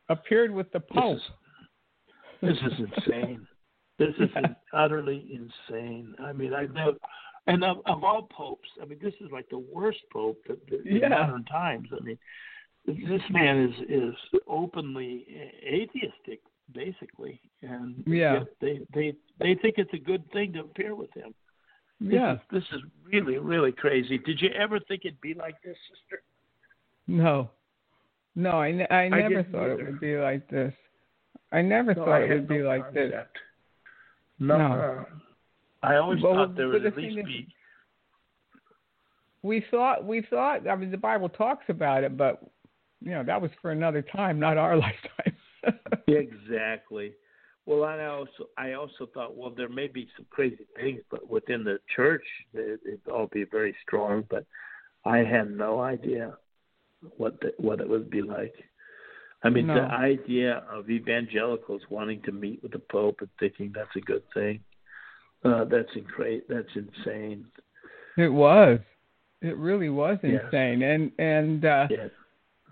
appeared 0.09 0.51
with 0.51 0.71
the 0.71 0.79
Pope. 0.79 1.19
This 2.41 2.57
is 2.57 2.73
insane. 2.79 3.47
This 3.99 4.13
is 4.19 4.29
utterly 4.73 5.25
insane. 5.31 6.15
I 6.21 6.33
mean, 6.33 6.53
I 6.53 6.65
know, 6.67 6.95
and 7.47 7.63
of, 7.63 7.77
of 7.85 8.03
all 8.03 8.27
popes, 8.31 8.67
I 8.81 8.85
mean, 8.85 8.99
this 9.01 9.13
is 9.21 9.31
like 9.31 9.49
the 9.49 9.63
worst 9.73 9.99
pope 10.11 10.37
that, 10.47 10.65
that 10.69 10.85
in 10.85 10.97
Yeah. 10.97 11.09
modern 11.09 11.45
times. 11.45 11.89
I 11.91 12.03
mean, 12.03 12.17
this 12.85 13.21
man 13.29 13.63
is 13.69 13.75
is 13.89 14.15
openly 14.47 15.25
atheistic, 15.65 16.41
basically, 16.73 17.39
and 17.61 18.03
Yeah. 18.05 18.43
they 18.61 18.81
they 18.93 19.13
they 19.39 19.55
think 19.55 19.75
it's 19.77 19.93
a 19.93 19.97
good 19.97 20.29
thing 20.31 20.53
to 20.53 20.61
appear 20.61 20.95
with 20.95 21.11
him. 21.13 21.33
This 22.01 22.13
yeah. 22.15 22.33
is, 22.33 22.39
this 22.51 22.63
is 22.73 22.81
really 23.05 23.37
really 23.37 23.71
crazy. 23.71 24.17
Did 24.17 24.41
you 24.41 24.49
ever 24.49 24.79
think 24.79 25.05
it'd 25.05 25.21
be 25.21 25.33
like 25.33 25.61
this, 25.63 25.77
sister? 25.89 26.21
No. 27.07 27.49
No, 28.35 28.51
I, 28.51 28.71
ne- 28.71 28.87
I 28.89 29.09
never 29.09 29.43
thought 29.43 29.63
either. 29.71 29.79
it 29.81 29.85
would 29.91 29.99
be 29.99 30.17
like 30.17 30.49
this. 30.49 30.73
I 31.51 31.61
never 31.61 31.93
No, 31.93 32.03
thought 32.05 32.21
I 32.21 32.23
it 32.23 32.29
would 32.33 32.47
be 32.47 32.57
no 32.59 32.67
like 32.67 32.91
this. 32.93 33.13
No, 34.39 34.57
No. 34.57 34.65
uh, 34.73 35.05
I 35.83 35.95
always 35.97 36.21
Well, 36.23 36.33
thought 36.33 36.55
there 36.55 36.67
would 36.69 36.85
at 36.85 36.97
least 36.97 37.19
is- 37.19 37.25
be. 37.25 37.47
We 39.43 39.63
thought 39.69 40.03
we 40.05 40.21
thought 40.29 40.67
I 40.67 40.75
mean 40.75 40.89
the 40.91 40.97
Bible 40.97 41.29
talks 41.29 41.65
about 41.69 42.03
it, 42.03 42.17
but 42.17 42.41
you 43.03 43.11
know, 43.11 43.23
that 43.23 43.41
was 43.41 43.51
for 43.61 43.71
another 43.71 44.01
time, 44.01 44.39
not 44.39 44.57
our 44.57 44.77
lifetime. 44.87 45.35
Exactly. 46.07 47.13
Well, 47.65 47.83
I 47.83 48.05
also 48.05 48.49
I 48.57 48.73
also 48.73 49.07
thought, 49.13 49.37
well, 49.37 49.49
there 49.55 49.69
may 49.69 49.87
be 49.87 50.07
some 50.17 50.25
crazy 50.29 50.65
things, 50.75 51.01
but 51.09 51.29
within 51.29 51.63
the 51.63 51.79
church, 51.95 52.23
it, 52.53 52.79
it'd 52.85 53.07
all 53.09 53.27
be 53.31 53.45
very 53.45 53.75
strong. 53.85 54.25
But 54.29 54.45
I 55.05 55.19
had 55.19 55.49
no 55.51 55.79
idea 55.79 56.37
what 57.17 57.39
the, 57.41 57.53
what 57.57 57.79
it 57.79 57.89
would 57.89 58.09
be 58.09 58.21
like. 58.21 58.53
I 59.43 59.49
mean, 59.49 59.67
No. 59.67 59.75
the 59.75 59.81
idea 59.93 60.63
of 60.71 60.89
evangelicals 60.89 61.81
wanting 61.89 62.21
to 62.23 62.31
meet 62.31 62.61
with 62.63 62.71
the 62.73 62.79
Pope 62.79 63.17
and 63.19 63.29
thinking 63.39 63.71
that's 63.75 63.95
a 63.95 64.01
good 64.01 64.23
thing, 64.33 64.61
uh, 65.43 65.65
that's 65.65 65.89
incra- 65.97 66.41
That's 66.47 66.69
insane. 66.75 67.45
It 68.17 68.29
was. 68.29 68.79
It 69.41 69.57
really 69.57 69.89
was 69.89 70.17
Yes. 70.23 70.43
insane. 70.45 70.83
And 70.83 71.11
and 71.17 71.65
uh 71.65 71.87
Yes. 71.89 72.09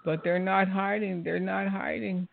But 0.05 0.23
they're 0.23 0.39
not 0.39 0.67
hiding. 0.67 1.23
They're 1.23 1.39
not 1.39 1.67
hiding. 1.67 2.27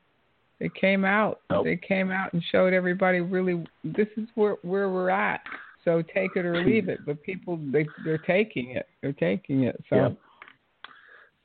They 0.60 0.68
came 0.68 1.04
out. 1.04 1.40
Nope. 1.50 1.64
They 1.64 1.76
came 1.76 2.10
out 2.10 2.32
and 2.32 2.42
showed 2.50 2.72
everybody 2.72 3.20
really 3.20 3.64
this 3.84 4.08
is 4.16 4.28
where 4.34 4.56
where 4.62 4.88
we're 4.88 5.10
at. 5.10 5.40
So 5.84 6.02
take 6.02 6.32
it 6.36 6.44
or 6.44 6.62
hmm. 6.62 6.68
leave 6.68 6.88
it. 6.88 7.00
But 7.06 7.22
people 7.22 7.58
they 7.72 7.86
they're 8.04 8.18
taking 8.18 8.70
it. 8.72 8.86
They're 9.02 9.12
taking 9.12 9.64
it. 9.64 9.82
So. 9.88 10.16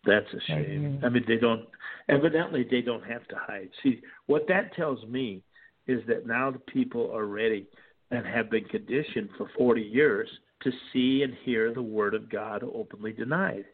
That's 0.06 0.26
a 0.34 0.40
shame. 0.48 1.00
I 1.04 1.10
mean, 1.10 1.24
they 1.28 1.38
don't. 1.38 1.66
Evidently, 2.10 2.68
they 2.70 2.82
don't 2.82 3.06
have 3.06 3.26
to 3.30 3.36
hide. 3.40 3.70
See, 3.82 4.02
what 4.26 4.46
that 4.50 4.76
tells 4.76 5.02
me 5.06 5.42
is 5.88 6.02
that 6.08 6.28
now 6.28 6.52
the 6.52 6.60
people 6.60 7.10
are 7.16 7.26
ready 7.26 7.68
and 8.12 8.26
have 8.26 8.50
been 8.50 8.66
conditioned 8.66 9.30
for 9.38 9.50
40 9.58 9.82
years 9.82 10.28
to 10.62 10.72
see 10.92 11.24
and 11.24 11.34
hear 11.44 11.74
the 11.74 11.82
word 11.82 12.14
of 12.14 12.30
God 12.30 12.64
openly 12.64 13.14
denied. 13.14 13.66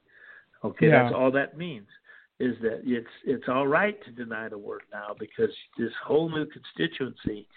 Okay, 0.63 0.87
Yeah. 0.87 1.03
that's 1.03 1.15
all 1.15 1.31
that 1.31 1.57
means. 1.57 1.87
Is 2.39 2.55
that 2.61 2.81
it's 2.85 3.07
it's 3.25 3.43
all 3.49 3.67
right 3.67 4.01
to 4.05 4.11
deny 4.11 4.47
the 4.47 4.57
word 4.57 4.83
now 4.93 5.13
because 5.19 5.49
this 5.77 5.91
whole 6.05 6.29
new 6.29 6.45
constituency 6.45 7.47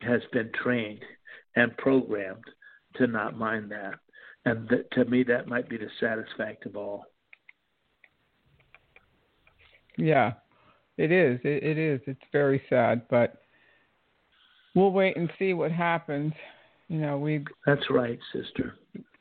has 0.00 0.20
been 0.32 0.50
trained 0.62 1.04
and 1.54 1.76
programmed 1.76 2.44
to 2.96 3.06
not 3.06 3.38
mind 3.38 3.70
that, 3.70 3.94
and 4.44 4.68
that, 4.68 4.90
to 4.92 5.04
me 5.04 5.22
that 5.24 5.46
might 5.46 5.68
be 5.68 5.76
the 5.76 5.88
saddest 6.00 6.30
fact 6.36 6.66
of 6.66 6.76
all. 6.76 7.04
yeah. 9.96 10.32
It 10.98 11.12
is. 11.12 11.38
It, 11.44 11.62
it 11.62 11.78
is. 11.78 12.00
It's 12.06 12.20
very 12.32 12.62
sad, 12.70 13.02
but 13.10 13.42
we'll 14.74 14.92
wait 14.92 15.16
and 15.16 15.30
see 15.38 15.52
what 15.52 15.70
happens. 15.70 16.32
You 16.88 17.00
know, 17.00 17.18
we 17.18 17.44
That's 17.66 17.90
right, 17.90 18.18
sister. 18.32 18.76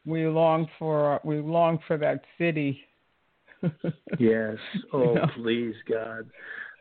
we 0.05 0.25
long 0.27 0.67
for 0.79 1.19
we 1.23 1.39
long 1.39 1.79
for 1.87 1.97
that 1.97 2.23
city. 2.37 2.81
Yes. 4.19 4.55
Oh, 4.93 5.13
know? 5.15 5.25
please, 5.35 5.75
God. 5.89 6.29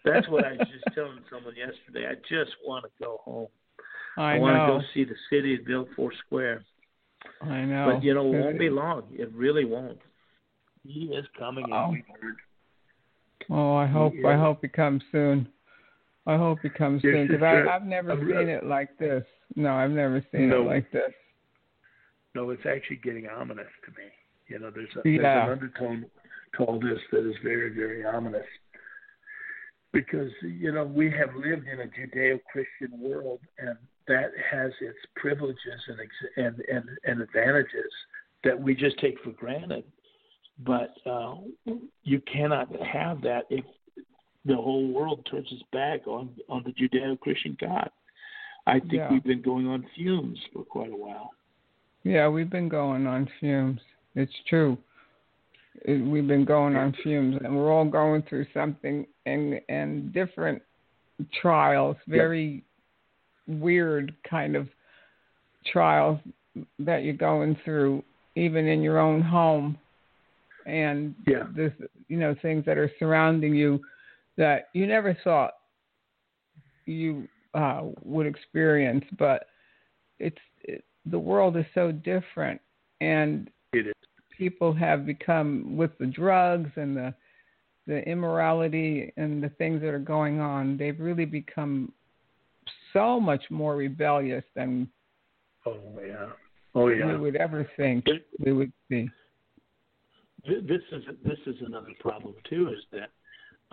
That's 0.04 0.28
what 0.28 0.44
I 0.44 0.52
was 0.52 0.68
just 0.72 0.94
telling 0.94 1.20
someone 1.32 1.54
yesterday. 1.56 2.06
I 2.06 2.14
just 2.28 2.52
want 2.66 2.84
to 2.84 2.90
go 3.02 3.20
home. 3.24 3.48
I, 4.16 4.36
I 4.36 4.38
want 4.38 4.56
know. 4.56 4.66
to 4.66 4.72
go 4.80 4.84
see 4.92 5.04
the 5.04 5.14
city 5.30 5.56
built 5.56 5.88
four 5.96 6.12
square. 6.26 6.62
I 7.40 7.62
know. 7.62 7.92
But 7.94 8.04
you 8.04 8.14
know, 8.14 8.26
it 8.32 8.38
won't 8.38 8.58
be 8.58 8.68
long. 8.70 9.04
It 9.12 9.32
really 9.32 9.64
won't. 9.64 9.98
He 10.86 11.06
is 11.06 11.24
coming, 11.38 11.64
Oh. 11.72 11.90
we've 11.90 12.04
heard. 12.20 12.36
Oh, 13.50 13.74
I 13.76 13.86
hope 13.86 14.12
I 14.26 14.36
hope 14.36 14.58
he 14.62 14.68
comes 14.68 15.02
soon. 15.10 15.48
I 16.26 16.36
hope 16.36 16.58
he 16.62 16.68
comes 16.68 17.02
Your 17.02 17.14
soon 17.14 17.26
because 17.26 17.40
sister- 17.40 17.68
I've 17.70 17.84
never 17.84 18.12
I'm 18.12 18.20
seen 18.20 18.28
re- 18.46 18.54
it 18.54 18.64
like 18.64 18.96
this. 18.98 19.24
No, 19.56 19.70
I've 19.74 19.90
never 19.90 20.24
seen 20.32 20.48
No. 20.50 20.62
it 20.62 20.66
like 20.66 20.90
this. 20.92 21.12
No, 22.34 22.50
it's 22.50 22.64
actually 22.66 22.96
getting 22.96 23.28
ominous 23.28 23.66
to 23.84 23.90
me. 23.92 24.08
You 24.48 24.58
know, 24.58 24.70
there's, 24.70 24.88
a, 24.96 25.08
Yeah. 25.08 25.46
there's 25.46 25.46
an 25.46 25.52
undertone 25.52 26.06
to 26.56 26.64
all 26.64 26.78
this 26.80 26.98
that 27.12 27.28
is 27.28 27.36
very, 27.42 27.70
very 27.74 28.04
ominous. 28.04 28.46
Because, 29.92 30.30
you 30.42 30.72
know, 30.72 30.84
we 30.84 31.10
have 31.10 31.34
lived 31.36 31.66
in 31.68 31.80
a 31.80 31.84
Judeo 31.84 32.40
Christian 32.50 32.98
world, 32.98 33.40
and 33.58 33.76
that 34.08 34.32
has 34.50 34.72
its 34.80 34.98
privileges 35.14 35.58
and, 35.88 36.46
and, 36.46 36.60
and, 36.68 36.84
and 37.04 37.20
advantages 37.22 37.92
that 38.42 38.60
we 38.60 38.74
just 38.74 38.98
take 38.98 39.16
for 39.22 39.30
granted. 39.30 39.84
But 40.66 40.94
uh, 41.06 41.36
you 42.02 42.20
cannot 42.32 42.68
have 42.84 43.22
that 43.22 43.44
if 43.50 43.64
the 44.44 44.56
whole 44.56 44.88
world 44.88 45.26
turns 45.30 45.48
its 45.50 45.62
back 45.72 46.06
on, 46.06 46.30
on 46.48 46.64
the 46.64 46.72
Judeo 46.72 47.18
Christian 47.18 47.56
God. 47.60 47.88
I 48.66 48.80
think 48.80 48.94
Yeah. 48.94 49.10
we've 49.10 49.24
been 49.24 49.42
going 49.42 49.66
on 49.66 49.86
fumes 49.94 50.38
for 50.52 50.64
quite 50.64 50.92
a 50.92 50.96
while. 50.96 51.30
Yeah, 52.02 52.28
we've 52.28 52.50
been 52.50 52.68
going 52.68 53.06
on 53.06 53.28
fumes. 53.40 53.80
It's 54.14 54.32
true. 54.48 54.76
We've 55.86 56.26
been 56.26 56.44
going 56.44 56.76
on 56.76 56.94
fumes, 57.02 57.36
and 57.44 57.56
we're 57.56 57.70
all 57.72 57.84
going 57.84 58.22
through 58.22 58.46
something 58.54 59.06
and 59.26 59.60
and 59.68 60.12
different 60.12 60.62
trials, 61.40 61.96
very 62.06 62.64
weird 63.46 64.14
kind 64.28 64.56
of 64.56 64.68
trials 65.66 66.18
that 66.78 67.02
you're 67.02 67.14
going 67.14 67.56
through. 67.64 68.02
even 68.36 68.66
in 68.66 68.82
your 68.82 68.98
own 68.98 69.20
home, 69.22 69.78
and 70.66 71.14
Yeah. 71.26 71.46
this 71.54 71.72
you 72.08 72.16
know 72.18 72.34
things 72.42 72.64
that 72.64 72.76
are 72.78 72.90
surrounding 72.98 73.54
you 73.54 73.80
that 74.36 74.70
you 74.74 74.86
never 74.88 75.14
thought 75.14 75.54
you 76.86 77.28
uh, 77.54 77.82
would 78.02 78.26
experience, 78.26 79.04
but 79.18 79.46
it's 80.18 80.40
it, 80.62 80.84
the 81.06 81.18
world 81.18 81.56
is 81.56 81.66
so 81.74 81.92
different, 81.92 82.60
and. 83.00 83.50
People 84.36 84.72
have 84.72 85.06
become 85.06 85.76
with 85.76 85.90
the 85.98 86.06
drugs 86.06 86.70
and 86.76 86.96
the 86.96 87.14
the 87.86 88.00
immorality 88.08 89.12
and 89.18 89.42
the 89.42 89.50
things 89.50 89.82
that 89.82 89.92
are 89.92 89.98
going 89.98 90.40
on. 90.40 90.78
They've 90.78 90.98
really 90.98 91.26
become 91.26 91.92
so 92.94 93.20
much 93.20 93.42
more 93.50 93.76
rebellious 93.76 94.44
than 94.54 94.88
Oh 95.66 95.78
yeah. 96.06 96.26
Oh 96.74 96.88
yeah. 96.88 97.06
we 97.06 97.16
would 97.16 97.36
ever 97.36 97.68
think 97.76 98.06
we 98.38 98.52
would. 98.52 98.72
Th- 98.90 99.10
this 100.44 100.82
is 100.92 101.02
this 101.24 101.38
is 101.46 101.56
another 101.66 101.92
problem 102.00 102.34
too. 102.48 102.68
Is 102.68 102.84
that 102.92 103.10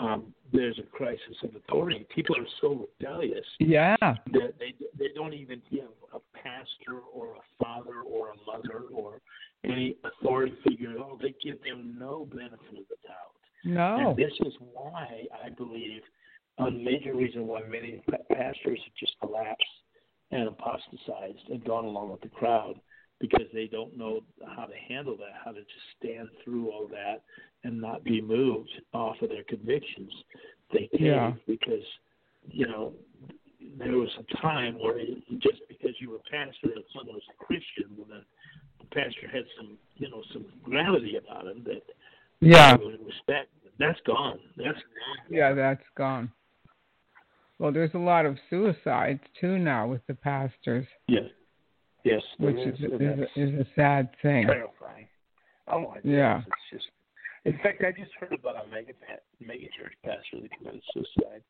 um, 0.01 0.33
there's 0.51 0.77
a 0.79 0.83
crisis 0.95 1.37
of 1.43 1.55
authority. 1.55 2.05
People 2.13 2.35
are 2.35 2.47
so 2.59 2.87
rebellious 2.99 3.45
Yeah, 3.59 3.95
that 3.99 4.53
they 4.59 4.73
they 4.97 5.09
don't 5.15 5.33
even 5.33 5.61
give 5.71 5.85
a 6.13 6.19
pastor 6.37 6.99
or 7.13 7.35
a 7.35 7.63
father 7.63 8.01
or 8.05 8.29
a 8.29 8.35
mother 8.45 8.85
or 8.93 9.21
any 9.63 9.95
authority 10.03 10.53
figure 10.67 10.91
at 10.91 10.97
all. 10.97 11.17
They 11.21 11.35
give 11.43 11.61
them 11.63 11.95
no 11.99 12.25
benefit 12.25 12.57
of 12.57 12.85
the 12.89 12.97
doubt. 13.07 13.35
no, 13.63 14.09
And 14.09 14.17
this 14.17 14.33
is 14.41 14.53
why 14.73 15.25
I 15.43 15.49
believe 15.49 16.01
a 16.57 16.69
major 16.69 17.13
reason 17.15 17.47
why 17.47 17.61
many 17.69 18.01
pastors 18.29 18.79
have 18.83 18.95
just 18.99 19.13
collapsed 19.19 19.63
and 20.31 20.47
apostatized 20.47 21.49
and 21.49 21.63
gone 21.63 21.85
along 21.85 22.11
with 22.11 22.21
the 22.21 22.29
crowd 22.29 22.75
because 23.21 23.45
they 23.53 23.67
don't 23.67 23.95
know 23.97 24.21
how 24.55 24.65
to 24.65 24.73
handle 24.89 25.15
that, 25.17 25.33
how 25.45 25.51
to 25.51 25.59
just 25.61 25.87
stand 25.99 26.27
through 26.43 26.69
all 26.71 26.87
that 26.87 27.21
and 27.63 27.79
not 27.79 28.03
be 28.03 28.19
moved 28.21 28.71
off 28.93 29.15
of 29.21 29.29
their 29.29 29.43
convictions. 29.43 30.11
They 30.73 30.87
cave 30.87 31.01
Yeah. 31.01 31.33
because, 31.47 31.85
you 32.49 32.67
know, 32.67 32.93
there 33.77 33.95
was 33.97 34.09
a 34.17 34.37
time 34.37 34.73
where 34.79 34.97
just 35.37 35.61
because 35.69 35.91
you 36.01 36.09
were 36.09 36.15
a 36.17 36.29
pastor 36.31 36.71
and 36.75 36.83
someone 36.93 37.15
was 37.15 37.23
a 37.29 37.45
Christian, 37.45 37.95
well 37.95 38.07
then 38.09 38.25
the 38.79 38.85
pastor 38.87 39.27
had 39.31 39.45
some, 39.57 39.77
you 39.97 40.09
know, 40.09 40.23
some 40.33 40.45
gravity 40.63 41.17
about 41.17 41.45
him 41.45 41.63
that 41.65 41.83
yeah, 42.39 42.75
would 42.75 43.05
respect. 43.05 43.49
That's 43.77 43.99
gone. 44.05 44.39
That's 44.57 44.77
gone. 44.77 45.17
yeah, 45.29 45.53
that's 45.53 45.83
gone. 45.95 46.31
Well, 47.59 47.71
there's 47.71 47.93
a 47.93 47.99
lot 47.99 48.25
of 48.25 48.37
suicides 48.49 49.21
too 49.39 49.59
now 49.59 49.85
with 49.87 50.01
the 50.07 50.15
pastors, 50.15 50.87
Yes. 51.07 51.25
Yes. 52.03 52.21
which 52.39 52.55
is 52.57 52.79
is, 52.79 52.91
a, 52.91 53.23
is 53.35 53.53
a 53.59 53.65
sad 53.75 54.09
thing. 54.21 54.47
terrifying. 54.47 55.07
Oh 55.67 55.81
my 55.81 55.97
Yeah. 56.03 56.41
it's 56.47 56.55
just. 56.71 56.85
In 57.45 57.53
fact, 57.63 57.83
I 57.83 57.91
just 57.91 58.11
heard 58.19 58.33
about 58.33 58.55
a 58.65 58.67
mega 58.69 58.93
mega 59.39 59.67
church 59.77 59.93
pastor 60.03 60.41
that 60.41 60.51
committed 60.57 60.81
suicide. 60.93 61.41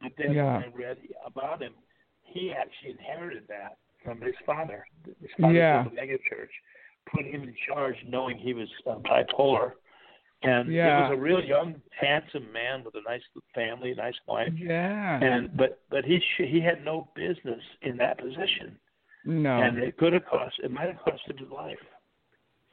But 0.00 0.12
then 0.18 0.32
Yeah. 0.32 0.54
when 0.56 0.64
I 0.64 0.68
read 0.76 0.98
about 1.24 1.62
him, 1.62 1.74
he 2.22 2.52
actually 2.52 2.92
inherited 2.92 3.44
that 3.48 3.78
from 4.02 4.20
his 4.20 4.34
father. 4.44 4.84
His 5.20 5.30
father 5.40 5.54
Yeah. 5.54 5.82
built 5.82 5.92
a 5.92 5.96
mega 5.96 6.18
church, 6.28 6.50
put 7.06 7.24
him 7.24 7.42
in 7.42 7.54
charge, 7.66 7.96
knowing 8.06 8.36
he 8.38 8.52
was 8.54 8.68
uh, 8.86 8.96
bipolar. 8.96 9.72
And 10.42 10.70
Yeah. 10.70 10.96
he 11.06 11.10
was 11.12 11.18
a 11.18 11.22
real 11.22 11.42
young, 11.42 11.80
handsome 11.98 12.52
man 12.52 12.84
with 12.84 12.94
a 12.96 13.00
nice 13.08 13.22
family, 13.54 13.94
nice 13.94 14.18
wife. 14.26 14.52
Yeah, 14.56 15.18
And 15.22 15.56
but 15.56 15.80
but 15.88 16.04
he 16.04 16.20
sh- 16.20 16.48
he 16.48 16.60
had 16.60 16.84
no 16.84 17.08
business 17.14 17.62
in 17.82 17.96
that 17.96 18.18
position, 18.18 18.78
no, 19.24 19.62
and 19.62 19.78
it 19.78 19.96
could 19.96 20.12
have 20.12 20.26
cost 20.26 20.56
it 20.62 20.70
might 20.70 20.88
have 20.88 20.98
cost 20.98 21.22
him 21.26 21.36
his 21.38 21.50
life. 21.50 21.78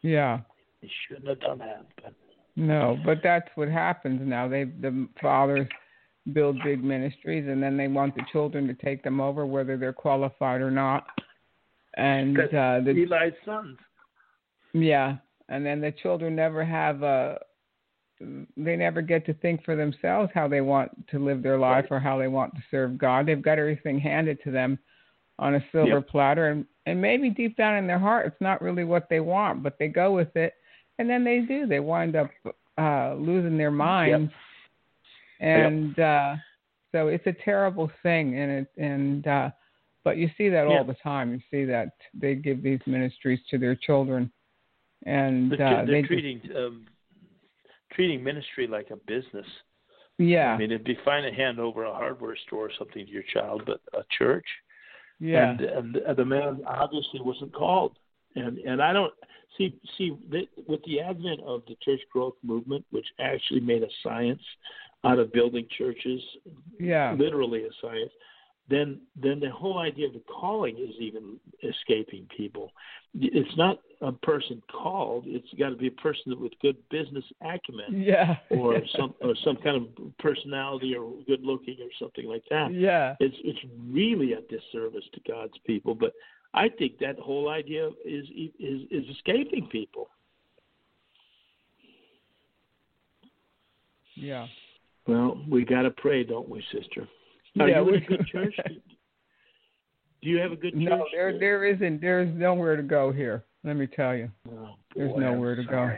yeah. 0.01 0.39
He 0.81 0.89
shouldn't 1.07 1.27
have 1.27 1.39
done 1.39 1.59
that. 1.59 1.85
But 2.03 2.13
No, 2.55 2.97
but 3.05 3.19
that's 3.23 3.47
what 3.55 3.69
happens 3.69 4.19
now. 4.23 4.47
They 4.47 4.63
the 4.63 5.07
fathers 5.21 5.67
build 6.33 6.57
big 6.63 6.83
ministries, 6.83 7.47
and 7.47 7.61
then 7.61 7.77
they 7.77 7.87
want 7.87 8.15
the 8.15 8.23
children 8.31 8.67
to 8.67 8.73
take 8.73 9.03
them 9.03 9.21
over, 9.21 9.45
whether 9.45 9.77
they're 9.77 9.93
qualified 9.93 10.61
or 10.61 10.71
not. 10.71 11.05
And 11.95 12.37
uh, 12.37 12.79
the 12.83 12.91
Eli's 12.91 13.33
sons. 13.45 13.77
yeah, 14.73 15.17
and 15.49 15.65
then 15.65 15.81
the 15.81 15.91
children 15.91 16.35
never 16.35 16.63
have 16.65 17.03
a. 17.03 17.39
They 18.55 18.75
never 18.75 19.01
get 19.01 19.25
to 19.25 19.33
think 19.33 19.63
for 19.63 19.75
themselves 19.75 20.29
how 20.33 20.47
they 20.47 20.61
want 20.61 20.91
to 21.09 21.17
live 21.17 21.41
their 21.41 21.57
life 21.57 21.85
or 21.89 21.99
how 21.99 22.19
they 22.19 22.27
want 22.27 22.53
to 22.53 22.61
serve 22.69 22.97
God. 22.97 23.25
They've 23.25 23.41
got 23.41 23.57
everything 23.57 23.99
handed 23.99 24.37
to 24.43 24.51
them 24.51 24.77
on 25.41 25.55
a 25.55 25.65
silver 25.71 25.95
Yep. 25.95 26.07
platter, 26.07 26.49
and 26.49 26.65
and 26.85 27.01
maybe 27.01 27.29
deep 27.29 27.57
down 27.57 27.77
in 27.77 27.85
their 27.85 27.99
heart, 27.99 28.25
it's 28.25 28.41
not 28.41 28.61
really 28.61 28.83
what 28.83 29.07
they 29.09 29.19
want, 29.19 29.61
but 29.61 29.77
they 29.77 29.87
go 29.87 30.13
with 30.13 30.35
it, 30.35 30.53
and 30.97 31.09
then 31.09 31.23
they 31.23 31.41
do. 31.41 31.65
They 31.67 31.79
wind 31.79 32.15
up 32.15 32.29
uh, 32.77 33.15
losing 33.15 33.57
their 33.57 33.71
minds, 33.71 34.31
and 35.39 35.99
uh, 35.99 36.35
so 36.91 37.07
it's 37.07 37.27
a 37.27 37.35
terrible 37.43 37.91
thing. 38.03 38.37
And 38.39 38.51
it 38.51 38.67
and 38.77 39.27
uh, 39.27 39.49
but 40.03 40.17
you 40.17 40.29
see 40.37 40.49
that 40.49 40.67
all 40.67 40.83
the 40.83 40.95
time. 41.03 41.31
You 41.33 41.41
see 41.51 41.65
that 41.65 41.89
they 42.13 42.35
give 42.35 42.63
these 42.63 42.79
ministries 42.85 43.39
to 43.49 43.57
their 43.57 43.75
children, 43.75 44.31
and 45.05 45.51
They're, 45.51 45.67
uh, 45.67 45.85
they're 45.85 45.85
they 45.85 46.01
just, 46.01 46.07
treating 46.07 46.41
um, 46.55 46.85
treating 47.93 48.23
ministry 48.23 48.67
like 48.67 48.89
a 48.91 48.97
business. 49.07 49.45
yeah 50.17 50.53
I 50.53 50.57
mean, 50.57 50.71
it'd 50.71 50.83
be 50.83 50.97
fine 51.03 51.23
to 51.23 51.31
hand 51.31 51.59
over 51.59 51.83
a 51.85 51.93
hardware 51.93 52.37
store 52.47 52.65
or 52.65 52.71
something 52.77 53.05
to 53.05 53.11
your 53.11 53.23
child, 53.33 53.63
but 53.65 53.81
a 53.93 54.03
church. 54.17 54.45
Yeah 55.21 55.51
And, 55.51 55.95
and 55.95 56.17
the 56.17 56.25
man 56.25 56.61
obviously 56.65 57.21
wasn't 57.21 57.53
called. 57.53 57.97
And 58.35 58.57
and 58.59 58.81
I 58.81 58.91
don't 58.91 59.13
see 59.57 59.79
see 59.97 60.11
with 60.67 60.83
the 60.85 60.99
advent 60.99 61.41
of 61.45 61.61
the 61.67 61.75
church 61.83 62.01
growth 62.11 62.35
movement, 62.43 62.85
which 62.91 63.05
actually 63.19 63.59
made 63.59 63.83
a 63.83 63.89
science 64.03 64.41
out 65.03 65.19
of 65.19 65.31
building 65.31 65.67
churches, 65.77 66.21
yeah 66.79 67.15
literally 67.17 67.63
a 67.63 67.69
science, 67.81 68.11
then 68.71 69.01
then 69.21 69.39
the 69.39 69.51
whole 69.51 69.79
idea 69.79 70.07
of 70.07 70.13
the 70.13 70.21
calling 70.21 70.77
is 70.77 70.95
even 70.99 71.37
escaping 71.61 72.27
people. 72.35 72.71
It's 73.13 73.55
not 73.57 73.79
a 74.01 74.13
person 74.13 74.61
called; 74.71 75.25
it's 75.27 75.53
got 75.59 75.69
to 75.69 75.75
be 75.75 75.87
a 75.87 76.01
person 76.01 76.39
with 76.39 76.53
good 76.61 76.77
business 76.89 77.25
acumen, 77.41 78.01
yeah 78.01 78.37
or 78.49 78.81
some 78.97 79.13
or 79.21 79.35
some 79.43 79.57
kind 79.57 79.75
of 79.75 80.17
personality, 80.17 80.95
or 80.95 81.11
good 81.27 81.43
looking, 81.43 81.77
or 81.81 81.89
something 81.99 82.25
like 82.25 82.43
that. 82.49 82.73
yeah 82.73 83.15
It's 83.19 83.35
it's 83.43 83.59
really 83.89 84.33
a 84.33 84.41
disservice 84.41 85.05
to 85.13 85.19
God's 85.29 85.57
people. 85.65 85.93
But 85.93 86.13
I 86.53 86.69
think 86.69 86.97
that 86.99 87.19
whole 87.19 87.49
idea 87.49 87.89
is 88.05 88.25
is 88.59 88.81
is 88.89 89.03
escaping 89.09 89.67
people. 89.67 90.09
yeah 94.15 94.47
Well, 95.07 95.37
we 95.49 95.65
got 95.65 95.81
to 95.81 95.91
pray, 95.91 96.23
don't 96.23 96.47
we, 96.47 96.63
sister? 96.71 97.07
Are 97.59 97.67
Yeah, 97.67 97.81
you 97.81 97.89
in 97.89 98.03
a 98.03 98.05
good 98.05 98.25
church? 98.31 98.55
Do 100.21 100.29
you 100.29 100.37
have 100.39 100.51
a 100.51 100.55
good 100.55 100.73
church? 100.73 100.81
no 100.83 101.05
there 101.11 101.37
there 101.39 101.65
isn't 101.65 101.99
there's 102.01 102.33
nowhere 102.35 102.75
to 102.75 102.83
go 102.83 103.11
here 103.11 103.43
let 103.63 103.75
me 103.75 103.87
tell 103.87 104.15
you 104.15 104.29
Oh, 104.49 104.75
there's 104.95 105.09
boy, 105.11 105.17
I'm 105.17 105.21
nowhere 105.21 105.55
to 105.55 105.63
go 105.63 105.91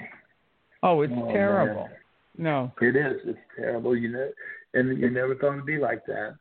oh 0.83 1.01
it's 1.01 1.13
Oh, 1.15 1.31
terrible 1.31 1.87
man. 1.87 1.97
no 2.37 2.71
It 2.81 2.95
is. 2.95 3.21
It's 3.25 3.39
terrible. 3.55 3.95
You 3.95 4.09
know, 4.11 4.29
and 4.73 4.97
you 4.97 5.09
never 5.09 5.35
thought 5.35 5.53
it'd 5.53 5.65
be 5.65 5.77
like 5.77 6.05
that. 6.07 6.35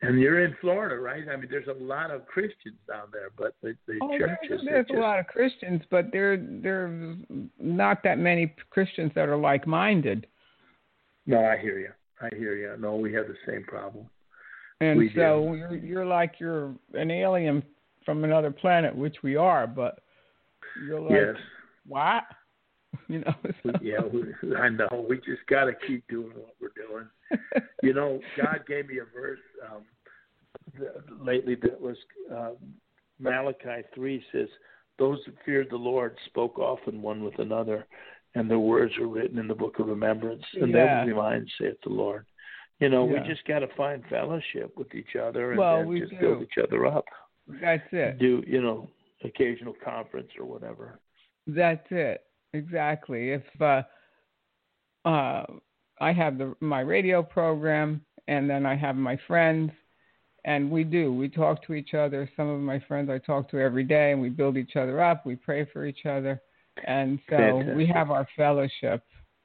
And 0.00 0.20
you're 0.20 0.44
in 0.44 0.56
Florida, 0.60 0.96
right? 0.96 1.24
I 1.28 1.34
mean, 1.36 1.48
there's 1.50 1.66
a 1.66 1.72
lot 1.82 2.12
of 2.12 2.24
Christians 2.26 2.76
down 2.86 3.08
there, 3.12 3.30
but 3.36 3.54
the, 3.62 3.74
the 3.88 3.98
Oh, 4.00 4.16
churches. 4.16 4.38
there's, 4.48 4.64
there's 4.64 4.86
just, 4.86 4.96
a 4.96 5.00
lot 5.00 5.18
of 5.18 5.26
Christians, 5.26 5.82
but 5.90 6.06
there 6.12 6.36
there's 6.36 7.16
not 7.58 8.02
that 8.04 8.18
many 8.18 8.54
Christians 8.70 9.10
that 9.16 9.28
are 9.28 9.36
like-minded, 9.36 10.26
No, 11.26 11.44
I 11.44 11.58
hear 11.58 11.78
you. 11.80 11.90
I 12.20 12.28
hear 12.36 12.54
you. 12.56 12.74
No, 12.78 12.96
we 12.96 13.12
have 13.14 13.26
the 13.28 13.36
same 13.46 13.64
problem. 13.64 14.06
and 14.80 14.98
We 14.98 15.12
so 15.14 15.54
you're 15.54 15.74
you're 15.76 16.06
like 16.06 16.34
you're 16.38 16.74
an 16.94 17.10
alien 17.10 17.62
from 18.04 18.24
another 18.24 18.50
planet, 18.50 18.94
which 18.94 19.16
we 19.22 19.36
are, 19.36 19.66
but 19.66 20.00
you're 20.86 21.00
like 21.00 21.12
yes. 21.12 21.36
what? 21.86 22.24
You 23.08 23.20
know? 23.20 23.34
so- 23.62 23.72
Yeah, 23.82 24.00
we, 24.12 24.56
I 24.56 24.68
know. 24.70 25.06
We 25.08 25.16
just 25.18 25.46
got 25.48 25.64
to 25.64 25.72
keep 25.86 26.06
doing 26.08 26.32
what 26.34 26.54
we're 26.60 26.70
doing. 26.74 27.08
You 27.82 27.94
know, 27.94 28.18
God 28.36 28.64
gave 28.66 28.88
me 28.88 28.98
a 28.98 29.04
verse 29.04 29.38
um, 29.70 29.82
lately 31.24 31.54
that 31.62 31.80
was 31.80 31.96
um, 32.34 32.56
Malachi 33.20 33.82
3 33.94 34.24
says, 34.32 34.48
Those 34.98 35.18
that 35.26 35.34
feared 35.46 35.68
the 35.70 35.76
Lord 35.76 36.16
spoke 36.26 36.58
often 36.58 37.00
one 37.02 37.22
with 37.22 37.38
another, 37.38 37.86
and 38.34 38.50
their 38.50 38.58
words 38.58 38.92
are 38.98 39.06
written 39.06 39.38
in 39.38 39.48
the 39.48 39.54
book 39.54 39.78
of 39.78 39.86
remembrance, 39.88 40.44
and 40.54 40.72
Yeah. 40.72 41.04
they 41.04 41.10
will 41.12 41.16
be 41.16 41.20
mine, 41.22 41.46
saith 41.58 41.80
the 41.82 41.90
Lord. 41.90 42.26
You 42.80 42.88
know, 42.88 43.08
Yeah. 43.08 43.22
we 43.22 43.28
just 43.28 43.44
got 43.46 43.60
to 43.60 43.68
find 43.68 44.04
fellowship 44.06 44.76
with 44.76 44.94
each 44.94 45.16
other 45.16 45.50
and, 45.50 45.58
Well, 45.58 45.80
and 45.80 45.98
just 45.98 46.12
do. 46.12 46.18
build 46.18 46.42
each 46.42 46.58
other 46.58 46.86
up. 46.86 47.04
That's 47.48 47.92
it. 47.92 48.18
Do, 48.18 48.44
you 48.46 48.60
know, 48.60 48.88
occasional 49.24 49.74
conference 49.74 50.30
or 50.38 50.44
whatever. 50.44 51.00
That's 51.46 51.90
it. 51.90 52.24
Exactly. 52.52 53.32
If 53.32 53.42
uh, 53.60 53.82
uh, 55.04 55.44
I 56.00 56.12
have 56.12 56.38
the 56.38 56.54
my 56.60 56.80
radio 56.80 57.22
program, 57.22 58.04
and 58.28 58.48
then 58.48 58.66
I 58.66 58.74
have 58.76 58.96
my 58.96 59.16
friends, 59.26 59.72
and 60.44 60.70
we 60.70 60.84
do. 60.84 61.12
We 61.12 61.28
talk 61.28 61.62
to 61.66 61.74
each 61.74 61.94
other. 61.94 62.28
Some 62.36 62.48
of 62.48 62.60
my 62.60 62.78
friends 62.80 63.10
I 63.10 63.18
talk 63.18 63.50
to 63.50 63.58
every 63.58 63.84
day, 63.84 64.12
and 64.12 64.20
we 64.20 64.28
build 64.28 64.56
each 64.56 64.76
other 64.76 65.00
up. 65.02 65.26
We 65.26 65.36
pray 65.36 65.64
for 65.72 65.84
each 65.86 66.06
other, 66.06 66.40
and 66.86 67.18
so 67.28 67.36
Fantastic. 67.36 67.74
we 67.76 67.86
have 67.86 68.10
our 68.10 68.26
fellowship, 68.36 69.02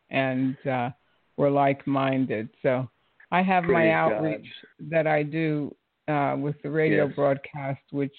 and 0.09 0.55
uh, 0.67 0.89
we're 1.37 1.49
like-minded. 1.49 2.49
So 2.61 2.89
I 3.31 3.41
have 3.41 3.63
my 3.63 3.71
Praise 3.71 3.91
God. 3.91 4.11
outreach 4.11 4.47
that 4.91 5.07
I 5.07 5.23
do 5.23 5.75
uh, 6.07 6.35
with 6.37 6.55
the 6.61 6.69
radio 6.69 7.05
Yes. 7.07 7.15
broadcast, 7.15 7.81
which 7.91 8.15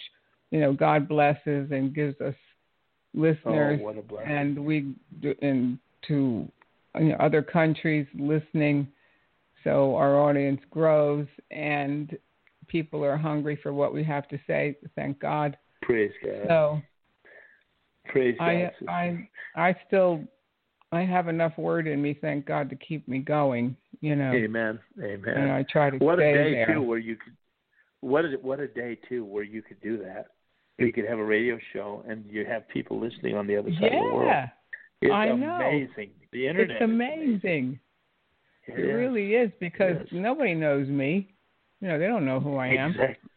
you 0.51 0.61
know 0.61 0.73
God 0.73 1.09
blesses 1.09 1.70
and 1.70 1.95
gives 1.95 2.20
us 2.20 2.35
listeners, 3.15 3.78
Oh, 3.81 3.85
what 3.85 3.99
a 3.99 4.03
blessing. 4.03 4.32
and 4.32 4.65
we 4.65 4.95
do 5.20 5.35
and 5.43 5.78
to 6.09 6.49
you 6.99 7.05
know, 7.11 7.16
other 7.20 7.43
countries 7.43 8.07
listening. 8.19 8.89
So 9.62 9.97
our 9.97 10.19
audience 10.20 10.61
grows, 10.70 11.27
and 11.51 12.16
people 12.66 13.03
are 13.05 13.16
hungry 13.16 13.59
for 13.62 13.73
what 13.73 13.95
we 13.95 14.05
have 14.05 14.28
to 14.28 14.39
say. 14.47 14.77
Thank 14.95 15.20
God. 15.20 15.57
Praise 15.82 16.12
God. 16.23 16.47
So 16.47 16.82
Praise 18.09 18.36
God. 18.39 18.44
I 18.48 18.70
sister. 18.78 18.90
I 18.90 19.28
I 19.56 19.76
still 19.86 20.22
I 20.93 21.01
have 21.02 21.28
enough 21.28 21.56
word 21.59 21.86
in 21.89 22.01
me, 22.01 22.16
thank 22.20 22.47
God, 22.47 22.70
to 22.70 22.76
keep 22.76 23.06
me 23.09 23.18
going. 23.18 23.76
You 24.01 24.16
know, 24.16 24.32
Amen. 24.32 24.78
Amen. 25.02 25.35
and 25.36 25.51
I 25.52 25.64
try 25.70 25.90
to 25.90 25.97
what 25.98 26.18
a 26.18 26.22
day 26.22 26.52
there. 26.52 26.74
too 26.74 26.82
where 26.82 26.98
you 26.98 27.16
could 27.16 27.32
what 28.01 28.24
a 28.24 28.36
what 28.43 28.60
a 28.60 28.68
day 28.68 28.98
too 29.09 29.24
where 29.24 29.43
you 29.44 29.62
could 29.62 29.81
do 29.81 29.97
that. 29.98 30.26
You 30.78 30.93
could 30.93 31.06
have 31.06 31.18
a 31.20 31.24
radio 31.24 31.59
show 31.72 32.05
and 32.09 32.24
you 32.28 32.44
have 32.47 32.68
people 32.68 32.98
listening 33.01 33.36
on 33.36 33.47
the 33.47 33.56
other 33.56 33.70
side 33.74 33.85
of 33.85 33.90
the 33.93 33.97
world. 34.14 34.26
Yeah, 34.26 34.48
It's 35.02 35.12
I 35.12 35.28
know. 35.32 35.55
amazing. 35.55 36.10
The 36.32 36.48
internet. 36.48 36.70
it's 36.76 36.81
is 36.82 36.85
amazing. 36.85 37.78
It 38.66 38.78
It 38.78 38.89
is. 38.90 38.94
really 38.94 39.35
is 39.35 39.51
because 39.60 39.97
Yes. 40.01 40.09
nobody 40.12 40.55
knows 40.55 40.89
me. 40.89 41.32
You 41.81 41.89
know, 41.89 41.98
they 41.98 42.06
don't 42.09 42.24
know 42.26 42.40
who 42.40 42.56
I 42.56 42.68
am. 42.68 42.90
Exactly. 42.90 43.31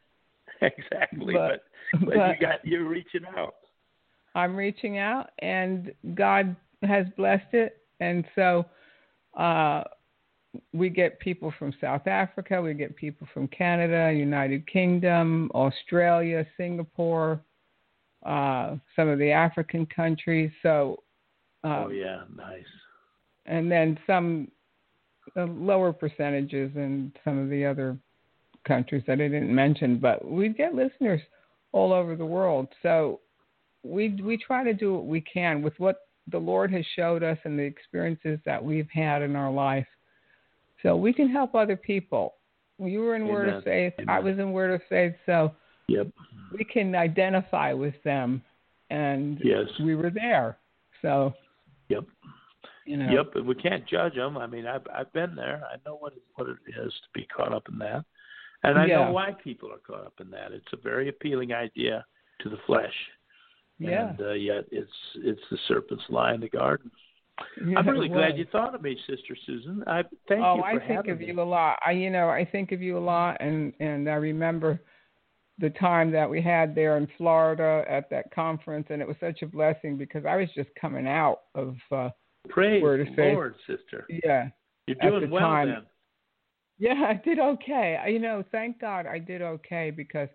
Exactly. 0.61 1.33
But- 1.35 1.63
But, 1.91 1.99
but, 2.05 2.15
but- 2.15 2.29
you 2.31 2.47
got 2.47 2.65
you're 2.65 2.87
reaching 2.89 3.21
out. 3.37 3.53
I'm 4.37 4.55
reaching 4.55 4.99
out, 4.99 5.31
and 5.39 5.91
God 6.13 6.55
has 6.83 7.07
blessed 7.17 7.53
it, 7.53 7.81
and 7.99 8.23
so 8.35 8.67
uh, 9.35 9.83
we 10.73 10.89
get 10.89 11.19
people 11.19 11.51
from 11.57 11.73
South 11.81 12.05
Africa, 12.05 12.61
we 12.61 12.75
get 12.75 12.95
people 12.95 13.27
from 13.33 13.47
Canada, 13.47 14.15
United 14.15 14.67
Kingdom, 14.71 15.49
Australia, 15.55 16.45
Singapore, 16.55 17.41
uh, 18.27 18.75
some 18.95 19.09
of 19.09 19.17
the 19.17 19.31
African 19.31 19.87
countries. 19.87 20.51
So, 20.61 21.01
uh, 21.63 21.85
oh 21.85 21.89
yeah, 21.89 22.21
nice. 22.35 22.63
and 23.47 23.71
then 23.71 23.97
some 24.05 24.51
uh, 25.35 25.45
lower 25.45 25.91
percentages 25.91 26.71
in 26.75 27.11
some 27.23 27.39
of 27.39 27.49
the 27.49 27.65
other 27.65 27.97
countries 28.67 29.01
that 29.07 29.13
I 29.13 29.29
didn't 29.29 29.53
mention, 29.53 29.97
but 29.97 30.23
we 30.23 30.49
get 30.49 30.75
listeners 30.75 31.21
all 31.71 31.91
over 31.91 32.15
the 32.15 32.25
world. 32.25 32.67
So 32.83 33.21
we 33.83 34.09
we 34.23 34.37
try 34.37 34.63
to 34.63 34.73
do 34.73 34.93
what 34.93 35.05
we 35.05 35.21
can 35.21 35.61
with 35.61 35.73
what 35.79 35.97
the 36.29 36.37
Lord 36.37 36.71
has 36.73 36.85
showed 36.95 37.23
us 37.23 37.37
and 37.45 37.57
the 37.57 37.63
experiences 37.63 38.39
that 38.45 38.63
we've 38.63 38.89
had 38.93 39.21
in 39.21 39.35
our 39.35 39.51
life. 39.51 39.87
So 40.83 40.95
we 40.95 41.13
can 41.13 41.29
help 41.29 41.55
other 41.55 41.77
people. 41.77 42.35
You 42.79 42.99
were 42.99 43.15
in 43.15 43.27
Word 43.27 43.47
of 43.47 43.63
Amen. 43.65 43.93
Faith. 43.97 44.07
I 44.07 44.19
was 44.19 44.37
in 44.37 44.51
Word 44.51 44.71
of 44.71 44.81
Faith. 44.87 45.15
So 45.25 45.55
Yep. 45.87 46.07
we 46.51 46.63
can 46.65 46.95
identify 46.95 47.73
with 47.73 47.95
them, 48.03 48.43
and 48.89 49.39
Yes. 49.43 49.67
we 49.79 49.95
were 49.95 50.09
there. 50.11 50.57
So 51.01 51.33
Yep. 51.89 52.05
you 52.85 52.97
know. 52.97 53.09
Yep, 53.11 53.31
but 53.33 53.45
we 53.45 53.55
can't 53.55 53.85
judge 53.85 54.15
them. 54.15 54.37
I 54.37 54.47
mean, 54.47 54.67
I've 54.67 54.85
I've 54.93 55.11
been 55.13 55.35
there. 55.35 55.63
I 55.71 55.77
know 55.85 55.95
what 55.95 56.13
it, 56.13 56.23
what 56.35 56.47
it 56.49 56.57
is 56.67 56.93
to 56.93 57.09
be 57.13 57.25
caught 57.25 57.53
up 57.53 57.67
in 57.69 57.77
that, 57.79 58.05
and 58.63 58.77
I 58.77 58.85
Yeah. 58.85 59.05
know 59.05 59.11
why 59.11 59.31
people 59.43 59.71
are 59.71 59.79
caught 59.79 60.05
up 60.05 60.19
in 60.19 60.29
that. 60.31 60.51
It's 60.51 60.71
a 60.73 60.77
very 60.77 61.09
appealing 61.09 61.53
idea 61.53 62.05
to 62.39 62.49
the 62.49 62.57
flesh, 62.67 62.93
Yeah. 63.79 64.09
and 64.09 64.21
uh, 64.21 64.31
yet 64.33 64.65
it's 64.71 64.91
it's 65.15 65.41
the 65.51 65.57
serpent's 65.67 66.03
lie 66.09 66.33
in 66.33 66.41
the 66.41 66.49
garden. 66.49 66.91
Yeah, 67.63 67.77
I'm 67.77 67.87
really 67.87 68.09
glad 68.09 68.37
you 68.37 68.45
thought 68.51 68.73
of 68.73 68.81
me, 68.81 68.97
Sister 69.07 69.37
Susan. 69.45 69.83
I 69.85 70.03
thank 70.27 70.43
oh, 70.43 70.55
you 70.55 70.61
for 70.61 70.67
I 70.67 70.87
think 70.87 71.07
of 71.07 71.19
me. 71.19 71.27
you 71.27 71.39
a 71.39 71.43
lot. 71.43 71.77
I, 71.85 71.91
you 71.91 72.09
know, 72.09 72.29
I 72.29 72.43
think 72.43 72.71
of 72.71 72.81
you 72.81 72.97
a 72.97 72.99
lot, 72.99 73.37
and 73.39 73.73
and 73.79 74.09
I 74.09 74.15
remember 74.15 74.81
the 75.59 75.69
time 75.71 76.11
that 76.11 76.29
we 76.29 76.41
had 76.41 76.75
there 76.75 76.97
in 76.97 77.07
Florida 77.17 77.83
at 77.89 78.09
that 78.09 78.33
conference, 78.33 78.87
and 78.89 79.01
it 79.01 79.07
was 79.07 79.17
such 79.19 79.41
a 79.41 79.47
blessing 79.47 79.97
because 79.97 80.25
I 80.25 80.35
was 80.35 80.49
just 80.55 80.69
coming 80.79 81.07
out 81.07 81.41
of, 81.55 81.75
uh, 81.91 82.09
Praise 82.49 82.81
Word 82.81 83.01
of 83.01 83.07
faith. 83.07 83.33
Lord, 83.33 83.55
sister. 83.65 84.05
yeah, 84.23 84.49
You're 84.85 84.97
doing 85.01 85.21
the 85.21 85.27
well 85.27 85.41
time. 85.41 85.67
then. 85.69 85.85
yeah, 86.77 87.05
I 87.07 87.13
did 87.13 87.39
okay. 87.39 87.99
I, 88.01 88.07
you 88.07 88.19
know, 88.19 88.43
thank 88.51 88.79
God 88.79 89.05
I 89.05 89.19
did 89.19 89.41
okay 89.41 89.91
because 89.91 90.29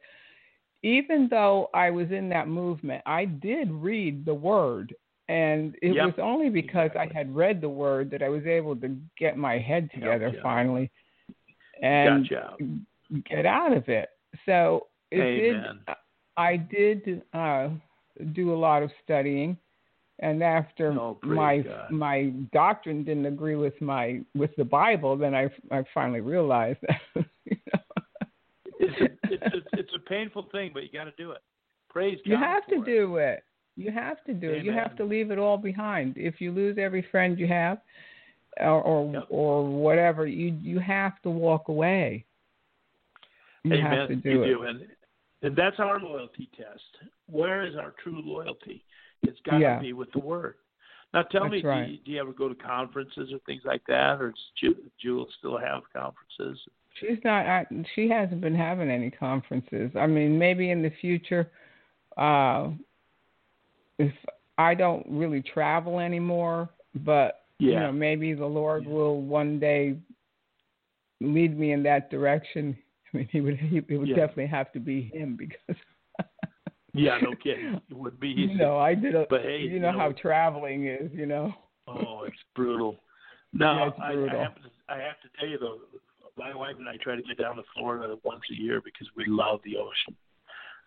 even 0.83 1.29
though 1.31 1.71
I 1.75 1.91
was 1.91 2.11
in 2.11 2.29
that 2.31 2.49
movement, 2.49 3.03
I 3.07 3.25
did 3.25 3.71
read 3.71 4.25
the 4.25 4.35
Word. 4.35 4.95
And 5.29 5.77
it 5.81 5.93
Yep, 5.93 6.05
was 6.05 6.15
only 6.21 6.51
because 6.51 6.91
exactly. 6.91 7.15
I 7.15 7.19
had 7.19 7.35
read 7.35 7.61
the 7.61 7.69
word 7.69 8.11
that 8.11 8.23
I 8.23 8.29
was 8.29 8.45
able 8.45 8.77
to 8.77 8.97
get 9.17 9.39
my 9.39 9.57
head 9.57 9.89
together 9.95 10.27
Gotcha. 10.27 10.43
finally. 10.43 10.91
And 11.83 12.29
Gotcha. 12.29 12.57
get 13.31 13.47
out 13.47 13.73
of 13.73 13.89
it. 13.89 14.11
So 14.45 14.89
it 15.11 15.21
Amen. 15.23 15.81
did. 15.87 15.97
I 16.37 16.57
did 16.57 17.23
uh, 17.33 17.69
do 18.33 18.53
a 18.53 18.57
lot 18.57 18.83
of 18.83 18.91
studying, 19.05 19.57
and 20.19 20.43
after 20.43 20.93
Oh, 20.99 21.19
my 21.23 21.59
God. 21.59 21.91
my 21.91 22.33
doctrine 22.53 23.05
didn't 23.05 23.27
agree 23.27 23.57
with 23.57 23.79
my 23.81 24.21
with 24.35 24.51
the 24.57 24.65
Bible, 24.65 25.17
then 25.17 25.35
I 25.35 25.49
I 25.71 25.85
finally 25.95 26.21
realized 26.21 26.81
that. 26.83 27.25
You, 27.45 27.57
know, 27.75 27.81
it's 29.93 30.05
a, 30.05 30.09
painful 30.09 30.49
thing, 30.53 30.71
but 30.73 30.83
you 30.83 30.89
got 30.93 31.05
to 31.05 31.13
do 31.17 31.33
it. 31.33 31.43
Praise 31.89 32.19
God. 32.25 32.31
you 32.31 32.37
have 32.37 32.67
to 32.69 32.77
it. 32.77 32.85
do 32.85 33.17
it. 33.17 33.45
You 33.77 33.91
have 33.91 34.23
to 34.25 34.35
do 34.35 34.51
it. 34.53 34.65
You 34.65 34.73
have 34.73 34.97
to 34.97 35.05
leave 35.05 35.31
it 35.31 35.39
all 35.39 35.57
behind. 35.57 36.17
If 36.17 36.41
you 36.41 36.53
lose 36.53 36.77
every 36.79 37.07
friend 37.11 37.39
you 37.39 37.47
have, 37.49 37.79
or 38.61 38.83
or, 38.83 39.13
Yep. 39.13 39.27
or 39.31 39.65
whatever, 39.65 40.27
you 40.27 40.57
you 40.61 40.79
have 40.79 41.21
to 41.23 41.31
walk 41.31 41.69
away. 41.69 42.25
You 43.65 43.75
Amen. 43.77 43.93
have 43.93 44.09
to 44.09 44.17
do 44.17 44.31
you 44.31 44.43
it. 44.43 44.47
do, 44.47 44.63
and, 44.65 44.89
and 45.43 45.57
that's 45.57 45.79
our 45.79 46.01
loyalty 46.01 46.51
test. 46.57 46.83
Where 47.27 47.65
is 47.65 47.77
our 47.77 47.95
true 48.03 48.21
loyalty? 48.23 48.85
It's 49.23 49.39
got 49.41 49.53
to 49.53 49.61
Yeah. 49.61 49.79
be 49.79 49.93
with 49.93 50.11
the 50.13 50.19
Word. 50.19 50.57
Now, 51.15 51.23
tell 51.23 51.49
me, 51.49 51.61
That's 51.63 51.87
do, 51.87 51.93
you, 51.93 51.99
do 51.99 52.11
you 52.13 52.21
ever 52.21 52.33
go 52.33 52.49
to 52.49 52.55
conferences 52.55 53.33
or 53.33 53.39
things 53.41 53.63
like 53.65 53.85
that, 53.87 54.21
or 54.21 54.33
does 54.61 54.75
Jewel 55.01 55.29
still 55.39 55.59
have 55.59 55.83
conferences? 55.93 56.59
She's 57.01 57.19
not. 57.25 57.47
I, 57.47 57.67
she 57.95 58.09
hasn't 58.09 58.41
been 58.41 58.55
having 58.55 58.91
any 58.91 59.11
conferences. 59.11 59.91
I 59.99 60.07
mean, 60.07 60.39
maybe 60.39 60.71
in 60.71 60.83
the 60.83 60.93
future, 61.01 61.51
uh, 62.17 62.69
if 63.99 64.13
I 64.59 64.75
don't 64.75 65.07
really 65.09 65.43
travel 65.43 65.99
anymore, 66.01 66.69
but 67.05 67.45
you 67.59 67.73
Yeah. 67.73 67.81
know, 67.85 67.93
maybe 67.93 68.35
the 68.35 68.47
Lord 68.47 68.87
will 68.87 69.21
one 69.23 69.59
day 69.59 69.97
lead 71.21 71.59
me 71.59 71.73
in 71.73 71.83
that 71.85 72.11
direction. 72.11 72.77
I 73.15 73.17
mean, 73.19 73.29
he 73.31 73.41
would. 73.41 73.57
He, 73.59 73.79
it 73.79 73.97
would 73.99 74.09
Yeah. 74.09 74.17
definitely 74.17 74.47
have 74.47 74.73
to 74.73 74.81
be 74.81 75.03
him 75.15 75.37
because. 75.37 75.77
Yeah, 76.95 77.17
no 77.23 77.35
kidding. 77.43 77.81
It 77.89 77.97
would 77.97 78.21
be 78.21 78.29
easy. 78.33 78.53
You 78.53 78.59
know, 78.59 78.77
I 78.77 78.95
did 78.95 79.15
a. 79.15 79.25
But 79.31 79.41
hey, 79.41 79.61
you 79.61 79.71
you 79.71 79.79
know, 79.81 79.93
know- 79.93 79.99
how 79.99 80.13
traveling 80.13 80.87
is. 80.89 81.11
You 81.15 81.25
know. 81.25 81.55
Oh, 81.89 82.25
it's 82.27 82.37
brutal. 82.55 82.97
No, 83.55 83.73
Yeah, 83.77 83.89
it's 83.89 83.97
I, 84.03 84.13
brutal. 84.13 84.39
I 84.39 84.43
have 84.43 84.55
to. 84.57 84.61
I 84.91 84.97
have 84.99 85.21
to 85.23 85.29
tell 85.41 85.49
you 85.49 85.59
though, 85.59 85.79
my 86.37 86.55
wife 86.55 86.77
and 86.79 86.89
I 86.89 86.97
try 87.03 87.17
to 87.17 87.23
get 87.23 87.39
down 87.39 87.57
to 87.57 87.63
Florida 87.75 88.17
once 88.25 88.43
a 88.51 88.55
year 88.61 88.81
because 88.85 89.09
we 89.17 89.25
love 89.27 89.61
the 89.65 89.77
ocean. 89.77 90.17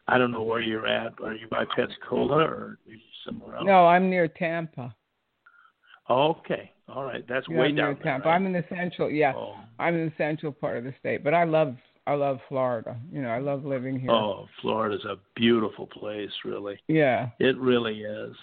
I 0.07 0.17
don't 0.17 0.31
know 0.31 0.43
where 0.43 0.61
you're 0.61 0.88
at. 0.88 1.13
Are 1.23 1.34
you 1.34 1.47
by 1.49 1.65
Pensacola 1.76 2.38
or 2.43 2.45
are 2.45 2.77
you 2.85 2.97
somewhere 3.26 3.55
else? 3.55 3.65
No, 3.65 3.85
I'm 3.88 4.09
near 4.09 4.27
Tampa. 4.27 4.95
Okay, 6.09 6.72
all 6.88 7.03
right. 7.03 7.26
That's 7.27 7.47
Yeah, 7.49 7.57
way 7.57 7.67
I'm 7.69 7.76
near 7.76 7.85
down 7.85 7.95
there. 7.95 8.03
Tampa. 8.03 8.27
right? 8.30 8.35
I'm 8.35 8.45
in 8.45 8.53
the 8.53 8.63
central. 8.69 9.09
Yeah. 9.09 9.34
Oh, 9.35 9.55
I'm 9.80 9.95
in 9.95 10.05
the 10.07 10.13
central 10.17 10.51
part 10.51 10.77
of 10.77 10.84
the 10.84 10.93
state, 10.99 11.23
but 11.23 11.34
I 11.34 11.43
love 11.45 11.76
I 12.05 12.13
love 12.13 12.39
Florida. 12.47 12.95
You 13.11 13.23
know, 13.23 13.30
I 13.30 13.39
love 13.39 13.65
living 13.65 13.99
here. 13.99 14.11
oh, 14.11 14.47
Florida's 14.61 15.03
a 15.05 15.15
beautiful 15.35 15.88
place, 15.88 16.30
really. 16.43 16.77
Yeah. 16.88 17.30
It 17.39 17.57
really 17.57 18.01
is. 18.01 18.35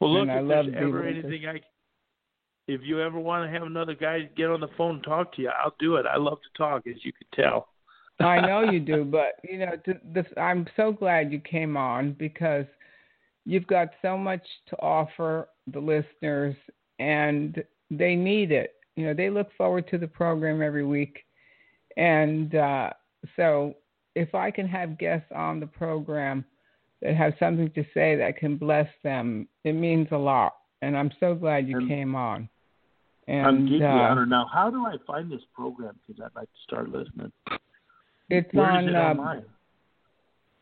Well, 0.00 0.12
look, 0.14 0.22
And 0.22 0.32
I 0.32 0.38
if 0.40 0.44
love 0.46 0.66
there's 0.72 0.88
ever 0.88 1.04
anything 1.04 1.46
I, 1.46 1.60
if 2.68 2.82
you 2.84 3.00
ever 3.00 3.18
want 3.18 3.44
to 3.44 3.52
have 3.52 3.66
another 3.66 3.94
guy 3.94 4.28
get 4.36 4.50
on 4.50 4.60
the 4.60 4.68
phone 4.76 4.96
and 4.96 5.04
talk 5.04 5.34
to 5.34 5.42
you, 5.42 5.48
I'll 5.50 5.74
do 5.80 5.96
it. 5.96 6.06
I 6.06 6.18
love 6.18 6.38
to 6.42 6.58
talk, 6.58 6.86
as 6.86 7.02
you 7.04 7.12
can 7.12 7.26
tell. 7.42 7.68
I 8.20 8.40
know 8.40 8.70
you 8.70 8.78
do, 8.94 9.04
but 9.04 9.40
you 9.42 9.58
know, 9.58 9.72
th- 9.84 9.98
this, 10.04 10.26
I'm 10.36 10.66
so 10.76 10.92
glad 10.92 11.32
you 11.32 11.40
came 11.40 11.76
on 11.76 12.12
because 12.12 12.66
you've 13.46 13.66
got 13.66 13.88
so 14.02 14.16
much 14.18 14.42
to 14.68 14.76
offer 14.80 15.48
the 15.72 15.80
listeners, 15.80 16.54
and 16.98 17.62
they 17.90 18.14
need 18.14 18.52
it. 18.52 18.74
You 18.96 19.06
know, 19.06 19.14
they 19.14 19.30
look 19.30 19.48
forward 19.56 19.88
to 19.88 19.98
the 19.98 20.08
program 20.08 20.60
every 20.60 20.84
week, 20.84 21.24
and 21.96 22.54
uh, 22.54 22.90
so 23.36 23.74
if 24.14 24.34
I 24.34 24.50
can 24.50 24.66
have 24.68 24.98
guests 24.98 25.30
on 25.34 25.58
the 25.60 25.66
program 25.66 26.44
that 27.00 27.14
have 27.14 27.32
something 27.38 27.70
to 27.70 27.84
say 27.94 28.16
that 28.16 28.36
can 28.36 28.56
bless 28.56 28.88
them, 29.02 29.48
it 29.64 29.72
means 29.72 30.08
a 30.10 30.16
lot. 30.18 30.54
And 30.82 30.96
I'm 30.96 31.10
so 31.18 31.34
glad 31.34 31.66
you 31.68 31.78
And- 31.78 31.88
came 31.88 32.14
on. 32.14 32.48
And 33.28 33.46
I'm 33.46 33.66
deeply 33.66 33.86
uh, 33.86 33.90
honored. 33.90 34.30
Now, 34.30 34.50
how 34.52 34.70
do 34.70 34.86
I 34.86 34.96
find 35.06 35.30
this 35.30 35.42
program? 35.54 35.94
Because 36.06 36.20
I'd 36.24 36.36
like 36.38 36.48
to 36.48 36.60
start 36.64 36.90
listening. 36.90 37.30
It's 38.30 38.52
Where 38.52 38.70
on 38.70 38.88
it 38.88 38.96
um, 38.96 39.42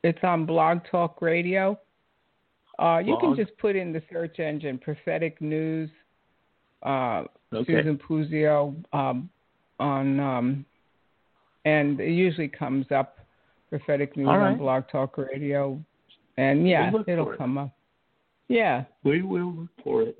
it's 0.02 0.18
on 0.22 0.46
Blog 0.46 0.80
Talk 0.90 1.22
Radio. 1.22 1.78
Uh, 2.78 2.98
you 3.04 3.16
can 3.20 3.34
just 3.34 3.56
put 3.56 3.74
in 3.74 3.92
the 3.92 4.02
search 4.12 4.38
engine 4.38 4.78
prophetic 4.78 5.40
news. 5.40 5.88
Uh, 6.82 7.24
Okay. 7.52 7.74
Susan 7.74 7.98
Puzio 7.98 8.74
um, 8.92 9.30
on, 9.78 10.20
um, 10.20 10.66
and 11.64 12.00
it 12.00 12.10
usually 12.10 12.48
comes 12.48 12.86
up 12.90 13.18
prophetic 13.70 14.16
news 14.16 14.28
All 14.28 14.40
on. 14.40 14.58
Blog 14.58 14.84
Talk 14.90 15.16
Radio, 15.16 15.80
and 16.36 16.68
yeah, 16.68 16.90
it'll 17.06 17.32
it. 17.32 17.38
come 17.38 17.56
up. 17.56 17.70
Yeah, 18.48 18.84
We 19.04 19.22
will 19.22 19.52
look 19.52 19.68
for 19.82 20.02
it. 20.02 20.18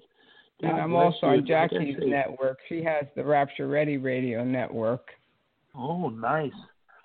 And 0.63 0.71
God 0.73 0.81
I'm 0.81 0.95
also 0.95 1.27
you. 1.27 1.33
on 1.39 1.47
Jackie's 1.47 1.97
network. 2.01 2.59
She 2.69 2.83
has 2.83 3.05
the 3.15 3.25
Rapture 3.25 3.69
Ready 3.69 3.97
Radio 3.99 4.45
network. 4.45 5.09
Oh, 5.75 6.09
nice. 6.09 6.53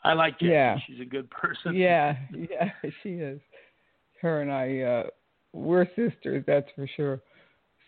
I 0.03 0.13
like 0.13 0.33
Jackie. 0.39 0.45
Yeah. 0.51 0.77
She's 0.87 0.99
a 1.01 1.05
good 1.05 1.29
person. 1.29 1.75
Yeah, 1.75 2.15
yeah, 2.33 2.69
she 3.03 3.09
is. 3.09 3.39
Her 4.21 4.41
and 4.41 4.51
I, 4.51 4.79
uh, 4.81 5.03
we're 5.53 5.85
sisters, 5.95 6.43
that's 6.47 6.67
for 6.75 6.87
sure. 6.95 7.21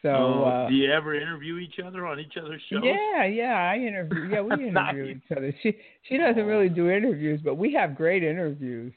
So, 0.02 0.10
Oh, 0.10 0.44
uh, 0.44 0.70
do 0.70 0.76
you 0.76 0.92
ever 0.92 1.16
interview 1.16 1.58
each 1.60 1.76
other 1.84 2.06
on 2.06 2.20
each 2.20 2.34
other's 2.38 2.62
shows? 2.70 2.82
yeah, 2.84 3.24
yeah, 3.24 3.54
I 3.72 3.78
interview. 3.78 4.28
Yeah, 4.30 4.42
we 4.42 4.68
interview 4.68 5.06
each 5.06 5.32
other. 5.38 5.56
She 5.64 5.78
she 6.10 6.18
doesn't 6.18 6.44
really 6.46 6.68
do 6.68 6.90
interviews, 6.90 7.40
but 7.42 7.56
we 7.56 7.72
have 7.74 7.96
great 7.96 8.22
interviews. 8.22 8.92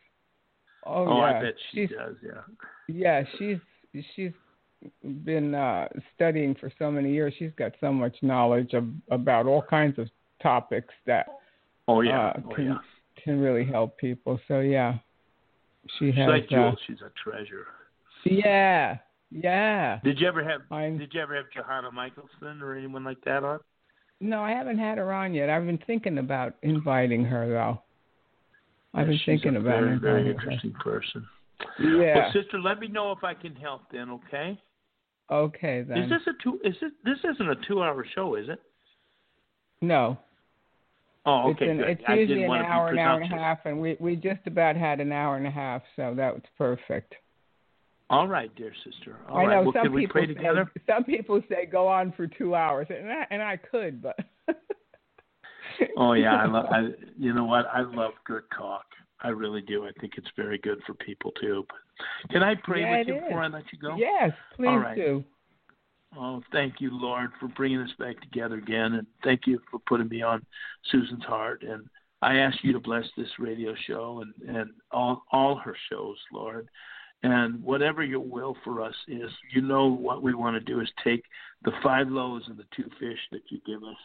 Oh, 0.85 1.07
Oh, 1.07 1.19
yeah, 1.19 1.23
I 1.39 1.43
bet 1.43 1.55
she 1.71 1.87
she's 1.87 1.91
does. 1.97 2.17
Yeah. 2.25 2.41
yeah, 2.89 3.23
she's 3.39 3.59
she's 4.17 4.33
been 5.25 5.55
uh 5.55 5.89
studying 6.15 6.55
for 6.55 6.71
so 6.79 6.91
many 6.91 7.13
years. 7.13 7.33
She's 7.39 7.51
got 7.59 7.73
so 7.81 7.93
much 7.93 8.17
knowledge 8.23 8.73
of, 8.75 8.85
about 9.11 9.47
all 9.47 9.63
kinds 9.63 9.99
of 9.99 10.09
topics 10.43 10.93
that 11.07 11.27
Oh 11.89 12.01
yeah. 12.03 12.29
uh, 12.29 12.33
oh 12.51 12.55
can 12.55 12.65
yeah. 12.67 12.79
can 13.23 13.41
really 13.41 13.65
help 13.65 13.97
people. 13.99 14.39
So 14.49 14.61
yeah, 14.61 14.95
she 15.99 16.07
She's 16.11 16.17
has. 16.17 16.29
like 16.29 16.49
uh, 16.53 16.73
She's 16.87 17.01
a 17.01 17.11
treasure. 17.23 17.67
yeah, 18.25 18.99
yeah. 19.31 19.99
Did 20.05 20.21
you 20.21 20.29
ever 20.29 20.43
have 20.45 20.63
I'm- 20.71 20.99
Did 20.99 21.13
you 21.15 21.21
ever 21.21 21.35
have 21.37 21.47
Johanna 21.55 21.91
Michaelsen 21.93 22.63
or 22.63 22.75
anyone 22.75 23.05
like 23.05 23.21
that 23.25 23.45
on? 23.45 23.61
No, 24.21 24.43
I 24.43 24.51
haven't 24.51 24.79
had 24.79 24.99
her 24.99 25.13
on 25.13 25.35
yet. 25.35 25.51
I've 25.51 25.67
been 25.67 25.79
thinking 25.87 26.19
about 26.19 26.55
inviting 26.63 27.25
her 27.25 27.49
though. 27.49 27.83
I've 28.95 29.07
been 29.07 29.17
She's 29.19 29.27
thinking 29.27 29.57
a 29.57 29.61
about 29.61 29.81
very, 29.83 29.99
very 29.99 30.31
interesting 30.31 30.73
person. 30.73 31.27
Yeah. 31.79 32.17
Well, 32.17 32.33
sister, 32.33 32.59
let 32.59 32.81
me 32.81 32.89
know 32.89 33.13
if 33.13 33.23
I 33.25 33.35
can 33.35 33.55
help. 33.57 33.83
Then, 33.93 34.11
okay? 34.11 34.59
Okay 35.31 35.83
then. 35.83 35.99
Is 35.99 36.11
this 36.11 36.23
a 36.27 36.43
two? 36.43 36.61
Is 36.65 36.75
it? 36.83 36.93
This 37.05 37.19
isn't 37.35 37.49
a 37.49 37.57
two-hour 37.67 38.07
show, 38.15 38.35
is 38.37 38.49
it? 38.49 38.61
no. 39.81 40.19
Oh, 41.29 41.51
it's 41.51 41.57
okay. 41.61 41.71
an, 41.71 41.79
good. 41.79 41.89
it's 41.89 42.03
usually 42.09 42.43
an 42.45 42.49
want 42.49 42.63
to 42.63 42.67
be 42.67 42.71
hour, 42.71 42.89
an 42.91 42.99
hour 43.01 43.21
and 43.21 43.33
a 43.33 43.37
half, 43.37 43.59
and 43.65 43.81
we 43.81 43.97
we 43.99 44.15
just 44.15 44.47
about 44.47 44.77
had 44.77 45.01
an 45.01 45.11
hour 45.11 45.37
and 45.37 45.47
a 45.47 45.51
half, 45.51 45.83
so 45.97 46.15
that 46.17 46.33
was 46.33 46.43
perfect. 46.57 47.15
All 48.09 48.29
right, 48.29 48.55
dear 48.55 48.73
sister. 48.85 49.17
All 49.29 49.39
I 49.39 49.45
right. 49.45 49.57
know 49.57 49.63
Well, 49.63 49.73
some 49.73 49.83
can 49.87 49.93
we 49.93 50.03
people 50.03 50.13
pray 50.13 50.27
say, 50.29 50.35
together? 50.35 50.71
some 50.87 51.03
people 51.03 51.43
say 51.49 51.67
go 51.67 51.89
on 51.89 52.13
for 52.13 52.29
two 52.29 52.55
hours, 52.55 52.87
and 52.91 53.11
I, 53.11 53.27
and 53.31 53.43
I 53.43 53.57
could, 53.57 54.01
but. 54.01 54.17
Oh 55.97 56.13
yeah, 56.13 56.37
I 56.37 56.47
love. 56.47 56.67
I, 56.71 56.89
you 57.19 57.35
know 57.35 57.45
what? 57.45 57.67
I 57.73 57.81
love 57.81 58.13
good 58.25 58.45
talk. 58.57 58.85
I 59.23 59.29
really 59.29 59.63
do. 59.63 59.87
I 59.87 59.93
think 60.01 60.15
it's 60.17 60.29
very 60.37 60.59
good 60.59 60.79
for 60.87 60.95
people 60.95 61.33
too. 61.41 61.65
But 61.69 62.31
can 62.31 62.43
I 62.43 62.55
pray 62.55 62.83
Yeah, 62.83 62.99
with 62.99 63.09
you 63.09 63.15
is. 63.17 63.23
before 63.23 63.43
I 63.43 63.49
let 63.49 63.65
you 63.73 63.79
go? 63.79 63.97
Yes, 63.97 64.33
please 64.55 64.69
All 64.69 64.79
right. 64.79 64.97
do. 64.97 65.25
Oh, 66.19 66.43
thank 66.53 66.81
you, 66.81 66.91
Lord, 66.93 67.31
for 67.41 67.49
bringing 67.49 67.81
us 67.81 67.91
back 67.99 68.21
together 68.21 68.57
again, 68.57 68.95
and 68.95 69.07
thank 69.23 69.47
you 69.47 69.61
for 69.71 69.81
putting 69.87 70.09
me 70.09 70.23
on 70.23 70.45
Susan's 70.91 71.25
heart. 71.25 71.63
And 71.63 71.87
I 72.23 72.37
ask 72.37 72.57
you 72.63 72.73
to 72.73 72.81
bless 72.81 73.05
this 73.17 73.29
radio 73.39 73.75
show 73.87 74.23
and 74.23 74.57
and 74.57 74.71
all 74.93 75.25
all 75.33 75.57
her 75.57 75.77
shows, 75.91 76.17
Lord. 76.33 76.69
And 77.23 77.63
whatever 77.63 78.05
your 78.05 78.21
will 78.21 78.57
for 78.63 78.83
us 78.83 78.95
is, 79.09 79.31
you 79.53 79.63
know 79.63 79.87
what 79.89 80.23
we 80.23 80.35
want 80.35 80.55
to 80.55 80.61
do 80.61 80.81
is 80.81 80.89
take 81.03 81.25
the 81.65 81.73
five 81.83 82.09
loaves 82.09 82.45
and 82.47 82.57
the 82.57 82.67
two 82.75 82.89
fish 83.01 83.19
that 83.33 83.43
you 83.51 83.59
give 83.67 83.83
us, 83.83 83.97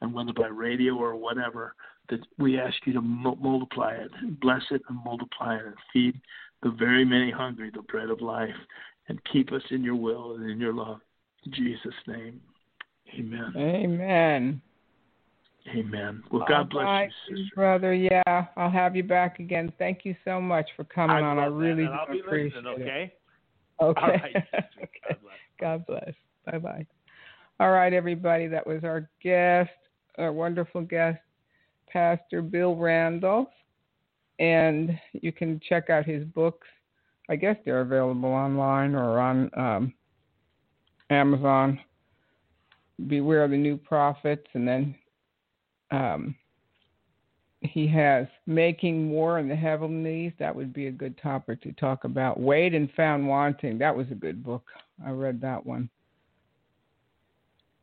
and 0.00 0.14
whether 0.14 0.32
by 0.32 0.46
radio 0.46 0.94
or 0.96 1.16
whatever, 1.16 1.74
that 2.08 2.20
we 2.38 2.58
ask 2.58 2.74
you 2.86 2.92
to 2.94 3.00
mu- 3.00 3.36
multiply 3.36 3.92
it, 3.94 4.10
bless 4.40 4.62
it, 4.70 4.82
and 4.88 4.98
multiply 5.04 5.56
it, 5.56 5.66
and 5.66 5.74
feed 5.92 6.20
the 6.62 6.70
very 6.70 7.04
many 7.04 7.30
hungry 7.30 7.70
the 7.74 7.82
bread 7.82 8.10
of 8.10 8.20
life, 8.20 8.50
and 9.08 9.20
keep 9.32 9.52
us 9.52 9.62
in 9.70 9.82
your 9.82 9.96
will 9.96 10.34
and 10.36 10.50
in 10.50 10.60
your 10.60 10.74
love. 10.74 10.98
In 11.44 11.52
Jesus' 11.52 11.94
name. 12.06 12.40
Amen. 13.18 13.52
Amen. 13.56 14.62
Amen. 15.76 16.22
Well, 16.30 16.44
God 16.48 16.56
All 16.58 16.64
bless 16.64 16.86
right, 16.86 17.10
you, 17.28 17.36
sister. 17.36 17.50
brother. 17.54 17.94
Yeah, 17.94 18.46
I'll 18.56 18.70
have 18.70 18.96
you 18.96 19.04
back 19.04 19.38
again. 19.38 19.72
Thank 19.78 20.04
you 20.04 20.16
so 20.24 20.40
much 20.40 20.68
for 20.76 20.84
coming 20.84 21.16
on. 21.16 21.38
I 21.38 21.44
love 21.46 21.52
that, 21.54 21.58
really 21.58 21.84
and 21.84 21.94
I'll 21.94 22.06
do 22.06 22.14
be 22.14 22.20
appreciate 22.20 22.54
listening, 22.56 22.72
it. 22.72 22.82
okay? 22.82 23.12
Okay. 23.80 24.00
All 24.00 24.08
right, 24.08 24.36
okay. 24.36 24.88
God 25.08 25.16
bless. 25.22 25.36
God 25.60 25.86
bless. 25.86 26.14
Bye 26.46 26.58
bye. 26.58 26.86
All 27.60 27.70
right, 27.70 27.92
everybody. 27.92 28.48
That 28.48 28.66
was 28.66 28.82
our 28.82 29.08
guest, 29.22 29.70
our 30.18 30.32
wonderful 30.32 30.82
guest, 30.82 31.20
Pastor 31.92 32.42
Bill 32.42 32.74
Randles. 32.74 33.46
And 34.38 34.98
you 35.12 35.32
can 35.32 35.60
check 35.68 35.90
out 35.90 36.06
his 36.06 36.24
books. 36.24 36.66
I 37.28 37.36
guess 37.36 37.56
they're 37.64 37.82
available 37.82 38.30
online 38.30 38.94
or 38.94 39.18
on 39.18 39.50
um, 39.56 39.94
Amazon. 41.10 41.78
Beware 43.06 43.44
of 43.44 43.50
the 43.50 43.56
New 43.56 43.76
Prophets. 43.76 44.46
And 44.54 44.66
then 44.66 44.94
um, 45.90 46.34
he 47.60 47.86
has 47.88 48.26
Making 48.46 49.10
War 49.10 49.38
in 49.38 49.48
the 49.48 49.56
Heavenlies. 49.56 50.32
That 50.38 50.54
would 50.54 50.72
be 50.72 50.88
a 50.88 50.92
good 50.92 51.16
topic 51.18 51.62
to 51.62 51.72
talk 51.72 52.04
about. 52.04 52.40
Weighed 52.40 52.74
and 52.74 52.90
Found 52.92 53.28
Wanting. 53.28 53.78
That 53.78 53.96
was 53.96 54.06
a 54.10 54.16
good 54.16 54.42
book. 54.42 54.64
I 55.04 55.10
read 55.10 55.40
that 55.42 55.64
one. 55.64 55.88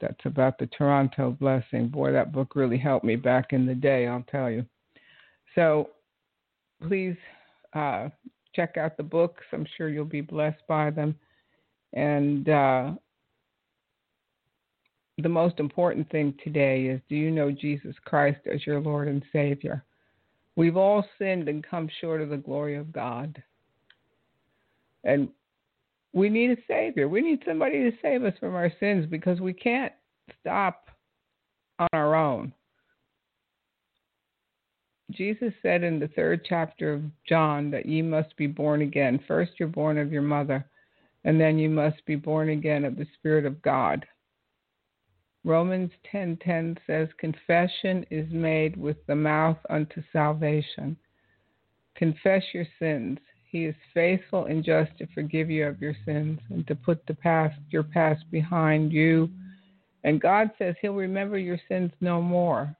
That's 0.01 0.25
about 0.25 0.57
the 0.57 0.67
Toronto 0.67 1.31
blessing. 1.31 1.87
Boy, 1.87 2.11
that 2.11 2.31
book 2.31 2.55
really 2.55 2.77
helped 2.77 3.05
me 3.05 3.15
back 3.15 3.53
in 3.53 3.65
the 3.65 3.75
day, 3.75 4.07
I'll 4.07 4.25
tell 4.29 4.49
you. 4.49 4.65
So 5.55 5.89
please 6.87 7.17
uh, 7.73 8.09
check 8.55 8.77
out 8.77 8.97
the 8.97 9.03
books. 9.03 9.43
I'm 9.51 9.67
sure 9.77 9.89
you'll 9.89 10.05
be 10.05 10.21
blessed 10.21 10.61
by 10.67 10.89
them. 10.89 11.15
And 11.93 12.47
uh, 12.49 12.91
the 15.17 15.29
most 15.29 15.59
important 15.59 16.09
thing 16.11 16.33
today 16.43 16.85
is 16.85 17.01
do 17.09 17.15
you 17.15 17.31
know 17.31 17.51
Jesus 17.51 17.95
Christ 18.05 18.39
as 18.51 18.65
your 18.65 18.79
Lord 18.79 19.07
and 19.07 19.23
Savior? 19.33 19.83
We've 20.55 20.77
all 20.77 21.05
sinned 21.17 21.49
and 21.49 21.65
come 21.65 21.89
short 22.01 22.21
of 22.21 22.29
the 22.29 22.37
glory 22.37 22.75
of 22.75 22.91
God. 22.91 23.41
And 25.03 25.29
we 26.13 26.29
need 26.29 26.51
a 26.51 26.61
Savior. 26.67 27.07
We 27.07 27.21
need 27.21 27.43
somebody 27.45 27.89
to 27.89 27.97
save 28.01 28.23
us 28.23 28.33
from 28.39 28.55
our 28.55 28.71
sins 28.79 29.05
because 29.09 29.39
we 29.39 29.53
can't 29.53 29.93
stop 30.41 30.87
on 31.79 31.87
our 31.93 32.15
own. 32.15 32.53
Jesus 35.11 35.53
said 35.61 35.83
in 35.83 35.99
the 35.99 36.09
third 36.09 36.45
chapter 36.47 36.93
of 36.93 37.01
John 37.27 37.71
that 37.71 37.85
ye 37.85 38.01
must 38.01 38.35
be 38.37 38.47
born 38.47 38.81
again. 38.81 39.19
First, 39.27 39.53
you're 39.57 39.67
born 39.67 39.97
of 39.97 40.11
your 40.11 40.21
mother, 40.21 40.65
and 41.23 41.39
then 41.39 41.57
you 41.57 41.69
must 41.69 42.05
be 42.05 42.15
born 42.15 42.49
again 42.49 42.85
of 42.85 42.95
the 42.95 43.07
Spirit 43.15 43.45
of 43.45 43.61
God. 43.61 44.05
Romans 45.43 45.91
10:10 46.11 46.77
says 46.85 47.07
confession 47.17 48.05
is 48.11 48.29
made 48.29 48.75
with 48.75 49.03
the 49.07 49.15
mouth 49.15 49.57
unto 49.69 50.03
salvation. 50.11 50.97
Confess 51.95 52.43
your 52.53 52.67
sins. 52.77 53.19
He 53.49 53.65
is 53.65 53.75
faithful 53.93 54.45
and 54.45 54.63
just 54.63 54.95
to 54.99 55.07
forgive 55.13 55.49
you 55.49 55.67
of 55.67 55.81
your 55.81 55.95
sins 56.05 56.39
and 56.49 56.67
to 56.67 56.75
put 56.75 57.05
the 57.07 57.15
past 57.15 57.59
your 57.71 57.83
past 57.83 58.23
behind 58.31 58.91
you. 58.91 59.29
And 60.03 60.21
God 60.21 60.51
says 60.57 60.75
he'll 60.81 60.93
remember 60.93 61.37
your 61.37 61.59
sins 61.67 61.91
no 61.99 62.21
more. 62.21 62.75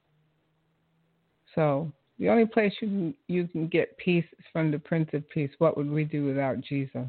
So, 1.54 1.92
the 2.18 2.28
only 2.28 2.46
place 2.46 2.72
you 2.80 2.88
can, 2.88 3.14
you 3.26 3.48
can 3.48 3.66
get 3.66 3.96
peace 3.98 4.24
is 4.38 4.44
from 4.52 4.70
the 4.70 4.78
Prince 4.78 5.10
of 5.12 5.28
Peace. 5.30 5.50
What 5.58 5.76
would 5.76 5.90
we 5.90 6.04
do 6.04 6.24
without 6.24 6.60
Jesus? 6.60 7.08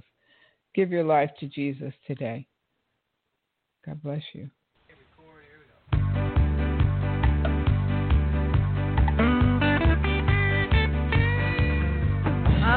Give 0.74 0.90
your 0.90 1.04
life 1.04 1.30
to 1.40 1.48
Jesus 1.48 1.94
today. 2.08 2.48
God 3.86 4.02
bless 4.02 4.24
you. 4.34 4.50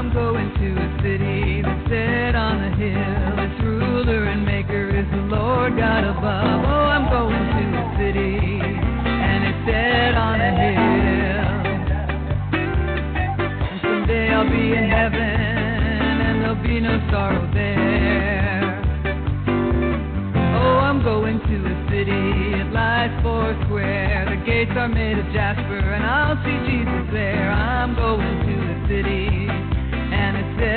I'm 0.04 0.12
going 0.12 0.52
to 0.52 0.68
a 0.76 0.88
city 1.00 1.62
that's 1.62 1.88
set 1.88 2.36
on 2.36 2.60
a 2.60 2.76
hill. 2.76 3.40
Its 3.40 3.56
ruler 3.64 4.24
and 4.24 4.44
maker 4.44 4.90
is 4.92 5.08
the 5.10 5.24
Lord 5.32 5.78
God 5.78 6.04
above. 6.04 6.60
Oh, 6.60 6.92
I'm 6.92 7.08
going 7.08 7.32
to 7.32 7.64
a 7.80 7.96
city 7.96 8.36
and 8.36 9.44
it's 9.48 9.64
set 9.64 10.12
on 10.12 10.40
a 10.44 10.52
hill. 10.60 11.48
And 13.48 13.80
someday 13.80 14.28
I'll 14.28 14.44
be 14.44 14.76
in 14.76 14.92
heaven 14.92 15.40
and 16.20 16.44
there'll 16.44 16.62
be 16.62 16.80
no 16.80 17.00
sorrow 17.10 17.48
there. 17.54 18.76
Oh, 20.52 20.84
I'm 20.84 21.02
going 21.02 21.40
to 21.40 21.56
a 21.64 21.76
city, 21.88 22.60
it 22.60 22.70
lies 22.76 23.08
four 23.22 23.56
square. 23.64 24.28
The 24.28 24.36
gates 24.44 24.76
are 24.76 24.88
made 24.88 25.16
of 25.16 25.32
jasper, 25.32 25.78
and 25.80 26.04
I'll 26.04 26.36
see 26.44 26.58
Jesus 26.68 27.08
there. 27.10 27.50
I'm 27.50 27.96
going 27.96 28.20
to 28.20 28.54
a 28.68 28.88
city, 28.88 29.43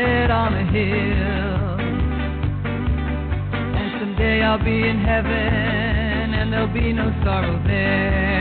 and 0.07 0.31
on 0.31 0.53
a 0.53 0.65
hill. 0.71 1.79
And 3.79 3.89
someday 3.99 4.41
I'll 4.41 4.63
be 4.63 4.87
in 4.87 4.99
heaven, 4.99 6.33
and 6.33 6.51
there'll 6.51 6.73
be 6.73 6.93
no 6.93 7.11
sorrow 7.23 7.61
there. 7.65 8.36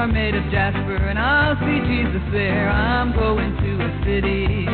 Are 0.00 0.06
made 0.06 0.34
of 0.34 0.42
jasper, 0.50 0.96
and 0.96 1.18
I'll 1.18 1.56
see 1.60 1.78
Jesus 1.84 2.22
there. 2.32 2.70
I'm 2.70 3.12
going 3.12 3.52
to 3.54 3.70
a 3.84 3.90
city, 4.02 4.64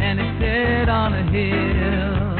and 0.00 0.18
it's 0.18 0.40
set 0.40 0.88
on 0.88 1.12
a 1.12 1.22
hill. 1.28 2.38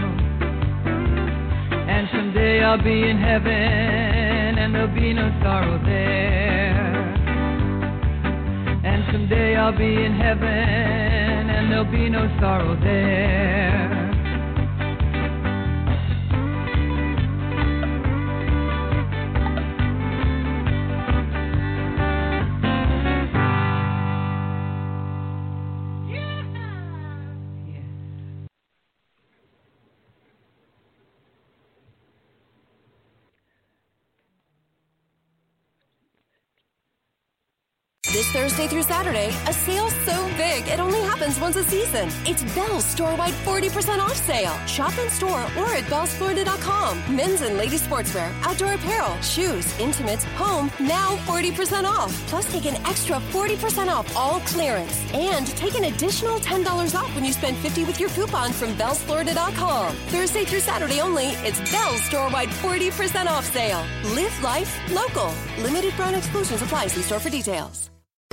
And 1.87 2.09
someday 2.13 2.65
I'll 2.65 2.83
be 2.83 3.11
in 3.11 3.19
heaven, 3.19 3.53
and 3.53 4.75
there'll 4.75 4.95
be 4.95 5.13
no 5.13 5.29
sorrow 5.43 5.77
there. 5.85 6.81
And 8.89 9.05
someday 9.13 9.57
I'll 9.57 9.77
be 9.77 10.05
in 10.07 10.15
heaven, 10.15 10.49
and 10.49 11.71
there'll 11.71 11.93
be 11.93 12.09
no 12.09 12.27
sorrow 12.41 12.75
there. 12.81 13.34
Store-wide 42.95 43.35
40% 43.35 43.99
off 43.99 44.15
sale. 44.15 44.55
Shop 44.67 44.97
in 44.99 45.11
store 45.11 45.43
or 45.59 45.69
at 45.75 45.85
beallsflorida.com. 45.91 47.17
Men's 47.17 47.43
and 47.43 47.57
ladies 47.57 47.83
sportswear, 47.85 48.33
outdoor 48.43 48.75
apparel, 48.75 49.21
shoes, 49.21 49.67
intimates, 49.81 50.23
home, 50.37 50.71
now 50.79 51.17
40% 51.27 51.87
off. 51.87 52.13
Plus 52.29 52.47
take 52.53 52.67
an 52.67 52.77
extra 52.87 53.17
40% 53.17 53.89
off 53.89 54.15
all 54.15 54.39
clearance. 54.47 55.05
And 55.13 55.45
take 55.57 55.75
an 55.75 55.85
additional 55.85 56.39
$10 56.39 56.95
off 56.95 57.13
when 57.17 57.25
you 57.25 57.33
spend 57.33 57.57
50 57.57 57.83
with 57.83 57.99
your 57.99 58.11
coupon 58.11 58.53
from 58.53 58.75
beallsflorida.com. 58.75 59.97
Thursday 60.15 60.45
through 60.45 60.61
Saturday 60.61 61.01
only, 61.01 61.31
it's 61.49 61.59
Bealls 61.73 62.01
store-wide 62.03 62.49
40% 62.49 63.27
off 63.27 63.45
sale. 63.53 63.85
Live 64.15 64.41
life 64.41 64.73
local. 64.93 65.35
Limited 65.59 65.97
brand 65.97 66.15
exclusions 66.15 66.63
apply. 66.63 66.87
See 66.87 67.03
store 67.03 67.19
for 67.19 67.31
details. 67.31 67.94